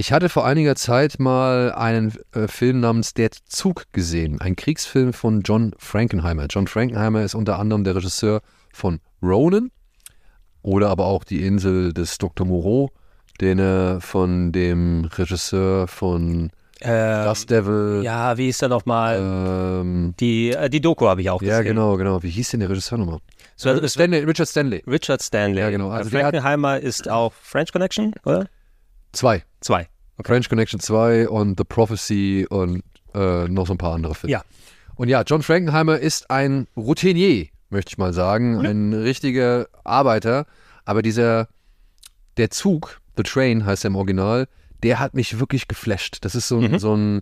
Ich 0.00 0.12
hatte 0.12 0.30
vor 0.30 0.46
einiger 0.46 0.76
Zeit 0.76 1.18
mal 1.20 1.72
einen 1.72 2.14
äh, 2.32 2.48
Film 2.48 2.80
namens 2.80 3.12
Der 3.12 3.30
Zug 3.44 3.84
gesehen, 3.92 4.40
ein 4.40 4.56
Kriegsfilm 4.56 5.12
von 5.12 5.42
John 5.42 5.74
Frankenheimer. 5.76 6.46
John 6.48 6.66
Frankenheimer 6.68 7.22
ist 7.22 7.34
unter 7.34 7.58
anderem 7.58 7.84
der 7.84 7.96
Regisseur 7.96 8.40
von 8.72 9.00
Ronan 9.22 9.70
oder 10.62 10.88
aber 10.88 11.04
auch 11.04 11.22
Die 11.22 11.44
Insel 11.44 11.92
des 11.92 12.16
Dr. 12.16 12.46
Moreau, 12.46 12.88
den 13.42 13.58
er 13.58 14.00
von 14.00 14.52
dem 14.52 15.04
Regisseur 15.04 15.86
von 15.86 16.48
Äh, 16.80 17.24
Dust 17.24 17.50
Devil, 17.50 18.00
ja, 18.02 18.38
wie 18.38 18.48
ist 18.48 18.62
der 18.62 18.70
noch 18.70 18.86
mal? 18.86 19.18
ähm, 19.82 20.14
Die, 20.18 20.52
äh, 20.52 20.70
die 20.70 20.80
Doku 20.80 21.08
habe 21.08 21.20
ich 21.20 21.28
auch 21.28 21.40
gesehen. 21.40 21.54
ja 21.56 21.60
genau, 21.60 21.98
genau. 21.98 22.22
Wie 22.22 22.30
hieß 22.30 22.52
denn 22.52 22.60
der 22.60 22.70
Regisseur 22.70 22.96
nochmal? 22.96 23.18
Es- 23.62 23.92
Stanley, 23.92 24.20
Richard 24.20 24.48
Stanley. 24.48 24.82
Richard 24.86 25.20
Stanley. 25.20 25.60
Ja, 25.60 25.68
genau. 25.68 25.88
Also 25.90 25.98
Also 25.98 26.10
der 26.12 26.20
hat- 26.20 26.32
Frankenheimer 26.34 26.80
ist 26.80 27.06
auch 27.10 27.34
French 27.42 27.70
Connection, 27.70 28.14
oder? 28.24 28.46
Zwei. 29.12 29.44
Zwei. 29.60 29.88
French 30.24 30.48
Connection 30.48 30.80
2 30.80 31.28
und 31.28 31.58
The 31.58 31.64
Prophecy 31.64 32.46
und 32.48 32.82
äh, 33.14 33.48
noch 33.48 33.66
so 33.66 33.74
ein 33.74 33.78
paar 33.78 33.94
andere 33.94 34.14
Filme. 34.14 34.32
Ja. 34.32 34.42
Und 34.96 35.08
ja, 35.08 35.22
John 35.26 35.42
Frankenheimer 35.42 35.98
ist 35.98 36.30
ein 36.30 36.66
Routinier, 36.76 37.46
möchte 37.70 37.90
ich 37.92 37.98
mal 37.98 38.12
sagen, 38.12 38.64
ein 38.66 38.92
richtiger 38.92 39.66
Arbeiter. 39.84 40.44
Aber 40.84 41.00
dieser, 41.02 41.48
der 42.36 42.50
Zug, 42.50 43.00
The 43.16 43.22
Train 43.22 43.64
heißt 43.64 43.84
er 43.84 43.88
im 43.88 43.96
Original, 43.96 44.46
der 44.82 44.98
hat 44.98 45.14
mich 45.14 45.38
wirklich 45.40 45.68
geflasht. 45.68 46.18
Das 46.22 46.34
ist 46.34 46.48
so, 46.48 46.58
ein- 46.58 46.78
so 46.78 46.94
ein, 46.94 47.20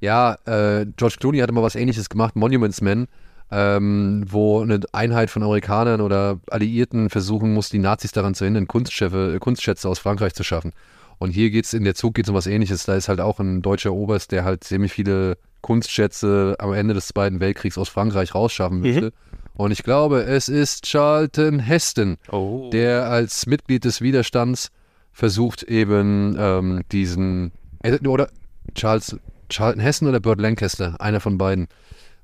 ja, 0.00 0.34
äh, 0.46 0.86
George 0.96 1.16
Clooney 1.18 1.38
hat 1.38 1.50
immer 1.50 1.62
was 1.62 1.74
ähnliches 1.74 2.08
gemacht, 2.08 2.36
Monuments 2.36 2.80
Men, 2.80 3.08
ähm, 3.50 4.24
wo 4.28 4.60
eine 4.60 4.80
Einheit 4.92 5.30
von 5.30 5.42
Amerikanern 5.42 6.00
oder 6.00 6.38
Alliierten 6.50 7.10
versuchen 7.10 7.52
muss, 7.52 7.68
die 7.68 7.78
Nazis 7.78 8.12
daran 8.12 8.34
zu 8.34 8.44
hindern, 8.44 8.68
Kunstschätze, 8.68 9.34
äh, 9.34 9.38
Kunstschätze 9.38 9.88
aus 9.88 9.98
Frankreich 9.98 10.34
zu 10.34 10.44
schaffen. 10.44 10.72
Und 11.18 11.30
hier 11.30 11.50
geht's 11.50 11.72
in 11.72 11.84
der 11.84 11.94
Zug 11.94 12.14
geht's 12.14 12.28
um 12.28 12.34
was 12.34 12.46
ähnliches. 12.46 12.84
Da 12.84 12.94
ist 12.94 13.08
halt 13.08 13.20
auch 13.20 13.40
ein 13.40 13.60
deutscher 13.62 13.92
Oberst, 13.92 14.30
der 14.32 14.44
halt 14.44 14.64
ziemlich 14.64 14.92
viele 14.92 15.36
Kunstschätze 15.60 16.56
am 16.58 16.72
Ende 16.72 16.94
des 16.94 17.08
Zweiten 17.08 17.40
Weltkriegs 17.40 17.76
aus 17.78 17.88
Frankreich 17.88 18.34
rausschaffen 18.34 18.80
möchte. 18.80 19.12
Und 19.54 19.72
ich 19.72 19.82
glaube, 19.82 20.22
es 20.22 20.48
ist 20.48 20.84
Charlton 20.86 21.58
Heston, 21.58 22.16
Oh. 22.30 22.70
der 22.72 23.10
als 23.10 23.46
Mitglied 23.46 23.84
des 23.84 24.00
Widerstands 24.00 24.70
versucht 25.12 25.64
eben 25.64 26.36
ähm, 26.38 26.82
diesen 26.92 27.50
äh, 27.82 27.98
oder 28.06 28.28
Charles 28.74 29.16
Charlton 29.48 29.80
Heston 29.80 30.08
oder 30.08 30.20
Burt 30.20 30.40
Lancaster, 30.40 31.00
einer 31.00 31.18
von 31.20 31.38
beiden, 31.38 31.66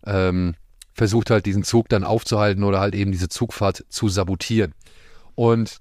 ähm, 0.06 0.54
versucht 0.92 1.30
halt 1.30 1.46
diesen 1.46 1.64
Zug 1.64 1.88
dann 1.88 2.04
aufzuhalten 2.04 2.62
oder 2.62 2.78
halt 2.78 2.94
eben 2.94 3.10
diese 3.10 3.28
Zugfahrt 3.28 3.84
zu 3.88 4.08
sabotieren. 4.08 4.74
Und 5.34 5.78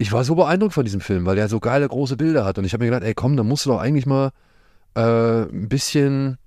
ich 0.00 0.12
war 0.12 0.24
so 0.24 0.34
beeindruckt 0.34 0.72
von 0.72 0.84
diesem 0.84 1.02
Film, 1.02 1.26
weil 1.26 1.36
der 1.36 1.48
so 1.50 1.60
geile 1.60 1.86
große 1.86 2.16
Bilder 2.16 2.46
hat. 2.46 2.56
Und 2.56 2.64
ich 2.64 2.72
habe 2.72 2.82
mir 2.82 2.90
gedacht, 2.90 3.04
ey 3.06 3.12
komm, 3.12 3.36
da 3.36 3.42
musst 3.42 3.66
du 3.66 3.70
doch 3.70 3.80
eigentlich 3.80 4.06
mal 4.06 4.30
äh, 4.94 5.42
ein 5.42 5.68
bisschen, 5.68 6.38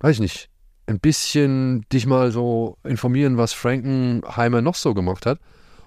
weiß 0.00 0.16
ich 0.16 0.20
nicht, 0.20 0.48
ein 0.86 0.98
bisschen 0.98 1.84
dich 1.92 2.06
mal 2.06 2.32
so 2.32 2.78
informieren, 2.82 3.36
was 3.36 3.52
Frankenheimer 3.52 4.62
noch 4.62 4.76
so 4.76 4.94
gemacht 4.94 5.26
hat. 5.26 5.40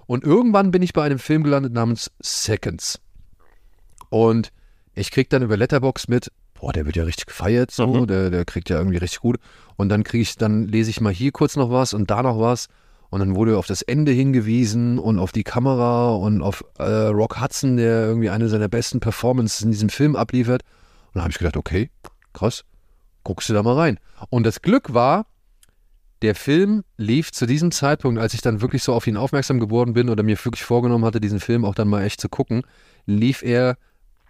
Und 0.06 0.22
irgendwann 0.22 0.70
bin 0.70 0.82
ich 0.82 0.92
bei 0.92 1.02
einem 1.02 1.18
Film 1.18 1.42
gelandet 1.42 1.72
namens 1.72 2.12
Seconds. 2.20 3.00
Und 4.08 4.52
ich 4.94 5.10
krieg 5.10 5.28
dann 5.30 5.42
über 5.42 5.56
Letterbox 5.56 6.06
mit, 6.06 6.30
boah, 6.54 6.72
der 6.72 6.86
wird 6.86 6.94
ja 6.94 7.02
richtig 7.04 7.26
gefeiert, 7.26 7.72
so, 7.72 7.88
Mhm. 7.88 8.06
der, 8.06 8.30
der 8.30 8.44
kriegt 8.44 8.70
ja 8.70 8.78
irgendwie 8.78 8.98
richtig 8.98 9.18
gut. 9.18 9.38
Und 9.76 9.88
dann 9.88 10.04
kriege 10.04 10.22
ich, 10.22 10.36
dann 10.36 10.68
lese 10.68 10.90
ich 10.90 11.00
mal 11.00 11.12
hier 11.12 11.32
kurz 11.32 11.56
noch 11.56 11.70
was 11.72 11.92
und 11.92 12.08
da 12.08 12.22
noch 12.22 12.38
was. 12.38 12.68
Und 13.10 13.20
dann 13.20 13.34
wurde 13.34 13.56
auf 13.56 13.66
das 13.66 13.82
Ende 13.82 14.12
hingewiesen 14.12 14.98
und 14.98 15.18
auf 15.18 15.32
die 15.32 15.44
Kamera 15.44 16.14
und 16.14 16.42
auf 16.42 16.64
äh, 16.78 16.84
Rock 16.84 17.40
Hudson, 17.40 17.76
der 17.76 18.06
irgendwie 18.06 18.28
eine 18.28 18.48
seiner 18.48 18.68
besten 18.68 19.00
Performances 19.00 19.62
in 19.62 19.70
diesem 19.70 19.88
Film 19.88 20.14
abliefert. 20.14 20.62
Und 21.06 21.14
dann 21.14 21.22
habe 21.22 21.30
ich 21.30 21.38
gedacht, 21.38 21.56
okay, 21.56 21.90
krass, 22.34 22.64
guckst 23.24 23.48
du 23.48 23.54
da 23.54 23.62
mal 23.62 23.76
rein. 23.76 23.98
Und 24.28 24.44
das 24.44 24.60
Glück 24.60 24.92
war, 24.92 25.26
der 26.22 26.34
Film 26.34 26.84
lief 26.96 27.32
zu 27.32 27.46
diesem 27.46 27.70
Zeitpunkt, 27.70 28.20
als 28.20 28.34
ich 28.34 28.42
dann 28.42 28.60
wirklich 28.60 28.82
so 28.82 28.92
auf 28.92 29.06
ihn 29.06 29.16
aufmerksam 29.16 29.60
geworden 29.60 29.94
bin 29.94 30.10
oder 30.10 30.22
mir 30.22 30.36
wirklich 30.44 30.64
vorgenommen 30.64 31.04
hatte, 31.04 31.20
diesen 31.20 31.40
Film 31.40 31.64
auch 31.64 31.74
dann 31.74 31.88
mal 31.88 32.02
echt 32.02 32.20
zu 32.20 32.28
gucken, 32.28 32.62
lief 33.06 33.42
er 33.42 33.76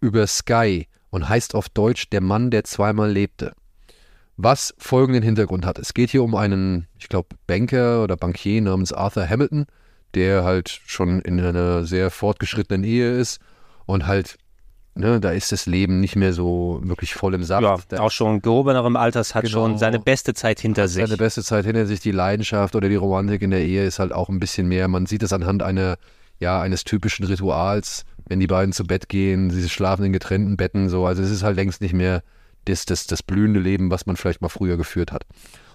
über 0.00 0.26
Sky 0.26 0.86
und 1.10 1.28
heißt 1.28 1.54
auf 1.54 1.68
Deutsch 1.68 2.10
Der 2.10 2.20
Mann, 2.20 2.50
der 2.50 2.64
zweimal 2.64 3.10
lebte. 3.10 3.54
Was 4.40 4.72
folgenden 4.78 5.24
Hintergrund 5.24 5.66
hat. 5.66 5.80
Es 5.80 5.94
geht 5.94 6.10
hier 6.10 6.22
um 6.22 6.36
einen, 6.36 6.86
ich 6.96 7.08
glaube, 7.08 7.28
Banker 7.48 8.04
oder 8.04 8.16
Bankier 8.16 8.62
namens 8.62 8.92
Arthur 8.92 9.28
Hamilton, 9.28 9.66
der 10.14 10.44
halt 10.44 10.80
schon 10.86 11.20
in 11.22 11.40
einer 11.40 11.84
sehr 11.84 12.10
fortgeschrittenen 12.12 12.84
Ehe 12.84 13.18
ist 13.18 13.40
und 13.84 14.06
halt, 14.06 14.36
ne, 14.94 15.18
da 15.18 15.32
ist 15.32 15.50
das 15.50 15.66
Leben 15.66 15.98
nicht 15.98 16.14
mehr 16.14 16.32
so 16.32 16.78
wirklich 16.84 17.14
voll 17.14 17.34
im 17.34 17.42
Saft. 17.42 17.64
Ja, 17.64 17.78
Da 17.88 17.98
auch 18.00 18.12
schon 18.12 18.40
gehobenerem 18.40 18.94
Alters 18.94 19.34
hat 19.34 19.42
Genau. 19.42 19.54
schon 19.54 19.78
seine 19.78 19.98
beste 19.98 20.34
Zeit 20.34 20.60
hinter 20.60 20.86
sich. 20.86 21.04
seine 21.04 21.16
beste 21.16 21.42
Zeit 21.42 21.64
hinter 21.64 21.86
sich, 21.86 21.98
die 21.98 22.12
Leidenschaft 22.12 22.76
oder 22.76 22.88
die 22.88 22.94
Romantik 22.94 23.42
in 23.42 23.50
der 23.50 23.64
Ehe 23.64 23.84
ist 23.84 23.98
halt 23.98 24.12
auch 24.12 24.28
ein 24.28 24.38
bisschen 24.38 24.68
mehr. 24.68 24.86
Man 24.86 25.06
sieht 25.06 25.24
es 25.24 25.32
anhand 25.32 25.64
einer, 25.64 25.96
ja, 26.38 26.60
eines 26.60 26.84
typischen 26.84 27.26
Rituals, 27.26 28.04
wenn 28.28 28.38
die 28.38 28.46
beiden 28.46 28.72
zu 28.72 28.84
Bett 28.84 29.08
gehen, 29.08 29.50
sie 29.50 29.68
schlafen 29.68 30.04
in 30.04 30.12
getrennten 30.12 30.56
Betten, 30.56 30.88
so. 30.88 31.06
Also 31.06 31.24
es 31.24 31.30
ist 31.32 31.42
halt 31.42 31.56
längst 31.56 31.80
nicht 31.80 31.92
mehr 31.92 32.22
das, 32.68 32.84
das, 32.84 33.06
das 33.06 33.22
blühende 33.22 33.60
Leben, 33.60 33.90
was 33.90 34.06
man 34.06 34.16
vielleicht 34.16 34.42
mal 34.42 34.48
früher 34.48 34.76
geführt 34.76 35.12
hat. 35.12 35.24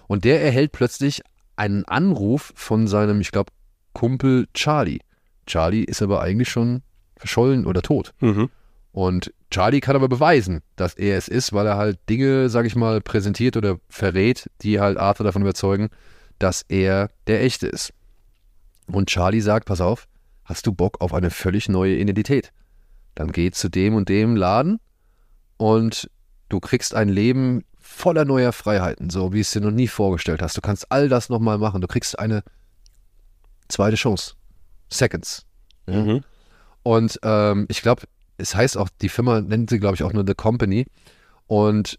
Und 0.06 0.24
der 0.24 0.42
erhält 0.42 0.72
plötzlich 0.72 1.22
einen 1.56 1.84
Anruf 1.84 2.52
von 2.56 2.86
seinem, 2.86 3.20
ich 3.20 3.32
glaube, 3.32 3.52
Kumpel 3.92 4.46
Charlie. 4.54 5.00
Charlie 5.46 5.84
ist 5.84 6.02
aber 6.02 6.20
eigentlich 6.20 6.48
schon 6.48 6.82
verschollen 7.16 7.66
oder 7.66 7.82
tot. 7.82 8.12
Mhm. 8.20 8.50
Und 8.92 9.32
Charlie 9.50 9.80
kann 9.80 9.96
aber 9.96 10.08
beweisen, 10.08 10.62
dass 10.76 10.94
er 10.94 11.16
es 11.16 11.28
ist, 11.28 11.52
weil 11.52 11.66
er 11.66 11.76
halt 11.76 11.98
Dinge, 12.08 12.48
sag 12.48 12.66
ich 12.66 12.76
mal, 12.76 13.00
präsentiert 13.00 13.56
oder 13.56 13.78
verrät, 13.88 14.50
die 14.62 14.80
halt 14.80 14.98
Arthur 14.98 15.24
davon 15.24 15.42
überzeugen, 15.42 15.88
dass 16.38 16.62
er 16.68 17.10
der 17.26 17.42
Echte 17.42 17.66
ist. 17.66 17.92
Und 18.86 19.08
Charlie 19.08 19.40
sagt, 19.40 19.66
pass 19.66 19.80
auf, 19.80 20.06
hast 20.44 20.66
du 20.66 20.72
Bock 20.72 21.00
auf 21.00 21.14
eine 21.14 21.30
völlig 21.30 21.68
neue 21.68 21.96
Identität? 21.96 22.52
Dann 23.14 23.32
geh 23.32 23.50
zu 23.50 23.68
dem 23.68 23.94
und 23.94 24.08
dem 24.08 24.36
Laden 24.36 24.80
und 25.56 26.10
du 26.48 26.60
kriegst 26.60 26.94
ein 26.94 27.08
Leben 27.08 27.64
voller 27.78 28.24
neuer 28.24 28.52
Freiheiten, 28.52 29.10
so 29.10 29.32
wie 29.32 29.40
es 29.40 29.50
dir 29.50 29.60
noch 29.60 29.70
nie 29.70 29.88
vorgestellt 29.88 30.42
hast. 30.42 30.56
Du 30.56 30.60
kannst 30.60 30.90
all 30.90 31.08
das 31.08 31.28
nochmal 31.28 31.58
machen. 31.58 31.80
Du 31.80 31.86
kriegst 31.86 32.18
eine 32.18 32.42
zweite 33.68 33.96
Chance. 33.96 34.34
Seconds. 34.90 35.46
Ja? 35.86 36.02
Mhm. 36.02 36.24
Und 36.82 37.18
ähm, 37.22 37.66
ich 37.68 37.82
glaube, 37.82 38.02
es 38.36 38.54
heißt 38.54 38.76
auch, 38.76 38.88
die 39.00 39.08
Firma 39.08 39.40
nennt 39.40 39.70
sie, 39.70 39.78
glaube 39.78 39.94
ich, 39.94 40.02
auch 40.02 40.12
nur 40.12 40.24
The 40.26 40.34
Company. 40.34 40.86
Und 41.46 41.98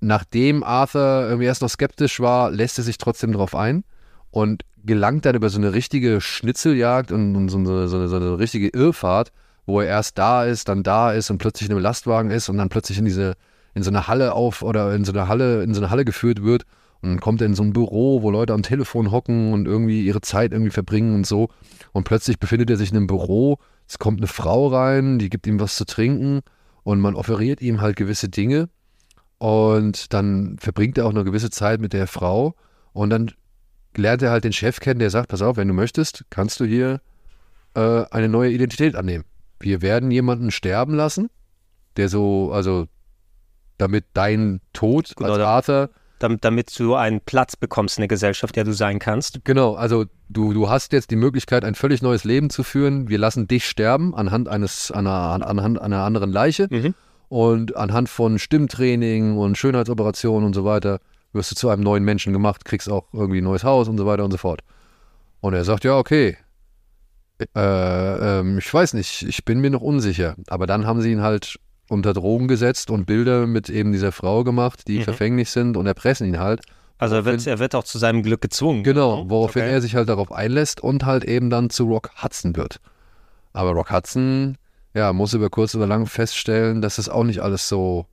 nachdem 0.00 0.62
Arthur 0.62 1.26
irgendwie 1.28 1.46
erst 1.46 1.62
noch 1.62 1.68
skeptisch 1.70 2.20
war, 2.20 2.50
lässt 2.50 2.78
er 2.78 2.84
sich 2.84 2.98
trotzdem 2.98 3.32
drauf 3.32 3.54
ein 3.54 3.84
und 4.30 4.64
gelangt 4.84 5.24
dann 5.24 5.34
über 5.34 5.48
so 5.48 5.58
eine 5.58 5.72
richtige 5.72 6.20
Schnitzeljagd 6.20 7.12
und, 7.12 7.36
und 7.36 7.48
so, 7.48 7.58
eine, 7.58 7.88
so, 7.88 7.96
eine, 7.96 8.08
so 8.08 8.16
eine 8.16 8.38
richtige 8.38 8.68
Irrfahrt, 8.68 9.32
wo 9.66 9.80
er 9.80 9.88
erst 9.88 10.18
da 10.18 10.44
ist, 10.44 10.68
dann 10.68 10.82
da 10.82 11.12
ist 11.12 11.30
und 11.30 11.38
plötzlich 11.38 11.68
in 11.68 11.74
einem 11.74 11.82
Lastwagen 11.82 12.30
ist 12.30 12.48
und 12.48 12.58
dann 12.58 12.68
plötzlich 12.68 12.98
in 12.98 13.04
diese 13.04 13.34
in 13.74 13.82
so 13.82 13.90
eine 13.90 14.06
Halle 14.06 14.34
auf 14.34 14.62
oder 14.62 14.94
in 14.94 15.04
so 15.04 15.12
eine 15.12 15.28
Halle 15.28 15.62
in 15.62 15.74
so 15.74 15.80
eine 15.80 15.90
Halle 15.90 16.04
geführt 16.04 16.42
wird. 16.42 16.64
Und 17.02 17.10
dann 17.10 17.20
kommt 17.20 17.42
er 17.42 17.46
in 17.46 17.54
so 17.54 17.62
ein 17.62 17.74
Büro, 17.74 18.22
wo 18.22 18.30
Leute 18.30 18.54
am 18.54 18.62
Telefon 18.62 19.10
hocken 19.10 19.52
und 19.52 19.66
irgendwie 19.66 20.06
ihre 20.06 20.22
Zeit 20.22 20.52
irgendwie 20.52 20.70
verbringen 20.70 21.14
und 21.14 21.26
so. 21.26 21.50
Und 21.92 22.04
plötzlich 22.04 22.38
befindet 22.38 22.70
er 22.70 22.76
sich 22.76 22.92
in 22.92 22.96
einem 22.96 23.06
Büro, 23.06 23.58
es 23.86 23.98
kommt 23.98 24.20
eine 24.20 24.26
Frau 24.26 24.68
rein, 24.68 25.18
die 25.18 25.28
gibt 25.28 25.46
ihm 25.46 25.60
was 25.60 25.76
zu 25.76 25.84
trinken 25.84 26.40
und 26.82 27.00
man 27.00 27.14
offeriert 27.14 27.60
ihm 27.60 27.80
halt 27.82 27.96
gewisse 27.96 28.28
Dinge. 28.28 28.68
Und 29.38 30.14
dann 30.14 30.56
verbringt 30.58 30.96
er 30.96 31.06
auch 31.06 31.10
eine 31.10 31.24
gewisse 31.24 31.50
Zeit 31.50 31.80
mit 31.80 31.92
der 31.92 32.06
Frau. 32.06 32.54
Und 32.92 33.10
dann 33.10 33.30
lernt 33.96 34.22
er 34.22 34.30
halt 34.30 34.44
den 34.44 34.52
Chef 34.52 34.80
kennen, 34.80 35.00
der 35.00 35.10
sagt, 35.10 35.28
pass 35.28 35.42
auf, 35.42 35.56
wenn 35.56 35.68
du 35.68 35.74
möchtest, 35.74 36.24
kannst 36.30 36.60
du 36.60 36.64
hier 36.64 37.00
äh, 37.74 38.04
eine 38.10 38.28
neue 38.28 38.50
Identität 38.50 38.96
annehmen. 38.96 39.24
Wir 39.60 39.82
werden 39.82 40.10
jemanden 40.10 40.50
sterben 40.50 40.94
lassen, 40.94 41.30
der 41.96 42.08
so, 42.08 42.50
also 42.52 42.86
damit 43.78 44.04
dein 44.14 44.60
Tod 44.72 45.14
Genau, 45.16 45.32
als 45.32 45.42
Arthur 45.42 45.90
Damit, 46.18 46.44
damit 46.44 46.78
du 46.78 46.94
einen 46.94 47.20
Platz 47.20 47.56
bekommst 47.56 47.98
in 47.98 48.02
der 48.02 48.08
Gesellschaft, 48.08 48.54
der 48.56 48.64
du 48.64 48.72
sein 48.72 48.98
kannst. 48.98 49.44
Genau, 49.44 49.74
also 49.74 50.04
du, 50.28 50.52
du 50.52 50.68
hast 50.68 50.92
jetzt 50.92 51.10
die 51.10 51.16
Möglichkeit, 51.16 51.64
ein 51.64 51.74
völlig 51.74 52.02
neues 52.02 52.24
Leben 52.24 52.50
zu 52.50 52.62
führen. 52.62 53.08
Wir 53.08 53.18
lassen 53.18 53.48
dich 53.48 53.66
sterben 53.68 54.14
anhand 54.14 54.48
eines 54.48 54.90
einer, 54.90 55.12
anhand 55.12 55.80
einer 55.80 56.02
anderen 56.02 56.30
Leiche 56.30 56.68
Mhm. 56.70 56.94
und 57.28 57.76
anhand 57.76 58.08
von 58.08 58.38
Stimmtraining 58.38 59.36
und 59.36 59.58
Schönheitsoperationen 59.58 60.46
und 60.46 60.54
so 60.54 60.64
weiter 60.64 61.00
wirst 61.32 61.50
du 61.50 61.56
zu 61.56 61.68
einem 61.68 61.82
neuen 61.82 62.04
Menschen 62.04 62.32
gemacht, 62.32 62.64
kriegst 62.64 62.88
auch 62.88 63.06
irgendwie 63.12 63.40
ein 63.40 63.44
neues 63.44 63.64
Haus 63.64 63.88
und 63.88 63.98
so 63.98 64.06
weiter 64.06 64.24
und 64.24 64.30
so 64.30 64.36
fort. 64.36 64.60
Und 65.40 65.52
er 65.52 65.64
sagt, 65.64 65.84
ja, 65.84 65.98
okay. 65.98 66.36
Äh, 67.54 67.60
ähm, 68.40 68.58
ich 68.58 68.72
weiß 68.72 68.94
nicht, 68.94 69.22
ich 69.22 69.44
bin 69.44 69.60
mir 69.60 69.70
noch 69.70 69.80
unsicher. 69.82 70.36
Aber 70.48 70.66
dann 70.66 70.86
haben 70.86 71.00
sie 71.00 71.12
ihn 71.12 71.22
halt 71.22 71.58
unter 71.88 72.12
Drogen 72.14 72.48
gesetzt 72.48 72.90
und 72.90 73.04
Bilder 73.06 73.46
mit 73.46 73.68
eben 73.68 73.92
dieser 73.92 74.12
Frau 74.12 74.42
gemacht, 74.44 74.88
die 74.88 74.98
Mhm. 74.98 75.02
verfänglich 75.04 75.50
sind 75.50 75.76
und 75.76 75.86
erpressen 75.86 76.26
ihn 76.26 76.38
halt. 76.38 76.62
Also 76.98 77.16
er 77.16 77.24
wird, 77.24 77.46
er 77.46 77.58
wird 77.58 77.74
auch 77.74 77.84
zu 77.84 77.98
seinem 77.98 78.22
Glück 78.22 78.40
gezwungen. 78.40 78.84
Genau, 78.84 79.28
woraufhin 79.28 79.62
Okay. 79.62 79.72
er 79.72 79.80
sich 79.82 79.94
halt 79.94 80.08
darauf 80.08 80.32
einlässt 80.32 80.80
und 80.80 81.04
halt 81.04 81.24
eben 81.24 81.50
dann 81.50 81.68
zu 81.70 81.84
Rock 81.86 82.10
Hudson 82.22 82.56
wird. 82.56 82.80
Aber 83.52 83.72
Rock 83.72 83.90
Hudson, 83.90 84.56
ja, 84.94 85.12
muss 85.12 85.34
über 85.34 85.50
kurz 85.50 85.74
oder 85.74 85.86
lang 85.86 86.06
feststellen, 86.06 86.80
dass 86.80 86.98
es 86.98 87.08
auch 87.08 87.24
nicht 87.24 87.40
alles 87.40 87.68
so, 87.68 88.06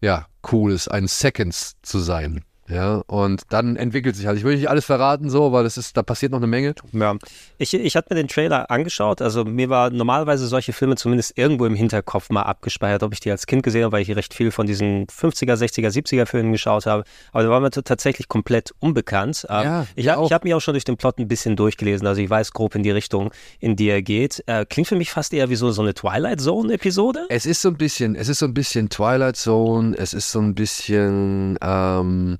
ja, 0.00 0.26
cool 0.52 0.72
ist, 0.72 0.88
ein 0.88 1.06
Seconds 1.06 1.76
zu 1.82 2.00
sein. 2.00 2.44
Ja, 2.68 3.02
und 3.06 3.42
dann 3.48 3.76
entwickelt 3.76 4.14
sich 4.16 4.26
halt, 4.26 4.36
ich 4.38 4.44
will 4.44 4.56
nicht 4.56 4.68
alles 4.68 4.84
verraten 4.84 5.30
so, 5.30 5.52
weil 5.52 5.64
das 5.64 5.78
ist, 5.78 5.96
da 5.96 6.02
passiert 6.02 6.32
noch 6.32 6.38
eine 6.38 6.46
Menge. 6.46 6.74
Ja. 6.92 7.16
Ich, 7.56 7.72
ich 7.72 7.96
hatte 7.96 8.12
mir 8.12 8.20
den 8.20 8.28
Trailer 8.28 8.70
angeschaut. 8.70 9.22
Also 9.22 9.44
mir 9.44 9.70
war 9.70 9.90
normalerweise 9.90 10.46
solche 10.46 10.72
Filme 10.72 10.96
zumindest 10.96 11.38
irgendwo 11.38 11.64
im 11.66 11.74
Hinterkopf 11.74 12.28
mal 12.30 12.42
abgespeichert, 12.42 13.02
ob 13.02 13.12
ich 13.12 13.20
die 13.20 13.30
als 13.30 13.46
Kind 13.46 13.62
gesehen 13.62 13.84
habe, 13.84 13.92
weil 13.92 14.02
ich 14.02 14.14
recht 14.14 14.34
viel 14.34 14.50
von 14.50 14.66
diesen 14.66 15.06
50er, 15.06 15.54
60er, 15.54 15.88
70er 15.88 16.26
Filmen 16.26 16.52
geschaut 16.52 16.86
habe. 16.86 17.04
Aber 17.32 17.42
der 17.42 17.50
war 17.50 17.60
mir 17.60 17.70
tatsächlich 17.70 18.28
komplett 18.28 18.74
unbekannt. 18.80 19.46
Ähm, 19.48 19.64
Ja, 19.64 19.86
ich 19.96 20.08
habe 20.08 20.26
hab 20.28 20.44
mich 20.44 20.54
auch 20.54 20.60
schon 20.60 20.74
durch 20.74 20.84
den 20.84 20.96
Plot 20.96 21.18
ein 21.18 21.28
bisschen 21.28 21.56
durchgelesen. 21.56 22.06
Also 22.06 22.20
ich 22.20 22.28
weiß 22.28 22.52
grob 22.52 22.74
in 22.74 22.82
die 22.82 22.90
Richtung, 22.90 23.32
in 23.60 23.76
die 23.76 23.88
er 23.88 24.02
geht. 24.02 24.42
Äh, 24.46 24.66
klingt 24.66 24.88
für 24.88 24.96
mich 24.96 25.10
fast 25.10 25.32
eher 25.32 25.48
wie 25.48 25.56
so, 25.56 25.70
so 25.70 25.82
eine 25.82 25.94
Twilight 25.94 26.40
Zone-Episode. 26.40 27.26
Es 27.30 27.46
ist 27.46 27.62
so 27.62 27.68
ein 27.70 27.76
bisschen, 27.78 28.14
es 28.14 28.28
ist 28.28 28.40
so 28.40 28.46
ein 28.46 28.54
bisschen 28.54 28.90
Twilight 28.90 29.36
Zone, 29.36 29.96
es 29.96 30.12
ist 30.12 30.30
so 30.30 30.40
ein 30.40 30.54
bisschen, 30.54 31.58
ähm, 31.62 32.38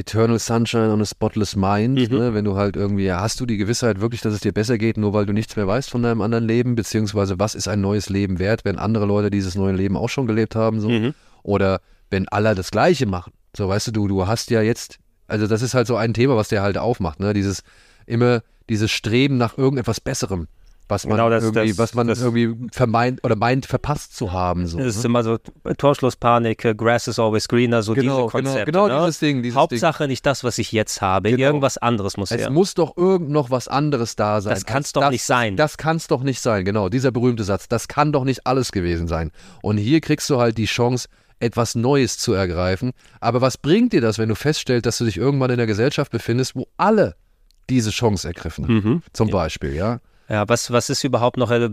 Eternal 0.00 0.38
Sunshine 0.38 0.90
on 0.90 1.00
a 1.00 1.04
Spotless 1.06 1.54
Mind, 1.56 2.10
Mhm. 2.10 2.16
ne? 2.18 2.34
wenn 2.34 2.44
du 2.44 2.56
halt 2.56 2.76
irgendwie, 2.76 3.12
hast 3.12 3.38
du 3.40 3.46
die 3.46 3.56
Gewissheit 3.56 4.00
wirklich, 4.00 4.20
dass 4.20 4.34
es 4.34 4.40
dir 4.40 4.52
besser 4.52 4.78
geht, 4.78 4.96
nur 4.96 5.12
weil 5.12 5.26
du 5.26 5.32
nichts 5.32 5.56
mehr 5.56 5.66
weißt 5.66 5.90
von 5.90 6.02
deinem 6.02 6.20
anderen 6.22 6.44
Leben, 6.46 6.74
beziehungsweise 6.74 7.38
was 7.38 7.54
ist 7.54 7.68
ein 7.68 7.80
neues 7.80 8.08
Leben 8.08 8.38
wert, 8.38 8.64
wenn 8.64 8.78
andere 8.78 9.06
Leute 9.06 9.30
dieses 9.30 9.54
neue 9.54 9.72
Leben 9.74 9.96
auch 9.96 10.08
schon 10.08 10.26
gelebt 10.26 10.54
haben, 10.56 10.80
so. 10.80 10.88
Mhm. 10.88 11.14
Oder 11.42 11.80
wenn 12.10 12.28
alle 12.28 12.54
das 12.54 12.70
Gleiche 12.70 13.06
machen. 13.06 13.32
So, 13.56 13.68
weißt 13.68 13.88
du, 13.88 13.92
du, 13.92 14.08
du 14.08 14.26
hast 14.26 14.50
ja 14.50 14.62
jetzt, 14.62 14.98
also 15.26 15.46
das 15.46 15.62
ist 15.62 15.74
halt 15.74 15.86
so 15.86 15.96
ein 15.96 16.14
Thema, 16.14 16.36
was 16.36 16.48
der 16.48 16.62
halt 16.62 16.78
aufmacht, 16.78 17.20
ne? 17.20 17.32
Dieses, 17.34 17.62
immer 18.06 18.42
dieses 18.68 18.90
Streben 18.90 19.36
nach 19.36 19.58
irgendetwas 19.58 20.00
Besserem, 20.00 20.46
was 20.90 21.06
man 21.06 21.16
Genau, 21.16 21.30
das- 21.30 21.44
irgendwie, 21.44 21.68
das- 21.68 21.78
was 21.78 21.94
man 21.94 22.08
das- 22.08 22.20
irgendwie 22.20 22.54
vermeint 22.72 23.24
oder 23.24 23.36
meint 23.36 23.66
verpasst 23.66 24.16
zu 24.16 24.32
haben, 24.32 24.66
so. 24.66 24.78
Es 24.78 24.96
ist 24.96 24.98
ne? 24.98 25.06
immer 25.06 25.22
so 25.22 25.38
Torschlusspanik, 25.78 26.64
äh, 26.64 26.74
Grass 26.74 27.08
is 27.08 27.18
always 27.18 27.48
greener, 27.48 27.82
so 27.82 27.94
Genau, 27.94 28.22
diese 28.28 28.30
Konzepte. 28.30 28.64
genau, 28.72 28.84
genau 28.86 29.00
ne? 29.00 29.06
dieses 29.06 29.18
Ding, 29.20 29.42
dieses 29.42 29.56
Hauptsache 29.58 30.06
nicht 30.06 30.24
das, 30.26 30.44
was 30.44 30.58
ich 30.58 30.72
jetzt 30.72 31.00
habe. 31.00 31.30
Genau. 31.30 31.42
Irgendwas 31.46 31.78
anderes 31.78 32.16
muss 32.16 32.30
Es 32.30 32.40
her. 32.42 32.50
muss 32.50 32.74
doch 32.74 32.96
irgend 32.96 33.30
noch 33.30 33.50
was 33.50 33.68
anderes 33.68 34.16
da 34.16 34.40
sein. 34.40 34.54
Das 34.54 34.66
kann's 34.66 34.86
als 34.88 34.92
doch 34.92 35.00
das, 35.02 35.10
nicht 35.10 35.24
sein. 35.24 35.56
Das 35.56 35.76
kann's 35.78 36.06
doch 36.06 36.22
nicht 36.22 36.40
sein, 36.40 36.64
genau. 36.64 36.88
Dieser 36.88 37.10
berühmte 37.10 37.44
Satz. 37.44 37.68
Das 37.68 37.88
kann 37.88 38.12
doch 38.12 38.24
nicht 38.24 38.46
alles 38.46 38.72
gewesen 38.72 39.08
sein. 39.08 39.30
Und 39.62 39.78
hier 39.78 40.00
kriegst 40.00 40.28
du 40.30 40.38
halt 40.38 40.58
die 40.58 40.66
Chance, 40.66 41.08
etwas 41.38 41.74
Neues 41.74 42.18
zu 42.18 42.34
ergreifen. 42.34 42.90
Aber 43.20 43.40
was 43.40 43.56
bringt 43.56 43.92
dir 43.94 44.02
das, 44.02 44.18
wenn 44.18 44.28
du 44.28 44.34
feststellst, 44.34 44.84
dass 44.84 44.98
du 44.98 45.04
dich 45.06 45.16
irgendwann 45.16 45.50
in 45.50 45.54
einer 45.58 45.66
Gesellschaft 45.66 46.12
befindest, 46.12 46.54
wo 46.54 46.66
alle 46.76 47.14
diese 47.70 47.90
Chance 47.90 48.28
ergriffen 48.28 48.64
haben? 48.64 48.74
Mhm. 48.74 49.02
Zum 49.14 49.30
Beispiel, 49.30 49.74
ja. 49.74 50.00
Ja, 50.30 50.48
was, 50.48 50.70
was 50.70 50.88
ist 50.90 51.02
überhaupt 51.02 51.38
noch, 51.38 51.50
äh, 51.50 51.68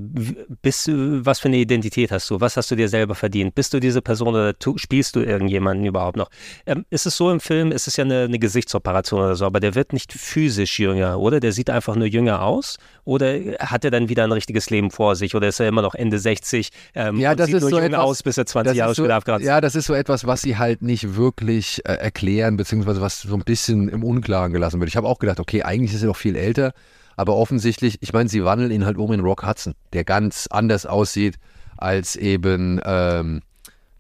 bist, 0.64 0.90
was 0.92 1.40
für 1.40 1.48
eine 1.48 1.58
Identität 1.58 2.12
hast 2.12 2.28
du? 2.32 2.42
Was 2.42 2.58
hast 2.58 2.72
du 2.72 2.76
dir 2.76 2.90
selber 2.90 3.14
verdient? 3.14 3.54
Bist 3.54 3.72
du 3.72 3.80
diese 3.80 4.02
Person 4.02 4.30
oder 4.30 4.58
tu, 4.58 4.80
spielst 4.80 5.16
du 5.16 5.20
irgendjemanden 5.20 5.86
überhaupt 5.86 6.18
noch? 6.18 6.32
Ähm, 6.66 6.84
ist 6.90 7.06
es 7.06 7.16
so 7.18 7.30
im 7.30 7.40
Film, 7.40 7.72
ist 7.72 7.86
es 7.88 7.98
ja 7.98 8.04
eine, 8.04 8.22
eine 8.24 8.40
Gesichtsoperation 8.40 9.22
oder 9.22 9.36
so, 9.36 9.46
aber 9.46 9.60
der 9.60 9.76
wird 9.76 9.94
nicht 9.94 10.12
physisch 10.12 10.80
jünger, 10.80 11.20
oder? 11.20 11.40
Der 11.40 11.52
sieht 11.52 11.70
einfach 11.70 11.96
nur 11.96 12.08
jünger 12.08 12.42
aus? 12.42 12.78
Oder 13.06 13.36
hat 13.60 13.86
er 13.86 13.92
dann 13.92 14.10
wieder 14.10 14.24
ein 14.24 14.32
richtiges 14.32 14.72
Leben 14.72 14.90
vor 14.90 15.16
sich? 15.16 15.36
Oder 15.36 15.50
ist 15.50 15.60
er 15.60 15.68
immer 15.68 15.84
noch 15.84 15.94
Ende 15.94 16.18
60 16.18 16.70
ähm, 16.96 17.20
Ja, 17.20 17.36
das 17.36 17.46
sieht 17.46 17.58
ist 17.58 17.62
nur 17.62 17.70
so 17.70 17.78
jung 17.78 17.86
etwas- 17.86 18.00
aus, 18.02 18.24
bis 18.24 18.40
er 18.40 18.48
20 18.48 18.72
Das 18.72 18.76
Jahre 18.78 18.92
ist 18.92 18.98
so, 18.98 19.04
später 19.04 19.16
abkratzt? 19.18 19.46
ja, 19.46 19.62
das 19.62 19.76
ist 19.76 19.86
so 19.86 19.94
etwas, 19.94 20.26
was 20.26 20.42
sie 20.42 20.58
halt 20.58 20.82
nicht 20.82 21.16
wirklich 21.16 21.82
äh, 21.86 21.94
erklären, 21.94 22.58
beziehungsweise 22.58 23.02
was 23.02 23.22
so 23.22 23.36
ein 23.36 23.44
bisschen 23.44 23.88
im 23.88 24.04
Unklaren 24.04 24.52
gelassen 24.52 24.80
wird. 24.80 24.90
Ich 24.90 24.98
habe 24.98 25.08
auch 25.08 25.20
gedacht, 25.20 25.40
okay, 25.40 25.62
eigentlich 25.62 25.94
ist 25.94 26.02
er 26.02 26.08
doch 26.08 26.18
viel 26.18 26.36
älter, 26.36 26.74
aber 27.18 27.36
offensichtlich, 27.36 27.98
ich 28.02 28.14
meine, 28.14 28.30
sie 28.30 28.46
wandeln 28.46 28.72
ihn 28.72 28.86
halt 28.86 28.98
um 28.98 29.12
in 29.12 29.20
Rock 29.20 29.46
Hudson, 29.46 29.74
der 29.92 30.06
ganz 30.06 30.48
anders 30.50 30.86
aussieht 30.86 31.36
als 31.76 32.16
eben 32.16 32.80
ähm, 32.86 33.42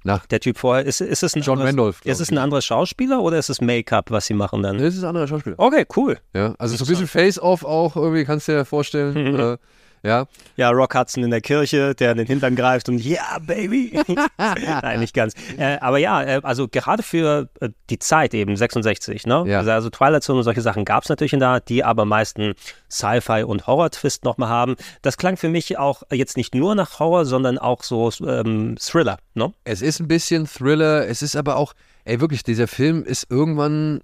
nach. 0.03 0.25
Der 0.27 0.39
Typ 0.39 0.57
vorher, 0.57 0.85
ist, 0.85 1.01
ist 1.01 1.23
es 1.23 1.35
ein, 1.35 1.41
John 1.41 1.55
anderes, 1.55 1.69
Randolph, 1.69 2.01
ist 2.05 2.21
es 2.21 2.31
ein 2.31 2.37
anderer 2.37 2.61
Schauspieler 2.61 3.21
oder 3.21 3.37
ist 3.37 3.49
es 3.49 3.59
Make-up, 3.59 4.11
was 4.11 4.27
sie 4.27 4.33
machen 4.35 4.63
dann? 4.63 4.77
Das 4.77 4.95
ist 4.95 5.03
ein 5.03 5.09
anderer 5.09 5.27
Schauspieler. 5.27 5.55
Okay, 5.57 5.85
cool. 5.95 6.17
Ja, 6.33 6.55
also 6.59 6.77
so 6.77 6.85
ein 6.85 6.87
bisschen 6.87 7.07
Face-Off 7.07 7.65
auch, 7.65 7.95
irgendwie 7.95 8.23
kannst 8.23 8.47
du 8.47 8.53
dir 8.53 8.65
vorstellen. 8.65 9.33
Mhm. 9.33 9.39
äh, 9.39 9.57
ja, 10.03 10.27
Ja, 10.55 10.69
Rock 10.69 10.95
Hudson 10.95 11.23
in 11.23 11.31
der 11.31 11.41
Kirche, 11.41 11.95
der 11.95 12.11
in 12.11 12.17
den 12.17 12.27
Hintern 12.27 12.55
greift 12.55 12.89
und 12.89 12.99
ja, 12.99 13.37
Baby. 13.45 13.99
Nein, 14.37 14.99
nicht 14.99 15.13
ganz. 15.13 15.33
Äh, 15.57 15.77
aber 15.79 15.97
ja, 15.97 16.23
äh, 16.23 16.41
also 16.43 16.67
gerade 16.67 17.03
für 17.03 17.49
äh, 17.59 17.69
die 17.89 17.99
Zeit 17.99 18.33
eben, 18.33 18.55
66, 18.55 19.25
ne? 19.25 19.43
Ja. 19.47 19.59
Also, 19.59 19.71
also 19.71 19.89
Twilight 19.89 20.23
Zone 20.23 20.39
und 20.39 20.43
solche 20.43 20.61
Sachen 20.61 20.85
gab 20.85 21.03
es 21.03 21.09
natürlich 21.09 21.33
in 21.33 21.39
der 21.39 21.49
Art, 21.49 21.69
die 21.69 21.83
aber 21.83 22.05
meisten 22.05 22.53
Sci-Fi 22.89 23.43
und 23.43 23.67
Horror-Twist 23.67 24.23
nochmal 24.23 24.49
haben. 24.49 24.75
Das 25.01 25.17
klang 25.17 25.37
für 25.37 25.49
mich 25.49 25.77
auch 25.77 26.03
jetzt 26.11 26.37
nicht 26.37 26.55
nur 26.55 26.75
nach 26.75 26.99
Horror, 26.99 27.25
sondern 27.25 27.57
auch 27.57 27.83
so 27.83 28.11
ähm, 28.25 28.75
Thriller, 28.79 29.17
ne? 29.33 29.53
Es 29.63 29.81
ist 29.81 29.99
ein 29.99 30.07
bisschen 30.07 30.47
Thriller, 30.47 31.07
es 31.07 31.21
ist 31.21 31.35
aber 31.35 31.57
auch, 31.57 31.73
ey, 32.05 32.21
wirklich, 32.21 32.43
dieser 32.43 32.67
Film 32.67 33.03
ist 33.03 33.27
irgendwann, 33.29 34.01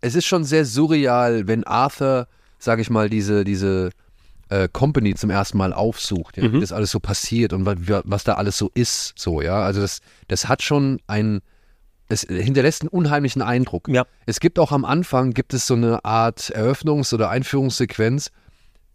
es 0.00 0.14
ist 0.14 0.26
schon 0.26 0.44
sehr 0.44 0.64
surreal, 0.64 1.46
wenn 1.46 1.64
Arthur, 1.64 2.28
sag 2.58 2.78
ich 2.78 2.90
mal, 2.90 3.08
diese, 3.10 3.44
diese 3.44 3.90
äh, 4.62 4.68
Company 4.72 5.14
zum 5.14 5.30
ersten 5.30 5.58
Mal 5.58 5.72
aufsucht, 5.72 6.36
ja, 6.36 6.52
wie 6.52 6.60
das 6.60 6.72
alles 6.72 6.90
so 6.90 7.00
passiert 7.00 7.52
und 7.52 7.66
wa- 7.66 8.02
was 8.04 8.24
da 8.24 8.34
alles 8.34 8.56
so 8.58 8.70
ist, 8.74 9.12
so, 9.16 9.40
ja. 9.42 9.60
Also 9.62 9.80
das, 9.80 10.00
das 10.28 10.48
hat 10.48 10.62
schon 10.62 11.00
ein, 11.06 11.40
es 12.08 12.22
hinterlässt 12.22 12.82
einen 12.82 12.88
unheimlichen 12.90 13.42
Eindruck. 13.42 13.88
Ja. 13.88 14.04
Es 14.26 14.38
gibt 14.40 14.58
auch 14.58 14.72
am 14.72 14.84
Anfang, 14.84 15.32
gibt 15.32 15.54
es 15.54 15.66
so 15.66 15.74
eine 15.74 16.04
Art 16.04 16.52
Eröffnungs- 16.54 17.12
oder 17.14 17.30
Einführungssequenz, 17.30 18.30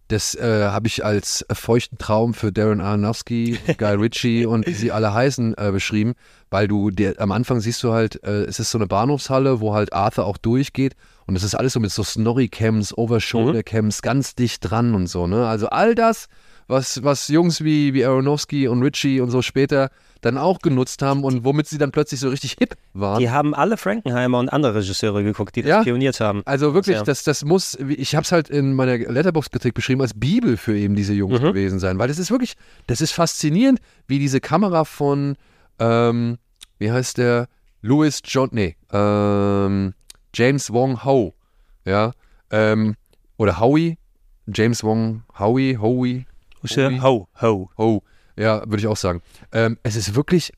das 0.07 0.33
äh, 0.33 0.63
habe 0.69 0.87
ich 0.87 1.05
als 1.05 1.45
feuchten 1.51 1.99
Traum 1.99 2.33
für 2.33 2.51
Darren 2.51 2.81
Aronofsky, 2.81 3.59
Guy 3.77 3.93
Ritchie 3.95 4.45
und 4.47 4.65
wie 4.65 4.73
sie 4.73 4.91
alle 4.91 5.13
heißen 5.13 5.55
äh, 5.55 5.71
beschrieben, 5.71 6.13
weil 6.51 6.67
du 6.67 6.89
der, 6.91 7.19
am 7.21 7.31
Anfang 7.31 7.59
siehst 7.59 7.83
du 7.83 7.91
halt, 7.93 8.23
äh, 8.23 8.43
es 8.43 8.59
ist 8.59 8.71
so 8.71 8.77
eine 8.77 8.87
Bahnhofshalle, 8.87 9.59
wo 9.59 9.73
halt 9.73 9.93
Arthur 9.93 10.25
auch 10.25 10.37
durchgeht 10.37 10.95
und 11.27 11.35
es 11.35 11.43
ist 11.43 11.55
alles 11.55 11.73
so 11.73 11.79
mit 11.79 11.91
so 11.91 12.03
Snorri-Cams, 12.03 12.97
Over-Shoulder-Cams, 12.97 14.01
ganz 14.01 14.35
dicht 14.35 14.69
dran 14.69 14.95
und 14.95 15.07
so, 15.07 15.27
ne? 15.27 15.47
Also 15.47 15.67
all 15.69 15.95
das, 15.95 16.27
was, 16.67 17.03
was 17.03 17.27
Jungs 17.27 17.63
wie, 17.63 17.93
wie 17.93 18.05
Aronofsky 18.05 18.67
und 18.67 18.81
Ritchie 18.83 19.21
und 19.21 19.29
so 19.31 19.41
später 19.41 19.89
dann 20.21 20.37
auch 20.37 20.59
genutzt 20.59 21.01
haben 21.01 21.23
und 21.23 21.45
womit 21.45 21.67
sie 21.67 21.77
dann 21.77 21.91
plötzlich 21.91 22.19
so 22.19 22.27
richtig 22.29 22.57
hip 22.59 22.75
waren. 22.93 23.19
Die 23.19 23.29
haben 23.29 23.55
alle 23.55 23.77
Frankenheimer 23.77 24.37
und 24.39 24.49
andere 24.49 24.75
Regisseure 24.75 25.23
geguckt, 25.23 25.55
die 25.55 25.61
das 25.61 25.69
Ja. 25.69 25.83
pioniert 25.83 26.19
haben. 26.19 26.41
Also 26.45 26.73
wirklich, 26.73 26.97
Ja. 26.97 27.03
das, 27.03 27.23
das 27.23 27.45
muss, 27.45 27.75
ich 27.87 28.15
habe 28.15 28.23
es 28.25 28.31
halt 28.33 28.49
in 28.49 28.73
meiner 28.73 28.97
Letterbox-Kritik 28.97 29.73
beschrieben, 29.73 30.01
als 30.01 30.13
Bibel 30.13 30.57
für 30.57 30.75
eben 30.77 30.95
diese 30.95 31.13
Jungs 31.13 31.39
Mhm. 31.39 31.45
gewesen 31.45 31.79
sein, 31.79 31.97
weil 31.99 32.09
das 32.09 32.19
ist 32.19 32.31
wirklich, 32.31 32.55
das 32.87 32.99
ist 33.01 33.13
faszinierend, 33.13 33.79
wie 34.07 34.19
diese 34.19 34.41
Kamera 34.41 34.83
von, 34.83 35.37
ähm, 35.79 36.37
wie 36.77 36.91
heißt 36.91 37.17
der, 37.17 37.47
Louis 37.81 38.21
John, 38.23 38.49
nee, 38.51 38.75
ähm, 38.91 39.93
James 40.33 40.71
Wong 40.71 41.03
Ho, 41.05 41.33
ja, 41.85 42.11
ähm, 42.51 42.95
oder 43.37 43.59
Howie, 43.59 43.97
James 44.47 44.83
Wong 44.83 45.23
Howie, 45.37 45.77
Howie, 45.77 46.25
Howie? 46.63 47.01
Ho, 47.01 47.27
ho. 47.41 47.69
Oh, 47.77 48.01
ja, 48.35 48.59
würde 48.65 48.77
ich 48.77 48.87
auch 48.87 48.97
sagen. 48.97 49.21
Ähm, 49.51 49.77
es 49.83 49.95
ist 49.95 50.15
wirklich 50.15 50.51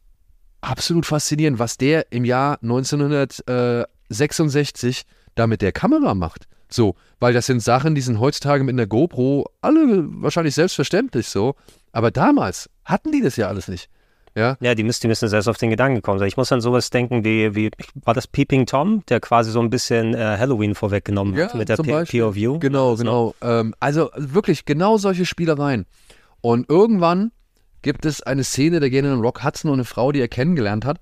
absolut 0.62 1.06
faszinierend, 1.06 1.60
was 1.60 1.78
der 1.78 2.12
im 2.12 2.26
Jahr 2.26 2.58
1966 2.62 5.04
da 5.36 5.46
mit 5.48 5.62
der 5.62 5.72
Kamera 5.72 6.16
macht. 6.16 6.50
So, 6.70 6.96
weil 7.20 7.34
das 7.34 7.46
sind 7.48 7.62
Sachen, 7.62 7.96
die 7.96 8.02
sind 8.02 8.20
heutzutage 8.20 8.64
mit 8.64 8.74
einer 8.74 8.88
GoPro 8.88 9.50
alle 9.62 10.06
wahrscheinlich 10.22 10.56
selbstverständlich 10.56 11.28
so. 11.28 11.56
Aber 11.92 12.12
damals 12.12 12.70
hatten 12.86 13.12
die 13.12 13.22
das 13.22 13.36
ja 13.36 13.50
alles 13.50 13.68
nicht. 13.68 13.90
Ja, 14.36 14.58
Ja, 14.62 14.76
die 14.76 14.84
müssen, 14.84 15.02
die 15.02 15.08
müssen 15.08 15.28
selbst 15.28 15.48
auf 15.48 15.58
den 15.58 15.70
Gedanken 15.70 15.96
gekommen 15.96 16.20
sein. 16.20 16.28
Ich 16.28 16.38
muss 16.38 16.52
an 16.52 16.62
sowas 16.62 16.90
denken 16.90 17.24
wie, 17.26 17.54
wie 17.56 17.72
war 17.96 18.14
das 18.14 18.28
Peeping 18.28 18.66
Tom, 18.66 19.04
der 19.08 19.20
quasi 19.20 19.52
so 19.52 19.60
ein 19.60 19.70
bisschen 19.70 20.14
äh, 20.14 20.38
Halloween 20.38 20.76
vorweggenommen 20.76 21.38
hat 21.38 21.56
mit 21.56 21.70
der 21.70 21.78
zum 21.78 21.86
P 21.86 21.92
Beispiel. 21.92 22.22
POV. 22.22 22.60
Genau, 22.60 22.96
genau. 22.96 23.36
Ähm, 23.42 23.76
also 23.80 24.10
wirklich 24.16 24.66
genau 24.66 24.98
solche 24.98 25.26
Spielereien. 25.26 25.86
Und 26.42 26.70
irgendwann 26.70 27.32
gibt 27.82 28.06
es 28.06 28.22
eine 28.22 28.44
Szene, 28.44 28.80
da 28.80 28.90
gehen 28.90 29.06
dann 29.06 29.20
Rock 29.22 29.44
Hudson 29.44 29.70
und 29.70 29.76
eine 29.80 29.86
Frau, 29.86 30.12
die 30.12 30.20
er 30.20 30.28
kennengelernt 30.28 30.86
hat, 30.86 31.00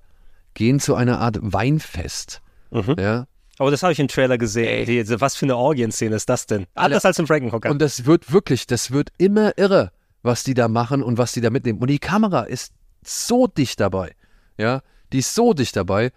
gehen 0.54 0.80
zu 0.80 0.96
einer 0.96 1.20
Art 1.20 1.38
Weinfest. 1.42 2.42
Mhm. 2.72 2.96
Ja. 3.00 3.26
Aber 3.58 3.72
das 3.72 3.84
habe 3.84 3.92
ich 3.92 4.00
im 4.00 4.08
Trailer 4.08 4.38
gesehen. 4.38 4.86
Die, 4.86 5.22
was 5.22 5.36
für 5.36 5.46
eine 5.46 5.58
Orgienszene 5.58 6.16
ist 6.16 6.30
das 6.30 6.46
denn? 6.46 6.66
Anders 6.76 7.04
als 7.04 7.20
im 7.20 7.28
Frankenhooker. 7.28 7.70
Und 7.70 7.82
das 7.82 8.06
wird 8.06 8.32
wirklich, 8.32 8.68
das 8.68 8.92
wird 8.92 9.10
immer 9.18 9.58
irre, 9.58 9.92
was 10.24 10.44
die 10.44 10.54
da 10.54 10.70
machen 10.70 11.04
und 11.04 11.18
was 11.18 11.34
die 11.34 11.42
da 11.42 11.50
mitnehmen. 11.50 11.80
Und 11.80 11.90
die 11.90 12.00
Kamera 12.00 12.44
ist 12.44 12.72
so 13.04 13.48
dicht 13.48 13.80
dabei. 13.80 14.12
Ja, 14.58 14.82
die 15.14 15.20
ist 15.20 15.36
so 15.36 15.54
dicht 15.54 15.76
dabei. 15.76 16.12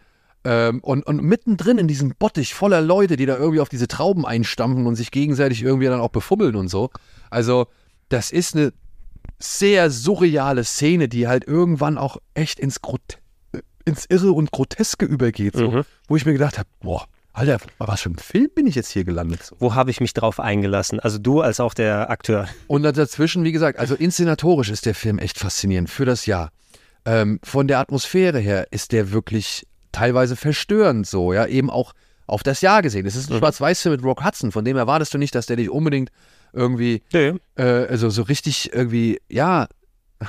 Ähm, 0.44 0.80
und, 0.80 1.06
und 1.06 1.22
mittendrin 1.22 1.78
in 1.78 1.86
diesem 1.86 2.14
Bottich 2.18 2.54
voller 2.54 2.80
Leute, 2.80 3.16
die 3.16 3.26
da 3.26 3.36
irgendwie 3.36 3.60
auf 3.60 3.68
diese 3.68 3.86
Trauben 3.86 4.26
einstampfen 4.26 4.86
und 4.86 4.96
sich 4.96 5.12
gegenseitig 5.12 5.62
irgendwie 5.62 5.86
dann 5.86 6.00
auch 6.00 6.08
befummeln 6.08 6.56
und 6.56 6.68
so. 6.68 6.90
Also, 7.30 7.68
das 8.08 8.32
ist 8.32 8.56
eine 8.56 8.72
sehr 9.38 9.90
surreale 9.90 10.64
Szene, 10.64 11.08
die 11.08 11.28
halt 11.28 11.46
irgendwann 11.46 11.96
auch 11.96 12.16
echt 12.34 12.58
ins, 12.58 12.82
Grot 12.82 13.18
ins 13.84 14.06
Irre 14.06 14.32
und 14.32 14.50
Groteske 14.50 15.06
übergeht. 15.06 15.54
So, 15.54 15.70
Mhm. 15.70 15.82
Wo 16.08 16.16
ich 16.16 16.26
mir 16.26 16.32
gedacht 16.32 16.58
habe, 16.58 16.68
boah, 16.80 17.06
Alter, 17.32 17.58
was 17.78 18.02
für 18.02 18.10
ein 18.10 18.16
Film 18.18 18.50
bin 18.54 18.66
ich 18.66 18.74
jetzt 18.74 18.90
hier 18.90 19.04
gelandet? 19.04 19.42
So. 19.44 19.56
Wo 19.58 19.74
habe 19.74 19.90
ich 19.90 20.00
mich 20.00 20.12
drauf 20.12 20.38
eingelassen? 20.38 21.00
Also 21.00 21.18
du 21.18 21.40
als 21.40 21.60
auch 21.60 21.72
der 21.72 22.10
Akteur. 22.10 22.46
Und 22.66 22.82
dazwischen, 22.82 23.42
wie 23.44 23.52
gesagt, 23.52 23.78
also 23.78 23.94
inszenatorisch 23.94 24.68
ist 24.68 24.84
der 24.86 24.94
Film 24.94 25.18
echt 25.18 25.38
faszinierend 25.38 25.88
für 25.88 26.04
das 26.04 26.26
Jahr. 26.26 26.50
Ähm, 27.04 27.40
von 27.42 27.66
der 27.66 27.78
Atmosphäre 27.78 28.38
her 28.38 28.68
ist 28.70 28.92
der 28.92 29.10
wirklich 29.10 29.66
teilweise 29.90 30.36
verstörend 30.36 31.06
so, 31.06 31.32
ja, 31.32 31.46
eben 31.46 31.70
auch 31.70 31.92
auf 32.26 32.42
das 32.42 32.60
Jahr 32.60 32.82
gesehen. 32.82 33.06
Es 33.06 33.16
ist 33.16 33.30
ein 33.30 33.38
Schwarz-Weiß-Film 33.38 33.96
mit 33.96 34.04
Rock 34.04 34.24
Hudson, 34.24 34.52
von 34.52 34.64
dem 34.64 34.76
erwartest 34.76 35.12
du 35.12 35.18
nicht, 35.18 35.34
dass 35.34 35.46
der 35.46 35.56
dich 35.56 35.70
unbedingt 35.70 36.10
irgendwie, 36.52 37.02
Nö. 37.12 37.38
äh, 37.56 37.62
also 37.62 38.10
so 38.10 38.22
richtig 38.22 38.72
irgendwie, 38.72 39.20
ja, 39.28 39.68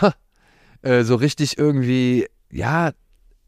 ha, 0.02 0.14
äh, 0.82 1.04
so 1.04 1.16
richtig 1.16 1.58
irgendwie, 1.58 2.28
ja, 2.52 2.92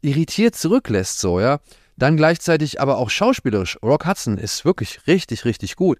irritiert 0.02 0.54
zurücklässt, 0.54 1.18
so, 1.20 1.40
ja. 1.40 1.60
Dann 1.98 2.16
gleichzeitig 2.16 2.80
aber 2.80 2.98
auch 2.98 3.08
schauspielerisch. 3.08 3.78
Rock 3.82 4.06
Hudson 4.06 4.36
ist 4.36 4.64
wirklich 4.64 5.06
richtig, 5.06 5.46
richtig 5.46 5.76
gut. 5.76 5.98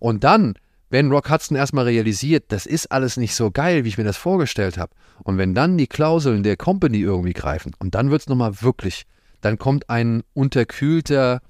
Und 0.00 0.24
dann, 0.24 0.54
wenn 0.96 1.12
Rock 1.12 1.28
Hudson 1.28 1.58
erstmal 1.58 1.84
realisiert, 1.84 2.44
das 2.48 2.64
ist 2.64 2.90
alles 2.90 3.18
nicht 3.18 3.34
so 3.34 3.50
geil, 3.50 3.84
wie 3.84 3.88
ich 3.88 3.98
mir 3.98 4.04
das 4.04 4.16
vorgestellt 4.16 4.78
habe. 4.78 4.92
Und 5.24 5.36
wenn 5.36 5.54
dann 5.54 5.76
die 5.76 5.88
Klauseln 5.88 6.42
der 6.42 6.56
Company 6.56 7.00
irgendwie 7.00 7.34
greifen, 7.34 7.72
und 7.78 7.94
dann 7.94 8.10
wird 8.10 8.22
es 8.22 8.28
nochmal 8.28 8.62
wirklich, 8.62 9.04
dann 9.42 9.58
kommt 9.58 9.90
ein 9.90 10.22
unterkühlter 10.32 11.42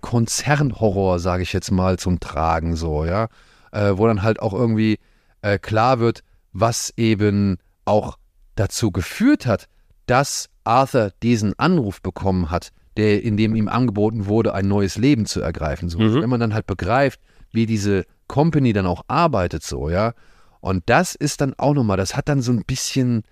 Konzernhorror, 0.00 1.18
sage 1.18 1.42
ich 1.42 1.52
jetzt 1.52 1.72
mal, 1.72 1.98
zum 1.98 2.20
Tragen, 2.20 2.76
so, 2.76 3.04
ja. 3.04 3.26
Äh, 3.72 3.94
wo 3.96 4.06
dann 4.06 4.22
halt 4.22 4.38
auch 4.38 4.54
irgendwie 4.54 5.00
äh, 5.42 5.58
klar 5.58 5.98
wird, 5.98 6.22
was 6.52 6.94
eben 6.96 7.58
auch 7.84 8.16
dazu 8.54 8.92
geführt 8.92 9.44
hat, 9.44 9.66
dass 10.06 10.50
Arthur 10.62 11.10
diesen 11.24 11.58
Anruf 11.58 12.00
bekommen 12.00 12.52
hat, 12.52 12.70
der, 12.96 13.24
in 13.24 13.36
dem 13.36 13.56
ihm 13.56 13.66
angeboten 13.66 14.26
wurde, 14.26 14.54
ein 14.54 14.68
neues 14.68 14.96
Leben 14.96 15.26
zu 15.26 15.40
ergreifen. 15.40 15.88
So. 15.88 15.98
Mhm. 15.98 16.22
Wenn 16.22 16.30
man 16.30 16.38
dann 16.38 16.54
halt 16.54 16.68
begreift, 16.68 17.18
wie 17.58 17.66
diese 17.66 18.04
Company 18.28 18.72
dann 18.72 18.86
auch 18.86 19.02
arbeitet, 19.08 19.64
so, 19.64 19.90
ja. 19.90 20.14
Und 20.60 20.84
das 20.86 21.14
ist 21.14 21.40
dann 21.40 21.54
auch 21.58 21.74
nochmal, 21.74 21.96
das 21.96 22.16
hat 22.16 22.28
dann 22.28 22.40
so 22.40 22.52
ein 22.52 22.64
bisschen, 22.64 23.24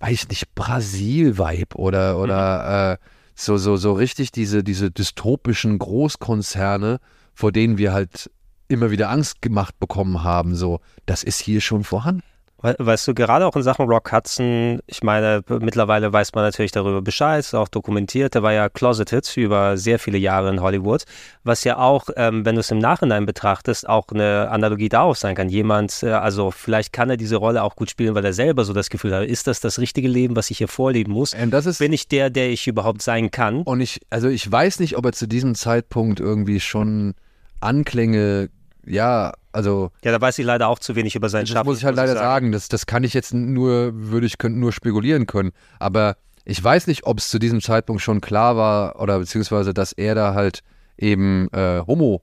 weiß 0.00 0.12
ich 0.12 0.28
nicht, 0.28 0.54
Brasil-Vibe 0.54 1.76
oder, 1.76 2.18
oder 2.18 2.92
äh, 2.92 2.96
so, 3.34 3.58
so, 3.58 3.76
so 3.76 3.92
richtig 3.92 4.32
diese, 4.32 4.64
diese 4.64 4.90
dystopischen 4.90 5.78
Großkonzerne, 5.78 6.98
vor 7.34 7.52
denen 7.52 7.78
wir 7.78 7.92
halt 7.92 8.30
immer 8.68 8.90
wieder 8.90 9.10
Angst 9.10 9.42
gemacht 9.42 9.78
bekommen 9.78 10.24
haben, 10.24 10.54
so, 10.54 10.80
das 11.04 11.22
ist 11.22 11.40
hier 11.40 11.60
schon 11.60 11.84
vorhanden. 11.84 12.22
We- 12.64 12.76
Weißt 12.78 13.06
du, 13.06 13.12
gerade 13.14 13.46
auch 13.46 13.54
in 13.56 13.62
Sachen 13.62 13.86
Rock 13.86 14.10
Hudson, 14.10 14.80
ich 14.86 15.02
meine, 15.02 15.42
mittlerweile 15.60 16.10
weiß 16.14 16.32
man 16.34 16.44
natürlich 16.44 16.72
darüber 16.72 17.02
Bescheid, 17.02 17.44
auch 17.54 17.68
dokumentiert, 17.68 18.34
der 18.34 18.42
war 18.42 18.54
ja 18.54 18.70
closeted 18.70 19.36
über 19.36 19.76
sehr 19.76 19.98
viele 19.98 20.16
Jahre 20.16 20.48
in 20.48 20.62
Hollywood, 20.62 21.04
was 21.42 21.62
ja 21.64 21.76
auch, 21.76 22.08
ähm, 22.16 22.46
wenn 22.46 22.54
du 22.54 22.60
es 22.60 22.70
im 22.70 22.78
Nachhinein 22.78 23.26
betrachtest, 23.26 23.86
auch 23.86 24.06
eine 24.08 24.48
Analogie 24.50 24.88
darauf 24.88 25.18
sein 25.18 25.34
kann. 25.34 25.50
Jemand, 25.50 26.02
äh, 26.02 26.12
also 26.12 26.50
vielleicht 26.50 26.94
kann 26.94 27.10
er 27.10 27.18
diese 27.18 27.36
Rolle 27.36 27.62
auch 27.62 27.76
gut 27.76 27.90
spielen, 27.90 28.14
weil 28.14 28.24
er 28.24 28.32
selber 28.32 28.64
so 28.64 28.72
das 28.72 28.88
Gefühl 28.88 29.14
hat, 29.14 29.24
ist 29.24 29.46
das 29.46 29.60
das 29.60 29.78
richtige 29.78 30.08
Leben, 30.08 30.34
was 30.34 30.50
ich 30.50 30.56
hier 30.56 30.68
vorleben 30.68 31.12
muss? 31.12 31.34
Und 31.34 31.50
das 31.50 31.66
ist, 31.66 31.80
Bin 31.80 31.92
ich 31.92 32.08
der, 32.08 32.30
der 32.30 32.48
ich 32.48 32.66
überhaupt 32.66 33.02
sein 33.02 33.30
kann? 33.30 33.60
und 33.62 33.82
ich, 33.82 34.00
also 34.08 34.28
ich 34.28 34.50
weiß 34.50 34.80
nicht, 34.80 34.96
ob 34.96 35.04
er 35.04 35.12
zu 35.12 35.28
diesem 35.28 35.54
Zeitpunkt 35.54 36.18
irgendwie 36.18 36.60
schon 36.60 37.14
Anklänge, 37.60 38.48
ja, 38.86 39.32
also 39.52 39.90
Ja, 40.02 40.12
da 40.12 40.20
weiß 40.20 40.38
ich 40.38 40.44
leider 40.46 40.68
auch 40.68 40.78
zu 40.78 40.94
wenig 40.96 41.14
über 41.14 41.28
seinen 41.28 41.42
Das 41.42 41.50
Schaffen. 41.50 41.66
muss 41.66 41.78
ich 41.78 41.84
halt 41.84 41.96
leider 41.96 42.14
sagen. 42.14 42.52
Das, 42.52 42.68
das 42.68 42.86
kann 42.86 43.04
ich 43.04 43.14
jetzt 43.14 43.32
nur, 43.34 43.90
würde 43.94 44.26
ich 44.26 44.38
könnte 44.38 44.58
nur 44.58 44.72
spekulieren 44.72 45.26
können. 45.26 45.52
Aber 45.78 46.16
ich 46.44 46.62
weiß 46.62 46.86
nicht, 46.88 47.06
ob 47.06 47.18
es 47.18 47.28
zu 47.28 47.38
diesem 47.38 47.60
Zeitpunkt 47.60 48.02
schon 48.02 48.20
klar 48.20 48.56
war 48.56 49.00
oder 49.00 49.18
beziehungsweise, 49.18 49.72
dass 49.74 49.92
er 49.92 50.14
da 50.14 50.34
halt 50.34 50.60
eben 50.98 51.48
äh, 51.52 51.80
homo 51.86 52.22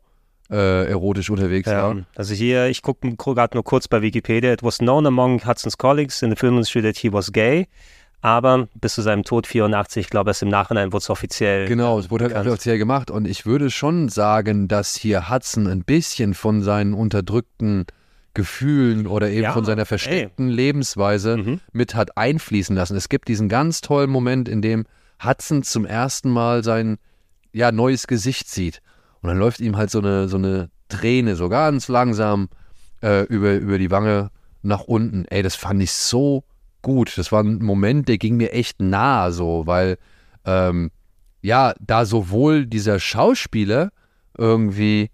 äh, 0.49 0.89
erotisch 0.89 1.29
unterwegs 1.29 1.67
Ja, 1.69 1.83
war. 1.83 1.95
also 2.15 2.33
hier, 2.33 2.67
ich 2.67 2.81
gucke 2.81 3.15
gerade 3.15 3.55
nur 3.55 3.63
kurz 3.63 3.88
bei 3.88 4.01
Wikipedia. 4.01 4.51
It 4.51 4.63
was 4.63 4.77
known 4.79 5.05
among 5.07 5.45
Hudson's 5.45 5.77
colleagues 5.77 6.21
in 6.21 6.29
the 6.29 6.35
film 6.35 6.55
industry 6.55 6.81
that 6.81 6.97
he 6.97 7.11
was 7.11 7.31
gay. 7.31 7.67
Aber 8.22 8.68
bis 8.76 8.93
zu 8.95 9.02
seinem 9.02 9.23
Tod 9.23 9.48
84, 9.48 10.06
ich 10.06 10.10
glaube, 10.10 10.30
erst 10.30 10.43
im 10.43 10.49
Nachhinein 10.49 10.91
wurde 10.93 11.02
es 11.02 11.10
offiziell. 11.10 11.68
Genau, 11.68 11.98
es 11.98 12.11
wurde 12.11 12.34
halt 12.34 12.48
offiziell 12.48 12.77
gemacht. 12.77 13.10
Und 13.10 13.27
ich 13.27 13.45
würde 13.45 13.72
schon 13.72 14.10
sagen, 14.10 14.68
dass 14.68 14.95
hier 14.95 15.30
Hudson 15.30 15.65
ein 15.68 15.84
bisschen 15.84 16.34
von 16.35 16.61
seinen 16.61 16.93
unterdrückten 16.93 17.85
Gefühlen 18.34 19.07
oder 19.07 19.30
eben 19.30 19.43
Ja, 19.43 19.52
von 19.53 19.65
seiner 19.65 19.85
versteckten 19.85 20.48
Lebensweise 20.49 21.38
Mhm. 21.38 21.60
mit 21.73 21.95
hat 21.95 22.15
einfließen 22.18 22.76
lassen. 22.76 22.95
Es 22.95 23.10
gibt 23.10 23.27
diesen 23.27 23.49
ganz 23.49 23.81
tollen 23.81 24.10
Moment, 24.10 24.48
in 24.48 24.61
dem 24.61 24.85
Hudson 25.23 25.64
zum 25.64 25.85
ersten 25.85 26.30
Mal 26.30 26.64
sein 26.64 26.98
ja, 27.53 27.72
neues 27.72 28.07
Gesicht 28.07 28.49
sieht. 28.49 28.81
Und 29.22 29.27
dann 29.30 29.38
läuft 29.38 29.60
ihm 29.60 29.76
halt 29.77 29.89
so 29.91 29.99
eine, 29.99 30.30
so 30.30 30.38
eine 30.38 30.69
Träne 30.89 31.35
so 31.35 31.49
ganz 31.49 31.88
langsam 31.89 32.49
äh, 33.02 33.23
über, 33.26 33.53
über 33.56 33.77
die 33.77 33.91
Wange 33.91 34.30
nach 34.61 34.81
unten. 34.81 35.26
Ey, 35.26 35.41
das 35.43 35.56
fand 35.56 35.81
ich 35.84 35.91
so 35.91 36.43
gut. 36.82 37.18
Das 37.18 37.32
war 37.32 37.44
ein 37.44 37.64
Moment, 37.64 38.08
der 38.08 38.18
ging 38.18 38.38
mir 38.38 38.52
echt 38.52 38.82
nahe 38.82 39.32
so, 39.32 39.64
weil 39.66 39.98
ähm, 40.45 40.91
ja, 41.41 41.74
da 41.80 42.06
sowohl 42.06 42.66
dieser 42.66 42.99
Schauspieler 42.99 43.91
irgendwie 44.38 45.10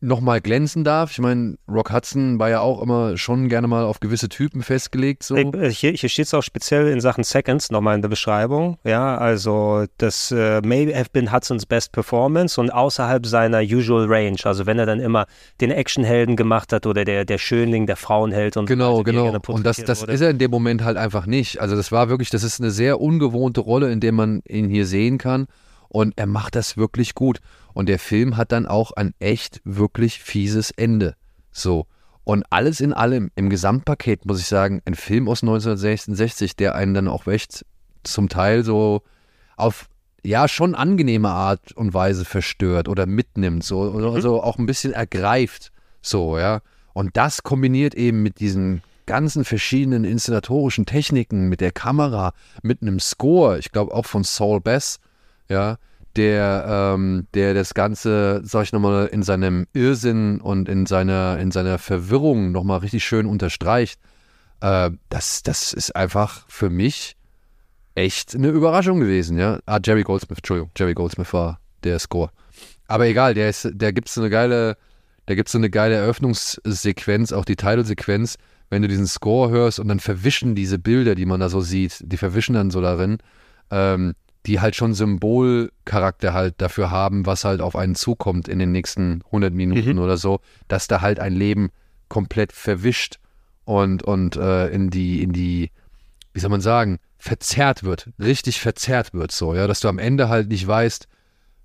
nochmal 0.00 0.40
glänzen 0.40 0.82
darf. 0.82 1.12
Ich 1.12 1.18
meine, 1.18 1.56
Rock 1.68 1.92
Hudson 1.92 2.38
war 2.38 2.48
ja 2.48 2.60
auch 2.60 2.80
immer 2.82 3.16
schon 3.18 3.48
gerne 3.48 3.66
mal 3.66 3.84
auf 3.84 4.00
gewisse 4.00 4.28
Typen 4.28 4.62
festgelegt. 4.62 5.22
So. 5.22 5.36
Äh, 5.36 5.70
Hier, 5.70 5.92
hier 5.92 6.08
steht 6.08 6.26
es 6.26 6.34
auch 6.34 6.42
speziell 6.42 6.88
in 6.88 7.00
Sachen 7.00 7.22
Seconds 7.22 7.70
nochmal 7.70 7.96
in 7.96 8.02
der 8.02 8.08
Beschreibung. 8.08 8.78
Ja, 8.84 9.18
also 9.18 9.84
das 9.98 10.30
äh, 10.30 10.60
may 10.62 10.92
have 10.92 11.10
been 11.12 11.32
Hudsons 11.32 11.66
best 11.66 11.92
performance 11.92 12.58
und 12.60 12.70
außerhalb 12.70 13.26
seiner 13.26 13.60
usual 13.60 14.06
range. 14.08 14.38
Also 14.44 14.66
wenn 14.66 14.78
er 14.78 14.86
dann 14.86 15.00
immer 15.00 15.26
den 15.60 15.70
Actionhelden 15.70 16.36
gemacht 16.36 16.72
hat 16.72 16.86
oder 16.86 17.04
der, 17.04 17.24
der 17.24 17.38
Schönling, 17.38 17.86
der 17.86 17.96
Frauenheld 17.96 18.56
und 18.56 18.68
so 18.68 18.74
Genau, 18.74 18.98
er 18.98 19.04
genau. 19.04 19.38
Und 19.48 19.66
das, 19.66 19.76
das 19.78 20.02
wurde. 20.02 20.12
ist 20.12 20.20
er 20.22 20.30
in 20.30 20.38
dem 20.38 20.50
Moment 20.50 20.82
halt 20.82 20.96
einfach 20.96 21.26
nicht. 21.26 21.60
Also 21.60 21.76
das 21.76 21.92
war 21.92 22.08
wirklich, 22.08 22.30
das 22.30 22.42
ist 22.42 22.60
eine 22.60 22.70
sehr 22.70 23.00
ungewohnte 23.00 23.60
Rolle, 23.60 23.92
in 23.92 24.00
der 24.00 24.12
man 24.12 24.40
ihn 24.48 24.68
hier 24.68 24.86
sehen 24.86 25.18
kann. 25.18 25.46
Und 25.90 26.16
er 26.16 26.26
macht 26.26 26.54
das 26.54 26.76
wirklich 26.76 27.14
gut. 27.14 27.40
Und 27.74 27.88
der 27.88 27.98
Film 27.98 28.36
hat 28.36 28.52
dann 28.52 28.66
auch 28.66 28.92
ein 28.92 29.12
echt 29.18 29.60
wirklich 29.64 30.20
fieses 30.20 30.70
Ende. 30.70 31.16
So. 31.50 31.86
Und 32.24 32.44
alles 32.50 32.80
in 32.80 32.92
allem, 32.92 33.30
im 33.34 33.50
Gesamtpaket, 33.50 34.24
muss 34.24 34.40
ich 34.40 34.46
sagen, 34.46 34.80
ein 34.84 34.94
Film 34.94 35.28
aus 35.28 35.42
1966, 35.42 36.54
der 36.56 36.76
einen 36.76 36.94
dann 36.94 37.08
auch 37.08 37.26
echt 37.26 37.66
zum 38.04 38.28
Teil 38.28 38.64
so 38.64 39.02
auf 39.56 39.88
ja 40.22 40.48
schon 40.48 40.74
angenehme 40.74 41.30
Art 41.30 41.72
und 41.72 41.92
Weise 41.92 42.24
verstört 42.24 42.88
oder 42.88 43.06
mitnimmt, 43.06 43.64
so 43.64 43.80
oder 43.80 44.12
also 44.12 44.42
auch 44.42 44.58
ein 44.58 44.66
bisschen 44.66 44.92
ergreift, 44.92 45.72
so 46.02 46.38
ja. 46.38 46.60
Und 46.92 47.16
das 47.16 47.42
kombiniert 47.42 47.94
eben 47.94 48.22
mit 48.22 48.40
diesen 48.40 48.82
ganzen 49.06 49.44
verschiedenen 49.44 50.04
inszenatorischen 50.04 50.86
Techniken, 50.86 51.48
mit 51.48 51.60
der 51.60 51.72
Kamera, 51.72 52.32
mit 52.62 52.82
einem 52.82 53.00
Score, 53.00 53.58
ich 53.58 53.72
glaube 53.72 53.94
auch 53.94 54.06
von 54.06 54.24
Saul 54.24 54.60
Bass, 54.60 55.00
ja, 55.50 55.76
der, 56.16 56.94
ähm, 56.94 57.26
der 57.34 57.54
das 57.54 57.74
Ganze, 57.74 58.40
sag 58.44 58.64
ich 58.64 58.72
nochmal, 58.72 59.06
in 59.08 59.22
seinem 59.22 59.66
Irrsinn 59.74 60.40
und 60.40 60.68
in 60.68 60.86
seiner, 60.86 61.38
in 61.38 61.50
seiner 61.50 61.78
Verwirrung 61.78 62.52
nochmal 62.52 62.78
richtig 62.78 63.04
schön 63.04 63.26
unterstreicht. 63.26 64.00
Äh, 64.60 64.90
das, 65.08 65.42
das 65.42 65.72
ist 65.72 65.94
einfach 65.94 66.46
für 66.48 66.70
mich 66.70 67.16
echt 67.94 68.34
eine 68.34 68.48
Überraschung 68.48 69.00
gewesen, 69.00 69.38
ja. 69.38 69.58
Ah, 69.66 69.80
Jerry 69.84 70.02
Goldsmith, 70.02 70.38
Entschuldigung, 70.38 70.70
Jerry 70.76 70.94
Goldsmith 70.94 71.32
war 71.32 71.60
der 71.84 71.98
Score. 71.98 72.30
Aber 72.86 73.06
egal, 73.06 73.34
der 73.34 73.50
ist, 73.50 73.68
der 73.72 73.92
gibt 73.92 74.16
eine 74.16 74.30
geile, 74.30 74.76
da 75.26 75.34
gibt 75.34 75.48
so 75.48 75.58
eine 75.58 75.70
geile 75.70 75.96
Eröffnungssequenz, 75.96 77.32
auch 77.32 77.44
die 77.44 77.56
Titelsequenz, 77.56 78.36
wenn 78.68 78.82
du 78.82 78.88
diesen 78.88 79.06
Score 79.06 79.50
hörst 79.50 79.80
und 79.80 79.88
dann 79.88 80.00
verwischen 80.00 80.54
diese 80.54 80.78
Bilder, 80.78 81.14
die 81.14 81.26
man 81.26 81.40
da 81.40 81.48
so 81.48 81.60
sieht, 81.60 82.00
die 82.04 82.16
verwischen 82.16 82.54
dann 82.54 82.70
so 82.70 82.80
darin, 82.80 83.18
ähm, 83.70 84.14
die 84.46 84.60
halt 84.60 84.74
schon 84.74 84.94
Symbolcharakter 84.94 86.32
halt 86.32 86.54
dafür 86.58 86.90
haben, 86.90 87.26
was 87.26 87.44
halt 87.44 87.60
auf 87.60 87.76
einen 87.76 87.94
zukommt 87.94 88.48
in 88.48 88.58
den 88.58 88.72
nächsten 88.72 89.22
100 89.26 89.52
Minuten 89.52 89.98
oder 89.98 90.16
so, 90.16 90.40
dass 90.68 90.88
da 90.88 91.00
halt 91.00 91.20
ein 91.20 91.34
Leben 91.34 91.70
komplett 92.08 92.52
verwischt 92.52 93.18
und, 93.64 94.02
und 94.02 94.36
äh, 94.36 94.68
in 94.68 94.90
die, 94.90 95.22
in 95.22 95.32
die, 95.32 95.70
wie 96.32 96.40
soll 96.40 96.50
man 96.50 96.62
sagen, 96.62 96.98
verzerrt 97.18 97.84
wird, 97.84 98.10
richtig 98.18 98.60
verzerrt 98.60 99.12
wird 99.12 99.30
so, 99.30 99.54
ja, 99.54 99.66
dass 99.66 99.80
du 99.80 99.88
am 99.88 99.98
Ende 99.98 100.28
halt 100.28 100.48
nicht 100.48 100.66
weißt, 100.66 101.06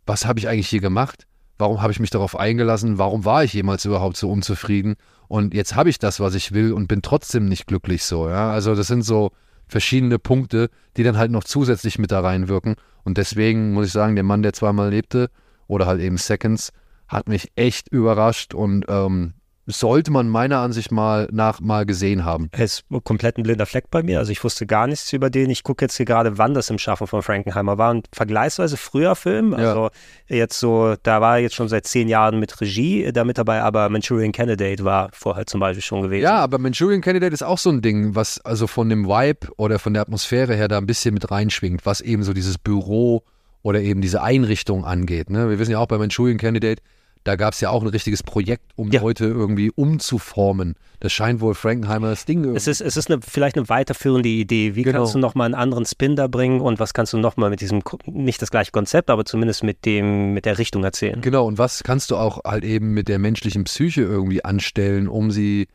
was 0.05 0.25
habe 0.25 0.37
ich 0.39 0.47
eigentlich 0.47 0.69
hier 0.69 0.81
gemacht? 0.81 1.25
Warum 1.57 1.81
habe 1.81 1.93
ich 1.93 2.01
mich 2.01 2.09
darauf 2.09 2.37
eingelassen? 2.37 2.97
Warum 2.97 3.23
war 3.23 3.43
ich 3.45 3.53
jemals 3.53 3.85
überhaupt 3.85 4.17
so 4.17 4.29
unzufrieden? 4.29 4.95
Und 5.29 5.53
jetzt 5.53 5.75
habe 5.75 5.89
ich 5.89 5.97
das, 5.97 6.19
was 6.19 6.35
ich 6.35 6.51
will 6.51 6.73
und 6.73 6.87
bin 6.87 7.01
trotzdem 7.01 7.47
nicht 7.47 7.65
glücklich 7.65 8.03
so, 8.03 8.29
ja. 8.29 8.51
Also 8.51 8.75
das 8.75 8.87
sind 8.87 9.03
so 9.03 9.31
verschiedene 9.67 10.19
Punkte, 10.19 10.69
die 10.97 11.03
dann 11.03 11.17
halt 11.17 11.31
noch 11.31 11.43
zusätzlich 11.43 11.99
mit 11.99 12.11
da 12.11 12.19
reinwirken. 12.21 12.75
Und 13.03 13.17
deswegen 13.17 13.73
muss 13.73 13.87
ich 13.87 13.91
sagen, 13.91 14.15
der 14.15 14.23
Mann, 14.23 14.43
der 14.43 14.53
zweimal 14.53 14.89
lebte, 14.89 15.29
oder 15.67 15.85
halt 15.85 16.01
eben 16.01 16.17
Seconds, 16.17 16.71
hat 17.07 17.27
mich 17.27 17.51
echt 17.55 17.87
überrascht 17.89 18.53
und 18.53 18.85
ähm, 18.87 19.33
sollte 19.67 20.11
man 20.11 20.29
meiner 20.29 20.59
Ansicht 20.59 20.91
mal 20.91 21.27
nach 21.31 21.59
mal 21.59 21.85
gesehen 21.85 22.23
haben. 22.23 22.49
Er 22.51 22.65
ist 22.65 22.85
komplett 23.03 23.37
ein 23.37 23.43
blinder 23.43 23.65
Fleck 23.65 23.89
bei 23.89 24.03
mir. 24.03 24.19
Also 24.19 24.31
ich 24.31 24.43
wusste 24.43 24.67
gar 24.67 24.87
nichts 24.87 25.11
über 25.13 25.29
den. 25.29 25.49
Ich 25.49 25.63
gucke 25.63 25.85
jetzt 25.85 25.97
hier 25.97 26.05
gerade, 26.05 26.37
wann 26.37 26.53
das 26.53 26.69
im 26.69 26.77
Schaffen 26.77 27.07
von 27.07 27.23
Frankenheimer 27.23 27.77
war. 27.77 27.93
Ein 27.93 28.03
vergleichsweise 28.11 28.77
früher 28.77 29.15
Film. 29.15 29.51
Ja. 29.53 29.57
Also 29.57 29.89
jetzt 30.27 30.59
so, 30.59 30.95
da 31.01 31.21
war 31.21 31.37
er 31.37 31.43
jetzt 31.43 31.55
schon 31.55 31.67
seit 31.67 31.87
zehn 31.87 32.07
Jahren 32.07 32.39
mit 32.39 32.61
Regie 32.61 33.11
damit 33.11 33.37
dabei, 33.37 33.61
aber 33.61 33.89
Manchurian 33.89 34.31
Candidate 34.31 34.83
war 34.83 35.09
vorher 35.13 35.45
zum 35.47 35.59
Beispiel 35.59 35.83
schon 35.83 36.03
gewesen. 36.03 36.23
Ja, 36.23 36.37
aber 36.37 36.59
Manchurian 36.59 37.01
Candidate 37.01 37.33
ist 37.33 37.43
auch 37.43 37.57
so 37.57 37.71
ein 37.71 37.81
Ding, 37.81 38.15
was 38.15 38.39
also 38.41 38.67
von 38.67 38.89
dem 38.89 39.07
Vibe 39.07 39.47
oder 39.57 39.79
von 39.79 39.93
der 39.93 40.03
Atmosphäre 40.03 40.55
her 40.55 40.67
da 40.67 40.77
ein 40.77 40.85
bisschen 40.85 41.13
mit 41.13 41.31
reinschwingt, 41.31 41.85
was 41.85 42.01
eben 42.01 42.23
so 42.23 42.33
dieses 42.33 42.57
Büro 42.57 43.23
oder 43.63 43.81
eben 43.81 44.01
diese 44.01 44.21
Einrichtung 44.21 44.85
angeht. 44.85 45.31
Ne? 45.31 45.49
Wir 45.49 45.57
wissen 45.57 45.71
ja 45.71 45.79
auch 45.79 45.87
bei 45.87 45.97
Manchurian 45.97 46.37
Candidate, 46.37 46.83
da 47.25 47.35
gab 47.35 47.53
es 47.53 47.59
ja 47.59 47.71
auch 47.71 47.81
ein 47.81 47.87
richtiges 47.89 48.21
Projekt, 48.23 48.71
um 48.75 48.91
Ja. 48.91 49.01
Leute 49.01 49.25
irgendwie 49.25 49.71
umzuformen. 49.71 50.75
Das 50.99 51.11
scheint 51.11 51.41
wohl 51.41 51.55
Frankenheimers 51.55 52.25
Ding 52.25 52.41
irgendwie. 52.41 52.57
Es 52.57 52.67
ist, 52.67 52.81
es 52.81 52.95
ist 52.97 53.09
eine, 53.11 53.19
vielleicht 53.21 53.57
eine 53.57 53.67
weiterführende 53.67 54.29
Idee. 54.29 54.75
Wie 54.75 54.83
Genau. 54.83 54.99
kannst 54.99 55.15
du 55.15 55.19
nochmal 55.19 55.45
einen 55.45 55.55
anderen 55.55 55.85
Spin 55.85 56.15
da 56.15 56.27
bringen 56.27 56.61
und 56.61 56.79
was 56.79 56.93
kannst 56.93 57.13
du 57.13 57.17
nochmal 57.17 57.49
mit 57.49 57.61
diesem, 57.61 57.81
nicht 58.05 58.41
das 58.43 58.51
gleiche 58.51 58.71
Konzept, 58.71 59.09
aber 59.09 59.25
zumindest 59.25 59.63
mit 59.63 59.85
dem, 59.85 60.33
mit 60.33 60.45
der 60.45 60.59
Richtung 60.59 60.83
erzählen? 60.83 61.19
Genau, 61.21 61.47
und 61.47 61.57
was 61.57 61.83
kannst 61.83 62.11
du 62.11 62.15
auch 62.15 62.43
halt 62.45 62.63
eben 62.63 62.93
mit 62.93 63.07
der 63.07 63.17
menschlichen 63.17 63.63
Psyche 63.63 64.01
irgendwie 64.01 64.45
anstellen, 64.45 65.07
um 65.07 65.31
sie, 65.31 65.67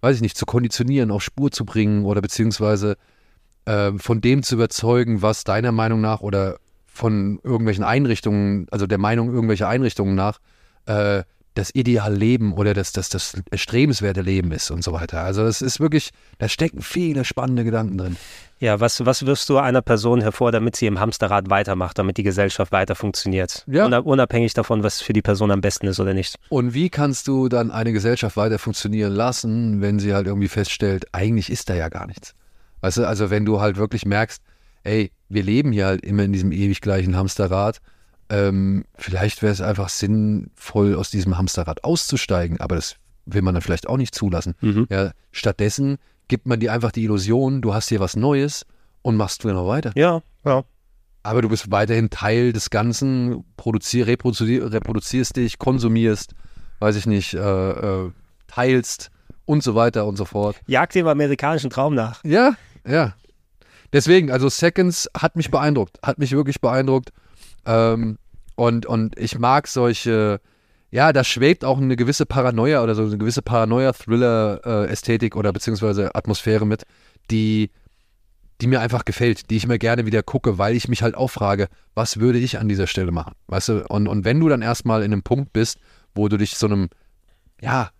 weiß 0.00 0.16
ich 0.16 0.22
nicht, 0.22 0.36
zu 0.36 0.44
konditionieren, 0.44 1.12
auf 1.12 1.22
Spur 1.22 1.52
zu 1.52 1.64
bringen 1.64 2.04
oder 2.04 2.20
beziehungsweise 2.20 2.96
äh, 3.64 3.92
von 3.96 4.20
dem 4.20 4.42
zu 4.42 4.56
überzeugen, 4.56 5.22
was 5.22 5.44
deiner 5.44 5.70
Meinung 5.70 6.00
nach 6.00 6.20
oder 6.20 6.58
von 6.86 7.38
irgendwelchen 7.44 7.84
Einrichtungen, 7.84 8.66
also 8.72 8.88
der 8.88 8.98
Meinung 8.98 9.32
irgendwelcher 9.32 9.68
Einrichtungen 9.68 10.16
nach, 10.16 10.40
äh, 10.86 11.22
das 11.56 11.74
ideale 11.74 12.14
Leben 12.14 12.52
oder 12.52 12.74
das, 12.74 12.92
das, 12.92 13.08
das 13.08 13.34
erstrebenswerte 13.50 14.20
Leben 14.20 14.52
ist 14.52 14.70
und 14.70 14.84
so 14.84 14.92
weiter. 14.92 15.22
Also 15.22 15.42
das 15.42 15.62
ist 15.62 15.80
wirklich, 15.80 16.10
da 16.38 16.48
stecken 16.48 16.82
viele 16.82 17.24
spannende 17.24 17.64
Gedanken 17.64 17.98
drin. 17.98 18.16
Ja, 18.58 18.80
was, 18.80 19.04
was 19.04 19.26
wirfst 19.26 19.48
du 19.48 19.58
einer 19.58 19.82
Person 19.82 20.20
hervor, 20.20 20.52
damit 20.52 20.76
sie 20.76 20.86
im 20.86 20.98
Hamsterrad 20.98 21.50
weitermacht, 21.50 21.98
damit 21.98 22.16
die 22.16 22.22
Gesellschaft 22.22 22.72
weiter 22.72 22.94
funktioniert? 22.94 23.64
Ja. 23.66 23.86
Unabhängig 23.98 24.54
davon, 24.54 24.82
was 24.82 25.00
für 25.00 25.12
die 25.12 25.22
Person 25.22 25.50
am 25.50 25.60
besten 25.60 25.86
ist 25.86 26.00
oder 26.00 26.14
nicht. 26.14 26.36
Und 26.48 26.72
wie 26.72 26.88
kannst 26.88 27.28
du 27.28 27.48
dann 27.48 27.70
eine 27.70 27.92
Gesellschaft 27.92 28.36
weiter 28.36 28.58
funktionieren 28.58 29.12
lassen, 29.12 29.80
wenn 29.80 29.98
sie 29.98 30.14
halt 30.14 30.26
irgendwie 30.26 30.48
feststellt, 30.48 31.06
eigentlich 31.12 31.50
ist 31.50 31.68
da 31.68 31.74
ja 31.74 31.88
gar 31.88 32.06
nichts? 32.06 32.34
Weißt 32.80 32.98
du, 32.98 33.06
also 33.06 33.30
wenn 33.30 33.44
du 33.44 33.60
halt 33.60 33.76
wirklich 33.76 34.06
merkst, 34.06 34.42
ey, 34.84 35.10
wir 35.28 35.42
leben 35.42 35.72
hier 35.72 35.86
halt 35.86 36.04
immer 36.04 36.22
in 36.22 36.32
diesem 36.32 36.52
ewig 36.52 36.80
gleichen 36.80 37.16
Hamsterrad, 37.16 37.80
ähm, 38.28 38.84
vielleicht 38.96 39.42
wäre 39.42 39.52
es 39.52 39.60
einfach 39.60 39.88
sinnvoll, 39.88 40.94
aus 40.94 41.10
diesem 41.10 41.38
Hamsterrad 41.38 41.84
auszusteigen, 41.84 42.60
aber 42.60 42.76
das 42.76 42.96
will 43.24 43.42
man 43.42 43.54
dann 43.54 43.62
vielleicht 43.62 43.88
auch 43.88 43.96
nicht 43.96 44.14
zulassen. 44.14 44.54
Mhm. 44.60 44.86
Ja, 44.90 45.12
stattdessen 45.32 45.98
gibt 46.28 46.46
man 46.46 46.60
dir 46.60 46.72
einfach 46.72 46.92
die 46.92 47.04
Illusion, 47.04 47.62
du 47.62 47.74
hast 47.74 47.88
hier 47.88 48.00
was 48.00 48.16
Neues 48.16 48.66
und 49.02 49.16
machst 49.16 49.44
wieder 49.44 49.54
noch 49.54 49.68
weiter. 49.68 49.92
Ja, 49.94 50.22
ja. 50.44 50.64
Aber 51.22 51.42
du 51.42 51.48
bist 51.48 51.70
weiterhin 51.70 52.10
Teil 52.10 52.52
des 52.52 52.70
Ganzen, 52.70 53.44
produzier, 53.56 54.06
reproduzier, 54.06 54.72
reproduzierst 54.72 55.36
dich, 55.36 55.58
konsumierst, 55.58 56.34
weiß 56.78 56.96
ich 56.96 57.06
nicht, 57.06 57.34
äh, 57.34 57.70
äh, 57.70 58.10
teilst 58.46 59.10
und 59.44 59.62
so 59.62 59.74
weiter 59.74 60.06
und 60.06 60.16
so 60.16 60.24
fort. 60.24 60.56
Jagd 60.66 60.94
dem 60.94 61.06
amerikanischen 61.06 61.70
Traum 61.70 61.94
nach. 61.94 62.22
Ja, 62.24 62.54
ja. 62.86 63.14
Deswegen, 63.92 64.30
also 64.30 64.48
Seconds 64.48 65.08
hat 65.16 65.36
mich 65.36 65.50
beeindruckt, 65.50 65.98
hat 66.02 66.18
mich 66.18 66.32
wirklich 66.32 66.60
beeindruckt. 66.60 67.12
Ähm, 67.66 68.18
und, 68.54 68.86
und 68.86 69.18
ich 69.18 69.38
mag 69.38 69.68
solche, 69.68 70.40
ja, 70.90 71.12
da 71.12 71.24
schwebt 71.24 71.64
auch 71.64 71.78
eine 71.78 71.96
gewisse 71.96 72.24
Paranoia 72.24 72.82
oder 72.82 72.94
so 72.94 73.02
eine 73.02 73.18
gewisse 73.18 73.42
Paranoia-Thriller-Ästhetik 73.42 75.36
oder 75.36 75.52
beziehungsweise 75.52 76.14
Atmosphäre 76.14 76.66
mit, 76.66 76.84
die, 77.30 77.70
die 78.60 78.66
mir 78.66 78.80
einfach 78.80 79.04
gefällt, 79.04 79.50
die 79.50 79.56
ich 79.56 79.66
mir 79.66 79.78
gerne 79.78 80.06
wieder 80.06 80.22
gucke, 80.22 80.56
weil 80.56 80.74
ich 80.74 80.88
mich 80.88 81.02
halt 81.02 81.14
auch 81.14 81.28
frage, 81.28 81.68
was 81.94 82.18
würde 82.18 82.38
ich 82.38 82.58
an 82.58 82.68
dieser 82.68 82.86
Stelle 82.86 83.12
machen? 83.12 83.34
Weißt 83.48 83.68
du, 83.68 83.84
und, 83.88 84.06
und 84.06 84.24
wenn 84.24 84.40
du 84.40 84.48
dann 84.48 84.62
erstmal 84.62 85.02
in 85.02 85.12
einem 85.12 85.22
Punkt 85.22 85.52
bist, 85.52 85.78
wo 86.14 86.28
du 86.28 86.38
dich 86.38 86.56
so 86.56 86.66
einem, 86.66 86.88
ja, 87.60 87.90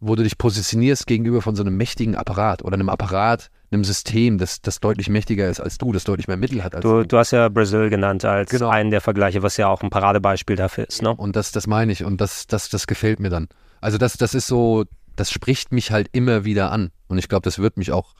wo 0.00 0.14
du 0.14 0.22
dich 0.22 0.38
positionierst 0.38 1.06
gegenüber 1.06 1.42
von 1.42 1.56
so 1.56 1.62
einem 1.62 1.76
mächtigen 1.76 2.14
Apparat 2.14 2.62
oder 2.62 2.74
einem 2.74 2.88
Apparat, 2.88 3.50
einem 3.70 3.84
System, 3.84 4.38
das, 4.38 4.62
das 4.62 4.80
deutlich 4.80 5.08
mächtiger 5.08 5.48
ist 5.48 5.60
als 5.60 5.76
du, 5.78 5.92
das 5.92 6.04
deutlich 6.04 6.28
mehr 6.28 6.36
Mittel 6.36 6.62
hat 6.62 6.74
als 6.74 6.82
Du, 6.82 7.04
du 7.04 7.18
hast 7.18 7.32
ja 7.32 7.48
Brasil 7.48 7.90
genannt 7.90 8.24
als 8.24 8.50
Genau. 8.50 8.68
einen 8.68 8.90
der 8.90 9.00
Vergleiche, 9.00 9.42
was 9.42 9.56
ja 9.56 9.68
auch 9.68 9.82
ein 9.82 9.90
Paradebeispiel 9.90 10.56
dafür 10.56 10.86
ist. 10.88 11.02
Ne? 11.02 11.14
Und 11.14 11.36
das, 11.36 11.52
das 11.52 11.66
meine 11.66 11.92
ich 11.92 12.04
und 12.04 12.20
das, 12.20 12.46
das, 12.46 12.68
das 12.68 12.86
gefällt 12.86 13.20
mir 13.20 13.30
dann. 13.30 13.48
Also 13.80 13.98
das, 13.98 14.16
das 14.16 14.34
ist 14.34 14.46
so, 14.46 14.84
das 15.16 15.30
spricht 15.30 15.72
mich 15.72 15.90
halt 15.90 16.08
immer 16.12 16.44
wieder 16.44 16.70
an. 16.72 16.90
Und 17.08 17.18
ich 17.18 17.28
glaube, 17.28 17.42
das 17.42 17.58
wird 17.58 17.76
mich 17.76 17.92
auch 17.92 18.14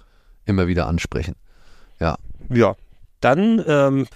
immer 0.45 0.67
wieder 0.67 0.87
ansprechen. 0.87 1.35
Ja. 2.01 2.17
Ja. 2.51 2.75
Dann 3.21 3.63
ähm, 3.67 4.07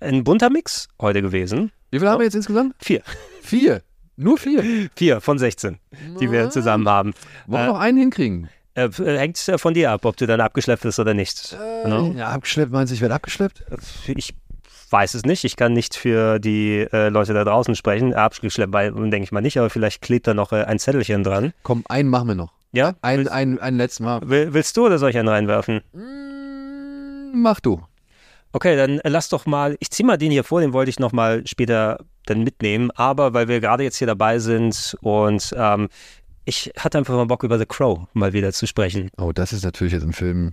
ein 0.00 0.24
bunter 0.24 0.50
Mix 0.50 0.88
heute 1.00 1.22
gewesen. 1.22 1.70
Wie 1.90 1.98
viel 1.98 2.08
haben 2.08 2.18
wir 2.18 2.24
jetzt 2.24 2.34
insgesamt? 2.34 2.74
Vier. 2.78 3.02
Vier. 3.42 3.82
Nur 4.16 4.38
vier. 4.38 4.88
Vier 4.94 5.20
von 5.20 5.38
16, 5.38 5.78
die 6.20 6.30
wir 6.30 6.50
zusammen 6.50 6.88
haben. 6.88 7.14
Wollen 7.46 7.62
wir 7.62 7.64
Äh, 7.64 7.72
noch 7.72 7.80
einen 7.80 7.98
hinkriegen? 7.98 8.48
Äh, 8.74 8.88
hängt 8.90 9.48
äh, 9.48 9.58
von 9.58 9.74
dir 9.74 9.90
ab, 9.90 10.04
ob 10.04 10.16
du 10.16 10.26
dann 10.26 10.40
abgeschleppt 10.40 10.82
bist 10.82 10.98
oder 10.98 11.14
nicht. 11.14 11.56
Ne? 11.84 12.14
Ja, 12.16 12.28
abgeschleppt, 12.28 12.72
meinst 12.72 12.90
du, 12.90 12.94
ich 12.94 13.00
werde 13.00 13.14
abgeschleppt? 13.14 13.64
Ich 14.06 14.34
weiß 14.90 15.14
es 15.14 15.24
nicht. 15.24 15.44
Ich 15.44 15.56
kann 15.56 15.72
nicht 15.72 15.94
für 15.94 16.38
die 16.38 16.86
äh, 16.92 17.08
Leute 17.08 17.32
da 17.34 17.44
draußen 17.44 17.74
sprechen. 17.74 18.14
Abgeschleppt, 18.14 18.72
weil 18.72 18.92
denke 18.92 19.22
ich 19.24 19.32
mal 19.32 19.40
nicht, 19.40 19.58
aber 19.58 19.70
vielleicht 19.70 20.02
klebt 20.02 20.26
da 20.26 20.34
noch 20.34 20.52
äh, 20.52 20.64
ein 20.64 20.78
Zettelchen 20.78 21.22
dran. 21.24 21.52
Komm, 21.62 21.84
einen 21.88 22.08
machen 22.10 22.28
wir 22.28 22.34
noch. 22.34 22.52
Ja? 22.72 22.94
Ein, 23.02 23.28
ein, 23.28 23.58
ein 23.58 23.76
letztes 23.76 24.00
Mal. 24.00 24.20
Will, 24.28 24.52
willst 24.54 24.76
du 24.76 24.86
oder 24.86 24.98
soll 24.98 25.10
ich 25.10 25.18
einen 25.18 25.28
reinwerfen? 25.28 25.80
Mm, 25.92 27.40
Mach 27.42 27.60
du. 27.60 27.80
Okay, 28.52 28.76
dann 28.76 28.98
äh, 29.00 29.08
lass 29.08 29.28
doch 29.30 29.46
mal, 29.46 29.76
ich 29.80 29.90
zieh 29.90 30.02
mal 30.04 30.18
den 30.18 30.30
hier 30.30 30.44
vor, 30.44 30.60
den 30.60 30.72
wollte 30.74 30.90
ich 30.90 30.98
noch 30.98 31.12
mal 31.12 31.42
später 31.46 31.98
dann 32.26 32.42
mitnehmen, 32.44 32.90
aber 32.92 33.34
weil 33.34 33.48
wir 33.48 33.60
gerade 33.60 33.82
jetzt 33.84 33.96
hier 33.96 34.06
dabei 34.06 34.38
sind 34.38 34.96
und 35.00 35.54
ähm, 35.56 35.88
ich 36.44 36.72
hatte 36.78 36.98
einfach 36.98 37.14
mal 37.14 37.26
Bock 37.26 37.44
über 37.44 37.58
The 37.58 37.66
Crow 37.66 38.00
mal 38.14 38.32
wieder 38.32 38.52
zu 38.52 38.66
sprechen. 38.66 39.10
Oh, 39.16 39.32
das 39.32 39.52
ist 39.52 39.64
natürlich 39.64 39.92
jetzt 39.92 40.02
ein 40.04 40.12
Film. 40.12 40.52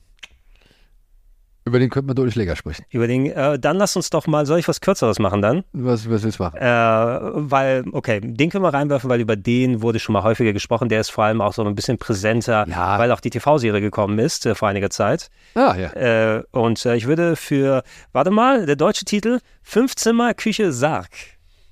Über 1.66 1.78
den 1.78 1.90
könnte 1.90 2.08
man 2.08 2.16
deutlich 2.16 2.36
länger 2.36 2.56
sprechen. 2.56 2.84
Über 2.90 3.06
den, 3.06 3.28
äh, 3.28 3.60
dann 3.60 3.78
lass 3.78 3.96
uns 3.96 4.10
doch 4.10 4.26
mal, 4.26 4.46
soll 4.48 4.58
ich 4.58 4.68
was 4.68 4.82
Kürzeres 4.82 5.20
machen 5.20 5.41
dann? 5.44 5.64
Was, 5.72 6.10
was 6.10 6.24
willst 6.24 6.40
du 6.40 6.44
machen? 6.44 6.58
Äh, 6.58 6.64
weil, 6.64 7.84
okay, 7.91 8.22
den 8.24 8.50
können 8.50 8.64
wir 8.64 8.74
reinwerfen, 8.74 9.08
weil 9.10 9.20
über 9.20 9.36
den 9.36 9.82
wurde 9.84 10.00
schon 10.00 10.14
mal 10.14 10.24
häufiger 10.24 10.52
gesprochen. 10.54 10.90
Der 10.90 11.02
ist 11.02 11.12
vor 11.12 11.26
allem 11.26 11.41
auch 11.41 11.54
so 11.54 11.64
ein 11.64 11.76
bisschen 11.76 12.00
präsenter, 12.00 12.66
Ja. 12.68 12.98
weil 12.98 13.12
auch 13.12 13.20
die 13.20 13.30
TV-Serie 13.30 13.82
gekommen 13.82 14.18
ist 14.18 14.48
äh, 14.48 14.56
vor 14.56 14.68
einiger 14.68 14.90
Zeit. 14.90 15.30
Ah, 15.54 15.76
ja. 15.78 15.91
Äh, 15.94 16.44
und 16.52 16.84
äh, 16.86 16.96
ich 16.96 17.06
würde 17.06 17.36
für, 17.36 17.84
warte 18.14 18.32
mal, 18.32 18.66
der 18.66 18.76
deutsche 18.76 19.06
Titel, 19.06 19.40
Fünfzimmer, 19.62 20.34
Küche, 20.34 20.72
Sarg 20.72 21.10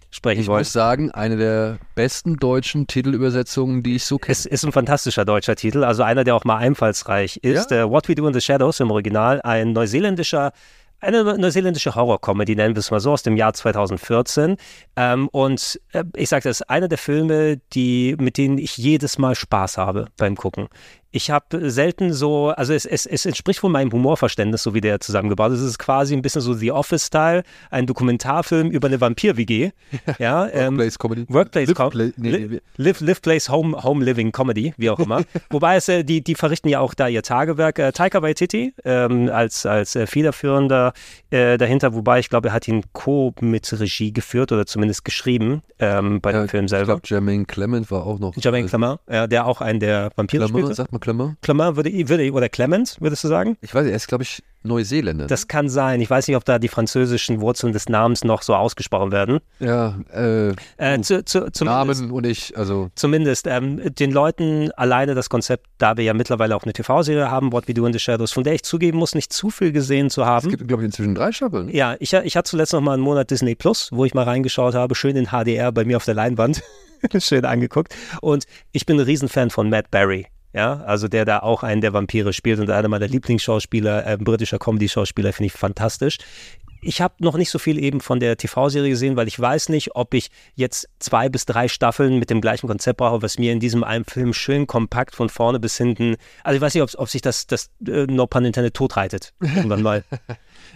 sprechen 0.09 0.41
Ich 0.41 0.47
wollen. 0.47 0.59
muss 0.61 0.71
sagen, 0.71 1.11
eine 1.11 1.37
der 1.37 1.77
besten 1.95 2.37
deutschen 2.37 2.87
Titelübersetzungen, 2.87 3.83
die 3.83 3.95
ich 3.95 4.05
so 4.05 4.17
kenne. 4.17 4.31
Es 4.33 4.45
ist 4.45 4.65
ein 4.65 4.71
fantastischer 4.71 5.25
deutscher 5.25 5.55
Titel, 5.55 5.83
also 5.83 6.03
einer, 6.03 6.23
der 6.23 6.35
auch 6.35 6.43
mal 6.43 6.57
einfallsreich 6.57 7.37
ist. 7.37 7.71
Äh, 7.71 7.89
What 7.89 8.07
We 8.07 8.15
Do 8.15 8.27
in 8.27 8.33
the 8.33 8.41
Shadows 8.41 8.79
im 8.79 8.91
Original, 8.91 9.41
ein 9.41 9.73
neuseeländischer, 9.73 10.51
eine 10.99 11.37
neuseeländische 11.37 11.93
Horror-Comedy, 11.93 12.55
nennen 12.55 12.75
wir 12.75 12.79
es 12.79 12.89
mal 12.89 12.99
so, 12.99 13.11
aus 13.11 13.21
dem 13.21 13.37
Jahr 13.37 13.53
2014. 13.53 14.57
Ähm, 14.95 15.27
und 15.29 15.79
äh, 15.91 16.03
ich 16.15 16.29
sage 16.29 16.49
das, 16.49 16.61
ist 16.61 16.69
einer 16.69 16.87
der 16.87 16.97
Filme, 16.97 17.57
die, 17.73 18.15
mit 18.19 18.37
denen 18.37 18.57
ich 18.57 18.77
jedes 18.77 19.17
Mal 19.19 19.35
Spaß 19.35 19.77
habe 19.77 20.07
beim 20.17 20.35
Gucken. 20.35 20.69
Ich 21.11 21.31
habe 21.31 21.69
selten 21.71 22.11
so, 22.13 22.49
also 22.49 22.73
es, 22.73 22.85
es, 22.85 23.05
es 23.05 23.25
entspricht 23.25 23.63
wohl 23.63 23.69
meinem 23.69 23.91
Humorverständnis, 23.91 24.61
so 24.63 24.73
wie 24.73 24.81
der 24.81 24.99
zusammengebaut 24.99 25.51
ist. 25.53 25.59
Es 25.61 25.67
ist 25.69 25.79
quasi 25.79 26.13
ein 26.13 26.21
bisschen 26.21 26.41
so 26.41 26.53
The 26.53 26.71
Office-Style, 26.71 27.43
ein 27.71 27.85
Dokumentarfilm 27.87 28.69
über 28.71 28.87
eine 28.87 28.99
Vampir-WG. 28.99 29.71
Ja, 30.19 30.47
ähm, 30.53 30.77
Workplace 30.77 30.99
Comedy. 30.99 31.25
Workplace 31.29 31.67
Live 31.69 31.77
Com 31.77 31.89
Play- 31.91 32.13
nee, 32.17 32.29
Li- 32.31 32.61
Live, 32.77 32.99
Live 33.01 33.21
Place 33.21 33.49
Home, 33.49 33.81
Home 33.83 34.03
Living 34.03 34.31
Comedy, 34.31 34.73
wie 34.77 34.89
auch 34.89 34.99
immer. 34.99 35.23
Wobei 35.49 35.77
es, 35.77 35.87
äh, 35.87 36.03
die, 36.03 36.21
die 36.23 36.35
verrichten 36.35 36.69
ja 36.69 36.79
auch 36.81 36.93
da 36.93 37.07
ihr 37.07 37.23
Tagewerk. 37.23 37.79
Äh, 37.79 37.91
Taika 37.93 38.21
Waititi 38.21 38.73
ähm, 38.83 39.29
als, 39.31 39.65
als 39.65 39.95
äh, 39.95 40.07
federführender 40.07 40.93
äh, 41.29 41.57
dahinter, 41.57 41.93
wobei 41.93 42.19
ich 42.19 42.29
glaube, 42.29 42.49
er 42.49 42.53
hat 42.53 42.67
ihn 42.67 42.83
Co. 42.93 43.33
mit 43.39 43.71
Regie 43.79 44.11
geführt 44.11 44.51
oder 44.51 44.65
zumindest 44.65 45.05
geschrieben 45.05 45.61
ähm, 45.79 46.21
bei 46.21 46.31
dem 46.31 46.47
Film 46.49 46.65
Ich 46.65 46.71
selber. 46.71 46.85
glaube, 46.85 47.01
Jermaine 47.05 47.45
Clement 47.45 47.89
war 47.91 48.05
auch 48.05 48.19
noch. 48.19 48.35
Jermaine 48.35 48.67
Clement, 48.67 48.99
ja, 49.09 49.27
der 49.27 49.45
auch 49.45 49.61
einen 49.61 49.79
der 49.79 50.11
Vampire 50.15 50.45
Clement, 50.47 50.75
sagt 50.75 50.91
man 50.91 50.96
Clement? 50.99 51.35
Clement 51.41 51.75
würde, 51.75 51.89
ich- 51.89 52.07
würde 52.09 52.23
ich- 52.23 52.31
oder 52.33 52.49
Clement, 52.49 52.97
würdest 52.99 53.23
du 53.23 53.27
sagen? 53.27 53.57
Ich 53.61 53.73
weiß 53.73 53.83
nicht, 53.83 53.91
er 53.91 53.97
ist, 53.97 54.07
glaube 54.07 54.23
ich, 54.23 54.43
Neuseeländer. 54.63 55.27
Das 55.27 55.47
kann 55.47 55.69
sein. 55.69 56.01
Ich 56.01 56.09
weiß 56.09 56.27
nicht, 56.27 56.35
ob 56.35 56.43
da 56.43 56.59
die 56.59 56.67
französischen 56.67 57.39
Wurzeln 57.39 57.71
des 57.71 57.87
Namens 57.87 58.23
noch 58.25 58.41
so 58.41 58.53
ausgesprochen 58.53 59.11
werden. 59.13 59.39
ja, 59.59 59.97
äh, 60.13 60.53
Äh, 60.77 60.99
zu, 61.01 61.23
zu, 61.23 61.47
Namen 61.63 62.11
und 62.11 62.25
ich, 62.25 62.57
also 62.57 62.89
Zumindest 62.95 63.47
ähm, 63.47 63.93
den 63.95 64.11
Leuten 64.11 64.71
alleine 64.75 65.15
das 65.15 65.29
Konzept, 65.29 65.67
da 65.77 65.95
wir 65.95 66.03
ja 66.03 66.13
mittlerweile 66.13 66.55
auch 66.55 66.63
eine 66.63 66.73
TV-Serie 66.73 67.31
haben, 67.31 67.53
What 67.53 67.67
We 67.69 67.73
Do 67.73 67.85
in 67.85 67.93
the 67.93 67.99
Shadows, 67.99 68.31
von 68.33 68.43
der 68.43 68.55
ich 68.55 68.63
zugeben 68.63 68.97
muss, 68.97 69.15
nicht 69.15 69.31
zu 69.31 69.49
viel 69.49 69.71
gesehen 69.71 70.09
zu 70.09 70.21
es 70.21 70.27
haben. 70.27 70.49
gibt, 70.49 70.67
glaube 70.67 70.83
ich, 70.83 70.87
inzwischen 70.87 71.15
drei 71.15 71.31
Staffeln. 71.31 71.69
Ja, 71.69 71.95
ich, 71.99 72.11
ich 72.13 72.35
hatte 72.35 72.49
zuletzt 72.49 72.73
noch 72.73 72.81
mal 72.81 72.93
einen 72.93 73.03
Monat 73.03 73.31
Disney 73.31 73.55
Plus, 73.55 73.89
wo 73.93 74.03
ich 74.03 74.13
mal 74.13 74.23
reingeschaut 74.23 74.73
habe, 74.75 74.95
schön 74.95 75.15
in 75.15 75.27
HDR 75.27 75.71
bei 75.71 75.85
mir 75.85 75.95
auf 75.97 76.05
der 76.05 76.15
Leinwand, 76.15 76.61
schön 77.19 77.45
angeguckt. 77.45 77.95
Und 78.21 78.45
ich 78.73 78.85
bin 78.85 78.97
ein 78.99 79.05
Riesenfan 79.05 79.49
von 79.49 79.69
Matt 79.69 79.91
Berry. 79.91 80.25
Ja, 80.57 80.81
also 80.87 81.07
der 81.07 81.23
da 81.23 81.37
auch 81.41 81.61
einen 81.61 81.81
der 81.81 81.93
Vampire 81.93 82.33
spielt 82.33 82.59
und 82.59 82.71
einer 82.71 82.87
meiner 82.87 83.07
Lieblingsschauspieler, 83.07 84.07
äh, 84.07 84.17
britischer 84.17 84.57
Comedy-Schauspieler, 84.57 85.31
finde 85.31 85.45
ich 85.45 85.53
fantastisch. 85.53 86.17
Ich 86.81 86.99
habe 86.99 87.13
noch 87.19 87.37
nicht 87.37 87.51
so 87.51 87.59
viel 87.59 87.77
eben 87.77 88.01
von 88.01 88.19
der 88.19 88.37
TV-Serie 88.37 88.89
gesehen, 88.89 89.15
weil 89.17 89.27
ich 89.27 89.39
weiß 89.39 89.69
nicht, 89.69 89.95
ob 89.95 90.15
ich 90.15 90.31
jetzt 90.55 90.89
zwei 90.97 91.29
bis 91.29 91.45
drei 91.45 91.67
Staffeln 91.67 92.17
mit 92.17 92.31
dem 92.31 92.41
gleichen 92.41 92.65
Konzept 92.65 92.97
brauche, 92.97 93.21
was 93.21 93.37
mir 93.37 93.53
in 93.53 93.59
diesem 93.59 93.83
einen 93.83 94.03
Film 94.03 94.33
schön 94.33 94.65
kompakt 94.65 95.15
von 95.15 95.29
vorne 95.29 95.59
bis 95.59 95.77
hinten. 95.77 96.15
Also 96.43 96.55
ich 96.55 96.61
weiß 96.61 96.73
nicht, 96.73 96.81
ob, 96.81 96.89
ob 96.97 97.07
sich 97.07 97.21
das, 97.21 97.45
das 97.45 97.69
äh, 97.87 98.07
No 98.07 98.25
Pun 98.25 98.43
Intended 98.43 98.73
totreitet. 98.73 99.33
Irgendwann 99.39 99.83
mal. 99.83 100.03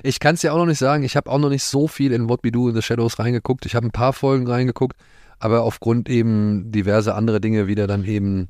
Ich 0.04 0.20
kann 0.20 0.36
es 0.36 0.42
ja 0.42 0.54
auch 0.54 0.58
noch 0.58 0.66
nicht 0.66 0.80
sagen. 0.80 1.04
Ich 1.04 1.16
habe 1.16 1.30
auch 1.30 1.38
noch 1.38 1.50
nicht 1.50 1.64
so 1.64 1.88
viel 1.88 2.14
in 2.14 2.30
What 2.30 2.40
We 2.44 2.52
Do 2.52 2.70
in 2.70 2.76
the 2.76 2.82
Shadows 2.82 3.20
reingeguckt. 3.20 3.66
Ich 3.66 3.76
habe 3.76 3.86
ein 3.86 3.92
paar 3.92 4.14
Folgen 4.14 4.48
reingeguckt, 4.48 4.96
aber 5.38 5.64
aufgrund 5.64 6.08
eben 6.08 6.72
diverse 6.72 7.14
andere 7.14 7.42
Dinge 7.42 7.68
wieder 7.68 7.88
dann 7.88 8.06
eben, 8.06 8.48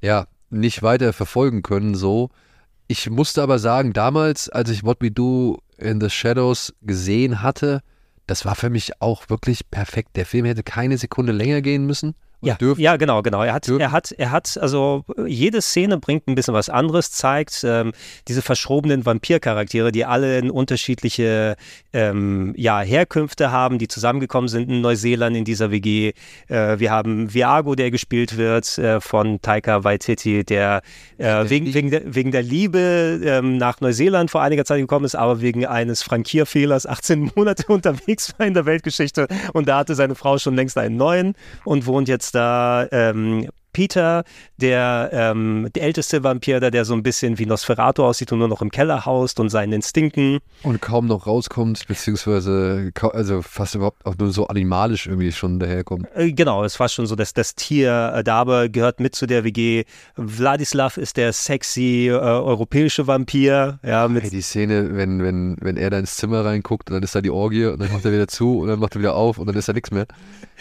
ja, 0.00 0.26
nicht 0.52 0.82
weiter 0.82 1.12
verfolgen 1.12 1.62
können, 1.62 1.94
so. 1.94 2.30
Ich 2.88 3.08
musste 3.08 3.42
aber 3.42 3.58
sagen, 3.58 3.92
damals, 3.92 4.48
als 4.48 4.70
ich 4.70 4.84
What 4.84 4.98
We 5.00 5.10
Do 5.10 5.58
in 5.78 6.00
the 6.00 6.10
Shadows 6.10 6.74
gesehen 6.82 7.42
hatte, 7.42 7.82
das 8.26 8.44
war 8.44 8.54
für 8.54 8.70
mich 8.70 9.00
auch 9.00 9.28
wirklich 9.30 9.70
perfekt. 9.70 10.16
Der 10.16 10.26
Film 10.26 10.44
hätte 10.44 10.62
keine 10.62 10.98
Sekunde 10.98 11.32
länger 11.32 11.62
gehen 11.62 11.86
müssen 11.86 12.14
Ja, 12.44 12.56
ja, 12.76 12.96
genau, 12.96 13.22
genau. 13.22 13.44
Er 13.44 13.52
hat, 13.54 13.68
er 13.68 13.92
hat, 13.92 14.10
er 14.10 14.32
hat, 14.32 14.58
also 14.60 15.04
jede 15.28 15.62
Szene 15.62 15.98
bringt 15.98 16.26
ein 16.26 16.34
bisschen 16.34 16.54
was 16.54 16.68
anderes, 16.68 17.12
zeigt 17.12 17.62
ähm, 17.64 17.92
diese 18.26 18.42
verschrobenen 18.42 19.06
Vampircharaktere, 19.06 19.92
die 19.92 20.04
alle 20.04 20.38
in 20.38 20.50
unterschiedliche 20.50 21.54
ähm, 21.92 22.52
ja, 22.56 22.80
Herkünfte 22.80 23.52
haben, 23.52 23.78
die 23.78 23.86
zusammengekommen 23.86 24.48
sind 24.48 24.68
in 24.68 24.80
Neuseeland 24.80 25.36
in 25.36 25.44
dieser 25.44 25.70
WG. 25.70 26.14
Äh, 26.48 26.80
wir 26.80 26.90
haben 26.90 27.32
Viago, 27.32 27.76
der 27.76 27.92
gespielt 27.92 28.36
wird 28.36 28.76
äh, 28.76 29.00
von 29.00 29.40
Taika 29.40 29.84
Waititi, 29.84 30.44
der 30.44 30.82
äh, 31.18 31.48
wegen, 31.48 31.72
wegen, 31.72 31.90
der, 31.92 32.02
wegen 32.12 32.32
der 32.32 32.42
Liebe 32.42 33.20
ähm, 33.24 33.56
nach 33.56 33.80
Neuseeland 33.80 34.32
vor 34.32 34.42
einiger 34.42 34.64
Zeit 34.64 34.80
gekommen 34.80 35.04
ist, 35.04 35.14
aber 35.14 35.42
wegen 35.42 35.64
eines 35.64 36.02
Frankierfehlers 36.02 36.86
18 36.86 37.30
Monate 37.36 37.66
unterwegs 37.68 38.34
war 38.36 38.46
in 38.48 38.54
der 38.54 38.66
Weltgeschichte 38.66 39.28
und 39.52 39.68
da 39.68 39.78
hatte 39.78 39.94
seine 39.94 40.16
Frau 40.16 40.38
schon 40.38 40.56
längst 40.56 40.76
einen 40.76 40.96
neuen 40.96 41.34
und 41.64 41.86
wohnt 41.86 42.08
jetzt 42.08 42.31
da 42.34 42.88
ähm, 42.90 43.48
Peter, 43.72 44.24
der, 44.58 45.10
ähm, 45.12 45.68
der 45.74 45.82
älteste 45.82 46.22
Vampir, 46.22 46.60
der, 46.60 46.70
der 46.70 46.84
so 46.84 46.94
ein 46.94 47.02
bisschen 47.02 47.38
wie 47.38 47.46
Nosferatu 47.46 48.04
aussieht 48.04 48.32
und 48.32 48.38
nur 48.38 48.48
noch 48.48 48.62
im 48.62 48.70
Keller 48.70 49.06
haust 49.06 49.40
und 49.40 49.48
seinen 49.48 49.72
Instinkten. 49.72 50.38
Und 50.62 50.80
kaum 50.80 51.06
noch 51.06 51.26
rauskommt, 51.26 51.86
beziehungsweise 51.88 52.92
also 53.12 53.42
fast 53.42 53.74
überhaupt 53.74 54.04
auch 54.04 54.16
nur 54.18 54.32
so 54.32 54.46
animalisch 54.46 55.06
irgendwie 55.06 55.32
schon 55.32 55.58
daherkommt. 55.58 56.06
Äh, 56.14 56.32
genau, 56.32 56.64
es 56.64 56.78
war 56.78 56.88
schon 56.88 57.06
so, 57.06 57.16
dass 57.16 57.32
das 57.32 57.54
Tier 57.54 58.12
äh, 58.14 58.24
Dabe 58.24 58.68
gehört 58.70 59.00
mit 59.00 59.14
zu 59.14 59.26
der 59.26 59.44
WG. 59.44 59.84
Vladislav 60.16 60.96
ist 60.96 61.16
der 61.16 61.32
sexy 61.32 62.08
äh, 62.08 62.12
europäische 62.12 63.06
Vampir. 63.06 63.78
Ja, 63.82 64.08
mit 64.08 64.24
hey, 64.24 64.30
die 64.30 64.42
Szene, 64.42 64.96
wenn, 64.96 65.22
wenn, 65.22 65.56
wenn 65.60 65.76
er 65.76 65.90
da 65.90 65.98
ins 65.98 66.16
Zimmer 66.16 66.44
reinguckt 66.44 66.90
und 66.90 66.94
dann 66.94 67.02
ist 67.02 67.14
da 67.14 67.20
die 67.20 67.30
Orgie 67.30 67.66
und 67.66 67.80
dann 67.80 67.92
macht 67.92 68.04
er 68.04 68.12
wieder 68.12 68.28
zu 68.28 68.58
und 68.58 68.68
dann 68.68 68.78
macht 68.78 68.94
er 68.96 69.00
wieder 69.00 69.14
auf 69.14 69.38
und 69.38 69.46
dann 69.46 69.56
ist 69.56 69.68
da 69.68 69.72
nichts 69.72 69.90
mehr. 69.90 70.06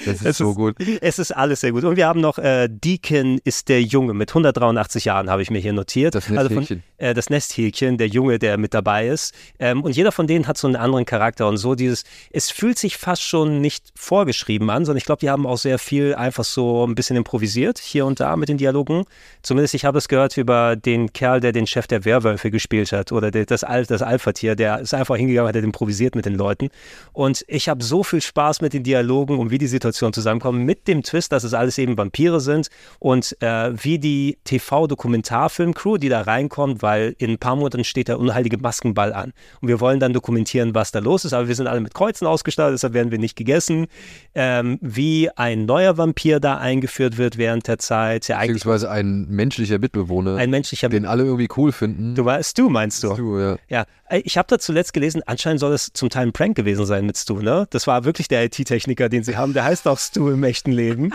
Das 0.05 0.15
ist 0.15 0.25
es 0.25 0.37
so 0.37 0.51
ist, 0.51 0.55
gut. 0.55 0.75
Es 1.01 1.19
ist 1.19 1.31
alles 1.31 1.61
sehr 1.61 1.71
gut. 1.71 1.83
Und 1.83 1.95
wir 1.95 2.07
haben 2.07 2.21
noch 2.21 2.37
äh, 2.37 2.69
Deacon 3.01 3.39
ist 3.43 3.69
der 3.69 3.81
Junge 3.81 4.13
mit 4.13 4.29
183 4.29 5.05
Jahren, 5.05 5.29
habe 5.29 5.41
ich 5.41 5.49
mir 5.49 5.59
hier 5.59 5.73
notiert. 5.73 6.15
Das 6.15 6.29
Nesthäkchen. 6.29 6.83
Also 6.97 7.11
äh, 7.11 7.13
das 7.13 7.29
Nesthäkchen, 7.29 7.97
der 7.97 8.07
Junge, 8.07 8.39
der 8.39 8.57
mit 8.57 8.73
dabei 8.73 9.07
ist. 9.07 9.33
Ähm, 9.59 9.83
und 9.83 9.95
jeder 9.95 10.11
von 10.11 10.27
denen 10.27 10.47
hat 10.47 10.57
so 10.57 10.67
einen 10.67 10.75
anderen 10.75 11.05
Charakter 11.05 11.47
und 11.47 11.57
so 11.57 11.75
dieses, 11.75 12.03
es 12.31 12.51
fühlt 12.51 12.77
sich 12.77 12.97
fast 12.97 13.23
schon 13.23 13.61
nicht 13.61 13.91
vorgeschrieben 13.95 14.69
an, 14.69 14.85
sondern 14.85 14.97
ich 14.97 15.05
glaube, 15.05 15.19
die 15.19 15.29
haben 15.29 15.45
auch 15.45 15.57
sehr 15.57 15.79
viel 15.79 16.15
einfach 16.15 16.43
so 16.43 16.85
ein 16.85 16.95
bisschen 16.95 17.17
improvisiert, 17.17 17.79
hier 17.79 18.05
und 18.05 18.19
da 18.19 18.35
mit 18.35 18.49
den 18.49 18.57
Dialogen. 18.57 19.05
Zumindest 19.41 19.73
ich 19.73 19.85
habe 19.85 19.97
es 19.97 20.07
gehört 20.07 20.37
über 20.37 20.75
den 20.75 21.13
Kerl, 21.13 21.39
der 21.39 21.51
den 21.51 21.67
Chef 21.67 21.87
der 21.87 22.05
Werwölfe 22.05 22.51
gespielt 22.51 22.91
hat 22.91 23.11
oder 23.11 23.31
das, 23.31 23.63
Al 23.63 23.85
das 23.85 24.01
Alpha-Tier, 24.01 24.55
der 24.55 24.79
ist 24.79 24.93
einfach 24.93 25.15
hingegangen, 25.15 25.47
hat 25.47 25.61
improvisiert 25.61 26.15
mit 26.15 26.25
den 26.25 26.35
Leuten. 26.35 26.69
Und 27.13 27.45
ich 27.47 27.69
habe 27.69 27.83
so 27.83 28.03
viel 28.03 28.21
Spaß 28.21 28.61
mit 28.61 28.73
den 28.73 28.83
Dialogen 28.83 29.37
und 29.37 29.51
wie 29.51 29.57
die 29.57 29.67
Situation 29.67 30.13
zusammenkommt, 30.13 30.59
mit 30.59 30.87
dem 30.87 31.03
Twist, 31.03 31.31
dass 31.31 31.43
es 31.43 31.53
alles 31.53 31.77
eben 31.77 31.97
Vampire 31.97 32.39
sind 32.39 32.69
und 32.99 33.35
äh, 33.41 33.71
wie 33.83 33.99
die 33.99 34.37
TV-Dokumentarfilm-Crew, 34.43 35.97
die 35.97 36.09
da 36.09 36.21
reinkommt, 36.21 36.81
weil 36.81 37.15
in 37.17 37.31
ein 37.31 37.37
paar 37.37 37.55
Monaten 37.55 37.83
steht 37.83 38.07
der 38.07 38.19
unheilige 38.19 38.57
Maskenball 38.57 39.13
an. 39.13 39.33
Und 39.61 39.67
wir 39.67 39.79
wollen 39.79 39.99
dann 39.99 40.13
dokumentieren, 40.13 40.75
was 40.75 40.91
da 40.91 40.99
los 40.99 41.25
ist, 41.25 41.33
aber 41.33 41.47
wir 41.47 41.55
sind 41.55 41.67
alle 41.67 41.81
mit 41.81 41.93
Kreuzen 41.93 42.27
ausgestattet, 42.27 42.73
deshalb 42.73 42.93
werden 42.93 43.11
wir 43.11 43.19
nicht 43.19 43.35
gegessen. 43.35 43.87
Ähm, 44.35 44.77
wie 44.81 45.29
ein 45.35 45.65
neuer 45.65 45.97
Vampir 45.97 46.39
da 46.39 46.57
eingeführt 46.57 47.17
wird 47.17 47.37
während 47.37 47.67
der 47.67 47.79
Zeit. 47.79 48.27
Ja, 48.27 48.39
Beziehungsweise 48.39 48.89
ein 48.89 49.27
menschlicher 49.29 49.79
Mitbewohner, 49.79 50.35
ein 50.35 50.49
menschlicher 50.49 50.89
den 50.89 51.05
alle 51.05 51.23
irgendwie 51.23 51.47
cool 51.57 51.71
finden. 51.71 52.15
Du 52.15 52.25
weißt, 52.25 52.57
du 52.57 52.69
meinst 52.69 53.03
du? 53.03 53.13
Stu, 53.13 53.39
ja. 53.39 53.57
ja. 53.69 53.85
Ich 54.23 54.37
habe 54.37 54.47
da 54.49 54.59
zuletzt 54.59 54.93
gelesen, 54.93 55.21
anscheinend 55.25 55.59
soll 55.59 55.73
es 55.73 55.91
zum 55.93 56.09
Teil 56.09 56.27
ein 56.27 56.33
Prank 56.33 56.55
gewesen 56.55 56.85
sein 56.85 57.05
mit 57.05 57.17
Stu, 57.17 57.39
ne? 57.39 57.67
Das 57.69 57.87
war 57.87 58.03
wirklich 58.03 58.27
der 58.27 58.43
IT-Techniker, 58.45 59.09
den 59.09 59.23
sie 59.23 59.37
haben. 59.37 59.53
Der 59.53 59.63
heißt 59.63 59.87
auch 59.87 59.97
Stu 59.97 60.29
im 60.29 60.43
echten 60.43 60.71
Leben. 60.71 61.11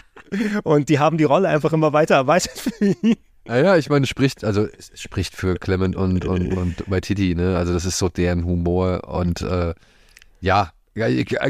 Und 0.64 0.88
die 0.88 0.98
haben 0.98 1.18
die 1.18 1.24
Rolle 1.24 1.48
einfach 1.48 1.72
immer 1.72 1.92
weiter 1.92 2.16
erweitert 2.16 2.58
für 2.58 2.84
ihn. 2.84 3.16
Naja, 3.44 3.76
ich 3.76 3.88
meine, 3.88 4.06
spricht, 4.06 4.44
also 4.44 4.66
spricht 4.94 5.36
für 5.36 5.54
Clement 5.56 5.94
und, 5.94 6.24
und, 6.24 6.52
und 6.52 6.88
bei 6.88 7.00
Titi, 7.00 7.34
ne? 7.34 7.56
Also 7.56 7.72
das 7.72 7.84
ist 7.84 7.98
so 7.98 8.08
deren 8.08 8.44
Humor 8.44 9.08
und 9.08 9.40
äh, 9.42 9.72
ja, 10.40 10.72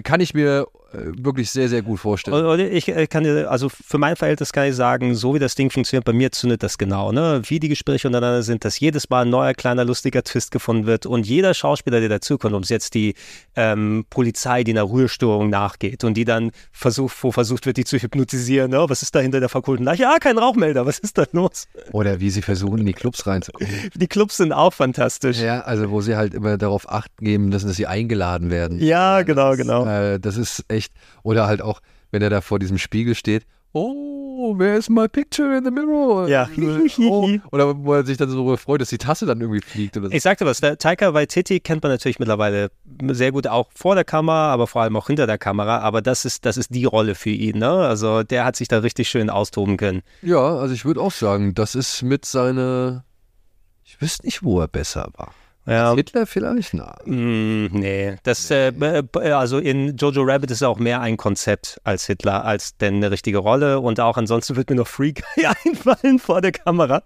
kann 0.03 0.20
ich 0.20 0.35
mir 0.35 0.66
wirklich 0.93 1.51
sehr, 1.51 1.69
sehr 1.69 1.83
gut 1.83 2.01
vorstellen. 2.01 2.61
Ich 2.73 2.89
äh, 2.89 3.07
kann 3.07 3.25
dir, 3.25 3.51
also 3.51 3.69
für 3.69 3.99
mein 3.99 4.17
Verhältnis 4.17 4.53
kann 4.53 4.69
ich 4.69 4.77
sagen, 4.77 5.15
so 5.15 5.35
wie 5.35 5.39
das 5.39 5.55
Ding 5.55 5.71
funktioniert, 5.71 6.05
bei 6.05 6.13
mir 6.13 6.33
zündet 6.33 6.63
das 6.63 6.79
genau, 6.79 7.13
ne? 7.13 7.43
Wie 7.45 7.61
die 7.61 7.69
Gespräche 7.69 8.09
untereinander 8.09 8.43
sind, 8.43 8.65
dass 8.65 8.79
jedes 8.79 9.11
Mal 9.11 9.23
ein 9.23 9.31
neuer, 9.31 9.55
kleiner, 9.55 9.85
lustiger 9.85 10.23
Twist 10.23 10.51
gefunden 10.51 10.87
wird 10.87 11.07
und 11.07 11.27
jeder 11.27 11.55
Schauspieler, 11.55 12.01
der 12.01 12.09
dazukommt, 12.09 12.55
ob 12.55 12.63
es 12.63 12.69
jetzt 12.69 12.95
die 12.95 13.15
ähm, 13.57 14.05
Polizei, 14.11 14.65
die 14.65 14.73
einer 14.73 14.83
Ruhestörung 14.83 15.51
nachgeht 15.51 16.05
und 16.05 16.15
die 16.15 16.25
dann 16.25 16.53
versucht, 16.73 17.17
wo 17.23 17.33
versucht 17.33 17.67
wird, 17.67 17.77
die 17.77 17.85
zu 17.85 17.99
hypnotisieren, 17.99 18.71
ne? 18.71 18.85
Was 18.89 19.03
ist 19.03 19.15
da 19.15 19.21
hinter 19.21 19.41
der 19.41 19.49
verkohlten 19.49 19.85
Leiche? 19.85 20.03
Ja, 20.03 20.19
kein 20.19 20.39
Rauchmelder, 20.39 20.87
was 20.87 20.99
ist 20.99 21.19
da 21.19 21.25
los? 21.33 21.67
Oder 21.93 22.21
wie 22.21 22.31
sie 22.31 22.43
versuchen, 22.43 22.79
in 22.79 22.87
die 22.87 22.93
Clubs 22.93 23.27
reinzukommen. 23.27 23.67
Die 23.95 24.07
Clubs 24.09 24.37
sind 24.37 24.53
auch 24.53 24.73
fantastisch. 24.73 25.41
Ja, 25.41 25.63
also 25.63 25.91
wo 25.91 26.01
sie 26.01 26.17
halt 26.17 26.35
immer 26.35 26.59
darauf 26.59 26.91
acht 26.91 27.11
geben 27.19 27.49
müssen, 27.49 27.67
dass 27.67 27.77
sie 27.77 27.87
eingeladen 27.87 28.51
werden. 28.51 28.79
Ja, 28.81 29.23
genau, 29.23 29.57
genau. 29.57 29.87
Äh, 29.87 30.21
das 30.21 30.37
ist 30.37 30.65
echt, 30.77 30.93
oder 31.23 31.47
halt 31.47 31.62
auch, 31.62 31.81
wenn 32.11 32.23
er 32.23 32.31
da 32.31 32.40
vor 32.40 32.59
diesem 32.59 32.78
Spiegel 32.78 33.15
steht, 33.15 33.47
oh, 33.77 34.59
where 34.59 34.77
is 34.77 34.89
my 34.89 35.09
picture 35.09 35.57
in 35.57 35.65
the 35.65 35.70
mirror? 35.70 36.28
Ja. 36.28 36.48
oh. 37.01 37.31
Oder 37.53 37.77
wo 37.77 37.94
er 37.94 38.05
sich 38.05 38.16
dann 38.16 38.28
so 38.28 38.57
freut, 38.57 38.81
dass 38.81 38.89
die 38.89 38.98
Tasse 38.98 39.27
dann 39.27 39.40
irgendwie 39.40 39.61
fliegt. 39.61 39.97
Oder 39.97 40.09
so. 40.09 40.15
Ich 40.15 40.23
sagte 40.23 40.47
was, 40.47 40.61
der 40.61 40.78
Taika 40.78 41.15
Waititi 41.15 41.61
kennt 41.61 41.82
man 41.82 41.93
natürlich 41.93 42.19
mittlerweile 42.19 42.70
sehr 43.09 43.32
gut 43.32 43.47
auch 43.47 43.69
vor 43.74 43.94
der 43.94 44.05
Kamera, 44.05 44.53
aber 44.53 44.66
vor 44.66 44.82
allem 44.82 44.97
auch 44.97 45.07
hinter 45.07 45.27
der 45.27 45.39
Kamera. 45.39 45.81
Aber 45.81 46.03
das 46.03 46.24
ist, 46.24 46.44
das 46.44 46.57
ist 46.57 46.74
die 46.74 46.85
Rolle 46.85 47.15
für 47.15 47.31
ihn. 47.31 47.59
Ne? 47.59 47.70
Also 47.70 48.23
der 48.23 48.44
hat 48.44 48.57
sich 48.57 48.69
da 48.69 48.78
richtig 48.78 49.09
schön 49.09 49.31
austoben 49.31 49.77
können. 49.77 50.03
Ja, 50.23 50.57
also 50.57 50.74
ich 50.74 50.85
würde 50.85 51.01
auch 51.01 51.12
sagen, 51.12 51.55
das 51.55 51.74
ist 51.74 52.03
mit 52.03 52.24
seiner, 52.24 53.05
ich 53.85 54.01
wüsste 54.01 54.27
nicht, 54.27 54.43
wo 54.43 54.61
er 54.61 54.69
besser 54.69 55.09
war. 55.16 55.32
Ja. 55.66 55.94
Hitler 55.94 56.26
vielleicht? 56.26 56.74
Na. 56.74 56.97
Mm, 57.05 57.66
nee, 57.72 58.16
das, 58.22 58.51
äh, 58.51 58.72
also 59.14 59.59
in 59.59 59.97
Jojo 59.97 60.22
Rabbit 60.22 60.51
ist 60.52 60.62
auch 60.62 60.78
mehr 60.78 61.01
ein 61.01 61.16
Konzept 61.16 61.80
als 61.82 62.06
Hitler, 62.06 62.44
als 62.44 62.76
denn 62.76 62.97
eine 62.97 63.10
richtige 63.10 63.38
Rolle. 63.38 63.80
Und 63.80 63.98
auch 63.98 64.16
ansonsten 64.16 64.56
wird 64.56 64.70
mir 64.70 64.76
noch 64.76 64.86
Freak 64.86 65.24
einfallen 65.64 66.18
vor 66.18 66.40
der 66.40 66.52
Kamera. 66.52 67.02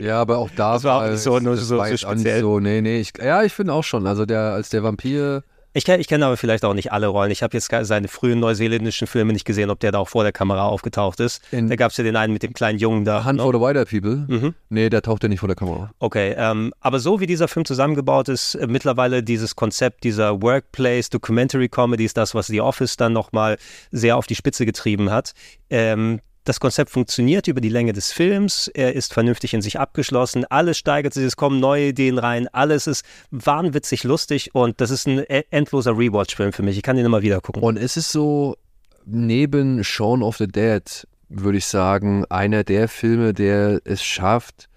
Ja, 0.00 0.20
aber 0.20 0.38
auch 0.38 0.50
da 0.56 0.74
das 0.74 0.84
war 0.84 1.02
auch 1.02 1.10
nicht 1.10 1.20
so, 1.20 1.38
nur 1.38 1.56
so, 1.56 1.76
so 1.76 1.84
speziell. 1.96 2.40
So, 2.40 2.60
nee, 2.60 2.80
nee, 2.80 3.00
ich, 3.00 3.12
ja, 3.22 3.42
ich 3.42 3.52
finde 3.52 3.72
auch 3.72 3.84
schon. 3.84 4.06
Also 4.06 4.24
der, 4.24 4.52
als 4.52 4.68
der 4.68 4.82
Vampir 4.82 5.42
ich 5.76 5.84
kenne 5.84 6.00
ich 6.00 6.08
kenn 6.08 6.22
aber 6.22 6.36
vielleicht 6.36 6.64
auch 6.64 6.74
nicht 6.74 6.92
alle 6.92 7.06
Rollen. 7.06 7.30
Ich 7.30 7.42
habe 7.42 7.56
jetzt 7.56 7.70
seine 7.70 8.08
frühen 8.08 8.40
neuseeländischen 8.40 9.06
Filme 9.06 9.32
nicht 9.32 9.44
gesehen, 9.44 9.70
ob 9.70 9.80
der 9.80 9.92
da 9.92 9.98
auch 9.98 10.08
vor 10.08 10.22
der 10.22 10.32
Kamera 10.32 10.66
aufgetaucht 10.66 11.20
ist. 11.20 11.42
In 11.52 11.68
da 11.68 11.76
gab 11.76 11.90
es 11.90 11.96
ja 11.98 12.04
den 12.04 12.16
einen 12.16 12.32
mit 12.32 12.42
dem 12.42 12.54
kleinen 12.54 12.78
Jungen 12.78 13.04
da. 13.04 13.24
Hunt 13.24 13.40
for 13.40 13.52
the 13.52 13.60
Wider 13.60 13.84
People? 13.84 14.24
Mhm. 14.26 14.54
Nee, 14.70 14.88
der 14.88 15.02
taucht 15.02 15.22
ja 15.22 15.28
nicht 15.28 15.40
vor 15.40 15.48
der 15.48 15.56
Kamera. 15.56 15.90
Okay, 15.98 16.34
ähm, 16.36 16.72
aber 16.80 16.98
so 16.98 17.20
wie 17.20 17.26
dieser 17.26 17.48
Film 17.48 17.66
zusammengebaut 17.66 18.28
ist, 18.28 18.54
äh, 18.54 18.66
mittlerweile 18.66 19.22
dieses 19.22 19.54
Konzept 19.54 20.04
dieser 20.04 20.40
Workplace, 20.42 21.10
Documentary 21.10 21.68
Comedy 21.68 22.04
ist 22.04 22.16
das, 22.16 22.34
was 22.34 22.46
The 22.46 22.62
Office 22.62 22.96
dann 22.96 23.12
nochmal 23.12 23.58
sehr 23.90 24.16
auf 24.16 24.26
die 24.26 24.34
Spitze 24.34 24.64
getrieben 24.64 25.10
hat. 25.10 25.32
Ähm, 25.68 26.20
das 26.46 26.60
Konzept 26.60 26.90
funktioniert 26.90 27.48
über 27.48 27.60
die 27.60 27.68
Länge 27.68 27.92
des 27.92 28.12
Films, 28.12 28.68
er 28.72 28.94
ist 28.94 29.12
vernünftig 29.12 29.52
in 29.52 29.62
sich 29.62 29.78
abgeschlossen, 29.80 30.44
alles 30.44 30.78
steigert 30.78 31.12
sich, 31.12 31.24
es 31.24 31.36
kommen 31.36 31.58
neue 31.60 31.88
Ideen 31.88 32.18
rein, 32.18 32.48
alles 32.52 32.86
ist 32.86 33.04
wahnwitzig 33.32 34.04
lustig 34.04 34.54
und 34.54 34.80
das 34.80 34.90
ist 34.90 35.06
ein 35.06 35.18
e-, 35.18 35.44
endloser 35.50 35.98
Rewatch-Film 35.98 36.52
für 36.52 36.62
mich. 36.62 36.76
Ich 36.76 36.82
kann 36.84 36.96
ihn 36.96 37.04
immer 37.04 37.22
wieder 37.22 37.40
gucken. 37.40 37.62
Und 37.62 37.76
es 37.76 37.96
ist 37.96 38.12
so, 38.12 38.56
neben 39.04 39.82
Shaun 39.82 40.22
of 40.22 40.36
the 40.36 40.46
Dead, 40.46 40.82
würde 41.28 41.58
ich 41.58 41.66
sagen, 41.66 42.24
einer 42.26 42.62
der 42.62 42.88
Filme, 42.88 43.34
der 43.34 43.80
es 43.84 44.04
schafft, 44.04 44.68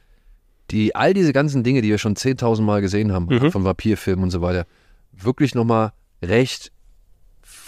die 0.71 0.95
all 0.95 1.13
diese 1.13 1.33
ganzen 1.33 1.63
Dinge, 1.63 1.81
die 1.81 1.89
wir 1.89 1.99
schon 1.99 2.15
10.000 2.15 2.61
Mal 2.61 2.81
gesehen 2.81 3.11
haben, 3.11 3.27
mhm. 3.27 3.51
von 3.51 3.63
Vampirfilmen 3.63 4.23
und 4.23 4.31
so 4.31 4.41
weiter, 4.41 4.65
wirklich 5.11 5.53
nochmal 5.53 5.91
recht 6.23 6.71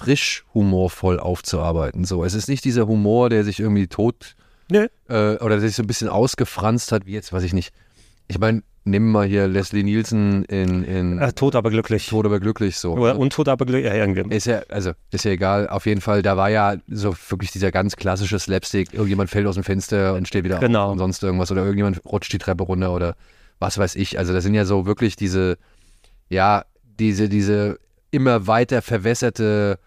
frisch 0.01 0.45
humorvoll 0.53 1.19
aufzuarbeiten. 1.19 2.05
So, 2.05 2.23
es 2.23 2.33
ist 2.33 2.49
nicht 2.49 2.65
dieser 2.65 2.87
Humor, 2.87 3.29
der 3.29 3.43
sich 3.43 3.59
irgendwie 3.59 3.87
tot 3.87 4.35
nee. 4.69 4.87
äh, 5.09 5.37
oder 5.37 5.49
der 5.49 5.61
sich 5.61 5.75
so 5.75 5.83
ein 5.83 5.87
bisschen 5.87 6.09
ausgefranst 6.09 6.91
hat, 6.91 7.05
wie 7.05 7.13
jetzt, 7.13 7.31
weiß 7.31 7.43
ich 7.43 7.53
nicht. 7.53 7.73
Ich 8.27 8.39
meine, 8.39 8.63
nimm 8.83 9.11
mal 9.11 9.27
hier 9.27 9.47
Leslie 9.47 9.83
Nielsen 9.83 10.43
in, 10.45 10.83
in 10.83 11.19
äh, 11.19 11.33
Tot 11.33 11.55
aber 11.55 11.69
glücklich. 11.69 12.07
Tot 12.07 12.25
aber 12.25 12.39
glücklich 12.39 12.77
so. 12.77 12.93
Oder 12.93 13.17
Untot 13.17 13.47
aber 13.47 13.65
glücklich, 13.65 13.85
ja, 13.85 13.95
irgendwie. 13.95 14.35
Ist 14.35 14.47
ja, 14.47 14.61
also, 14.69 14.93
ist 15.11 15.25
ja 15.25 15.31
egal. 15.31 15.69
Auf 15.69 15.85
jeden 15.85 16.01
Fall, 16.01 16.21
da 16.23 16.35
war 16.35 16.49
ja 16.49 16.77
so 16.87 17.15
wirklich 17.29 17.51
dieser 17.51 17.71
ganz 17.71 17.95
klassische 17.95 18.39
Slapstick. 18.39 18.93
Irgendjemand 18.93 19.29
fällt 19.29 19.45
aus 19.45 19.55
dem 19.55 19.63
Fenster 19.63 20.15
und 20.15 20.27
steht 20.27 20.43
wieder 20.43 20.59
genau. 20.59 20.85
auf 20.85 20.91
und 20.93 20.97
sonst 20.97 21.21
irgendwas. 21.21 21.51
Oder 21.51 21.61
irgendjemand 21.61 22.03
rutscht 22.05 22.33
die 22.33 22.39
Treppe 22.39 22.63
runter 22.63 22.93
oder 22.93 23.15
was 23.59 23.77
weiß 23.77 23.95
ich. 23.95 24.17
Also, 24.17 24.33
das 24.33 24.43
sind 24.43 24.55
ja 24.55 24.65
so 24.65 24.87
wirklich 24.87 25.15
diese, 25.15 25.57
ja, 26.29 26.65
diese, 26.97 27.29
diese 27.29 27.77
immer 28.09 28.47
weiter 28.47 28.81
verwässerte 28.81 29.79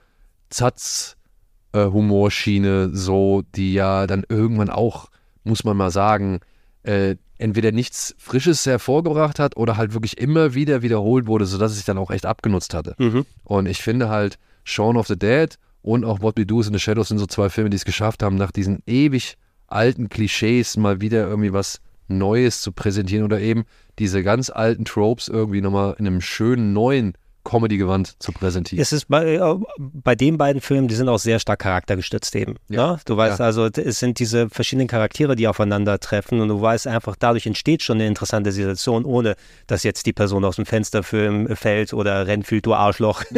Zatz-Humorschiene, 0.55 2.91
so, 2.93 3.43
die 3.55 3.75
ja 3.75 4.07
dann 4.07 4.25
irgendwann 4.29 4.71
auch, 4.71 5.11
muss 5.43 5.65
man 5.65 5.77
mal 5.77 5.91
sagen, 5.91 6.39
äh, 6.85 7.17
entweder 7.39 7.73
nichts 7.73 8.15
Frisches 8.19 8.65
hervorgebracht 8.65 9.41
hat 9.41 9.57
oder 9.57 9.77
halt 9.77 9.93
wirklich 9.93 10.19
immer 10.19 10.55
wieder 10.55 10.83
wiederholt 10.83 11.27
wurde, 11.27 11.47
sodass 11.47 11.73
es 11.73 11.79
sich 11.79 11.87
dann 11.87 11.99
auch 11.99 12.13
echt 12.13 12.27
abgenutzt 12.27 12.75
hatte. 12.75 12.95
Mhm. 12.99 13.27
Und 13.43 13.67
ich 13.67 13.83
finde 13.83 14.09
halt, 14.09 14.39
Shaun 14.63 14.97
of 14.97 15.09
the 15.09 15.19
Dead 15.19 15.59
und 15.83 16.05
auch 16.05 16.23
What 16.23 16.39
We 16.39 16.47
Do 16.47 16.61
is 16.61 16.69
in 16.69 16.73
the 16.73 16.79
Shadows 16.79 17.09
sind 17.09 17.19
so 17.19 17.27
zwei 17.27 17.51
Filme, 17.51 17.71
die 17.71 17.77
es 17.77 17.85
geschafft 17.85 18.23
haben, 18.23 18.37
nach 18.37 18.53
diesen 18.53 18.81
ewig 18.87 19.37
alten 19.67 20.09
Klischees 20.09 20.77
mal 20.77 21.01
wieder 21.01 21.27
irgendwie 21.27 21.53
was 21.53 21.81
Neues 22.07 22.61
zu 22.61 22.71
präsentieren 22.73 23.25
oder 23.25 23.41
eben 23.41 23.65
diese 23.99 24.23
ganz 24.23 24.51
alten 24.51 24.85
Tropes 24.85 25.27
irgendwie 25.29 25.61
nochmal 25.61 25.97
in 25.99 26.07
einem 26.07 26.21
schönen 26.21 26.73
neuen 26.73 27.15
Comedy-Gewand 27.45 28.17
zu 28.23 28.33
präsentieren. 28.33 28.83
Es 28.83 28.93
ist 28.93 29.09
bei, 29.09 29.35
äh, 29.35 29.55
bei 29.79 30.15
den 30.15 30.39
beiden 30.39 30.61
Filmen, 30.61 30.89
die 30.89 30.95
sind 30.95 31.09
auch 31.09 31.19
sehr 31.19 31.39
stark 31.39 31.61
charaktergestützt 31.61 32.35
eben. 32.37 32.57
Ja. 32.69 32.93
Ne? 32.93 33.01
Du 33.05 33.17
weißt 33.17 33.39
ja. 33.39 33.45
also, 33.45 33.67
es 33.67 33.99
sind 33.99 34.19
diese 34.19 34.49
verschiedenen 34.51 34.89
Charaktere, 34.89 35.37
die 35.37 35.47
aufeinandertreffen 35.47 36.41
und 36.41 36.49
du 36.49 36.61
weißt 36.61 36.87
einfach, 36.87 37.17
dadurch 37.19 37.47
entsteht 37.47 37.83
schon 37.83 37.99
eine 37.99 38.07
interessante 38.07 38.53
Situation, 38.53 39.05
ohne 39.05 39.37
dass 39.67 39.83
jetzt 39.83 40.07
die 40.07 40.13
Person 40.13 40.45
aus 40.45 40.57
dem 40.57 40.67
Fenster 40.67 41.03
fällt 41.03 41.93
oder 41.93 42.27
Renfield, 42.27 42.67
du 42.67 42.75
Arschloch, 42.75 43.23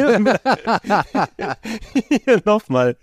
nochmal 2.45 2.95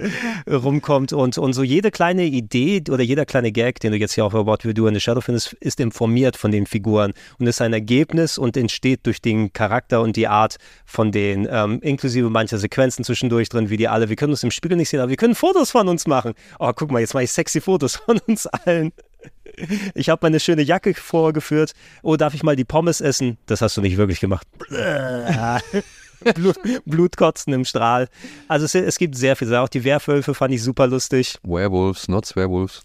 rumkommt 0.50 1.12
und, 1.12 1.38
und 1.38 1.52
so 1.52 1.62
jede 1.62 1.90
kleine 1.90 2.24
Idee 2.24 2.82
oder 2.90 3.02
jeder 3.02 3.26
kleine 3.26 3.52
Gag, 3.52 3.80
den 3.80 3.92
du 3.92 3.98
jetzt 3.98 4.14
hier 4.14 4.24
auf 4.24 4.34
About 4.34 4.58
We 4.62 4.74
Do 4.74 4.86
in 4.86 4.94
the 4.94 5.00
Shadow 5.00 5.20
findest, 5.20 5.52
ist 5.54 5.80
informiert 5.80 6.36
von 6.36 6.50
den 6.50 6.66
Figuren 6.66 7.12
und 7.38 7.46
ist 7.46 7.60
ein 7.60 7.72
Ergebnis 7.72 8.38
und 8.38 8.56
entsteht 8.56 9.06
durch 9.06 9.20
den 9.20 9.52
Charakter 9.52 10.00
und 10.00 10.16
die 10.16 10.28
Art 10.28 10.56
von 10.94 11.12
denen, 11.12 11.46
ähm, 11.50 11.80
inklusive 11.82 12.30
mancher 12.30 12.58
Sequenzen 12.58 13.04
zwischendurch 13.04 13.48
drin, 13.48 13.68
wie 13.68 13.76
die 13.76 13.88
alle, 13.88 14.08
wir 14.08 14.16
können 14.16 14.32
uns 14.32 14.42
im 14.42 14.50
Spiegel 14.50 14.76
nicht 14.76 14.88
sehen, 14.88 15.00
aber 15.00 15.10
wir 15.10 15.16
können 15.16 15.34
Fotos 15.34 15.70
von 15.70 15.88
uns 15.88 16.06
machen. 16.06 16.34
Oh, 16.58 16.72
guck 16.74 16.90
mal, 16.90 17.00
jetzt 17.00 17.14
mache 17.14 17.24
ich 17.24 17.32
sexy 17.32 17.60
Fotos 17.60 17.96
von 18.06 18.18
uns 18.26 18.46
allen. 18.46 18.92
Ich 19.94 20.08
habe 20.08 20.20
meine 20.22 20.40
schöne 20.40 20.62
Jacke 20.62 20.94
vorgeführt. 20.94 21.72
Oh, 22.02 22.16
darf 22.16 22.34
ich 22.34 22.42
mal 22.42 22.56
die 22.56 22.64
Pommes 22.64 23.00
essen? 23.00 23.38
Das 23.46 23.60
hast 23.60 23.76
du 23.76 23.80
nicht 23.80 23.96
wirklich 23.96 24.20
gemacht. 24.20 24.46
Blut, 26.34 26.56
Blutkotzen 26.86 27.52
im 27.52 27.64
Strahl. 27.64 28.08
Also 28.48 28.64
es, 28.64 28.74
es 28.74 28.98
gibt 28.98 29.16
sehr 29.16 29.36
viel. 29.36 29.54
Auch 29.54 29.68
die 29.68 29.84
Werwölfe 29.84 30.34
fand 30.34 30.54
ich 30.54 30.62
super 30.62 30.86
lustig. 30.86 31.36
Werewolves, 31.42 32.08
not 32.08 32.34
Werewolves. 32.34 32.82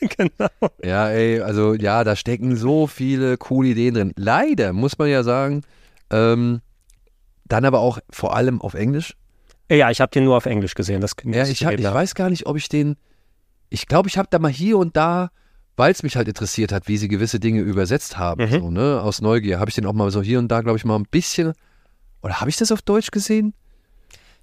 genau. 0.00 0.70
Ja, 0.82 1.08
ey, 1.10 1.40
also 1.40 1.74
ja, 1.74 2.04
da 2.04 2.16
stecken 2.16 2.56
so 2.56 2.86
viele 2.86 3.36
coole 3.36 3.68
Ideen 3.68 3.94
drin. 3.94 4.12
Leider 4.16 4.72
muss 4.72 4.98
man 4.98 5.08
ja 5.08 5.22
sagen, 5.22 5.62
ähm, 6.10 6.60
dann 7.52 7.64
aber 7.64 7.80
auch 7.80 7.98
vor 8.10 8.34
allem 8.34 8.60
auf 8.60 8.74
Englisch? 8.74 9.14
Ja, 9.70 9.90
ich 9.90 10.00
habe 10.00 10.10
den 10.10 10.24
nur 10.24 10.36
auf 10.36 10.46
Englisch 10.46 10.74
gesehen. 10.74 11.00
Das 11.00 11.14
ja, 11.24 11.46
ich, 11.46 11.64
hab, 11.64 11.72
ich 11.78 11.84
weiß 11.84 12.14
gar 12.14 12.30
nicht, 12.30 12.46
ob 12.46 12.56
ich 12.56 12.68
den. 12.68 12.96
Ich 13.68 13.86
glaube, 13.86 14.08
ich 14.08 14.18
habe 14.18 14.28
da 14.30 14.38
mal 14.38 14.50
hier 14.50 14.76
und 14.78 14.96
da, 14.96 15.30
weil 15.76 15.92
es 15.92 16.02
mich 16.02 16.16
halt 16.16 16.28
interessiert 16.28 16.72
hat, 16.72 16.88
wie 16.88 16.98
sie 16.98 17.08
gewisse 17.08 17.40
Dinge 17.40 17.60
übersetzt 17.60 18.18
haben, 18.18 18.44
mhm. 18.44 18.60
so, 18.60 18.70
ne, 18.70 19.00
aus 19.02 19.22
Neugier, 19.22 19.60
habe 19.60 19.70
ich 19.70 19.74
den 19.74 19.86
auch 19.86 19.94
mal 19.94 20.10
so 20.10 20.20
hier 20.20 20.38
und 20.38 20.48
da, 20.48 20.60
glaube 20.60 20.76
ich, 20.76 20.84
mal 20.84 20.96
ein 20.96 21.06
bisschen. 21.10 21.52
Oder 22.22 22.40
habe 22.40 22.50
ich 22.50 22.56
das 22.56 22.70
auf 22.70 22.82
Deutsch 22.82 23.10
gesehen? 23.10 23.54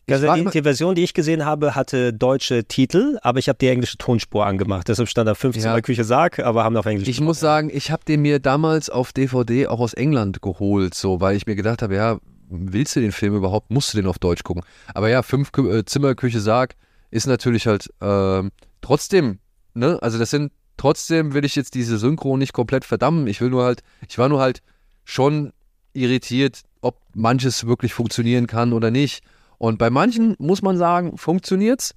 Also 0.10 0.34
die, 0.34 0.46
die, 0.46 0.64
Version, 0.64 0.96
die 0.96 1.04
ich 1.04 1.14
gesehen 1.14 1.46
habe, 1.46 1.76
hatte 1.76 2.14
deutsche 2.14 2.64
Titel, 2.66 3.20
aber 3.22 3.38
ich 3.38 3.48
habe 3.48 3.60
die 3.60 3.68
englische 3.68 3.98
Tonspur 3.98 4.46
angemacht. 4.46 4.88
Deshalb 4.88 5.08
stand 5.08 5.28
da 5.28 5.36
15 5.36 5.64
ja. 5.64 5.82
Küche 5.82 6.04
Sarg, 6.04 6.40
aber 6.40 6.64
haben 6.64 6.76
auf 6.78 6.88
Englisch. 6.88 7.08
Ich 7.08 7.22
muss 7.22 7.40
sagen, 7.40 7.70
ich 7.72 7.92
habe 7.92 8.04
den 8.06 8.22
mir 8.22 8.40
damals 8.40 8.90
auf 8.90 9.14
DVD 9.14 9.68
auch 9.68 9.80
aus 9.80 9.94
England 9.94 10.42
geholt, 10.42 10.96
so, 10.96 11.22
weil 11.22 11.36
ich 11.36 11.46
mir 11.46 11.56
gedacht 11.56 11.84
habe, 11.84 11.96
ja, 11.96 12.18
willst 12.50 12.96
du 12.96 13.00
den 13.00 13.12
Film 13.12 13.36
überhaupt, 13.36 13.72
musst 13.72 13.94
du 13.94 13.98
den 13.98 14.08
auf 14.08 14.20
Deutsch 14.20 14.44
gucken. 14.44 14.64
Aber 14.94 15.10
ja, 15.10 15.24
fünf 15.24 15.52
äh, 15.58 15.86
Zimmer, 15.86 16.16
Küche, 16.16 16.40
Sarg 16.40 16.76
ist 17.12 17.28
natürlich 17.28 17.68
halt 17.68 17.90
äh, 18.02 18.50
trotzdem, 18.82 19.40
ne, 19.74 20.00
also 20.02 20.18
das 20.18 20.30
sind, 20.30 20.52
trotzdem 20.78 21.34
will 21.34 21.46
ich 21.46 21.56
jetzt 21.56 21.76
diese 21.76 21.98
Synchro 21.98 22.38
nicht 22.38 22.54
komplett 22.54 22.86
verdammen. 22.86 23.28
Ich 23.28 23.42
will 23.42 23.50
nur 23.50 23.64
halt, 23.64 23.82
ich 24.08 24.18
war 24.18 24.30
nur 24.30 24.40
halt 24.40 24.62
schon 25.06 25.54
irritiert, 25.94 26.62
ob 26.82 27.00
manches 27.14 27.66
wirklich 27.66 27.94
funktionieren 27.94 28.48
kann 28.48 28.74
oder 28.74 28.92
nicht. 28.92 29.24
Und 29.58 29.78
bei 29.78 29.90
manchen 29.90 30.36
muss 30.40 30.62
man 30.62 30.78
sagen, 30.78 31.18
funktioniert's 31.18 31.96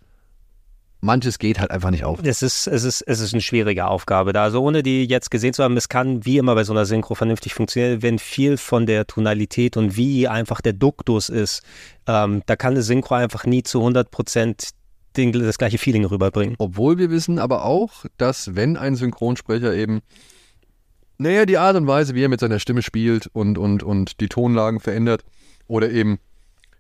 manches 1.03 1.39
geht 1.39 1.61
halt 1.61 1.71
einfach 1.71 1.91
nicht 1.91 2.05
auf. 2.05 2.21
Es 2.23 2.43
ist, 2.43 2.67
es 2.67 2.85
ist, 2.85 3.03
es 3.03 3.21
ist 3.21 3.35
eine 3.35 3.43
schwierige 3.43 3.87
Aufgabe 3.87 4.33
da. 4.33 4.45
Also 4.45 4.63
ohne 4.63 4.83
die 4.83 5.05
jetzt 5.05 5.31
gesehen 5.31 5.53
zu 5.53 5.63
haben, 5.63 5.77
es 5.77 5.89
kann 5.89 6.25
wie 6.25 6.39
immer 6.39 6.55
bei 6.55 6.65
so 6.65 6.73
einer 6.73 6.87
Synchro 6.87 7.15
vernünftig 7.15 7.55
funktionieren, 7.55 8.03
wenn 8.03 8.19
viel 8.19 8.57
von 8.57 8.87
der 8.87 9.07
Tonalität 9.07 9.77
und 9.77 9.97
wie 9.97 10.29
einfach 10.29 10.61
der 10.61 10.73
Duktus 10.73 11.29
ist. 11.29 11.63
Ähm, 12.07 12.43
da 12.47 12.57
kann 12.57 12.73
eine 12.73 12.83
Synchro 12.83 13.17
einfach 13.17 13.45
nie 13.45 13.63
zu 13.63 13.81
100 13.81 14.11
Prozent 14.11 14.71
das 15.15 15.59
gleiche 15.59 15.77
Feeling 15.77 16.07
rüberbringen. 16.07 16.55
Obwohl 16.59 16.97
wir 16.97 17.11
wissen 17.11 17.39
aber 17.39 17.67
auch, 17.67 18.07
dass 18.17 18.55
wenn 18.55 18.79
ein 18.79 18.97
Synchronsprecher 18.97 19.75
eben 19.75 20.01
naja, 21.19 21.47
die 21.47 21.59
Art 21.59 21.77
und 21.77 21.87
Weise, 21.87 22.15
wie 22.15 22.25
er 22.25 22.29
mit 22.29 22.41
seiner 22.41 22.59
Stimme 22.59 22.83
spielt 22.83 23.29
und, 23.29 23.59
und, 23.59 23.83
und 23.83 24.21
die 24.21 24.29
Tonlagen 24.29 24.81
verändert 24.81 25.25
oder 25.69 25.91
eben 25.91 26.19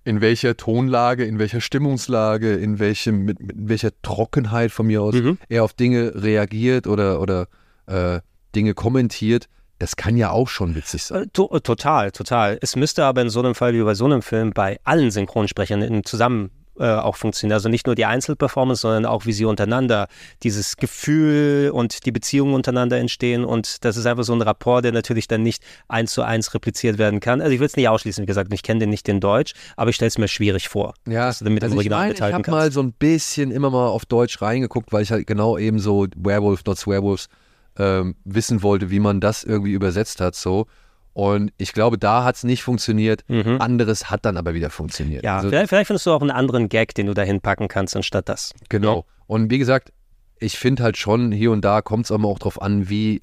in 0.04 0.20
welcher 0.20 0.56
Tonlage, 0.56 1.24
in 1.24 1.38
welcher 1.38 1.60
Stimmungslage, 1.60 2.54
in 2.54 2.78
welchem, 2.78 3.24
mit, 3.24 3.40
mit 3.40 3.56
welcher 3.56 3.90
Trockenheit 4.02 4.72
von 4.72 4.86
mir 4.86 5.02
aus 5.02 5.14
mhm. 5.14 5.38
er 5.48 5.64
auf 5.64 5.72
Dinge 5.72 6.12
reagiert 6.14 6.86
oder, 6.86 7.20
oder 7.20 7.48
äh, 7.86 8.20
Dinge 8.54 8.74
kommentiert. 8.74 9.48
Das 9.78 9.96
kann 9.96 10.16
ja 10.16 10.30
auch 10.30 10.48
schon 10.48 10.74
witzig 10.74 11.04
sein. 11.04 11.24
Äh, 11.24 11.26
to 11.32 11.46
total, 11.60 12.12
total. 12.12 12.58
Es 12.60 12.76
müsste 12.76 13.04
aber 13.04 13.22
in 13.22 13.30
so 13.30 13.40
einem 13.40 13.54
Fall 13.54 13.74
wie 13.74 13.82
bei 13.82 13.94
so 13.94 14.04
einem 14.04 14.22
Film 14.22 14.52
bei 14.52 14.78
allen 14.84 15.10
Synchronsprechern 15.10 15.82
in 15.82 16.04
zusammen 16.04 16.50
äh, 16.78 16.84
auch 16.84 17.16
funktionieren. 17.16 17.54
Also 17.54 17.68
nicht 17.68 17.86
nur 17.86 17.94
die 17.94 18.04
Einzelperformance, 18.04 18.82
sondern 18.82 19.06
auch 19.06 19.26
wie 19.26 19.32
sie 19.32 19.44
untereinander, 19.44 20.08
dieses 20.42 20.76
Gefühl 20.76 21.70
und 21.72 22.06
die 22.06 22.12
Beziehungen 22.12 22.54
untereinander 22.54 22.98
entstehen. 22.98 23.44
Und 23.44 23.84
das 23.84 23.96
ist 23.96 24.06
einfach 24.06 24.24
so 24.24 24.32
ein 24.32 24.42
Rapport, 24.42 24.84
der 24.84 24.92
natürlich 24.92 25.28
dann 25.28 25.42
nicht 25.42 25.62
eins 25.88 26.12
zu 26.12 26.22
eins 26.22 26.54
repliziert 26.54 26.98
werden 26.98 27.20
kann. 27.20 27.40
Also 27.40 27.52
ich 27.52 27.60
will 27.60 27.66
es 27.66 27.76
nicht 27.76 27.88
ausschließen, 27.88 28.22
wie 28.22 28.26
gesagt, 28.26 28.52
ich 28.52 28.62
kenne 28.62 28.80
den 28.80 28.90
nicht 28.90 29.08
in 29.08 29.20
Deutsch, 29.20 29.54
aber 29.76 29.90
ich 29.90 29.96
stelle 29.96 30.08
es 30.08 30.18
mir 30.18 30.28
schwierig 30.28 30.68
vor. 30.68 30.94
Ja, 31.06 31.26
dass 31.26 31.40
du 31.40 31.44
damit 31.44 31.62
also 31.62 31.74
im 31.74 31.78
Original 31.78 32.12
ich, 32.12 32.20
mein, 32.20 32.30
ich 32.30 32.34
habe 32.34 32.50
mal 32.50 32.72
so 32.72 32.82
ein 32.82 32.92
bisschen 32.92 33.50
immer 33.50 33.70
mal 33.70 33.88
auf 33.88 34.06
Deutsch 34.06 34.40
reingeguckt, 34.40 34.92
weil 34.92 35.02
ich 35.02 35.12
halt 35.12 35.26
genau 35.26 35.58
eben 35.58 35.78
so 35.78 36.06
Werewolf, 36.16 36.64
not 36.64 36.86
Werewolves 36.86 37.28
ähm, 37.78 38.16
wissen 38.24 38.62
wollte, 38.62 38.90
wie 38.90 39.00
man 39.00 39.20
das 39.20 39.44
irgendwie 39.44 39.72
übersetzt 39.72 40.20
hat. 40.20 40.34
So. 40.34 40.66
Und 41.14 41.52
ich 41.58 41.72
glaube, 41.72 41.98
da 41.98 42.24
hat 42.24 42.36
es 42.36 42.44
nicht 42.44 42.62
funktioniert. 42.62 43.24
Mhm. 43.28 43.60
Anderes 43.60 44.10
hat 44.10 44.24
dann 44.24 44.36
aber 44.36 44.54
wieder 44.54 44.70
funktioniert. 44.70 45.24
Ja, 45.24 45.36
also, 45.36 45.50
vielleicht, 45.50 45.68
vielleicht, 45.68 45.86
findest 45.88 46.06
du 46.06 46.10
auch 46.12 46.22
einen 46.22 46.30
anderen 46.30 46.68
Gag, 46.68 46.94
den 46.94 47.06
du 47.06 47.14
dahin 47.14 47.40
packen 47.40 47.68
kannst, 47.68 47.94
anstatt 47.94 48.28
das. 48.28 48.54
Genau. 48.68 49.04
Und 49.26 49.50
wie 49.50 49.58
gesagt, 49.58 49.92
ich 50.38 50.58
finde 50.58 50.82
halt 50.82 50.96
schon, 50.96 51.32
hier 51.32 51.52
und 51.52 51.64
da 51.64 51.82
kommt 51.82 52.06
es 52.06 52.12
aber 52.12 52.28
auch 52.28 52.38
drauf 52.38 52.60
an, 52.60 52.88
wie 52.88 53.22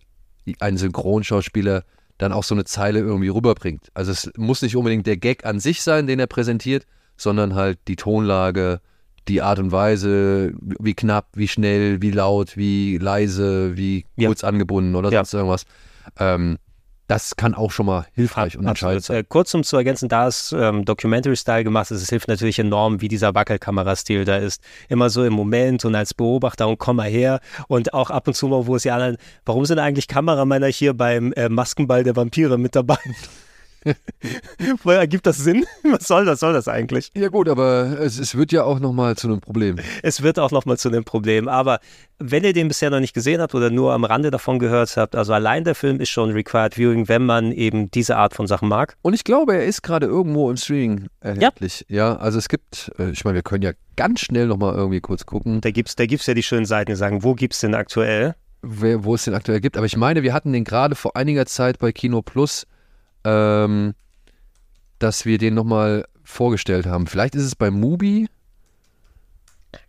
ein 0.59 0.77
Synchronschauspieler 0.77 1.83
dann 2.17 2.31
auch 2.31 2.43
so 2.43 2.53
eine 2.53 2.65
Zeile 2.65 2.99
irgendwie 2.99 3.29
rüberbringt. 3.29 3.89
Also 3.93 4.11
es 4.11 4.31
muss 4.37 4.61
nicht 4.61 4.75
unbedingt 4.75 5.07
der 5.07 5.17
Gag 5.17 5.45
an 5.45 5.59
sich 5.59 5.81
sein, 5.81 6.05
den 6.05 6.19
er 6.19 6.27
präsentiert, 6.27 6.85
sondern 7.17 7.55
halt 7.55 7.79
die 7.87 7.95
Tonlage, 7.95 8.81
die 9.27 9.41
Art 9.41 9.59
und 9.59 9.71
Weise, 9.71 10.53
wie 10.59 10.93
knapp, 10.93 11.27
wie 11.33 11.47
schnell, 11.47 12.01
wie 12.01 12.11
laut, 12.11 12.57
wie 12.57 12.97
leise, 12.97 13.77
wie 13.77 14.05
kurz 14.17 14.41
ja. 14.41 14.47
angebunden 14.49 14.95
oder 14.95 15.11
sonst 15.11 15.33
ja. 15.33 15.39
irgendwas. 15.39 15.65
Ähm, 16.17 16.57
das 17.09 17.35
kann 17.35 17.55
auch 17.55 17.71
schon 17.71 17.87
mal 17.87 18.05
hilfreich 18.13 18.55
und 18.55 18.67
entscheidend 18.67 19.03
sein. 19.03 19.17
Äh, 19.17 19.23
kurz 19.27 19.51
um 19.55 19.63
zu 19.63 19.75
ergänzen, 19.75 20.09
da 20.09 20.27
es 20.27 20.55
ähm, 20.55 20.85
Documentary-Style 20.85 21.63
gemacht 21.63 21.89
ist, 21.89 22.03
es 22.03 22.09
hilft 22.09 22.27
natürlich 22.27 22.59
enorm, 22.59 23.01
wie 23.01 23.07
dieser 23.07 23.33
Wackelkamerastil 23.33 24.25
da 24.25 24.37
ist. 24.37 24.61
Immer 24.89 25.09
so 25.09 25.25
im 25.25 25.33
Moment 25.33 25.83
und 25.85 25.95
als 25.95 26.13
Beobachter 26.13 26.67
und 26.67 26.77
komm 26.77 26.97
mal 26.97 27.09
her. 27.09 27.39
Und 27.67 27.95
auch 27.95 28.11
ab 28.11 28.27
und 28.27 28.35
zu 28.35 28.47
mal, 28.47 28.67
wo 28.67 28.75
es 28.75 28.83
ja 28.83 28.93
anderen, 28.93 29.17
warum 29.43 29.65
sind 29.65 29.79
eigentlich 29.79 30.07
Kameramänner 30.07 30.67
hier 30.67 30.93
beim 30.93 31.33
äh, 31.33 31.49
Maskenball 31.49 32.03
der 32.03 32.15
Vampire 32.15 32.59
mit 32.59 32.75
dabei? 32.75 32.99
Ergibt 34.85 35.25
das 35.25 35.37
Sinn? 35.37 35.65
Was 35.83 36.07
soll 36.07 36.25
das? 36.25 36.39
Soll 36.39 36.53
das 36.53 36.67
eigentlich? 36.67 37.11
Ja 37.15 37.29
gut, 37.29 37.49
aber 37.49 37.99
es, 37.99 38.19
es 38.19 38.35
wird 38.35 38.51
ja 38.51 38.63
auch 38.63 38.79
nochmal 38.79 39.15
zu 39.15 39.27
einem 39.27 39.39
Problem. 39.39 39.77
Es 40.03 40.21
wird 40.21 40.39
auch 40.39 40.51
nochmal 40.51 40.77
zu 40.77 40.89
einem 40.89 41.03
Problem. 41.03 41.47
Aber 41.47 41.79
wenn 42.19 42.43
ihr 42.43 42.53
den 42.53 42.67
bisher 42.67 42.89
noch 42.89 42.99
nicht 42.99 43.13
gesehen 43.13 43.41
habt 43.41 43.55
oder 43.55 43.69
nur 43.69 43.93
am 43.93 44.03
Rande 44.03 44.31
davon 44.31 44.59
gehört 44.59 44.97
habt, 44.97 45.15
also 45.15 45.33
allein 45.33 45.63
der 45.63 45.75
Film 45.75 45.99
ist 45.99 46.09
schon 46.09 46.31
Required 46.31 46.75
Viewing, 46.75 47.07
wenn 47.07 47.25
man 47.25 47.51
eben 47.51 47.89
diese 47.91 48.17
Art 48.17 48.33
von 48.33 48.47
Sachen 48.47 48.67
mag. 48.67 48.97
Und 49.01 49.13
ich 49.13 49.23
glaube, 49.23 49.53
er 49.53 49.65
ist 49.65 49.81
gerade 49.81 50.05
irgendwo 50.05 50.49
im 50.49 50.57
Streaming 50.57 51.07
erhältlich. 51.21 51.85
Ja. 51.87 52.13
ja, 52.13 52.15
also 52.17 52.37
es 52.37 52.49
gibt, 52.49 52.91
äh, 52.99 53.11
ich 53.11 53.23
meine, 53.23 53.35
wir 53.35 53.43
können 53.43 53.63
ja 53.63 53.71
ganz 53.95 54.21
schnell 54.21 54.47
nochmal 54.47 54.75
irgendwie 54.75 55.01
kurz 55.01 55.25
gucken. 55.25 55.61
Da 55.61 55.71
gibt 55.71 55.89
es 55.89 55.95
da 55.95 56.05
gibt's 56.05 56.25
ja 56.25 56.33
die 56.33 56.43
schönen 56.43 56.65
Seiten, 56.65 56.91
die 56.91 56.97
sagen, 56.97 57.23
wo 57.23 57.35
gibt 57.35 57.53
es 57.53 57.61
denn 57.61 57.75
aktuell? 57.75 58.35
Wo 58.61 59.15
es 59.15 59.23
den 59.23 59.33
aktuell 59.33 59.61
gibt. 59.61 59.77
Aber 59.77 59.85
ich 59.85 59.95
meine, 59.95 60.21
wir 60.21 60.33
hatten 60.33 60.51
den 60.51 60.65
gerade 60.65 60.95
vor 60.95 61.15
einiger 61.15 61.45
Zeit 61.45 61.79
bei 61.79 61.93
Kino 61.93 62.21
Plus 62.21 62.67
ähm, 63.23 63.93
dass 64.99 65.25
wir 65.25 65.37
den 65.37 65.53
nochmal 65.53 66.05
vorgestellt 66.23 66.85
haben. 66.85 67.07
Vielleicht 67.07 67.35
ist 67.35 67.43
es 67.43 67.55
bei 67.55 67.71
Mubi. 67.71 68.27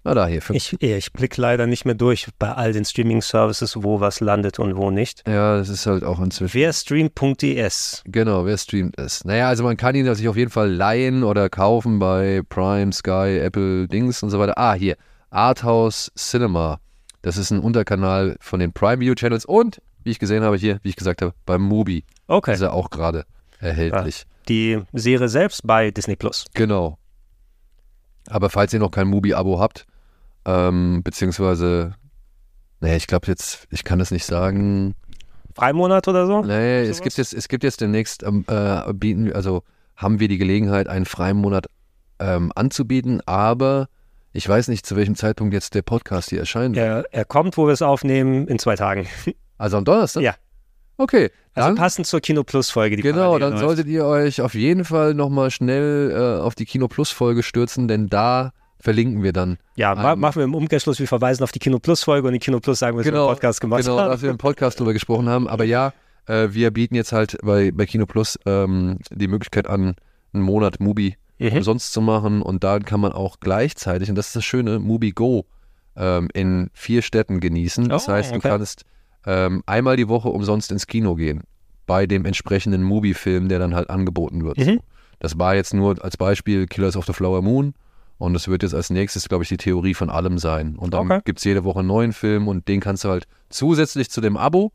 Na 0.04 0.14
da 0.14 0.26
hier. 0.26 0.42
Ich, 0.50 0.80
ich 0.82 1.12
blicke 1.12 1.40
leider 1.40 1.66
nicht 1.66 1.84
mehr 1.84 1.94
durch 1.94 2.28
bei 2.38 2.52
all 2.52 2.72
den 2.72 2.84
Streaming-Services, 2.84 3.82
wo 3.82 4.00
was 4.00 4.20
landet 4.20 4.58
und 4.58 4.76
wo 4.76 4.90
nicht. 4.90 5.26
Ja, 5.26 5.56
das 5.56 5.68
ist 5.68 5.86
halt 5.86 6.04
auch 6.04 6.20
inzwischen. 6.20 6.54
Wer 6.54 6.72
streamt.es. 6.72 8.02
Genau, 8.06 8.44
wer 8.44 8.58
streamt 8.58 8.98
es. 8.98 9.24
Naja, 9.24 9.48
also 9.48 9.64
man 9.64 9.76
kann 9.76 9.94
ihn 9.94 10.12
sich 10.14 10.28
auf 10.28 10.36
jeden 10.36 10.50
Fall 10.50 10.70
leihen 10.70 11.22
oder 11.22 11.48
kaufen 11.48 11.98
bei 11.98 12.42
Prime, 12.48 12.92
Sky, 12.92 13.38
Apple, 13.42 13.88
Dings 13.88 14.22
und 14.22 14.30
so 14.30 14.38
weiter. 14.38 14.58
Ah, 14.58 14.74
hier. 14.74 14.96
Arthouse 15.30 16.10
Cinema. 16.14 16.78
Das 17.22 17.36
ist 17.36 17.50
ein 17.50 17.60
Unterkanal 17.60 18.36
von 18.40 18.60
den 18.60 18.72
Prime 18.72 19.00
Video 19.00 19.14
Channels 19.14 19.44
und, 19.44 19.80
wie 20.02 20.10
ich 20.10 20.18
gesehen 20.18 20.42
habe 20.42 20.56
hier, 20.56 20.80
wie 20.82 20.88
ich 20.88 20.96
gesagt 20.96 21.22
habe, 21.22 21.34
beim 21.44 21.62
Mubi. 21.62 22.04
Okay. 22.30 22.54
Ist 22.54 22.60
er 22.60 22.72
auch 22.72 22.90
gerade 22.90 23.24
erhältlich. 23.58 24.20
Ja, 24.20 24.26
die 24.48 24.82
Serie 24.92 25.28
selbst 25.28 25.66
bei 25.66 25.90
Disney 25.90 26.14
Plus. 26.14 26.44
Genau. 26.54 26.96
Aber 28.28 28.50
falls 28.50 28.72
ihr 28.72 28.78
noch 28.78 28.92
kein 28.92 29.08
Mubi-Abo 29.08 29.58
habt, 29.58 29.84
ähm, 30.44 31.02
beziehungsweise, 31.02 31.94
naja, 32.78 32.94
ich 32.94 33.08
glaube 33.08 33.26
jetzt, 33.26 33.66
ich 33.70 33.82
kann 33.82 33.98
das 33.98 34.12
nicht 34.12 34.24
sagen. 34.24 34.94
Freimonat 35.56 36.06
oder 36.06 36.26
so? 36.26 36.42
Nee, 36.42 36.82
es 36.82 37.02
gibt 37.02 37.18
jetzt, 37.18 37.34
es 37.34 37.48
gibt 37.48 37.64
jetzt 37.64 37.80
demnächst, 37.80 38.22
ähm, 38.22 38.44
äh, 38.46 38.92
bieten, 38.92 39.32
also 39.32 39.64
haben 39.96 40.20
wir 40.20 40.28
die 40.28 40.38
Gelegenheit, 40.38 40.86
einen 40.86 41.06
freien 41.06 41.36
Monat 41.36 41.66
ähm, 42.20 42.52
anzubieten, 42.54 43.22
aber 43.26 43.88
ich 44.32 44.48
weiß 44.48 44.68
nicht, 44.68 44.86
zu 44.86 44.94
welchem 44.94 45.16
Zeitpunkt 45.16 45.52
jetzt 45.52 45.74
der 45.74 45.82
Podcast 45.82 46.30
hier 46.30 46.38
erscheint. 46.38 46.76
Er, 46.76 47.04
er 47.10 47.24
kommt, 47.24 47.56
wo 47.56 47.66
wir 47.66 47.72
es 47.72 47.82
aufnehmen, 47.82 48.46
in 48.46 48.60
zwei 48.60 48.76
Tagen. 48.76 49.08
Also 49.58 49.76
am 49.76 49.84
Donnerstag? 49.84 50.22
Ja. 50.22 50.36
Okay, 51.00 51.30
Also 51.54 51.68
dann, 51.70 51.76
passend 51.76 52.06
zur 52.06 52.20
Kino 52.20 52.44
Plus 52.44 52.70
Folge. 52.70 52.96
Die 52.96 53.02
genau, 53.02 53.38
dann 53.38 53.52
läuft. 53.52 53.64
solltet 53.64 53.86
ihr 53.86 54.04
euch 54.04 54.40
auf 54.42 54.54
jeden 54.54 54.84
Fall 54.84 55.14
nochmal 55.14 55.50
schnell 55.50 56.10
äh, 56.10 56.42
auf 56.42 56.54
die 56.54 56.66
Kino 56.66 56.88
Plus 56.88 57.10
Folge 57.10 57.42
stürzen, 57.42 57.88
denn 57.88 58.08
da 58.08 58.52
verlinken 58.80 59.22
wir 59.22 59.32
dann. 59.32 59.56
Ja, 59.76 59.92
Ähm, 60.12 60.20
machen 60.20 60.36
wir 60.36 60.44
im 60.44 60.54
Umkehrschluss, 60.54 60.98
wir 60.98 61.08
verweisen 61.08 61.42
auf 61.42 61.52
die 61.52 61.58
Kino 61.58 61.78
Plus 61.78 62.04
Folge 62.04 62.26
und 62.28 62.34
die 62.34 62.38
Kino 62.38 62.60
Plus 62.60 62.78
sagen, 62.80 62.96
was 62.98 63.04
wir 63.06 63.12
im 63.12 63.18
Podcast 63.18 63.60
gemacht 63.60 63.82
genau, 63.82 63.98
haben. 63.98 64.10
dass 64.10 64.22
wir 64.22 64.30
im 64.30 64.38
Podcast 64.38 64.78
drüber 64.78 64.92
gesprochen 64.92 65.28
haben. 65.28 65.48
Aber 65.48 65.64
ja, 65.64 65.92
äh, 66.26 66.48
wir 66.50 66.70
bieten 66.70 66.94
jetzt 66.94 67.12
halt 67.12 67.38
bei, 67.42 67.70
bei 67.72 67.86
Kino 67.86 68.04
Plus 68.06 68.38
ähm, 68.46 68.98
die 69.10 69.28
Möglichkeit 69.28 69.66
an, 69.68 69.94
einen 70.32 70.42
Monat 70.42 70.80
Mubi 70.80 71.16
Mhm. 71.38 71.56
umsonst 71.56 71.94
zu 71.94 72.02
machen. 72.02 72.42
Und 72.42 72.62
da 72.62 72.78
kann 72.78 73.00
man 73.00 73.12
auch 73.12 73.40
gleichzeitig, 73.40 74.10
und 74.10 74.16
das 74.16 74.26
ist 74.26 74.36
das 74.36 74.44
Schöne, 74.44 74.78
Mubi 74.78 75.12
Go 75.12 75.46
ähm, 75.96 76.28
in 76.34 76.68
vier 76.74 77.00
Städten 77.00 77.40
genießen. 77.40 77.88
Das 77.88 78.06
Oh, 78.08 78.12
heißt, 78.12 78.32
du 78.32 78.36
okay. 78.36 78.48
kannst 78.50 78.84
ähm, 79.26 79.62
einmal 79.66 79.96
die 79.96 80.08
Woche 80.08 80.28
umsonst 80.28 80.70
ins 80.72 80.86
Kino 80.86 81.14
gehen. 81.14 81.42
Bei 81.86 82.06
dem 82.06 82.24
entsprechenden 82.24 82.82
Mubi-Film, 82.82 83.48
der 83.48 83.58
dann 83.58 83.74
halt 83.74 83.90
angeboten 83.90 84.44
wird. 84.44 84.58
Mhm. 84.58 84.80
Das 85.18 85.38
war 85.38 85.54
jetzt 85.54 85.74
nur 85.74 86.02
als 86.04 86.16
Beispiel 86.16 86.66
Killers 86.66 86.96
of 86.96 87.04
the 87.06 87.12
Flower 87.12 87.42
Moon. 87.42 87.74
Und 88.18 88.34
das 88.34 88.48
wird 88.48 88.62
jetzt 88.62 88.74
als 88.74 88.90
nächstes, 88.90 89.28
glaube 89.28 89.44
ich, 89.44 89.48
die 89.48 89.56
Theorie 89.56 89.94
von 89.94 90.10
allem 90.10 90.38
sein. 90.38 90.76
Und 90.76 90.92
dann 90.94 91.10
Okay. 91.10 91.20
gibt 91.24 91.38
es 91.38 91.44
jede 91.44 91.64
Woche 91.64 91.78
einen 91.80 91.88
neuen 91.88 92.12
Film 92.12 92.48
und 92.48 92.68
den 92.68 92.80
kannst 92.80 93.04
du 93.04 93.08
halt 93.08 93.26
zusätzlich 93.48 94.10
zu 94.10 94.20
dem 94.20 94.36
Abo, 94.36 94.72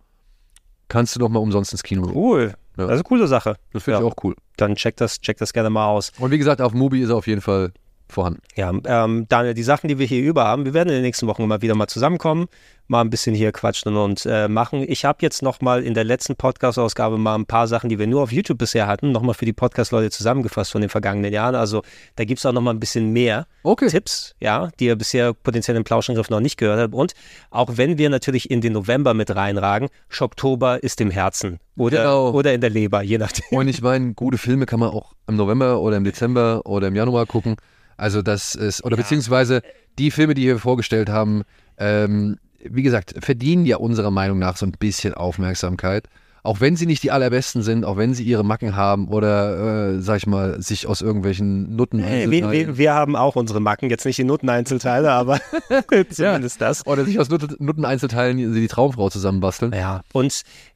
kannst 0.88 1.16
du 1.16 1.20
nochmal 1.20 1.42
umsonst 1.42 1.72
ins 1.72 1.84
Kino 1.84 2.04
gehen. 2.04 2.16
Cool. 2.16 2.54
Ja. 2.78 2.84
Das 2.84 2.86
ist 2.88 2.92
eine 2.92 3.04
coole 3.04 3.28
Sache. 3.28 3.56
Das 3.72 3.84
finde 3.84 4.00
Ja. 4.00 4.06
ich 4.06 4.12
auch 4.12 4.24
cool. 4.24 4.36
Dann 4.58 4.76
check 4.76 4.98
das, 4.98 5.22
check 5.22 5.38
das 5.38 5.54
gerne 5.54 5.70
mal 5.70 5.88
aus. 5.88 6.12
Und 6.20 6.32
wie 6.32 6.38
gesagt, 6.38 6.62
auf 6.62 6.74
Mubi 6.74 7.02
ist 7.02 7.10
er 7.10 7.16
auf 7.18 7.28
jeden 7.28 7.42
Fall 7.42 7.72
vorhanden. 8.08 8.42
Ja, 8.56 8.72
ähm, 8.86 9.26
Daniel, 9.30 9.54
die 9.54 9.64
Sachen, 9.64 9.88
die 9.88 9.98
wir 10.00 10.06
hier 10.06 10.22
über 10.22 10.46
haben, 10.46 10.66
wir 10.66 10.74
werden 10.74 10.90
in 10.90 10.96
den 10.96 11.02
nächsten 11.04 11.28
Wochen 11.28 11.44
immer 11.44 11.62
wieder 11.62 11.76
mal 11.76 11.88
zusammenkommen, 11.88 12.46
mal 12.88 13.02
ein 13.02 13.10
bisschen 13.10 13.34
hier 13.34 13.52
quatschen 13.52 13.96
und 13.98 14.26
äh, 14.28 14.48
machen. 14.48 14.86
Ich 14.88 15.06
habe 15.06 15.18
jetzt 15.22 15.42
noch 15.42 15.60
mal 15.62 15.84
in 15.84 15.96
der 15.96 16.04
letzten 16.04 16.36
Podcast-Ausgabe 16.36 17.18
mal 17.18 17.34
ein 17.36 17.46
paar 17.48 17.68
Sachen, 17.68 17.90
die 17.90 17.98
wir 17.98 18.06
nur 18.06 18.22
auf 18.22 18.32
YouTube 18.32 18.60
bisher 18.60 18.86
hatten, 18.86 19.12
noch 19.12 19.22
mal 19.24 19.34
für 19.34 19.46
die 19.46 19.54
Podcast-Leute 19.54 20.12
zusammengefasst 20.12 20.72
von 20.72 20.82
den 20.82 20.90
vergangenen 20.92 21.34
Jahren. 21.34 21.56
Also 21.56 21.82
da 22.16 22.26
gibt 22.26 22.40
es 22.40 22.46
auch 22.46 22.54
noch 22.54 22.62
mal 22.62 22.72
ein 22.72 22.80
bisschen 22.80 23.12
mehr 23.12 23.48
Okay. 23.64 23.88
Tipps, 23.88 24.36
ja, 24.40 24.70
die 24.80 24.86
ihr 24.86 24.96
bisher 24.96 25.34
potenziell 25.34 25.76
im 25.76 25.84
Plauschangriff 25.84 26.30
noch 26.30 26.40
nicht 26.42 26.58
gehört 26.58 26.80
habt. 26.80 26.94
Und 26.94 27.14
auch 27.50 27.72
wenn 27.76 27.98
wir 27.98 28.10
natürlich 28.12 28.52
in 28.52 28.62
den 28.62 28.74
November 28.74 29.16
mit 29.16 29.36
reinragen, 29.36 29.90
Schocktober 30.10 30.84
ist 30.84 31.02
im 31.02 31.10
Herzen 31.10 31.60
oder, 31.76 31.98
Genau. 31.98 32.32
oder 32.32 32.54
in 32.54 32.62
der 32.62 32.70
Leber, 32.70 33.02
je 33.02 33.18
nachdem. 33.18 33.46
Und 33.58 33.68
ich 33.68 33.82
meine, 33.82 34.14
gute 34.14 34.38
Filme 34.38 34.68
kann 34.68 34.80
man 34.80 34.90
auch 34.90 35.14
im 35.28 35.36
November 35.38 35.80
oder 35.82 35.98
im 35.98 36.04
Dezember 36.04 36.62
oder 36.66 36.88
im 36.90 36.96
Januar 36.96 37.26
gucken. 37.26 37.56
Also 37.98 38.22
das 38.22 38.56
ist, 38.56 38.84
oder 38.84 38.98
Ja. 38.98 39.04
beziehungsweise 39.04 39.62
die 39.98 40.12
Filme, 40.12 40.34
die 40.34 40.44
wir 40.46 40.60
vorgestellt 40.60 41.10
haben, 41.10 41.44
ähm, 41.78 42.38
wie 42.64 42.84
gesagt, 42.84 43.14
verdienen 43.24 43.66
ja 43.66 43.78
unserer 43.78 44.12
Meinung 44.12 44.40
nach 44.40 44.58
so 44.58 44.66
ein 44.66 44.72
bisschen 44.72 45.14
Aufmerksamkeit. 45.14 46.08
Auch 46.44 46.60
wenn 46.62 46.76
sie 46.76 46.86
nicht 46.86 47.02
die 47.02 47.10
allerbesten 47.10 47.64
sind, 47.64 47.86
auch 47.86 47.98
wenn 47.98 48.14
sie 48.14 48.24
ihre 48.24 48.44
Macken 48.46 48.76
haben 48.76 49.08
oder, 49.08 49.94
äh, 49.96 50.02
sag 50.02 50.18
ich 50.18 50.28
mal, 50.28 50.62
sich 50.62 50.86
aus 50.86 51.02
irgendwelchen 51.02 51.76
Nutten 51.76 51.98
Hey, 51.98 52.30
wir, 52.30 52.52
wir, 52.52 52.78
wir 52.78 52.94
haben 52.94 53.16
auch 53.16 53.36
unsere 53.36 53.60
Macken, 53.60 53.90
jetzt 53.90 54.06
nicht 54.06 54.20
die 54.20 54.24
Nutteneinzelteile, 54.26 55.12
aber 55.12 55.40
zumindest 56.12 56.62
das. 56.62 56.86
oder 56.86 57.04
sich 57.04 57.20
aus 57.20 57.30
Nutten- 57.30 57.56
Nutteneinzelteilen 57.60 58.54
die 58.54 58.68
Traumfrau 58.68 59.10
zusammenbasteln. 59.10 59.74
Ja, 59.74 60.02
und 60.14 60.34
äh, 60.34 60.75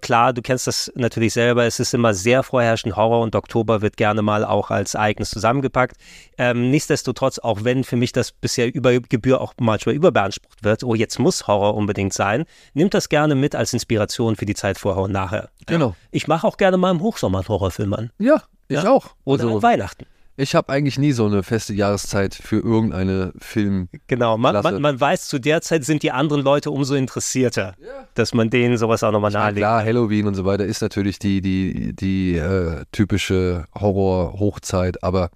klar, 0.00 0.32
du 0.32 0.42
kennst 0.42 0.66
das 0.66 0.92
natürlich 0.94 1.32
selber, 1.32 1.64
es 1.64 1.80
ist 1.80 1.94
immer 1.94 2.14
sehr 2.14 2.42
vorherrschend 2.42 2.96
Horror 2.96 3.20
und 3.22 3.34
Oktober 3.34 3.82
wird 3.82 3.96
gerne 3.96 4.22
mal 4.22 4.44
auch 4.44 4.70
als 4.70 4.94
Ereignis 4.94 5.30
zusammengepackt. 5.30 5.96
Ähm, 6.38 6.70
nichtsdestotrotz, 6.70 7.38
auch 7.38 7.64
wenn 7.64 7.84
für 7.84 7.96
mich 7.96 8.12
das 8.12 8.32
bisher 8.32 8.72
über 8.74 8.92
Gebühr 9.00 9.40
auch 9.40 9.54
manchmal 9.58 9.94
überbeansprucht 9.94 10.64
wird, 10.64 10.84
oh, 10.84 10.94
jetzt 10.94 11.18
muss 11.18 11.46
Horror 11.46 11.74
unbedingt 11.74 12.12
sein, 12.12 12.44
nimmt 12.74 12.94
das 12.94 13.08
gerne 13.08 13.34
mit 13.34 13.54
als 13.54 13.72
Inspiration 13.72 14.36
für 14.36 14.46
die 14.46 14.54
Zeit 14.54 14.78
vorher 14.78 15.02
und 15.04 15.12
nachher. 15.12 15.50
Genau. 15.66 15.94
Ich 16.10 16.26
mache 16.28 16.46
auch 16.46 16.56
gerne 16.56 16.76
mal 16.76 16.90
im 16.90 17.00
Hochsommer 17.00 17.38
einen 17.38 17.48
Horrorfilm 17.48 17.94
an. 17.94 18.10
Ja, 18.18 18.42
ich 18.68 18.82
Ja. 18.82 18.90
auch. 18.90 19.14
Oder 19.24 19.44
Also, 19.44 19.56
an 19.56 19.62
Weihnachten. 19.62 20.06
Ich 20.36 20.54
habe 20.54 20.68
eigentlich 20.72 20.98
nie 20.98 21.12
so 21.12 21.26
eine 21.26 21.42
feste 21.42 21.72
Jahreszeit 21.74 22.34
für 22.34 22.56
irgendeine 22.58 23.32
Film. 23.38 23.88
Genau, 24.08 24.36
man, 24.36 24.60
man, 24.62 24.80
man 24.82 25.00
weiß, 25.00 25.28
zu 25.28 25.38
der 25.38 25.60
Zeit 25.62 25.84
sind 25.84 26.02
die 26.02 26.10
anderen 26.10 26.42
Leute 26.42 26.70
umso 26.70 26.94
interessierter, 26.94 27.74
dass 28.14 28.34
man 28.34 28.50
denen 28.50 28.76
sowas 28.76 29.02
auch 29.04 29.12
nochmal 29.12 29.32
Ja, 29.32 29.38
nahelegt. 29.40 29.58
klar, 29.58 29.84
Halloween 29.84 30.26
und 30.26 30.34
so 30.34 30.44
weiter 30.44 30.64
ist 30.64 30.80
natürlich 30.82 31.18
die, 31.18 31.40
die, 31.40 31.92
die 31.94 32.36
äh, 32.36 32.84
typische 32.92 33.66
Horror-Hochzeit, 33.74 35.02
aber 35.02 35.30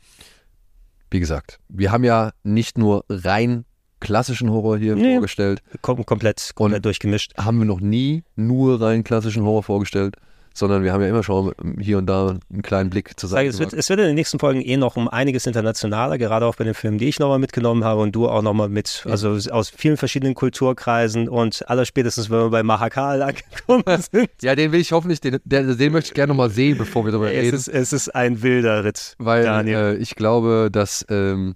wie 1.10 1.20
gesagt, 1.20 1.58
wir 1.68 1.90
haben 1.92 2.04
ja 2.04 2.32
nicht 2.42 2.76
nur 2.78 3.04
rein 3.08 3.64
klassischen 4.00 4.50
Horror 4.50 4.78
hier 4.78 4.94
Nee. 4.94 5.14
vorgestellt, 5.14 5.60
Kom 5.80 6.04
komplett, 6.06 6.52
komplett 6.54 6.84
durchgemischt. 6.84 7.32
haben 7.36 7.58
wir 7.58 7.64
noch 7.64 7.80
nie 7.80 8.22
nur 8.36 8.80
rein 8.80 9.02
klassischen 9.04 9.42
Horror 9.44 9.62
vorgestellt, 9.62 10.16
sondern 10.58 10.82
wir 10.82 10.92
haben 10.92 11.00
ja 11.00 11.08
immer 11.08 11.22
schon 11.22 11.52
hier 11.80 11.98
und 11.98 12.06
da 12.06 12.36
einen 12.50 12.62
kleinen 12.62 12.90
Blick 12.90 13.12
Seite 13.18 13.48
es, 13.48 13.58
wird, 13.58 13.72
es 13.72 13.88
wird 13.88 14.00
in 14.00 14.06
den 14.06 14.14
nächsten 14.14 14.38
Folgen 14.38 14.60
eh 14.60 14.76
noch 14.76 14.96
um 14.96 15.08
einiges 15.08 15.46
internationaler, 15.46 16.18
gerade 16.18 16.46
auch 16.46 16.56
bei 16.56 16.64
den 16.64 16.74
Filmen, 16.74 16.98
die 16.98 17.06
ich 17.06 17.18
nochmal 17.18 17.38
mitgenommen 17.38 17.84
habe 17.84 18.00
und 18.00 18.12
du 18.12 18.28
auch 18.28 18.42
nochmal 18.42 18.68
mit, 18.68 19.04
also 19.08 19.38
aus 19.52 19.70
vielen 19.70 19.96
verschiedenen 19.96 20.34
Kulturkreisen 20.34 21.28
und 21.28 21.68
allerspätestens, 21.68 22.30
wenn 22.30 22.38
wir 22.38 22.50
bei 22.50 22.62
Mahakal 22.62 23.22
angekommen 23.28 24.02
sind. 24.10 24.30
Ja, 24.42 24.54
den 24.54 24.72
will 24.72 24.80
ich 24.80 24.92
hoffentlich, 24.92 25.20
den, 25.20 25.38
den, 25.44 25.92
möchte 25.92 26.08
ich 26.08 26.14
gerne 26.14 26.32
nochmal 26.32 26.50
sehen, 26.50 26.76
bevor 26.76 27.04
wir 27.04 27.12
darüber 27.12 27.32
es, 27.32 27.42
reden. 27.42 27.56
ist, 27.56 27.68
es 27.68 27.92
ist 27.92 28.14
ein 28.14 28.42
wilder 28.42 28.84
Ritt, 28.84 29.14
weil 29.18 29.46
äh, 29.68 29.94
ich 29.96 30.14
glaube, 30.16 30.68
dass 30.72 31.06
ähm, 31.08 31.54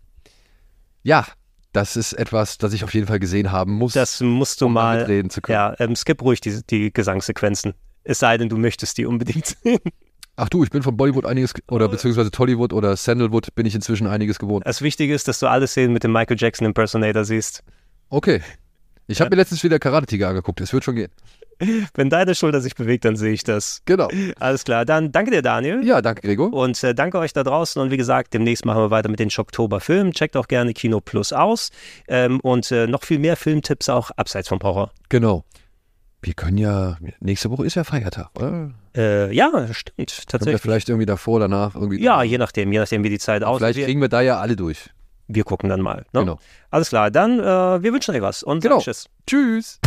ja, 1.02 1.26
das 1.72 1.96
ist 1.96 2.12
etwas, 2.12 2.58
das 2.58 2.72
ich 2.72 2.84
auf 2.84 2.92
jeden 2.94 3.06
Fall 3.06 3.18
gesehen 3.18 3.50
haben 3.50 3.72
muss, 3.72 3.94
das 3.94 4.20
musst 4.20 4.60
du 4.60 4.66
um 4.66 4.74
mal, 4.74 4.98
mitreden 4.98 5.30
zu 5.30 5.40
können. 5.40 5.54
ja, 5.54 5.74
ähm, 5.78 5.96
skip 5.96 6.22
ruhig 6.22 6.40
die, 6.40 6.60
die 6.68 6.92
Gesangssequenzen. 6.92 7.74
Es 8.04 8.18
sei 8.18 8.36
denn, 8.38 8.48
du 8.48 8.56
möchtest 8.56 8.98
die 8.98 9.06
unbedingt 9.06 9.46
sehen. 9.46 9.80
Ach 10.36 10.48
du, 10.48 10.64
ich 10.64 10.70
bin 10.70 10.82
von 10.82 10.96
Bollywood 10.96 11.26
einiges 11.26 11.52
oder 11.70 11.88
beziehungsweise 11.88 12.30
Tollywood 12.30 12.72
oder 12.72 12.96
Sandalwood 12.96 13.54
bin 13.54 13.66
ich 13.66 13.74
inzwischen 13.74 14.06
einiges 14.06 14.38
gewohnt. 14.38 14.66
Das 14.66 14.80
Wichtige 14.80 15.14
ist, 15.14 15.28
dass 15.28 15.38
du 15.38 15.46
alle 15.46 15.66
Szenen 15.66 15.92
mit 15.92 16.04
dem 16.04 16.12
Michael 16.12 16.38
Jackson 16.38 16.66
Impersonator 16.66 17.24
siehst. 17.24 17.62
Okay. 18.08 18.40
Ich 19.08 19.20
habe 19.20 19.30
mir 19.30 19.36
letztens 19.36 19.62
wieder 19.62 19.78
Karate 19.78 20.06
Tiger 20.06 20.28
angeguckt. 20.28 20.60
Es 20.60 20.72
wird 20.72 20.84
schon 20.84 20.94
gehen. 20.94 21.10
Wenn 21.94 22.08
deine 22.08 22.34
Schulter 22.34 22.60
sich 22.60 22.74
bewegt, 22.74 23.04
dann 23.04 23.16
sehe 23.16 23.32
ich 23.32 23.44
das. 23.44 23.82
Genau. 23.84 24.08
Alles 24.38 24.64
klar, 24.64 24.84
dann 24.84 25.12
danke 25.12 25.30
dir, 25.30 25.42
Daniel. 25.42 25.84
Ja, 25.84 26.00
danke 26.00 26.22
Gregor. 26.22 26.52
Und 26.52 26.82
äh, 26.82 26.94
danke 26.94 27.18
euch 27.18 27.32
da 27.32 27.42
draußen. 27.42 27.80
Und 27.80 27.90
wie 27.90 27.96
gesagt, 27.96 28.32
demnächst 28.32 28.64
machen 28.64 28.80
wir 28.80 28.90
weiter 28.90 29.08
mit 29.10 29.20
den 29.20 29.30
Schocktober-Filmen. 29.30 30.12
Checkt 30.12 30.36
auch 30.36 30.48
gerne 30.48 30.72
Kino 30.72 31.00
Plus 31.00 31.32
aus. 31.32 31.70
Ähm, 32.08 32.40
und 32.40 32.70
äh, 32.70 32.86
noch 32.86 33.02
viel 33.02 33.18
mehr 33.18 33.36
Filmtipps 33.36 33.88
auch 33.88 34.10
abseits 34.16 34.48
vom 34.48 34.60
Horror. 34.60 34.92
Genau. 35.08 35.44
Wir 36.24 36.35
können 36.35 36.57
ja 36.57 36.97
nächste 37.20 37.51
Woche 37.51 37.66
ist 37.66 37.74
ja 37.74 37.82
Feiertag, 37.85 38.28
oder? 38.36 38.70
Äh, 38.97 39.35
ja, 39.35 39.51
stimmt, 39.73 40.28
tatsächlich. 40.28 40.61
vielleicht 40.62 40.89
irgendwie 40.89 41.07
davor, 41.07 41.40
danach 41.40 41.74
irgendwie. 41.74 42.01
Ja, 42.01 42.23
je 42.23 42.39
nachdem, 42.39 42.73
je 42.73 42.78
nachdem, 42.78 43.03
wie 43.03 43.11
die 43.11 43.19
Zeit 43.19 43.43
aussieht. 43.43 43.59
Vielleicht 43.65 43.78
Wir, 43.78 43.85
kriegen 43.86 44.01
wir 44.01 44.09
da 44.09 44.20
ja 44.20 44.39
alle 44.39 44.55
durch. 44.55 44.90
wir 45.27 45.43
gucken 45.44 45.69
dann 45.69 45.81
mal. 45.81 46.05
Ne? 46.12 46.20
Genau. 46.20 46.39
Alles 46.70 46.90
klar, 46.90 47.11
dann 47.11 47.40
äh, 47.40 47.82
wir 47.82 47.93
wünschen 47.93 48.15
euch 48.15 48.23
was 48.23 48.43
und 48.44 48.62
Genau. 48.62 48.78
Tschüss. 48.78 49.09
Tschüss. 49.27 49.81